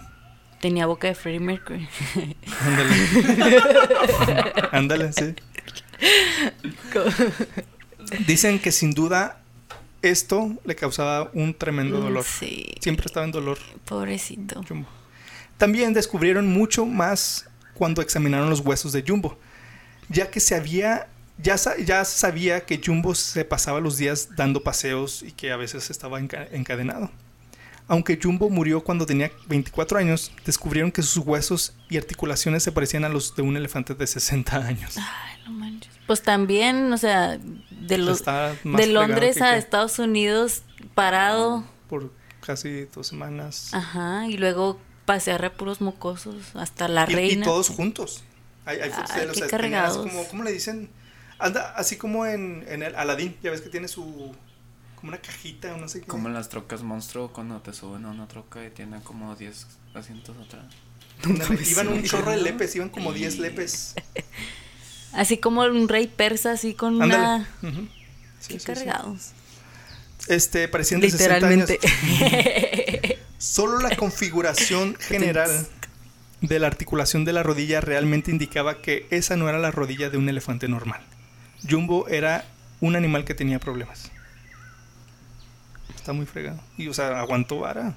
tenía 0.62 0.86
boca 0.86 1.08
de 1.08 1.16
Freddie 1.16 1.40
Mercury. 1.42 1.88
Ándale. 2.62 3.62
Ándale, 4.72 5.14
sí. 5.14 5.36
Dicen 8.28 8.60
que 8.60 8.72
sin 8.72 8.92
duda 8.94 9.40
esto 10.02 10.52
le 10.66 10.76
causaba 10.76 11.30
un 11.34 11.54
tremendo 11.54 12.00
dolor. 12.00 12.24
Mm, 12.24 12.40
Sí, 12.40 12.76
Siempre 12.82 13.06
estaba 13.06 13.26
en 13.26 13.32
dolor. 13.32 13.58
pobrecito. 13.86 14.64
También 15.58 15.94
descubrieron 15.94 16.48
mucho 16.48 16.86
más 16.86 17.46
cuando 17.74 18.02
examinaron 18.02 18.50
los 18.50 18.60
huesos 18.60 18.92
de 18.94 19.04
Jumbo, 19.08 19.38
ya 20.10 20.30
que 20.30 20.40
se 20.40 20.56
había 20.56 21.08
ya, 21.40 21.56
ya 21.84 22.06
sabía 22.06 22.62
que 22.66 22.80
Jumbo 22.84 23.16
se 23.16 23.44
pasaba 23.44 23.80
los 23.80 23.98
días 23.98 24.30
dando 24.36 24.62
paseos 24.64 25.24
y 25.24 25.32
que 25.32 25.52
a 25.52 25.58
veces 25.58 25.90
estaba 25.90 26.20
enca- 26.22 26.48
encadenado. 26.52 27.10
Aunque 27.88 28.18
Jumbo 28.22 28.50
murió 28.50 28.82
cuando 28.82 29.06
tenía 29.06 29.32
24 29.48 29.98
años, 29.98 30.32
descubrieron 30.46 30.92
que 30.92 31.02
sus 31.02 31.18
huesos 31.26 31.74
y 31.90 31.98
articulaciones 31.98 32.64
se 32.64 32.72
parecían 32.72 33.04
a 33.04 33.10
los 33.10 33.36
de 33.36 33.42
un 33.42 33.58
elefante 33.58 33.94
de 33.96 34.08
60 34.08 34.56
años. 34.58 34.96
Ay, 34.98 35.38
no 35.46 35.52
manches. 35.54 35.92
Pues 36.08 36.22
también, 36.22 36.94
o 36.94 36.98
sea, 36.98 37.38
de, 37.72 37.98
los, 37.98 38.24
de 38.24 38.88
Londres 38.88 39.36
que- 39.38 39.44
a 39.44 39.52
que 39.54 39.58
Estados 39.58 39.98
Unidos 40.00 40.62
parado. 40.94 41.66
Por 41.90 42.14
casi 42.46 42.86
dos 42.94 43.08
semanas. 43.08 43.74
Ajá, 43.74 44.28
y 44.30 44.38
luego 44.38 44.80
pasear 45.06 45.44
a 45.46 45.54
puros 45.54 45.82
mocosos 45.82 46.56
hasta 46.56 46.88
la 46.88 47.06
Y- 47.08 47.14
y, 47.14 47.16
reina. 47.16 47.46
todos 47.46 47.70
juntos. 47.70 48.24
Hay, 48.66 48.80
hay 48.80 48.90
fotos 48.92 49.12
Ay, 49.12 49.28
qué 49.34 49.48
cargados. 49.48 49.98
como, 50.08 50.26
¿cómo 50.28 50.44
le 50.44 50.52
dicen? 50.52 50.90
Anda 51.40 51.74
así 51.76 51.98
como 51.98 52.26
en, 52.26 52.64
en 52.70 52.84
el 52.84 52.96
Aladdin, 52.96 53.36
ya 53.44 53.52
ves 53.52 53.60
que 53.62 53.70
tiene 53.70 53.88
su, 53.90 54.34
como 54.96 55.10
una 55.10 55.18
cajita 55.20 55.74
o 55.74 55.78
no 55.78 55.90
sé 55.90 56.00
qué. 56.02 56.08
Como 56.08 56.30
en 56.30 56.34
las 56.34 56.48
trocas 56.50 56.82
monstruo 56.84 57.34
cuando 57.34 57.60
te 57.62 57.74
suben 57.74 58.06
a 58.06 58.12
una 58.12 58.28
troca 58.28 58.64
y 58.66 58.70
tienen 58.70 59.02
como 59.02 59.36
10 59.36 59.68
asientos 59.96 60.36
atrás. 60.46 60.64
Ándale, 61.26 61.60
iban 61.70 61.88
un 61.90 62.04
chorro 62.04 62.32
de 62.32 62.38
lepes, 62.38 62.76
iban 62.78 62.90
como 62.90 63.12
10 63.12 63.40
lepes. 63.40 63.96
Así 65.14 65.38
como 65.38 65.62
un 65.62 65.88
rey 65.90 66.08
persa, 66.08 66.54
así 66.54 66.74
con 66.74 67.00
Ándale. 67.00 67.22
una... 67.22 67.48
Sí, 68.40 68.48
Qué 68.48 68.54
sí, 68.54 68.60
sí. 68.60 68.66
cargados. 68.66 69.32
Este, 70.28 70.68
parecían 70.68 71.02
de 71.02 71.12
60 71.12 71.48
años. 71.48 71.70
Solo 73.44 73.80
la 73.80 73.98
configuración 73.98 74.96
general 75.00 75.68
de 76.40 76.60
la 76.60 76.68
articulación 76.68 77.26
de 77.26 77.34
la 77.34 77.44
rodilla 77.44 77.82
realmente 77.82 78.32
indicaba 78.32 78.82
que 78.82 79.06
esa 79.10 79.36
no 79.36 79.50
era 79.50 79.60
la 79.60 79.70
rodilla 79.70 80.10
de 80.10 80.18
un 80.18 80.30
elefante 80.30 80.70
normal. 80.70 81.02
Jumbo 81.70 82.08
era 82.08 82.46
un 82.80 82.96
animal 82.96 83.26
que 83.26 83.34
tenía 83.34 83.60
problemas. 83.60 84.12
Está 85.94 86.14
muy 86.14 86.26
fregado. 86.26 86.62
Y, 86.78 86.88
o 86.88 86.94
sea, 86.94 87.20
aguantó 87.20 87.60
vara. 87.60 87.96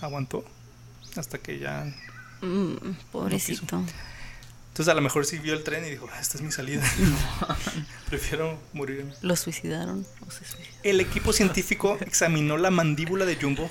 Aguantó. 0.00 0.42
Hasta 1.16 1.36
que 1.36 1.58
ya. 1.58 1.84
Mm, 2.40 2.92
pobrecito. 3.12 3.84
Entonces, 4.68 4.88
a 4.90 4.94
lo 4.94 5.02
mejor 5.02 5.26
sí 5.26 5.38
vio 5.38 5.52
el 5.52 5.64
tren 5.64 5.84
y 5.84 5.90
dijo: 5.90 6.08
"Ah, 6.14 6.18
Esta 6.20 6.38
es 6.38 6.42
mi 6.42 6.50
salida. 6.50 6.82
Prefiero 8.08 8.58
morir. 8.72 9.12
Lo 9.20 9.36
suicidaron. 9.36 10.06
o 10.26 10.30
se 10.30 10.46
suicidaron. 10.46 10.74
El 10.82 11.00
equipo 11.00 11.34
científico 11.34 11.98
examinó 12.00 12.56
la 12.56 12.70
mandíbula 12.70 13.26
de 13.26 13.36
Jumbo, 13.36 13.70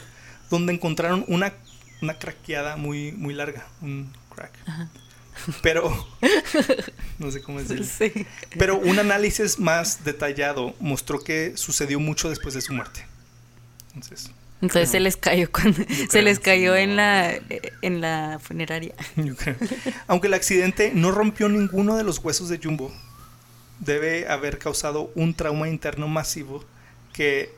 donde 0.50 0.74
encontraron 0.74 1.26
una, 1.28 1.54
una 2.02 2.18
craqueada 2.18 2.78
muy, 2.78 3.12
muy 3.12 3.34
larga, 3.34 3.68
un 3.82 4.12
crack. 4.34 4.54
Pero, 5.62 6.08
no 7.20 7.32
sé 7.32 7.42
cómo 7.42 7.60
decirlo. 7.60 7.86
Sí. 7.86 8.12
Pero 8.58 8.78
un 8.78 9.00
análisis 9.00 9.60
más 9.60 10.04
detallado 10.04 10.76
mostró 10.80 11.24
que 11.24 11.56
sucedió 11.56 12.00
mucho 12.00 12.30
después 12.30 12.54
de 12.54 12.62
su 12.62 12.74
muerte. 12.74 13.06
Entonces, 13.94 14.32
Entonces 14.62 14.90
se 14.90 15.00
les 15.00 15.18
cayó 15.18 15.52
cuando 15.52 15.84
se 16.10 16.22
les 16.22 16.40
cayó 16.40 16.76
en 16.76 16.96
la 16.96 17.40
en 17.82 18.02
la 18.02 18.40
funeraria. 18.42 18.96
yo 19.16 19.36
creo. 19.36 19.56
Aunque 20.08 20.28
el 20.28 20.34
accidente 20.34 20.92
no 20.94 21.12
rompió 21.12 21.50
ninguno 21.50 21.96
de 21.96 22.04
los 22.04 22.20
huesos 22.20 22.50
de 22.50 22.60
Jumbo, 22.62 22.92
debe 23.80 24.28
haber 24.28 24.58
causado 24.58 25.12
un 25.16 25.34
trauma 25.34 25.70
interno 25.70 26.08
masivo 26.08 26.66
que 27.14 27.52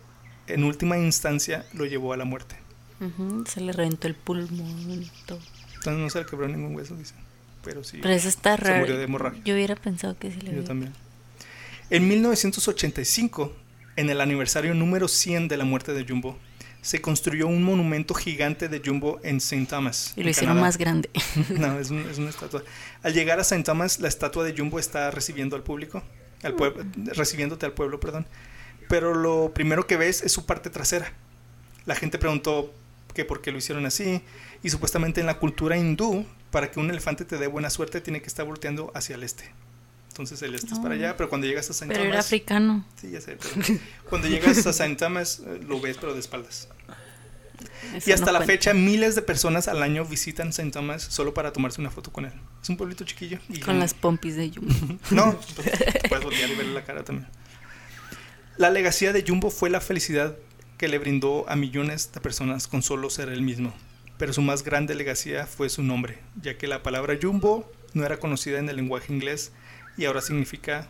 en 0.47 0.63
última 0.63 0.97
instancia 0.97 1.65
lo 1.73 1.85
llevó 1.85 2.13
a 2.13 2.17
la 2.17 2.25
muerte. 2.25 2.55
Se 3.47 3.61
le 3.61 3.71
reventó 3.71 4.07
el 4.07 4.15
pulmón 4.15 5.05
todo. 5.25 5.39
Entonces 5.75 6.01
no 6.01 6.09
se 6.09 6.19
le 6.19 6.25
quebró 6.25 6.47
ningún 6.47 6.75
hueso, 6.75 6.95
dicen. 6.95 7.17
Pero 7.63 7.83
sí. 7.83 7.99
Pero 8.01 8.13
eso 8.13 8.27
está 8.29 8.57
Se 8.57 8.63
raro. 8.63 8.79
murió 8.79 8.97
de 8.97 9.03
hemorragia. 9.03 9.41
Yo 9.43 9.53
hubiera 9.53 9.75
pensado 9.75 10.17
que 10.17 10.31
sí 10.31 10.37
le 10.41 10.45
Yo 10.47 10.51
había- 10.57 10.63
también. 10.65 10.93
En 11.89 12.07
1985, 12.07 13.53
en 13.95 14.09
el 14.09 14.21
aniversario 14.21 14.73
número 14.73 15.07
100 15.07 15.47
de 15.47 15.57
la 15.57 15.65
muerte 15.65 15.93
de 15.93 16.05
Jumbo, 16.07 16.37
se 16.81 17.01
construyó 17.01 17.47
un 17.47 17.63
monumento 17.63 18.13
gigante 18.13 18.69
de 18.69 18.81
Jumbo 18.83 19.19
en 19.23 19.37
St. 19.37 19.65
Thomas. 19.65 20.13
Y 20.15 20.23
lo 20.23 20.29
hicieron 20.29 20.51
Canadá. 20.55 20.67
más 20.67 20.77
grande. 20.77 21.09
No, 21.49 21.79
es, 21.79 21.89
un- 21.91 22.07
es 22.09 22.17
una 22.17 22.29
estatua. 22.29 22.63
Al 23.03 23.13
llegar 23.13 23.39
a 23.39 23.41
St. 23.41 23.63
Thomas, 23.63 23.99
la 23.99 24.07
estatua 24.07 24.43
de 24.45 24.55
Jumbo 24.57 24.79
está 24.79 25.11
recibiendo 25.11 25.55
al 25.55 25.63
público, 25.63 26.03
al 26.43 26.53
pueblo, 26.55 26.85
recibiéndote 27.13 27.65
al 27.65 27.73
pueblo, 27.73 27.99
perdón. 27.99 28.25
Pero 28.87 29.13
lo 29.13 29.53
primero 29.53 29.85
que 29.87 29.97
ves 29.97 30.21
es 30.23 30.31
su 30.31 30.45
parte 30.45 30.69
trasera. 30.69 31.11
La 31.85 31.95
gente 31.95 32.17
preguntó 32.17 32.73
que 33.13 33.25
por 33.25 33.41
qué 33.41 33.51
lo 33.51 33.57
hicieron 33.57 33.85
así 33.85 34.21
y 34.63 34.69
supuestamente 34.69 35.19
en 35.21 35.25
la 35.27 35.37
cultura 35.39 35.77
hindú, 35.77 36.25
para 36.51 36.71
que 36.71 36.79
un 36.79 36.89
elefante 36.89 37.25
te 37.25 37.37
dé 37.37 37.47
buena 37.47 37.69
suerte, 37.69 38.01
tiene 38.01 38.21
que 38.21 38.27
estar 38.27 38.45
volteando 38.45 38.91
hacia 38.95 39.15
el 39.15 39.23
este. 39.23 39.51
Entonces 40.09 40.41
el 40.41 40.55
este 40.55 40.73
es 40.73 40.79
para 40.79 40.95
Oh. 40.95 40.97
allá, 40.97 41.15
pero 41.17 41.29
cuando 41.29 41.47
llegas 41.47 41.69
a 41.69 41.71
St. 41.71 41.87
Pero 41.87 42.01
era 42.01 42.11
Thomas, 42.11 42.25
africano. 42.25 42.85
sí, 42.99 43.09
ya 43.11 43.21
sé, 43.21 43.37
pero 43.37 43.79
cuando 44.09 44.27
llegas 44.27 44.65
a 44.65 44.71
St. 44.71 44.95
Thomas 44.95 45.41
eh, 45.45 45.59
lo 45.67 45.79
ves 45.79 45.97
pero 45.97 46.13
de 46.13 46.19
espaldas. 46.19 46.67
Eso 47.95 48.09
Y 48.09 48.13
hasta 48.13 48.27
no 48.27 48.31
la 48.33 48.39
cuenta. 48.39 48.53
fecha, 48.53 48.73
miles 48.73 49.15
de 49.15 49.21
personas 49.21 49.67
al 49.67 49.83
año 49.83 50.05
visitan 50.05 50.49
St. 50.49 50.71
Thomas 50.71 51.03
solo 51.03 51.33
para 51.33 51.51
tomarse 51.53 51.79
una 51.81 51.89
foto 51.91 52.11
con 52.11 52.25
él. 52.25 52.31
Es 52.61 52.69
un 52.69 52.77
pueblito 52.77 53.03
chiquillo. 53.05 53.39
y- 53.49 53.59
Con 53.59 53.79
las 53.79 53.93
pompis 53.93 54.35
de 54.35 54.49
Jumbo. 54.49 54.73
No, 55.11 55.37
pues, 55.55 55.69
puedes 56.09 56.23
voltear 56.23 56.49
y 56.49 56.55
verle 56.55 56.73
la 56.73 56.83
cara 56.83 57.03
también. 57.03 57.27
La 58.57 58.69
legacía 58.69 59.13
de 59.13 59.23
Jumbo 59.25 59.51
fue 59.51 59.69
la 59.69 59.79
felicidad 59.81 60.35
que 60.79 60.87
le 60.87 60.97
brindó 60.97 61.45
a 61.47 61.55
millones 61.55 62.11
de 62.11 62.19
personas 62.21 62.67
con 62.67 62.81
solo 62.81 63.11
ser 63.11 63.29
él 63.29 63.43
mismo. 63.43 63.71
Pero 64.17 64.33
su 64.33 64.41
más 64.41 64.63
grande 64.63 64.95
legacía 64.95 65.45
fue 65.45 65.69
su 65.69 65.83
nombre, 65.83 66.17
ya 66.41 66.57
que 66.57 66.65
la 66.67 66.81
palabra 66.81 67.17
Jumbo 67.21 67.71
no 67.93 68.03
era 68.05 68.17
conocida 68.17 68.57
en 68.59 68.69
el 68.69 68.77
lenguaje 68.77 69.13
inglés 69.13 69.51
y 69.97 70.05
ahora 70.05 70.21
significa 70.21 70.87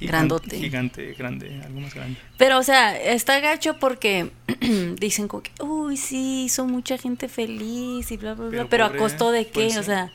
Grandote. 0.00 0.58
gigante, 0.58 1.12
grande, 1.14 1.62
algo 1.64 1.80
más 1.80 1.94
grande. 1.94 2.18
Pero, 2.36 2.58
o 2.58 2.62
sea, 2.62 2.96
está 3.00 3.40
gacho 3.40 3.78
porque 3.78 4.30
dicen 4.98 5.28
como 5.28 5.42
que, 5.42 5.50
uy, 5.62 5.96
sí, 5.96 6.44
hizo 6.44 6.66
mucha 6.66 6.98
gente 6.98 7.28
feliz 7.28 8.10
y 8.10 8.16
bla, 8.16 8.34
bla, 8.34 8.46
bla. 8.48 8.50
Pero 8.50 8.68
Pero, 8.68 8.86
pobre, 8.86 8.98
a 8.98 9.02
costo 9.02 9.30
de 9.30 9.46
qué? 9.48 9.70
ser. 9.70 9.80
O 9.80 9.82
sea, 9.82 10.12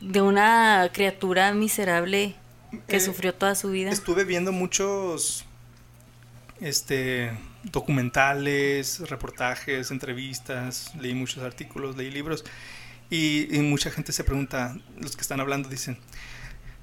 de 0.00 0.20
una 0.20 0.90
criatura 0.92 1.52
miserable 1.54 2.34
que 2.86 2.96
Eh, 2.96 3.00
sufrió 3.00 3.32
toda 3.34 3.54
su 3.54 3.70
vida. 3.70 3.90
Estuve 3.90 4.24
viendo 4.24 4.52
muchos 4.52 5.44
este 6.60 7.30
documentales, 7.64 9.00
reportajes, 9.08 9.90
entrevistas, 9.90 10.92
leí 11.00 11.14
muchos 11.14 11.42
artículos, 11.42 11.96
leí 11.96 12.10
libros 12.10 12.44
y, 13.10 13.54
y 13.54 13.60
mucha 13.60 13.90
gente 13.90 14.12
se 14.12 14.24
pregunta, 14.24 14.76
los 14.98 15.16
que 15.16 15.22
están 15.22 15.40
hablando 15.40 15.68
dicen, 15.68 15.98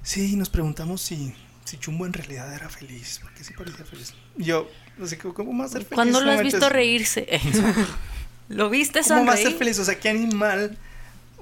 sí, 0.02 0.36
nos 0.36 0.48
preguntamos 0.48 1.00
si, 1.00 1.34
si 1.64 1.78
Jumbo 1.82 2.06
en 2.06 2.12
realidad 2.12 2.52
era 2.52 2.68
feliz, 2.68 3.20
porque 3.22 3.44
sí 3.44 3.54
parecía 3.54 3.84
feliz. 3.84 4.14
Yo, 4.36 4.68
así 5.02 5.16
que, 5.16 5.32
¿cómo 5.32 5.62
a 5.62 5.68
ser 5.68 5.82
feliz? 5.82 5.94
¿Cuándo 5.94 6.20
lo 6.20 6.30
has 6.30 6.42
visto 6.42 6.68
reírse? 6.68 7.26
¿Lo 8.48 8.70
viste 8.70 9.00
¿Cómo 9.02 9.26
va 9.26 9.32
a 9.32 9.36
ser 9.36 9.46
sonreír? 9.46 9.58
feliz? 9.58 9.78
O 9.80 9.84
sea, 9.84 9.98
¿qué 9.98 10.08
animal 10.08 10.78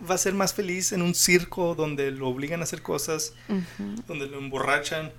va 0.09 0.15
a 0.15 0.19
ser 0.19 0.35
más 0.35 0.55
feliz 0.55 0.93
en 0.93 1.03
un 1.03 1.15
circo 1.15 1.75
donde 1.75 2.11
lo 2.11 2.29
obligan 2.29 2.61
a 2.61 2.65
hacer 2.65 2.83
cosas, 2.83 3.35
donde 4.07 4.27
lo 4.27 4.39
emborrachan? 4.39 5.13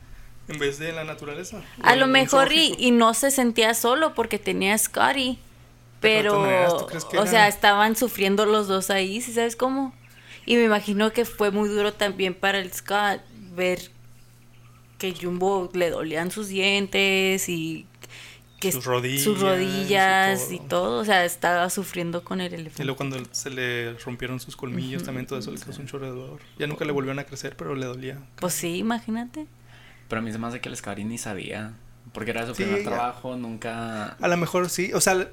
En 0.47 0.59
vez 0.59 0.77
de 0.79 0.91
la 0.91 1.03
naturaleza. 1.03 1.61
A 1.81 1.95
lo 1.95 2.07
mejor 2.07 2.53
y, 2.53 2.75
y 2.77 2.91
no 2.91 3.13
se 3.13 3.31
sentía 3.31 3.73
solo 3.73 4.13
porque 4.13 4.37
tenía 4.39 4.73
a 4.75 4.77
Scotty. 4.77 5.39
Pero 6.01 6.39
maneras, 6.41 6.77
¿tú 6.77 6.85
crees 6.85 7.05
que 7.05 7.17
o 7.17 7.21
era- 7.21 7.31
sea, 7.31 7.47
estaban 7.47 7.95
sufriendo 7.95 8.45
los 8.45 8.67
dos 8.67 8.89
ahí, 8.91 9.21
¿sí 9.21 9.33
sabes 9.33 9.55
cómo? 9.55 9.93
Y 10.45 10.55
me 10.57 10.65
imagino 10.65 11.11
que 11.11 11.25
fue 11.25 11.49
muy 11.49 11.67
duro 11.67 11.93
también 11.93 12.35
para 12.35 12.59
el 12.59 12.71
Scott 12.71 13.21
ver 13.55 13.79
que 14.99 15.15
Jumbo 15.19 15.71
le 15.73 15.89
dolían 15.89 16.29
sus 16.29 16.47
dientes 16.49 17.49
y 17.49 17.87
que 18.59 18.71
Sus 18.71 18.85
rodillas 18.85 19.23
sus 19.23 19.39
rodillas 19.41 20.51
y 20.51 20.55
y 20.55 20.59
todo. 20.59 20.67
todo. 20.67 20.99
O 21.01 21.05
sea, 21.05 21.25
estaba 21.25 21.69
sufriendo 21.71 22.23
con 22.23 22.39
el 22.39 22.51
Y 22.51 22.55
elefante. 22.55 22.83
luego 22.85 22.97
cuando 22.97 23.17
se 23.31 23.49
le 23.49 23.93
rompieron 23.95 24.39
sus 24.39 24.55
colmillos, 24.55 25.03
también 25.03 25.25
todo 25.25 25.39
eso 25.39 25.49
le 25.51 25.59
causó 25.59 25.81
un 25.81 25.87
chorro 25.87 26.05
de 26.05 26.11
dolor. 26.11 26.39
Ya 26.59 26.67
nunca 26.67 26.85
le 26.85 26.91
volvieron 26.91 27.17
a 27.19 27.23
crecer, 27.23 27.55
pero 27.57 27.73
le 27.73 27.85
dolía. 27.87 28.19
Pues 28.35 28.53
sí, 28.53 28.77
imagínate. 28.77 29.47
Pero 30.07 30.19
a 30.19 30.21
mí 30.21 30.31
se 30.31 30.37
me 30.37 30.47
hace 30.47 30.61
que 30.61 30.69
el 30.69 30.75
Scary 30.77 31.03
ni 31.03 31.17
sabía. 31.17 31.73
Porque 32.13 32.31
era 32.31 32.45
su 32.45 32.53
Sí, 32.55 32.63
primer 32.63 32.83
ya. 32.83 32.89
trabajo, 32.89 33.35
nunca. 33.35 34.15
A 34.21 34.27
lo 34.27 34.37
mejor 34.37 34.69
sí, 34.69 34.91
o 34.93 35.01
sea, 35.01 35.27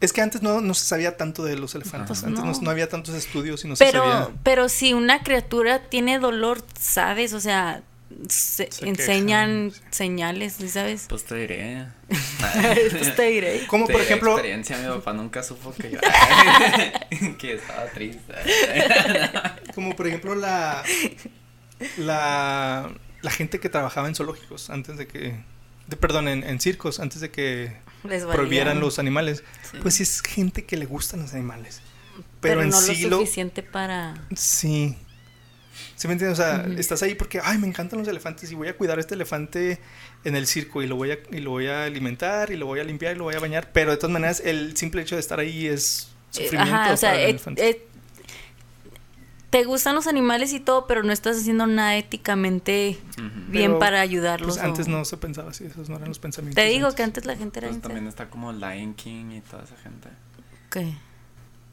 Es 0.00 0.12
que 0.12 0.20
antes 0.20 0.42
no, 0.42 0.60
no 0.60 0.74
se 0.74 0.84
sabía 0.86 1.16
tanto 1.16 1.42
de 1.44 1.56
los 1.56 1.74
elefantes. 1.74 2.18
Ajá. 2.18 2.26
Antes 2.28 2.44
no. 2.44 2.52
No. 2.52 2.60
no 2.60 2.70
había 2.70 2.88
tantos 2.88 3.14
estudios 3.16 3.64
y 3.64 3.68
no 3.68 3.74
se 3.74 3.84
Pero, 3.84 4.02
sabía. 4.04 4.28
pero 4.44 4.68
si 4.68 4.92
una 4.94 5.22
criatura 5.24 5.88
tiene 5.88 6.18
dolor, 6.20 6.62
¿sabes? 6.78 7.32
O 7.32 7.40
sea, 7.40 7.82
se 8.28 8.70
Se 8.70 8.88
enseñan 8.88 9.70
quejan, 9.70 9.72
sí. 9.72 9.80
señales, 9.90 10.52
¿sí 10.54 10.68
¿sabes? 10.68 11.06
Pues 11.08 11.24
te 11.24 11.34
diré. 11.34 11.86
pues 12.90 13.16
te 13.16 13.22
diré. 13.24 13.66
Como 13.66 13.86
por 13.88 14.00
ejemplo, 14.00 14.32
experiencia, 14.32 14.78
mi 14.78 14.86
papá 14.88 15.12
nunca 15.14 15.42
supo 15.42 15.72
que 15.72 15.90
yo. 15.90 15.98
que 17.38 17.54
estaba 17.54 17.86
triste. 17.86 18.34
como 19.74 19.96
por 19.96 20.06
ejemplo 20.06 20.34
la, 20.36 20.84
la, 21.96 22.88
la 23.22 23.30
gente 23.30 23.60
que 23.60 23.68
trabajaba 23.68 24.08
en 24.08 24.14
zoológicos 24.14 24.70
antes 24.70 24.96
de 24.96 25.06
que, 25.06 25.34
de, 25.86 25.96
perdón, 25.96 26.28
en, 26.28 26.44
en 26.44 26.60
circos, 26.60 27.00
antes 27.00 27.20
de 27.20 27.30
que 27.30 27.76
Les 28.04 28.24
prohibieran 28.24 28.80
los 28.80 28.98
animales. 28.98 29.42
Sí. 29.70 29.78
Pues 29.82 29.94
sí 29.96 30.02
es 30.04 30.20
gente 30.22 30.64
que 30.64 30.76
le 30.76 30.86
gustan 30.86 31.20
los 31.20 31.34
animales. 31.34 31.80
pero, 32.40 32.60
Pero, 32.60 32.62
en 32.62 32.68
no 32.70 32.80
sí 32.80 33.06
lo 33.08 33.18
suficiente 33.20 33.62
para... 33.62 34.14
Sí. 34.36 34.96
¿Sí 35.94 36.08
me 36.08 36.12
entiendes? 36.14 36.38
O 36.38 36.42
sea, 36.42 36.66
estás 36.76 37.02
ahí 37.02 37.14
porque, 37.14 37.40
ay, 37.42 37.58
me 37.58 37.66
encantan 37.66 37.98
los 38.00 38.08
elefantes 38.08 38.50
y 38.50 38.54
voy 38.54 38.68
a 38.68 38.76
cuidar 38.76 38.98
a 38.98 39.00
este 39.00 39.14
elefante 39.14 39.80
en 40.24 40.34
el 40.36 40.46
circo 40.46 40.82
y 40.82 40.86
lo 40.86 40.96
voy 40.96 41.12
a, 41.12 41.18
y 41.30 41.38
lo 41.38 41.50
voy 41.50 41.66
a 41.68 41.84
alimentar 41.84 42.50
y 42.50 42.56
lo 42.56 42.66
voy 42.66 42.80
a 42.80 42.84
limpiar 42.84 43.14
y 43.14 43.18
lo 43.18 43.24
voy 43.24 43.34
a 43.36 43.40
bañar. 43.40 43.70
Pero 43.72 43.90
de 43.92 43.96
todas 43.96 44.12
maneras, 44.12 44.40
el 44.44 44.76
simple 44.76 45.02
hecho 45.02 45.14
de 45.16 45.20
estar 45.20 45.38
ahí 45.40 45.66
es 45.66 46.08
Eh, 46.36 46.44
sufrimiento 46.44 46.74
Ajá, 46.74 46.92
o 46.92 46.96
sea, 46.96 47.10
para 47.10 47.22
el 47.22 47.26
eh, 47.26 47.30
elefante. 47.30 47.68
eh, 47.68 47.87
te 49.50 49.64
gustan 49.64 49.94
los 49.94 50.06
animales 50.06 50.52
y 50.52 50.60
todo, 50.60 50.86
pero 50.86 51.02
no 51.02 51.12
estás 51.12 51.38
haciendo 51.38 51.66
nada 51.66 51.96
éticamente 51.96 52.98
bien 53.48 53.70
Pero, 53.72 53.78
para 53.78 54.00
ayudarlos. 54.00 54.56
Pues 54.56 54.64
antes 54.64 54.86
o- 54.86 54.90
no 54.90 55.04
se 55.04 55.16
pensaba 55.16 55.50
así, 55.50 55.64
esos 55.64 55.88
no 55.88 55.96
eran 55.96 56.08
los 56.08 56.18
pensamientos. 56.18 56.62
Te 56.62 56.68
digo 56.68 56.86
antes. 56.86 56.96
que 56.96 57.02
antes 57.02 57.24
la 57.24 57.36
gente 57.36 57.58
era 57.60 57.68
Pues 57.68 57.80
también 57.80 58.06
está 58.06 58.28
como 58.28 58.52
Lion 58.52 58.94
King 58.94 59.30
y 59.32 59.40
toda 59.40 59.64
esa 59.64 59.76
gente. 59.76 60.08
¿Qué? 60.70 60.94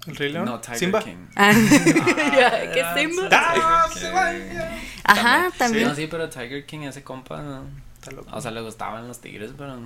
¿El 0.08 0.16
Rey 0.16 0.32
León? 0.32 0.46
No, 0.46 0.62
Tiger 0.62 0.78
¿Simba? 0.78 1.04
King. 1.04 1.16
Ah, 1.36 1.52
Ah, 1.52 1.54
¿qué 2.74 2.86
Simba? 2.96 3.28
¡Ah, 3.32 3.88
Tiger 3.92 4.02
se 4.04 4.08
King. 4.08 4.14
vaya! 4.16 4.80
Ajá, 5.04 5.50
Sí, 5.52 5.58
también. 5.58 5.88
no, 5.88 5.96
sí, 5.96 6.08
pero 6.10 6.30
Tiger 6.30 6.66
King, 6.66 6.80
ese 6.82 7.04
compa, 7.04 7.42
no. 7.42 7.64
Está 7.96 8.12
loco. 8.12 8.30
O 8.32 8.40
sea, 8.40 8.52
le 8.52 8.62
gustaban 8.62 9.08
los 9.08 9.20
tigres, 9.20 9.52
pero. 9.58 9.78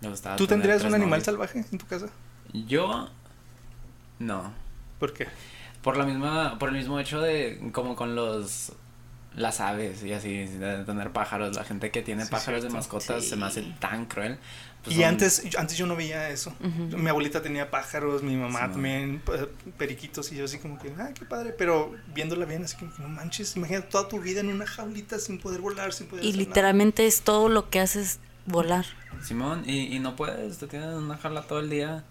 Le 0.00 0.08
gustaba 0.08 0.36
¿Tú 0.36 0.46
tendrías 0.46 0.84
un 0.84 0.94
animal 0.94 1.22
salvaje 1.22 1.64
en 1.70 1.78
tu 1.78 1.86
casa? 1.86 2.06
Yo. 2.52 3.08
No. 4.20 4.52
¿Por 5.00 5.12
qué? 5.12 5.26
Por 5.86 5.96
la 5.96 6.04
misma, 6.04 6.58
por 6.58 6.70
el 6.70 6.74
mismo 6.74 6.98
hecho 6.98 7.20
de 7.20 7.60
como 7.70 7.94
con 7.94 8.16
los 8.16 8.72
las 9.36 9.60
aves 9.60 10.02
y 10.02 10.12
así, 10.12 10.46
de 10.46 10.82
tener 10.82 11.12
pájaros, 11.12 11.54
la 11.54 11.62
gente 11.62 11.92
que 11.92 12.02
tiene 12.02 12.24
Sí, 12.24 12.30
pájaros 12.32 12.62
de 12.62 12.70
cierto. 12.70 12.76
mascotas 12.76 13.24
se 13.24 13.36
me 13.36 13.46
hace 13.46 13.62
Sí. 13.62 13.74
tan 13.78 14.06
cruel. 14.06 14.36
Pues 14.82 14.96
y 14.96 15.00
son- 15.00 15.08
antes, 15.10 15.44
yo- 15.48 15.60
antes 15.60 15.78
yo 15.78 15.86
no 15.86 15.94
veía 15.94 16.28
eso. 16.30 16.52
Ujú. 16.58 16.96
Mi 16.98 17.08
abuelita 17.08 17.40
tenía 17.40 17.70
pájaros, 17.70 18.24
mi 18.24 18.34
mamá 18.34 18.66
Sí, 18.66 18.72
también, 18.72 19.20
pe- 19.24 19.46
periquitos, 19.78 20.32
y 20.32 20.36
yo 20.38 20.46
así 20.46 20.58
como 20.58 20.76
que, 20.80 20.92
ay, 20.98 21.14
qué 21.14 21.24
padre, 21.24 21.54
pero 21.56 21.94
viéndola 22.14 22.46
bien, 22.46 22.64
así 22.64 22.76
como 22.76 22.92
que 22.96 23.02
no 23.02 23.08
manches, 23.08 23.54
imagínate 23.56 23.86
toda 23.86 24.08
tu 24.08 24.18
vida 24.20 24.40
en 24.40 24.48
una 24.48 24.66
jaulita 24.66 25.20
sin 25.20 25.38
poder 25.38 25.60
volar, 25.60 25.92
sin 25.92 26.08
poder 26.08 26.24
Y 26.24 26.30
hacer 26.30 26.38
nada. 26.40 26.48
literalmente 26.48 27.06
es 27.06 27.20
todo 27.22 27.48
lo 27.48 27.70
que 27.70 27.78
haces 27.78 28.18
volar. 28.46 28.86
Simón, 29.22 29.62
y, 29.66 29.94
y 29.94 30.00
no 30.00 30.16
puedes, 30.16 30.58
te 30.58 30.66
tienen 30.66 30.88
una 30.88 31.16
jaula 31.16 31.42
todo 31.42 31.60
el 31.60 31.70
día. 31.70 32.02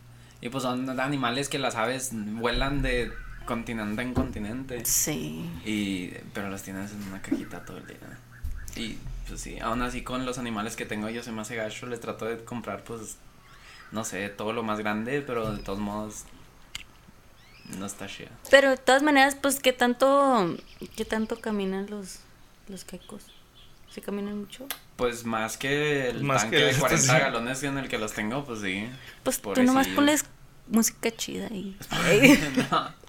Y 0.42 0.50
pues 0.50 0.62
son 0.64 0.88
animales 1.00 1.50
que 1.50 1.58
las 1.58 1.76
aves 1.76 2.12
vuelan 2.14 2.82
de 2.84 3.12
continente 3.46 4.02
en 4.02 4.14
continente. 4.14 4.84
Sí. 4.86 5.50
Y, 5.66 6.08
pero 6.34 6.50
los 6.50 6.62
tienes 6.64 6.92
en 6.92 7.04
una 7.04 7.22
cajita 7.22 7.64
todo 7.66 7.78
el 7.78 7.88
día. 7.88 7.98
Y 8.76 8.98
pues 9.28 9.42
sí, 9.42 9.60
aún 9.60 9.82
así 9.82 10.04
con 10.04 10.26
los 10.26 10.38
animales 10.38 10.76
que 10.76 10.86
tengo 10.86 11.10
yo 11.10 11.24
se 11.24 11.32
me 11.32 11.42
hace 11.42 11.56
gacho, 11.56 11.86
les 11.88 12.00
trato 12.00 12.26
de 12.26 12.44
comprar 12.44 12.84
pues, 12.84 13.18
no 13.92 14.04
sé, 14.04 14.28
todo 14.30 14.52
lo 14.54 14.64
más 14.64 14.80
grande, 14.80 15.22
pero 15.22 15.56
de 15.56 15.64
todos 15.64 15.80
modos 15.80 16.24
no 17.78 17.86
está 17.86 18.08
chida. 18.08 18.30
Pero 18.52 18.70
de 18.72 18.78
todas 18.78 19.02
maneras, 19.02 19.36
pues, 19.42 19.60
¿qué 19.60 19.74
tanto, 19.74 20.56
qué 20.96 21.06
tanto 21.06 21.40
caminan 21.40 21.88
los, 21.90 22.20
los 22.68 22.84
caicos? 22.86 23.24
¿Se 23.90 24.02
caminan 24.02 24.38
mucho? 24.40 24.68
Pues 24.98 25.26
más 25.26 25.58
que 25.58 26.10
el 26.10 26.24
Más 26.24 26.42
tanque 26.44 26.58
que 26.58 26.64
de 26.66 26.70
el- 26.72 26.80
40 26.80 27.02
sí. 27.14 27.20
galones 27.20 27.64
en 27.64 27.78
el 27.78 27.88
que 27.88 27.98
los 27.98 28.14
tengo, 28.14 28.44
pues 28.46 28.60
sí. 28.62 28.88
Pues 29.24 29.42
tú 29.42 29.64
nomás 29.64 29.88
pones 29.88 30.26
música 30.68 31.10
chida 31.16 31.48
y... 31.48 31.78
No. 32.72 33.05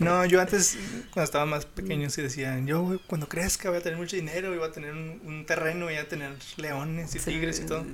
No, 0.00 0.24
yo 0.24 0.40
antes, 0.40 0.76
cuando 1.12 1.24
estaba 1.24 1.46
más 1.46 1.64
pequeño, 1.66 2.08
sí 2.10 2.22
decían, 2.22 2.66
yo 2.66 2.98
cuando 3.06 3.28
crezca 3.28 3.68
voy 3.70 3.78
a 3.78 3.82
tener 3.82 3.98
mucho 3.98 4.16
dinero, 4.16 4.54
y 4.54 4.58
voy 4.58 4.68
a 4.68 4.72
tener 4.72 4.92
un, 4.92 5.20
un 5.24 5.46
terreno, 5.46 5.86
voy 5.86 5.96
a 5.96 6.08
tener 6.08 6.32
leones 6.56 7.14
y 7.14 7.18
tigres 7.20 7.60
y 7.60 7.66
todo. 7.66 7.84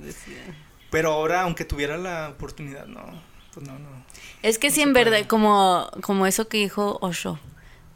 Pero 0.91 1.11
ahora, 1.13 1.41
aunque 1.41 1.65
tuviera 1.65 1.97
la 1.97 2.29
oportunidad, 2.29 2.85
no, 2.85 3.03
pues 3.53 3.65
no, 3.65 3.77
no. 3.79 3.89
Es 4.43 4.57
que 4.59 4.69
No 4.69 4.75
sí, 4.75 4.81
en 4.81 4.93
puede. 4.93 5.05
verdad, 5.09 5.27
como, 5.27 5.89
como 6.01 6.27
eso 6.27 6.47
que 6.47 6.57
dijo 6.57 6.97
Osho. 7.01 7.39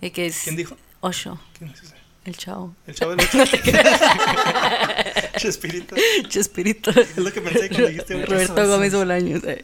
De 0.01 0.11
que 0.11 0.27
es 0.27 0.41
¿Quién 0.43 0.55
dijo? 0.55 0.77
Osho, 0.99 1.39
¿Quién 1.57 1.71
es 1.71 1.81
ese? 1.83 1.95
el 2.25 2.35
chavo. 2.37 2.75
¿El 2.87 2.95
chavo 2.95 3.15
del 3.15 3.25
ocho? 3.41 3.43
Chespirito. 5.37 5.95
Chespirito. 6.27 6.91
Es 6.91 7.17
lo 7.17 7.31
que 7.31 7.41
pensé 7.41 7.69
cuando 7.69 7.87
dijiste. 7.87 8.25
Roberto 8.25 8.67
Gómez 8.67 8.93
Bolaños. 8.93 9.43
eh. 9.45 9.63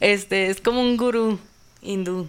Este, 0.00 0.48
es 0.50 0.60
como 0.60 0.80
un 0.82 0.96
gurú 0.96 1.38
hindú. 1.82 2.28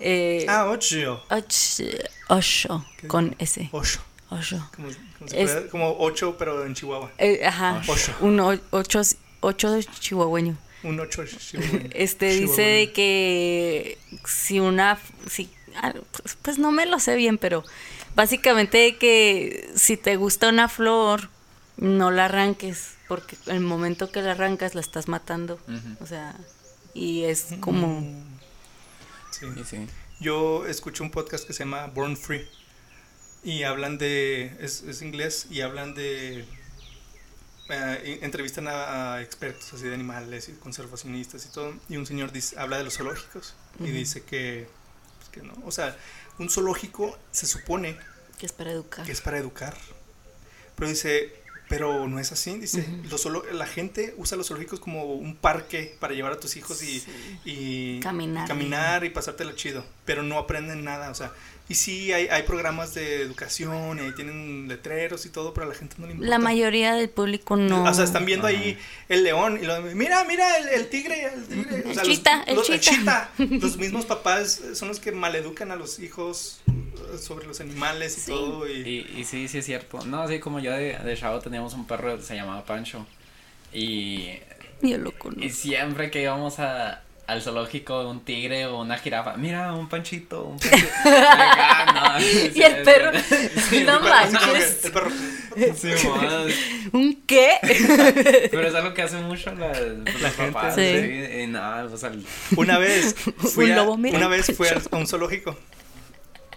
Eh, 0.00 0.46
Ah, 0.48 0.66
ocho. 0.70 1.22
Och- 1.30 2.08
Osho, 2.28 2.84
¿Qué 3.00 3.08
con? 3.08 3.34
S. 3.38 3.68
Ocho. 3.72 4.00
Osho. 4.30 4.68
Como, 4.76 4.88
como, 5.18 5.30
Es- 5.32 5.70
como 5.70 5.96
ocho, 5.98 6.36
pero 6.38 6.64
en 6.66 6.74
Chihuahua. 6.74 7.10
Eh, 7.18 7.40
ajá. 7.44 7.82
Osho. 7.88 8.12
Un 8.20 8.38
ocho, 8.70 9.00
ocho 9.40 9.80
chihuahueño. 10.00 10.56
Un 10.82 11.00
ocho 11.00 11.24
chihuahueño. 11.26 11.88
Este 11.94 12.26
dice 12.34 12.62
de 12.62 12.92
que 12.92 13.98
si 14.26 14.60
una 14.60 14.98
si 15.28 15.50
ah, 15.82 15.94
pues, 16.42 16.58
no 16.58 16.70
me 16.72 16.84
lo 16.86 17.00
sé 17.00 17.16
bien, 17.16 17.38
pero 17.38 17.64
básicamente 18.14 18.78
de 18.78 18.96
que 18.98 19.70
si 19.74 19.96
te 19.96 20.16
gusta 20.16 20.48
una 20.50 20.68
flor 20.68 21.30
no 21.78 22.10
la 22.10 22.26
arranques 22.26 22.94
porque 23.08 23.36
el 23.46 23.60
momento 23.60 24.10
que 24.12 24.20
la 24.20 24.32
arrancas 24.32 24.74
la 24.74 24.82
estás 24.82 25.08
matando, 25.08 25.58
o 26.00 26.06
sea, 26.06 26.36
y 26.92 27.24
es 27.24 27.46
como 27.60 28.00
Mm. 28.02 28.27
Sí. 29.30 29.46
Sí. 29.64 29.86
Yo 30.20 30.66
escuché 30.66 31.02
un 31.02 31.10
podcast 31.10 31.46
que 31.46 31.52
se 31.52 31.60
llama 31.60 31.86
Born 31.86 32.16
Free 32.16 32.48
y 33.44 33.62
hablan 33.62 33.98
de, 33.98 34.56
es, 34.60 34.82
es 34.82 35.00
inglés 35.02 35.46
y 35.50 35.60
hablan 35.60 35.94
de, 35.94 36.44
eh, 37.70 38.18
entrevistan 38.22 38.66
a, 38.66 39.14
a 39.14 39.22
expertos 39.22 39.72
así 39.74 39.84
de 39.84 39.94
animales 39.94 40.48
y 40.48 40.52
conservacionistas 40.52 41.44
y 41.46 41.50
todo 41.50 41.74
y 41.88 41.96
un 41.96 42.06
señor 42.06 42.32
dice, 42.32 42.58
habla 42.58 42.78
de 42.78 42.84
los 42.84 42.96
zoológicos 42.96 43.54
y 43.78 43.90
dice 43.90 44.22
que, 44.22 44.68
pues, 45.18 45.28
que 45.28 45.42
no, 45.42 45.52
o 45.64 45.70
sea, 45.70 45.96
un 46.38 46.48
zoológico 46.48 47.16
se 47.30 47.46
supone 47.46 47.96
que 48.38 48.46
es 48.46 48.52
para 48.52 48.72
educar. 48.72 49.04
que 49.04 49.12
es 49.12 49.20
para 49.20 49.38
educar, 49.38 49.76
pero 50.76 50.88
dice, 50.88 51.32
pero 51.68 52.08
no 52.08 52.18
es 52.18 52.32
así, 52.32 52.58
dice, 52.58 52.86
los 53.10 53.24
zoolo- 53.26 53.50
la 53.52 53.66
gente 53.66 54.14
usa 54.16 54.36
los 54.38 54.48
zoológicos 54.48 54.80
como 54.80 55.04
un 55.04 55.36
parque 55.36 55.96
para 56.00 56.14
llevar 56.14 56.32
a 56.32 56.40
tus 56.40 56.56
hijos 56.56 56.82
y, 56.82 57.00
Sí. 57.00 57.10
y 57.44 58.00
Caminar. 58.00 58.48
caminar 58.48 59.04
y 59.04 59.10
pasártelo 59.10 59.52
chido, 59.52 59.84
pero 60.04 60.22
no 60.22 60.38
aprenden 60.38 60.82
nada, 60.84 61.10
o 61.10 61.14
sea, 61.14 61.32
y 61.68 61.74
sí 61.74 62.12
hay, 62.12 62.28
hay 62.28 62.42
programas 62.44 62.94
de 62.94 63.20
educación 63.22 63.98
y 63.98 64.02
ahí 64.02 64.12
tienen 64.12 64.68
letreros 64.68 65.26
y 65.26 65.28
todo, 65.30 65.52
pero 65.52 65.66
a 65.66 65.68
la 65.68 65.74
gente 65.74 65.96
no 65.98 66.06
le 66.06 66.12
importa. 66.12 66.30
La 66.30 66.38
mayoría 66.38 66.94
del 66.94 67.10
público 67.10 67.56
no. 67.56 67.84
O 67.84 67.94
sea, 67.94 68.04
están 68.04 68.24
viendo 68.24 68.46
Ajá. 68.46 68.56
ahí 68.56 68.78
el 69.08 69.22
león 69.24 69.58
y 69.62 69.66
lo 69.66 69.80
mira, 69.82 70.24
mira 70.24 70.56
el, 70.56 70.68
el 70.68 70.88
tigre, 70.88 71.24
el 71.34 71.44
tigre. 71.46 71.82
O 71.86 71.90
El 71.90 72.00
chita, 72.02 72.42
el 72.46 72.62
chita. 72.62 72.78
chita. 72.80 73.30
Los 73.38 73.76
mismos 73.76 74.06
papás 74.06 74.62
son 74.74 74.88
los 74.88 74.98
que 75.00 75.12
maleducan 75.12 75.70
a 75.70 75.76
los 75.76 75.98
hijos 75.98 76.60
eh, 76.68 77.18
sobre 77.18 77.46
los 77.46 77.60
animales 77.60 78.16
y 78.16 78.20
Sí. 78.22 78.30
todo. 78.30 78.66
Y, 78.68 78.72
Y, 79.14 79.20
y 79.20 79.24
sí, 79.24 79.46
sí 79.48 79.58
es 79.58 79.66
cierto. 79.66 80.04
No, 80.06 80.22
así 80.22 80.38
como 80.40 80.60
yo 80.60 80.72
de, 80.72 80.96
de 80.98 81.16
chavo 81.16 81.40
teníamos 81.40 81.74
un 81.74 81.86
perro, 81.86 82.20
se 82.22 82.34
llamaba 82.34 82.64
Pancho. 82.64 83.06
Y, 83.72 84.30
Yo 84.80 84.96
lo 84.98 85.12
conozco. 85.12 85.44
y 85.44 85.50
siempre 85.50 86.10
que 86.10 86.22
íbamos 86.22 86.58
a, 86.58 87.02
al 87.28 87.42
zoológico, 87.42 88.08
un 88.08 88.20
tigre 88.24 88.64
o 88.66 88.80
una 88.80 88.96
jirafa, 88.98 89.36
mira, 89.36 89.72
un 89.74 89.86
panchito, 89.88 90.44
un 90.44 90.58
panchito. 90.58 90.88
No, 91.94 92.20
sí, 92.20 92.52
Y 92.54 92.62
el 92.62 92.82
perro, 92.82 93.12
sí, 93.68 93.84
no 93.84 94.00
manches. 94.00 94.84
el 94.86 94.92
perro. 94.92 95.10
sí. 95.76 95.90
¿Un 96.92 97.22
qué? 97.26 97.52
Pero 98.50 98.66
es 98.66 98.74
algo 98.74 98.94
que 98.94 99.02
hace 99.02 99.16
mucho 99.18 99.52
la, 99.54 99.72
pues, 99.72 100.20
La 100.22 100.30
gente. 100.30 100.52
papás. 100.52 100.74
Sí. 100.74 100.90
Sí. 100.90 101.40
Y 101.42 101.46
nada, 101.48 101.86
pues 101.88 102.02
al. 102.02 102.24
Una 102.56 102.78
vez 102.78 103.14
fui, 103.36 103.66
Un 103.66 103.72
a, 103.72 103.76
lobo, 103.76 103.96
mira. 103.98 104.16
una 104.16 104.28
vez 104.28 104.46
fui 104.56 104.66
a, 104.68 104.80
a 104.90 104.96
un 104.96 105.06
zoológico. 105.06 105.54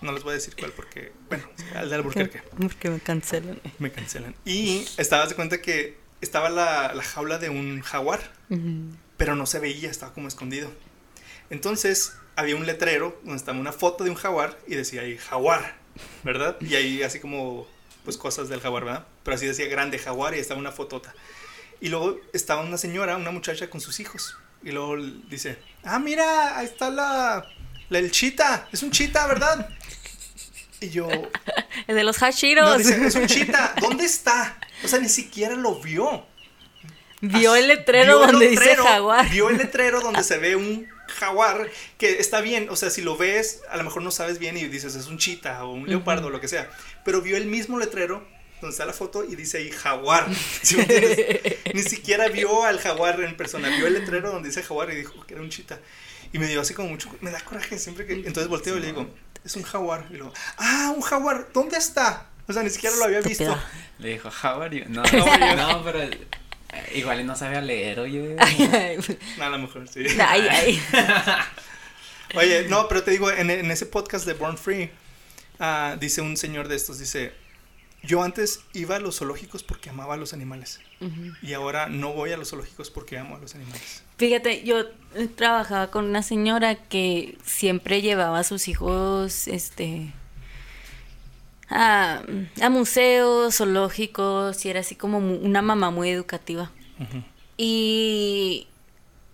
No 0.02 0.14
les 0.14 0.24
voy 0.24 0.32
a 0.32 0.36
decir 0.36 0.56
cuál 0.58 0.72
porque, 0.72 1.12
bueno, 1.30 1.44
al 1.76 1.90
de 1.90 1.96
Albuquerque. 1.96 2.42
Porque 2.60 2.90
me 2.90 3.00
cancelan. 3.02 3.60
Me 3.78 3.92
cancelan. 3.92 4.34
Y 4.46 4.86
estabas 4.98 5.30
de 5.30 5.36
cuenta 5.36 5.62
que 5.62 5.98
estaba 6.22 6.50
la, 6.50 6.94
la 6.96 7.04
jaula 7.04 7.38
de 7.38 7.50
un 7.50 7.82
jaguar. 7.82 8.20
Ujú. 8.50 8.96
Pero 9.22 9.36
no 9.36 9.46
se 9.46 9.60
veía, 9.60 9.92
estaba 9.92 10.16
como 10.16 10.28
escondido. 10.28 10.72
Entonces 11.52 12.14
había 12.36 12.56
un 12.56 12.66
letrero 12.66 13.20
donde 13.22 13.38
estaba 13.38 13.60
una 13.60 13.72
foto 13.72 14.04
de 14.04 14.10
un 14.10 14.16
jaguar 14.16 14.58
y 14.66 14.74
decía 14.74 15.02
ahí 15.02 15.16
jaguar, 15.16 15.76
¿verdad? 16.24 16.58
Y 16.60 16.74
ahí 16.74 17.04
así 17.04 17.20
como 17.20 17.68
pues 18.04 18.18
cosas 18.18 18.50
del 18.50 18.62
jaguar, 18.62 18.84
¿verdad? 18.84 19.06
Pero 19.22 19.36
así 19.36 19.46
decía 19.46 19.68
grande 19.68 20.00
jaguar 20.00 20.34
y 20.34 20.40
estaba 20.40 20.60
una 20.60 20.72
fotota. 20.72 21.14
Y 21.80 21.90
luego 21.90 22.20
estaba 22.34 22.64
una 22.64 22.80
señora, 22.80 23.16
una 23.16 23.30
muchacha 23.30 23.70
con 23.70 23.80
sus 23.80 24.00
hijos. 24.00 24.40
Y 24.64 24.72
luego 24.72 24.98
dice, 25.30 25.60
ah, 25.84 26.00
mira, 26.00 26.58
ahí 26.58 26.66
está 26.66 26.90
la, 26.90 27.46
la 27.90 28.00
el 28.00 28.10
chita, 28.10 28.70
es 28.72 28.82
un 28.82 28.90
chita, 28.90 29.28
¿verdad? 29.28 29.70
Y 30.80 30.90
yo, 30.90 31.08
El 31.88 31.96
de 31.96 32.04
los 32.04 32.20
no, 32.20 32.26
hashiros. 32.26 32.80
dice, 32.80 33.06
es 33.06 33.14
un 33.14 33.28
chita, 33.28 33.76
¿dónde 33.82 34.04
está? 34.04 34.58
O 34.84 34.88
sea, 34.88 34.98
ni 34.98 35.10
siquiera 35.10 35.54
lo 35.54 35.80
vio. 35.80 36.26
Vio 37.22 37.56
el 37.56 37.68
letrero 37.68 38.18
vio 38.18 38.26
el 38.26 38.32
donde 38.32 38.50
letrero, 38.50 38.72
dice 38.72 38.90
jaguar. 38.90 39.30
Vio 39.30 39.50
el 39.50 39.58
letrero 39.58 40.02
donde 40.02 40.24
se 40.24 40.38
ve 40.40 40.56
un 40.56 40.88
jaguar 41.08 41.70
que 41.98 42.20
está 42.20 42.42
bien, 42.42 42.70
o 42.70 42.76
sea, 42.76 42.90
si 42.90 43.02
lo 43.02 43.18
ves, 43.18 43.62
a 43.70 43.78
lo 43.78 43.84
mejor 43.84 44.02
no 44.02 44.12
sabes 44.12 44.40
bien 44.40 44.58
y 44.58 44.66
dices 44.66 44.96
es 44.96 45.08
un 45.08 45.18
chita 45.18 45.64
o 45.64 45.74
un 45.74 45.88
leopardo 45.88 46.28
o 46.28 46.30
lo 46.30 46.40
que 46.40 46.48
sea, 46.48 46.70
pero 47.06 47.22
vio 47.22 47.38
el 47.38 47.46
mismo 47.46 47.78
letrero 47.78 48.26
donde 48.62 48.72
está 48.72 48.86
la 48.86 48.94
foto 48.94 49.24
y 49.24 49.36
dice 49.36 49.58
ahí 49.58 49.72
jaguar. 49.72 50.28
¿sí? 50.62 50.78
Ni 51.74 51.84
siquiera 51.84 52.28
vio 52.30 52.64
al 52.64 52.80
jaguar 52.80 53.20
en 53.22 53.36
persona, 53.36 53.70
vio 53.70 53.88
el 53.88 53.94
letrero 53.94 54.32
donde 54.32 54.50
dice 54.50 54.64
jaguar 54.64 54.92
y 54.92 54.96
dijo 54.96 55.26
que 55.26 55.34
era 55.34 55.44
un 55.44 55.50
chita. 55.50 55.80
Y 56.34 56.40
me 56.40 56.48
dio 56.48 56.62
así 56.62 56.74
como 56.74 56.90
mucho, 56.90 57.10
me 57.22 57.30
da 57.30 57.42
coraje 57.42 57.78
siempre 57.78 58.06
que, 58.06 58.14
entonces 58.14 58.48
volteo 58.48 58.78
y 58.78 58.80
le 58.80 58.88
digo, 58.88 59.08
es 59.44 59.56
un 59.56 59.64
jaguar. 59.64 60.08
Y 60.12 60.16
luego, 60.16 60.34
ah, 60.58 60.94
un 60.96 61.02
jaguar, 61.02 61.50
¿dónde 61.54 61.78
está? 61.78 62.30
O 62.48 62.54
sea, 62.54 62.64
ni 62.64 62.70
siquiera 62.70 62.96
lo 62.96 63.06
había 63.06 63.22
visto. 63.22 63.58
Le 64.00 64.10
dijo, 64.10 64.30
how 64.30 64.62
are 64.62 64.78
you? 64.78 64.86
No, 64.88 65.04
you? 65.06 65.18
no, 65.58 65.84
pero 65.84 66.10
igual 66.96 67.22
y 67.22 67.24
no 67.24 67.36
sabía 67.36 67.62
leer, 67.62 68.00
oye. 68.00 68.36
A 69.40 69.50
lo 69.50 69.60
mejor 69.60 69.88
sí. 69.88 70.06
ay, 70.20 70.48
ay. 70.50 70.82
Oye, 72.34 72.68
no, 72.70 72.88
pero 72.88 73.04
te 73.04 73.12
digo, 73.12 73.30
en, 73.30 73.50
en 73.50 73.70
ese 73.72 73.86
podcast 73.86 74.26
de 74.26 74.34
Born 74.34 74.58
Free, 74.58 74.90
ah, 75.60 75.98
dice 76.00 76.22
un 76.22 76.38
señor 76.38 76.70
de 76.70 76.78
estos, 76.78 76.98
dice, 76.98 77.34
yo 78.04 78.24
antes 78.24 78.62
iba 78.74 78.96
a 78.96 79.00
los 79.00 79.18
zoológicos 79.20 79.64
porque 79.64 79.90
amaba 79.90 80.16
a 80.16 80.18
los 80.18 80.34
animales. 80.34 80.80
Y 81.42 81.54
ahora 81.54 81.88
no 81.88 82.14
voy 82.14 82.32
a 82.32 82.38
los 82.38 82.50
zoológicos 82.50 82.92
porque 82.92 83.18
amo 83.18 83.36
a 83.36 83.40
los 83.40 83.56
animales. 83.56 84.04
Fíjate, 84.18 84.64
yo 84.64 84.82
eh, 85.16 85.28
trabajaba 85.36 85.90
con 85.90 86.06
una 86.06 86.22
señora 86.22 86.76
que 86.76 87.38
siempre 87.44 88.02
llevaba 88.02 88.40
a 88.40 88.44
sus 88.44 88.68
hijos, 88.68 89.48
este, 89.48 90.14
a, 91.72 92.22
a 92.62 92.70
museos, 92.70 93.56
zoológicos, 93.58 94.64
y 94.66 94.70
era 94.70 94.82
así 94.82 94.96
como 94.96 95.18
una 95.18 95.62
mamá 95.62 95.90
muy 95.90 96.10
educativa. 96.10 96.72
Y 97.58 98.68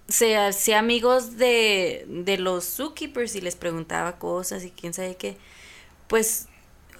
se 0.07 0.37
hacía 0.37 0.79
amigos 0.79 1.37
de, 1.37 2.05
de 2.07 2.37
los 2.37 2.63
zookeepers 2.65 3.35
y 3.35 3.41
les 3.41 3.55
preguntaba 3.55 4.17
cosas 4.19 4.63
y 4.63 4.71
quién 4.71 4.93
sabe 4.93 5.15
qué. 5.15 5.37
Pues 6.07 6.47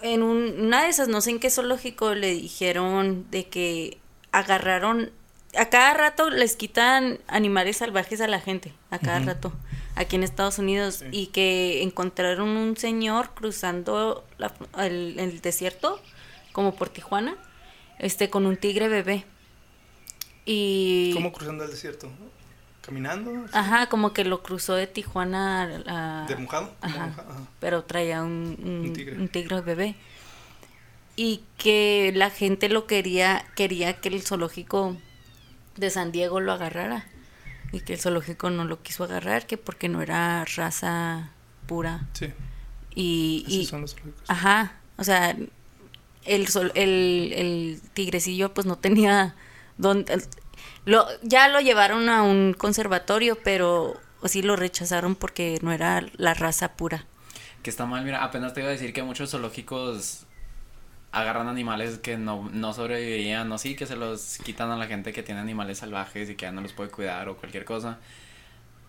en 0.01 0.23
un- 0.23 0.59
una 0.59 0.84
de 0.84 0.89
esas, 0.89 1.07
no 1.07 1.22
sé 1.22 1.30
en 1.31 1.39
qué 1.39 1.49
zoológico, 1.49 2.14
le 2.15 2.31
dijeron 2.31 3.26
de 3.31 3.47
que 3.47 3.97
agarraron, 4.31 5.11
a 5.57 5.69
cada 5.69 5.93
rato 5.93 6.30
les 6.30 6.55
quitan 6.55 7.19
animales 7.27 7.77
salvajes 7.77 8.19
a 8.22 8.27
la 8.27 8.39
gente, 8.41 8.73
a 8.91 8.99
cada 8.99 9.19
rato, 9.19 9.53
aquí 9.97 10.15
en 10.15 10.23
Estados 10.23 10.59
Unidos, 10.59 10.95
Sí. 10.99 11.05
y 11.11 11.27
que 11.27 11.83
encontraron 11.83 12.49
un 12.49 12.77
señor 12.77 13.31
cruzando 13.33 14.25
la- 14.37 14.53
el, 14.77 15.17
el 15.19 15.41
desierto, 15.41 15.99
como 16.53 16.75
por 16.75 16.89
Tijuana, 16.89 17.35
este, 17.99 18.29
con 18.29 18.45
un 18.45 18.57
tigre 18.57 18.87
bebé. 18.87 19.25
Y... 20.45 21.11
¿Cómo 21.13 21.31
cruzando 21.33 21.63
el 21.65 21.71
desierto? 21.71 22.09
¿Caminando? 22.81 23.45
Ajá, 23.51 23.89
como 23.89 24.13
que 24.13 24.23
lo 24.23 24.41
cruzó 24.41 24.73
de 24.75 24.87
Tijuana 24.87 25.63
a... 25.87 26.25
¿De 26.27 26.35
mojado? 26.37 26.73
¿Cómo 26.79 26.93
Ajá. 26.95 27.13
pero 27.59 27.83
traía 27.83 28.23
un, 28.23 28.57
un, 28.63 28.69
Un 28.87 28.93
tigre. 28.93 29.17
un 29.17 29.27
tigre 29.27 29.59
bebé. 29.61 29.95
Y 31.17 31.41
que 31.57 32.13
la 32.15 32.29
gente 32.29 32.69
lo 32.69 32.87
quería, 32.87 33.43
quería 33.55 33.99
que 33.99 34.07
el 34.09 34.21
zoológico 34.21 34.95
de 35.75 35.89
San 35.89 36.11
Diego 36.13 36.39
lo 36.39 36.53
agarrara. 36.53 37.05
Y 37.72 37.81
que 37.81 37.94
el 37.94 37.99
zoológico 37.99 38.49
no 38.49 38.65
lo 38.65 38.81
quiso 38.81 39.03
agarrar, 39.03 39.45
que 39.48 39.57
porque 39.57 39.89
no 39.89 40.02
era 40.02 40.45
raza 40.56 41.31
pura. 41.68 42.07
Sí, 42.14 42.34
Y, 42.95 43.45
así 43.45 43.61
y 43.61 43.65
son 43.65 43.81
los 43.81 43.95
zoológicos. 43.95 44.23
ajá, 44.27 44.81
o 44.98 45.03
sea, 45.03 45.38
el, 46.26 46.48
sol- 46.48 46.72
el, 46.76 47.34
el 47.35 47.81
tigrecillo 47.94 48.53
pues 48.53 48.68
no 48.68 48.77
tenía 48.77 49.35
donde... 49.77 50.22
Lo, 50.85 51.06
ya 51.23 51.49
lo 51.49 51.61
llevaron 51.61 52.10
a 52.10 52.23
un 52.23 52.53
conservatorio, 52.57 53.38
pero 53.44 54.02
sí 54.26 54.41
lo 54.44 54.56
rechazaron 54.56 55.15
porque 55.15 55.60
no 55.61 55.72
era 55.73 56.03
la 56.18 56.34
raza 56.34 56.73
pura. 56.76 57.06
Que 57.64 57.69
está 57.69 57.85
mal, 57.85 58.06
mira, 58.06 58.23
apenas 58.23 58.53
te 58.53 58.61
iba 58.61 58.69
a 58.69 58.72
decir 58.73 58.94
que 58.94 59.03
muchos 59.03 59.31
zoológicos 59.31 60.26
agarran 61.11 61.47
animales 61.47 61.97
que 61.99 62.17
no, 62.17 62.49
no 62.53 62.73
sobrevivían, 62.73 63.51
o 63.51 63.57
sí, 63.57 63.75
que 63.75 63.85
se 63.85 63.95
los 63.95 64.38
quitan 64.43 64.69
a 64.71 64.77
la 64.77 64.88
gente 64.88 65.13
que 65.13 65.23
tiene 65.23 65.39
animales 65.41 65.79
salvajes 65.79 66.29
y 66.29 66.35
que 66.35 66.43
ya 66.43 66.51
no 66.51 66.61
los 66.61 66.73
puede 66.73 66.89
cuidar 66.89 67.27
o 67.29 67.38
cualquier 67.38 67.65
cosa. 67.65 67.97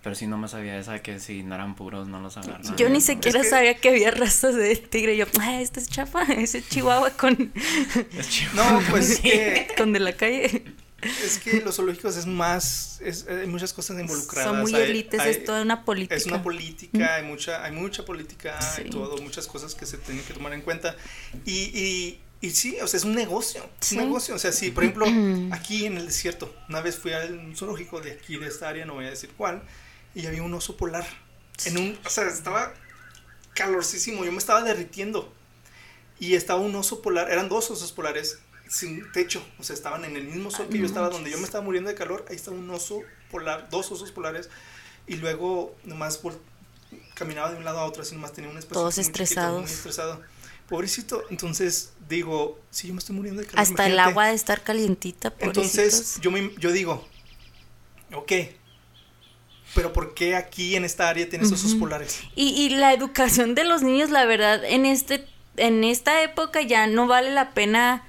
Pero 0.02 0.14
sí 0.14 0.26
no 0.28 0.38
me 0.38 0.46
sabía 0.46 0.78
esa 0.78 1.00
que 1.02 1.18
si 1.18 1.42
no 1.42 1.54
eran 1.56 1.74
puros 1.74 2.06
no 2.06 2.20
los 2.20 2.36
agarran. 2.36 2.76
Yo 2.76 2.88
ni 2.88 2.98
Es 2.98 3.06
siquiera 3.06 3.40
que- 3.42 3.48
sabía 3.48 3.74
que 3.74 3.88
había 3.88 4.10
razas 4.12 4.54
de 4.54 4.76
tigre. 4.76 5.16
Yo, 5.16 5.26
ah, 5.40 5.60
este 5.60 5.80
es 5.80 5.88
chafa, 5.88 6.22
ese 6.34 6.58
es 6.58 6.68
chihuahua 6.68 7.10
con, 7.10 7.52
Es 8.16 8.28
chido. 8.30 8.52
No, 8.54 8.80
pues 8.90 9.10
es 9.10 9.20
que, 9.20 9.68
con 9.76 9.92
de 9.92 10.00
la 10.00 10.12
calle. 10.12 10.64
Es 11.02 11.38
que 11.38 11.60
los 11.60 11.76
zoológicos 11.76 12.16
es 12.16 12.26
más, 12.26 12.98
es, 13.02 13.26
hay 13.28 13.46
muchas 13.46 13.72
cosas 13.72 13.98
involucradas. 14.00 14.50
Son 14.50 14.60
muy 14.60 14.74
hay- 14.74 14.90
élites, 14.90 15.20
hay- 15.20 15.30
es 15.30 15.44
toda 15.44 15.62
una 15.62 15.84
política. 15.84 16.14
Es 16.16 16.26
una 16.26 16.42
política, 16.42 17.14
hay 17.16 17.22
mucha, 17.24 17.64
hay 17.64 17.72
mucha 17.72 18.04
política 18.04 18.60
Sí. 18.60 18.82
y 18.86 18.90
todo, 18.90 19.16
muchas 19.18 19.46
cosas 19.46 19.74
que 19.74 19.86
se 19.86 19.98
tienen 19.98 20.24
que 20.24 20.34
tomar 20.34 20.52
en 20.52 20.62
cuenta. 20.62 20.96
Y, 21.44 21.52
y, 21.78 22.20
y 22.40 22.50
sí, 22.50 22.78
o 22.82 22.86
sea, 22.88 22.98
es 22.98 23.04
un 23.04 23.14
negocio, 23.14 23.68
es 23.80 23.86
Sí. 23.88 23.96
un 23.98 24.04
negocio. 24.04 24.34
O 24.34 24.38
sea, 24.38 24.50
sí, 24.52 24.70
por 24.72 24.82
ejemplo, 24.84 25.06
aquí 25.52 25.86
en 25.86 25.96
el 25.98 26.06
desierto, 26.06 26.52
una 26.68 26.80
vez 26.80 26.96
fui 26.98 27.12
al 27.12 27.54
zoológico 27.56 28.00
de 28.00 28.12
aquí, 28.12 28.36
de 28.36 28.48
esta 28.48 28.68
área, 28.68 28.84
no 28.84 28.94
voy 28.94 29.06
a 29.06 29.10
decir 29.10 29.30
cuál, 29.36 29.62
y 30.14 30.26
había 30.26 30.42
un 30.42 30.52
oso 30.54 30.76
polar. 30.76 31.06
En 31.64 31.78
un, 31.78 31.98
o 32.04 32.10
sea, 32.10 32.24
estaba 32.28 32.74
calorcísimo, 33.54 34.24
yo 34.24 34.32
me 34.32 34.38
estaba 34.38 34.62
derritiendo. 34.62 35.32
Y 36.20 36.34
estaba 36.34 36.60
un 36.60 36.74
oso 36.74 37.02
polar, 37.02 37.30
eran 37.30 37.48
dos 37.48 37.70
osos 37.70 37.92
polares 37.92 38.40
sin 38.68 39.10
techo, 39.12 39.44
o 39.58 39.62
sea, 39.62 39.74
estaban 39.74 40.04
en 40.04 40.16
el 40.16 40.24
mismo 40.24 40.50
sol 40.50 40.66
Ay, 40.66 40.72
que 40.72 40.78
yo 40.78 40.86
estaba, 40.86 41.06
manches. 41.06 41.16
donde 41.18 41.30
yo 41.30 41.38
me 41.38 41.44
estaba 41.44 41.64
muriendo 41.64 41.90
de 41.90 41.96
calor, 41.96 42.24
ahí 42.28 42.36
estaba 42.36 42.56
un 42.56 42.68
oso 42.70 43.00
polar, 43.30 43.68
dos 43.70 43.90
osos 43.90 44.12
polares, 44.12 44.48
y 45.06 45.16
luego 45.16 45.74
nomás 45.84 46.20
caminaba 47.14 47.50
de 47.50 47.56
un 47.56 47.64
lado 47.64 47.78
a 47.78 47.84
otro, 47.84 48.02
así 48.02 48.14
nomás 48.14 48.32
tenía 48.32 48.50
un 48.50 48.58
espacio 48.58 48.74
Todos 48.80 48.96
muy 48.96 49.02
estresados. 49.06 49.62
muy 49.62 49.70
estresado. 49.70 50.22
Pobrecito, 50.68 51.24
entonces 51.30 51.92
digo, 52.08 52.58
si 52.70 52.88
yo 52.88 52.94
me 52.94 52.98
estoy 52.98 53.16
muriendo 53.16 53.40
de 53.40 53.46
calor. 53.46 53.60
Hasta 53.60 53.86
el 53.86 53.92
imagínate. 53.94 54.10
agua 54.10 54.26
de 54.28 54.34
estar 54.34 54.62
calientita, 54.62 55.32
Entonces 55.38 56.18
yo, 56.20 56.30
me, 56.30 56.52
yo 56.58 56.70
digo, 56.72 57.06
ok, 58.12 58.32
pero 59.74 59.92
¿por 59.92 60.14
qué 60.14 60.36
aquí 60.36 60.76
en 60.76 60.84
esta 60.84 61.08
área 61.08 61.28
tienes 61.28 61.50
osos 61.52 61.74
polares? 61.74 62.20
Y, 62.34 62.48
y 62.50 62.70
la 62.70 62.92
educación 62.92 63.54
de 63.54 63.64
los 63.64 63.82
niños, 63.82 64.10
la 64.10 64.24
verdad, 64.26 64.62
en 64.64 64.84
este, 64.86 65.26
en 65.56 65.84
esta 65.84 66.22
época 66.22 66.62
ya 66.62 66.86
no 66.86 67.06
vale 67.06 67.30
la 67.32 67.50
pena 67.52 68.04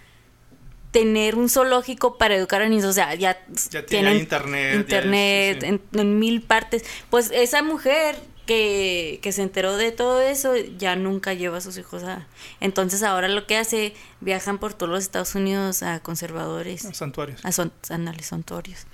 tener 0.92 1.36
un 1.36 1.50
zoológico 1.50 2.18
para 2.18 2.36
educar 2.36 2.62
a 2.62 2.70
niños. 2.70 2.86
O 2.86 2.94
sea, 2.94 3.14
ya, 3.16 3.38
Ya 3.70 3.86
tiene 3.86 4.10
tienen 4.12 4.18
internet. 4.18 4.74
ya- 4.74 4.80
internet 4.80 5.58
sí, 5.62 5.68
sí. 5.68 5.80
En, 5.94 6.00
en 6.00 6.20
mil 6.20 6.42
partes. 6.42 6.84
Pues 7.10 7.30
esa 7.32 7.62
mujer 7.62 8.16
que, 8.48 9.20
que 9.22 9.32
se 9.32 9.44
enteró 9.44 9.78
de 9.78 9.92
todo 9.92 10.22
eso 10.22 10.56
ya 10.56 10.96
nunca 10.96 11.36
lleva 11.36 11.58
a 11.60 11.62
sus 11.62 11.78
hijos 11.78 12.04
a... 12.04 12.26
Entonces 12.60 13.04
ahora 13.04 13.28
lo 13.28 13.46
que 13.46 13.56
hace, 13.58 13.94
viajan 14.22 14.58
por 14.58 14.74
todos 14.74 14.92
los 14.92 15.04
Estados 15.04 15.36
Unidos 15.36 15.84
a 15.84 16.00
conservadores, 16.00 16.84
Los 16.84 16.98
santuarios. 16.98 17.46
a 17.46 17.52
son, 17.52 17.72
ándale, 17.90 18.24
santuarios. 18.24 18.88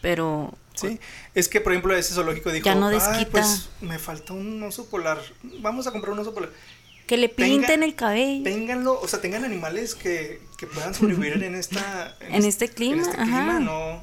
Pero... 0.00 0.52
Sí, 0.74 1.00
es 1.34 1.48
que 1.48 1.62
por 1.62 1.72
ejemplo 1.72 1.96
ese 1.96 2.12
zoológico 2.12 2.52
dijo, 2.52 2.66
Ya 2.66 2.74
no 2.74 2.88
"Ay, 2.88 2.94
desquita". 2.96 3.30
pues 3.30 3.70
me 3.80 3.98
falta 3.98 4.34
un 4.34 4.62
oso 4.62 4.90
polar, 4.90 5.18
vamos 5.60 5.86
a 5.86 5.90
comprar 5.92 6.12
un 6.12 6.18
oso 6.18 6.34
polar. 6.34 6.50
Que 7.06 7.16
le 7.16 7.28
Tenga- 7.28 7.36
pinten 7.58 7.82
el 7.84 7.94
cabello. 7.94 8.42
Ténganlo, 8.42 9.00
o 9.00 9.06
sea, 9.06 9.20
tengan 9.20 9.44
animales 9.44 9.94
que, 9.94 10.40
que 10.58 10.66
puedan 10.66 10.92
sobrevivir 10.92 11.42
en 11.42 11.54
esta 11.54 12.16
En 12.20 12.44
este 12.44 12.68
clima, 12.68 12.94
en 12.96 13.00
este 13.08 13.20
ajá. 13.20 13.24
clima, 13.26 13.60
no. 13.60 14.02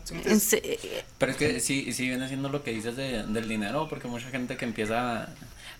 Pero 1.18 1.32
es 1.32 1.38
que 1.38 1.60
sí, 1.60 1.92
sí 1.94 2.08
viene 2.08 2.28
siendo 2.28 2.50
lo 2.50 2.64
que 2.64 2.72
dices 2.72 2.96
de, 2.96 3.24
del 3.24 3.48
dinero, 3.48 3.88
porque 3.90 4.08
mucha 4.08 4.30
gente 4.30 4.56
que 4.58 4.66
empieza, 4.66 5.28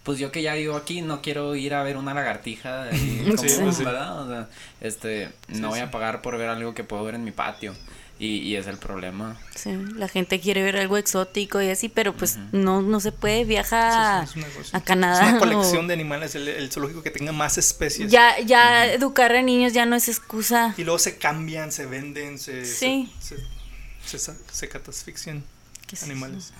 pues 0.04 0.20
yo 0.20 0.32
que 0.32 0.42
ya 0.42 0.54
vivo 0.56 0.76
aquí, 0.76 1.02
no 1.02 1.22
quiero 1.22 1.56
ir 1.56 1.74
a 1.74 1.84
ver 1.84 1.98
una 1.98 2.14
lagartija, 2.14 2.84
ahí 2.84 3.24
como, 3.36 3.38
Sí, 3.50 3.56
pues 3.62 3.78
sí. 3.78 3.84
¿verdad? 3.84 4.22
O 4.22 4.28
sea, 4.30 4.50
este, 4.82 5.30
Sí, 5.52 5.60
no 5.62 5.70
voy 5.70 5.80
sí. 5.80 5.86
a 5.86 5.92
pagar 5.92 6.22
por 6.22 6.38
ver 6.38 6.50
algo 6.50 6.74
que 6.74 6.84
puedo 6.84 7.04
ver 7.04 7.16
en 7.16 7.24
mi 7.24 7.32
patio, 7.32 7.74
y, 8.20 8.38
y 8.38 8.56
es 8.56 8.68
el 8.68 8.78
problema. 8.78 9.38
Sí, 9.56 9.72
la 9.96 10.08
gente 10.08 10.40
quiere 10.40 10.62
ver 10.64 10.78
algo 10.78 10.98
exótico 10.98 11.62
y 11.62 11.70
así, 11.70 11.90
pero 11.90 12.14
pues 12.14 12.38
no, 12.52 12.82
no 12.82 13.00
se 13.00 13.12
puede 13.12 13.44
viajar 13.44 14.28
Sí, 14.28 14.40
un 14.40 14.46
a 14.72 14.82
Canadá. 14.82 15.22
Es 15.24 15.30
una 15.30 15.38
o- 15.38 15.40
colección 15.40 15.88
de 15.88 15.94
animales, 15.96 16.36
el, 16.36 16.48
el 16.48 16.72
zoológico 16.72 17.02
que 17.04 17.12
tenga 17.12 17.32
más 17.32 17.58
especies. 17.58 18.10
Ya, 18.12 18.40
ya 18.40 18.86
educar 18.86 19.34
a 19.36 19.42
niños 19.42 19.74
ya 19.74 19.86
no 19.86 19.96
es 19.96 20.08
excusa. 20.08 20.74
Y 20.78 20.84
luego 20.84 21.00
se 21.00 21.18
cambian, 21.18 21.72
se 21.72 21.86
venden, 21.86 22.38
se, 22.40 22.66
Sí. 22.66 23.12
se, 23.20 23.38
se, 24.06 24.20
se, 24.20 24.34
se 24.52 24.70
catasfixian 24.70 25.44
¿Qué 25.88 25.96
es 25.96 26.04
animales. 26.04 26.54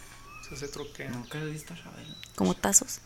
Se, 0.50 0.58
se 0.58 0.68
troquean. 0.68 1.12
Nunca 1.14 1.38
he 1.40 1.46
visto 1.46 1.74
a 1.74 1.78
Chabelo. 1.78 2.14
Como 2.36 2.56
tazos. 2.56 3.00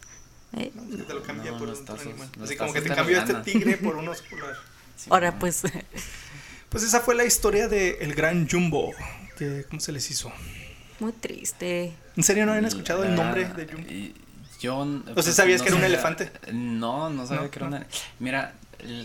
Eh, 0.53 0.71
No, 0.73 1.05
te 1.05 1.13
lo 1.13 1.21
cambia 1.23 1.51
No, 1.51 1.57
por 1.57 1.69
otro 1.69 1.83
tazos, 1.83 2.07
animal. 2.07 2.29
Así 2.41 2.55
como 2.55 2.71
que 2.73 2.81
te 2.81 2.89
cambió 2.95 3.19
este 3.19 3.33
tigre 3.35 3.77
por 3.77 3.95
un 3.97 4.07
oso 4.07 4.23
polar. 4.29 4.55
Sí, 4.95 5.09
Ahora 5.11 5.31
no. 5.31 5.39
pues, 5.39 5.61
Pues 6.69 6.83
esa 6.83 6.99
fue 7.01 7.15
la 7.15 7.25
historia 7.25 7.67
de 7.67 7.97
el 8.01 8.13
gran 8.13 8.47
Jumbo. 8.49 8.91
Que, 9.37 9.65
¿Cómo 9.69 9.79
se 9.79 9.91
les 9.91 10.09
hizo? 10.11 10.31
Muy 10.99 11.11
triste. 11.13 11.93
¿En 12.15 12.23
serio 12.23 12.45
no 12.45 12.51
habían 12.51 12.65
escuchado 12.65 13.03
el 13.03 13.15
nombre 13.15 13.45
de 13.45 13.65
Jumbo? 13.67 13.87
y 13.89 14.13
Yo. 14.59 14.79
O 14.79 15.13
pues, 15.13 15.25
sea, 15.25 15.33
¿sabías 15.33 15.59
no 15.61 15.65
que 15.65 15.69
era 15.69 15.75
un 15.75 15.81
sabía- 15.81 15.93
elefante? 15.95 16.31
No, 16.51 17.09
no 17.09 17.25
sabía 17.27 17.43
No, 17.43 17.51
que 17.51 17.59
era 17.59 17.69
no. 17.69 17.77
una. 17.77 17.87
Mira, 18.19 18.55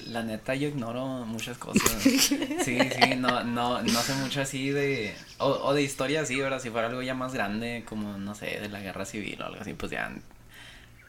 la 0.09 0.22
neta, 0.22 0.55
yo 0.55 0.68
ignoro 0.68 1.06
muchas 1.26 1.59
cosas. 1.59 1.82
Sí, 2.02 2.78
sí, 2.78 3.14
no, 3.18 3.43
no, 3.44 3.82
no 3.82 4.02
sé 4.02 4.14
mucho 4.14 4.40
así 4.40 4.70
de. 4.70 5.14
O, 5.39 5.47
o 5.48 5.74
de 5.74 5.82
historia 5.82 6.22
así, 6.22 6.36
¿verdad? 6.40 6.60
Si 6.60 6.70
fuera 6.70 6.89
algo 6.89 7.02
ya 7.02 7.14
más 7.14 7.32
grande, 7.34 7.84
como, 7.89 8.16
no 8.18 8.34
sé, 8.34 8.47
de 8.60 8.68
la 8.68 8.80
guerra 8.80 9.05
civil 9.05 9.40
o 9.43 9.47
algo 9.47 9.60
así, 9.60 9.74
pues 9.74 9.93
ya. 9.93 10.12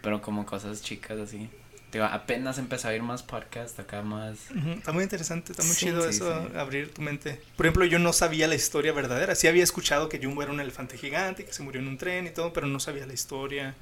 Pero 0.01 0.21
como 0.21 0.45
cosas 0.45 0.81
chicas 0.81 1.17
así. 1.19 1.49
Digo, 1.93 2.05
apenas 2.05 2.57
empecé 2.57 2.87
a 2.87 2.91
oír 2.91 3.03
más 3.03 3.21
podcast 3.23 3.79
acá 3.79 4.01
más. 4.01 4.49
Ujú, 4.49 4.71
Está 4.71 4.91
muy 4.91 5.03
interesante, 5.03 5.51
está 5.51 5.63
muy 5.63 5.73
Sí. 5.75 5.85
chido 5.85 6.01
Sí, 6.03 6.09
eso, 6.09 6.47
sí. 6.51 6.57
abrir 6.57 6.91
tu 6.91 7.01
mente. 7.03 7.39
Por 7.55 7.67
ejemplo, 7.67 7.85
yo 7.85 7.99
no 7.99 8.11
sabía 8.13 8.47
la 8.47 8.55
historia 8.55 8.91
verdadera. 8.93 9.35
Sí 9.35 9.47
había 9.47 9.63
escuchado 9.63 10.09
que 10.09 10.17
Jumbo 10.17 10.41
era 10.41 10.51
un 10.51 10.59
elefante 10.59 10.97
gigante, 10.97 11.45
que 11.45 11.53
se 11.53 11.61
murió 11.63 11.79
en 11.81 11.87
un 11.87 11.97
tren 11.99 12.25
y 12.25 12.31
todo, 12.31 12.51
pero 12.51 12.65
no 12.67 12.79
sabía 12.79 13.05
la 13.05 13.13
historia. 13.13 13.75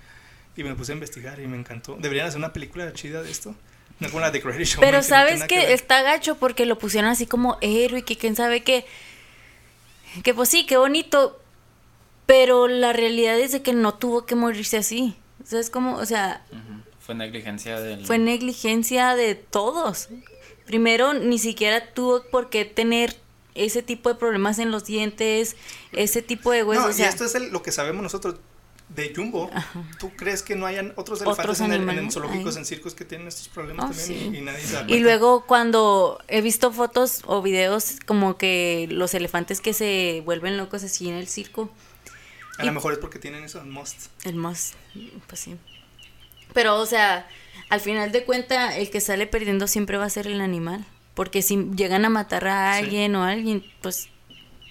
Y 0.58 0.64
me 0.66 0.76
puse 0.76 0.92
a 0.92 0.96
investigar 0.96 1.40
y 1.40 1.48
me 1.48 1.58
encantó. 1.58 1.96
Deberían 1.98 2.28
hacer 2.28 2.38
una 2.40 2.52
película 2.52 2.92
chida 2.92 3.24
de 3.24 3.32
esto. 3.32 3.56
No 4.02 4.10
como 4.10 4.20
la 4.20 4.32
de 4.32 4.40
Greatest 4.42 4.74
Showman, 4.74 4.88
Pero 4.90 4.98
no 4.98 5.04
sabes 5.04 5.44
que, 5.46 5.72
está 5.74 6.02
gacho 6.02 6.36
porque 6.36 6.66
lo 6.66 6.78
pusieron 6.78 7.10
así 7.10 7.26
como 7.28 7.58
héroe 7.62 8.00
y 8.00 8.04
que 8.04 8.18
quién 8.18 8.36
sabe 8.36 8.62
qué. 8.62 8.86
Que 10.24 10.34
pues 10.34 10.50
sí, 10.50 10.66
qué 10.66 10.76
bonito. 10.76 11.40
Pero 12.26 12.68
la 12.68 12.92
realidad 12.92 13.40
es 13.40 13.52
de 13.54 13.62
que 13.62 13.72
no 13.74 13.94
tuvo 13.94 14.26
que 14.26 14.36
morirse 14.36 14.78
así. 14.78 15.16
O 15.44 15.46
sea, 15.46 15.60
es 15.62 15.70
como, 15.70 15.96
o 15.96 16.06
sea, 16.06 16.44
Fue 17.12 17.16
negligencia 17.16 17.80
del. 17.80 18.06
fue 18.06 18.18
negligencia 18.18 19.16
de 19.16 19.36
todos. 19.36 20.10
Primero, 20.66 21.14
ni 21.14 21.38
siquiera 21.40 21.94
tuvo 21.94 22.24
por 22.32 22.50
qué 22.50 22.66
tener 22.66 23.16
ese 23.56 23.82
tipo 23.84 24.10
de 24.10 24.16
problemas 24.16 24.60
en 24.60 24.72
los 24.72 24.86
dientes, 24.86 25.56
ese 25.92 26.22
tipo 26.22 26.52
de 26.52 26.64
huesos. 26.64 26.86
no, 26.86 26.90
o 26.92 26.94
sea, 26.94 27.06
y 27.08 27.10
esto 27.10 27.26
es 27.26 27.36
el- 27.36 27.52
lo 27.52 27.62
que 27.62 27.72
sabemos 27.72 28.02
nosotros 28.02 28.36
de 28.90 29.14
Jumbo. 29.16 29.50
¿Tú 30.00 30.12
crees 30.18 30.42
que 30.44 30.56
no 30.56 30.66
hayan 30.66 30.94
otros 30.98 31.22
Otros 31.22 31.38
elefantes 31.60 31.62
en, 31.62 31.72
el- 31.90 31.98
en 32.06 32.12
zoológicos, 32.12 32.56
ay. 32.56 32.60
en 32.62 32.66
circos 32.66 32.94
que 32.94 33.06
tienen 33.06 33.28
estos 33.28 33.48
problemas 33.50 33.86
Oh, 33.86 33.88
también 33.94 34.08
sí. 34.08 34.30
y, 34.34 34.38
y 34.38 34.42
nadie 34.42 34.60
se 34.66 34.74
da 34.74 34.82
Y 34.82 34.86
cuenta? 34.88 35.04
luego 35.04 35.46
cuando 35.46 36.20
he 36.28 36.42
visto 36.42 36.72
fotos 36.72 37.22
o 37.26 37.42
videos 37.42 37.98
como 38.06 38.38
que 38.38 38.88
los 38.92 39.14
elefantes 39.14 39.60
que 39.62 39.74
se 39.74 40.22
vuelven 40.26 40.58
locos 40.58 40.84
así 40.84 41.08
en 41.10 41.16
el 41.16 41.28
circo, 41.28 41.70
A 42.58 42.66
lo 42.66 42.72
mejor 42.74 42.92
es 42.94 43.00
porque 43.00 43.18
tienen 43.18 43.44
eso, 43.46 43.64
must. 43.66 44.08
el 44.26 44.36
más, 44.36 44.74
pues 45.28 45.40
sí. 45.42 45.56
Pero 46.54 46.78
o 46.80 46.86
sea, 46.86 47.28
al 47.70 47.80
final 47.80 48.12
de 48.12 48.24
cuenta 48.26 48.76
el 48.78 48.90
que 48.90 49.02
sale 49.02 49.28
perdiendo 49.28 49.68
siempre 49.68 49.98
va 49.98 50.06
a 50.06 50.10
ser 50.10 50.28
el 50.28 50.42
animal, 50.42 50.86
porque 51.14 51.42
si 51.42 51.70
llegan 51.76 52.06
a 52.06 52.10
matar 52.10 52.48
a 52.48 52.74
Sí. 52.78 52.84
alguien 52.84 53.16
o 53.16 53.24
a 53.24 53.30
alguien, 53.30 53.64
pues 53.82 54.10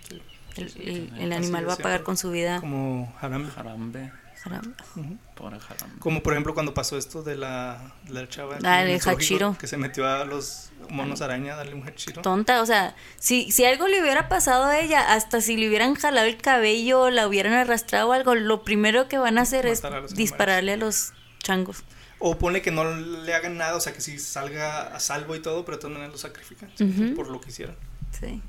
Sí. 0.08 0.20
el, 0.56 0.70
sí, 0.70 0.78
el- 0.84 1.10
sí. 1.14 1.22
el 1.22 1.32
animal 1.32 1.68
va 1.68 1.74
a 1.74 1.76
pagar 1.78 2.02
con 2.02 2.16
su 2.16 2.30
vida. 2.30 2.60
Como 2.60 3.14
Harambe. 3.20 3.50
Jarambe. 3.50 4.12
Caramba. 4.42 4.74
Ujú. 4.96 5.18
Pobre 5.34 5.60
jarambe. 5.60 5.98
Como 5.98 6.22
por 6.22 6.32
ejemplo 6.32 6.54
cuando 6.54 6.72
pasó 6.72 6.96
esto 6.96 7.22
de 7.22 7.36
la, 7.36 7.92
de 8.04 8.14
la 8.14 8.26
chava 8.26 8.56
Ah, 8.64 8.82
el 8.82 8.98
Hachiro. 8.98 9.54
que 9.60 9.66
se 9.66 9.76
metió 9.76 10.08
a 10.08 10.24
los 10.24 10.70
monos 10.88 11.20
araña 11.20 11.52
a 11.52 11.56
darle 11.56 11.74
un 11.74 11.86
hachiro. 11.86 12.22
Tonta, 12.22 12.62
o 12.62 12.66
sea, 12.66 12.96
si, 13.18 13.52
si 13.52 13.66
algo 13.66 13.86
le 13.86 14.00
hubiera 14.00 14.30
pasado 14.30 14.64
a 14.64 14.78
ella, 14.80 15.12
hasta 15.12 15.42
si 15.42 15.58
le 15.58 15.68
hubieran 15.68 15.94
jalado 15.94 16.26
el 16.26 16.38
cabello, 16.38 17.10
la 17.10 17.28
hubieran 17.28 17.52
arrastrado 17.52 18.08
o 18.08 18.12
algo, 18.12 18.34
lo 18.34 18.64
primero 18.64 19.08
que 19.08 19.18
van 19.18 19.36
a 19.36 19.42
hacer 19.42 19.66
es 19.66 19.82
Matar 19.82 19.98
a 19.98 20.00
los 20.00 20.12
animales. 20.12 20.16
dispararle 20.16 20.72
a 20.72 20.76
los 20.78 21.12
changos. 21.42 21.82
O 22.18 22.38
ponle 22.38 22.60
que 22.62 22.70
no 22.70 22.84
le 22.94 23.34
hagan 23.34 23.56
nada, 23.56 23.76
o 23.76 23.80
sea 23.80 23.92
que 23.92 24.00
sí 24.00 24.18
salga 24.18 24.94
a 24.94 25.00
salvo 25.00 25.34
y 25.34 25.40
todo, 25.40 25.64
pero 25.64 25.78
de 25.78 25.80
todas 25.80 25.94
maneras 25.94 26.12
lo 26.12 26.18
sacrifican 26.18 26.70
por 27.14 27.28
lo 27.28 27.40
que 27.40 27.50
hicieron. 27.50 27.76
Sí. 28.18 28.42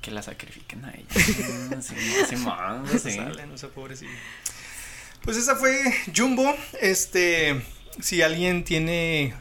Que 0.00 0.10
la 0.10 0.22
sacrifiquen 0.22 0.84
a 0.84 0.92
ella. 0.92 1.06
Sí, 1.82 1.94
sí, 2.28 2.36
man, 2.36 2.84
sí. 2.88 3.12
Salen, 3.12 3.52
o 3.52 3.58
sea, 3.58 3.68
pobrecillo. 3.68 4.10
Pues 5.22 5.36
esa 5.36 5.56
fue 5.56 5.94
Jumbo. 6.14 6.54
Este, 6.80 7.62
si 8.00 8.22
alguien 8.22 8.64
tiene 8.64 9.34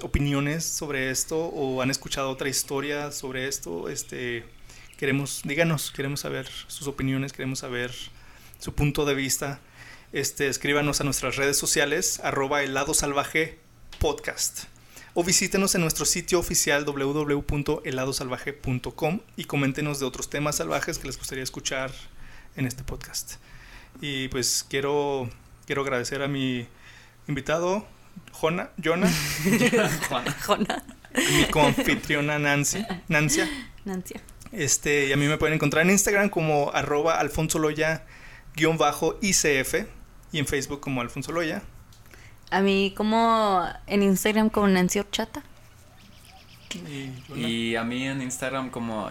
opiniones 0.00 0.64
sobre 0.64 1.10
esto 1.10 1.38
o 1.38 1.82
han 1.82 1.90
escuchado 1.90 2.30
otra 2.30 2.48
historia 2.48 3.12
sobre 3.12 3.48
esto, 3.48 3.88
este, 3.88 4.44
queremos, 4.96 5.42
díganos, 5.44 5.90
queremos 5.90 6.20
saber 6.20 6.48
sus 6.68 6.86
opiniones, 6.86 7.32
queremos 7.32 7.58
saber 7.58 7.92
su 8.58 8.74
punto 8.74 9.04
de 9.04 9.14
vista. 9.14 9.60
Este, 10.12 10.48
escríbanos 10.48 11.00
a 11.00 11.04
nuestras 11.04 11.36
redes 11.36 11.56
sociales, 11.56 12.20
arroba 12.22 12.62
helado 12.62 12.92
salvaje 12.92 13.58
podcast. 13.98 14.64
O 15.14 15.24
visítenos 15.24 15.74
en 15.74 15.80
nuestro 15.80 16.04
sitio 16.04 16.38
oficial 16.38 16.84
www.heladosalvaje.com 16.84 19.20
y 19.36 19.44
coméntenos 19.44 20.00
de 20.00 20.06
otros 20.06 20.28
temas 20.28 20.56
salvajes 20.56 20.98
que 20.98 21.06
les 21.06 21.16
gustaría 21.16 21.42
escuchar 21.42 21.90
en 22.56 22.66
este 22.66 22.84
podcast. 22.84 23.36
Y 24.02 24.28
pues 24.28 24.66
quiero, 24.68 25.30
quiero 25.64 25.80
agradecer 25.80 26.20
a 26.20 26.28
mi 26.28 26.66
invitado, 27.26 27.86
Jona, 28.32 28.68
Jonah. 28.82 29.10
Jona. 30.46 30.84
mi 31.14 31.46
confitriona 31.46 32.38
Nancy, 32.38 32.84
Nancia. 33.08 33.48
Nancy. 33.86 34.16
Este, 34.52 35.06
y 35.06 35.12
a 35.12 35.16
mí 35.16 35.26
me 35.26 35.38
pueden 35.38 35.54
encontrar 35.54 35.86
en 35.86 35.92
Instagram 35.92 36.28
como 36.28 36.70
arroba 36.74 37.18
Alfonso 37.18 37.58
Y 40.32 40.38
en 40.38 40.46
Facebook 40.46 40.80
como 40.80 41.00
Alfonso 41.00 41.30
Loya. 41.32 41.62
A 42.50 42.60
mí 42.60 42.92
como 42.96 43.66
en 43.86 44.02
Instagram 44.02 44.50
como 44.50 44.68
Nancy 44.68 44.98
Horchata. 44.98 45.42
Y, 47.36 47.76
a 47.76 47.84
mí 47.84 48.06
en 48.06 48.22
Instagram 48.22 48.70
como 48.70 49.10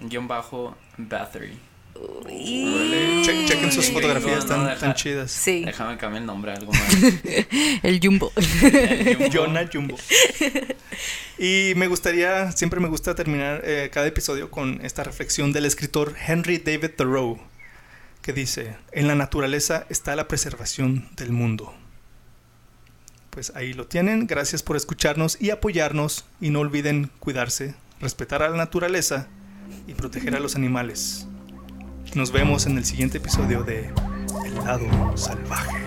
John-Bathory. 0.00 0.66
Che- 3.22 3.46
chequen 3.46 3.72
sus 3.72 3.90
fotografías 3.90 4.46
no, 4.46 4.58
no, 4.58 4.74
tan 4.76 4.94
chidas. 4.94 5.30
Sí. 5.30 5.64
Déjame 5.64 5.96
cambiar 5.96 6.22
el 6.22 6.26
nombre, 6.26 6.52
algo 6.52 6.72
más. 6.72 6.94
El 7.82 8.00
Jumbo. 8.02 8.32
El 8.36 9.16
Jumbo. 9.16 9.30
Jonah 9.32 9.68
Jumbo. 9.72 9.96
Y 11.38 11.72
me 11.76 11.86
gustaría, 11.88 12.52
siempre 12.52 12.80
me 12.80 12.88
gusta 12.88 13.14
terminar 13.14 13.62
eh, 13.64 13.90
cada 13.92 14.06
episodio 14.06 14.50
con 14.50 14.80
esta 14.84 15.04
reflexión 15.04 15.52
del 15.52 15.64
escritor 15.66 16.14
Henry 16.26 16.58
David 16.58 16.90
Thoreau, 16.96 17.38
que 18.26 18.32
dice, 18.32 18.76
en 18.90 19.06
la 19.06 19.14
naturaleza 19.14 19.86
está 19.88 20.16
la 20.16 20.26
preservación 20.26 21.08
del 21.14 21.30
mundo. 21.30 21.72
Pues 23.30 23.52
ahí 23.54 23.72
lo 23.72 23.86
tienen, 23.86 24.26
gracias 24.26 24.64
por 24.64 24.76
escucharnos 24.76 25.40
y 25.40 25.50
apoyarnos 25.50 26.24
y 26.40 26.50
no 26.50 26.58
olviden 26.58 27.08
cuidarse, 27.20 27.76
respetar 28.00 28.42
a 28.42 28.48
la 28.48 28.56
naturaleza 28.56 29.28
y 29.86 29.94
proteger 29.94 30.34
a 30.34 30.40
los 30.40 30.56
animales. 30.56 31.28
Nos 32.16 32.32
vemos 32.32 32.66
en 32.66 32.78
el 32.78 32.84
siguiente 32.84 33.18
episodio 33.18 33.62
de 33.62 33.92
El 34.44 34.54
lado 34.56 35.16
salvaje. 35.16 35.84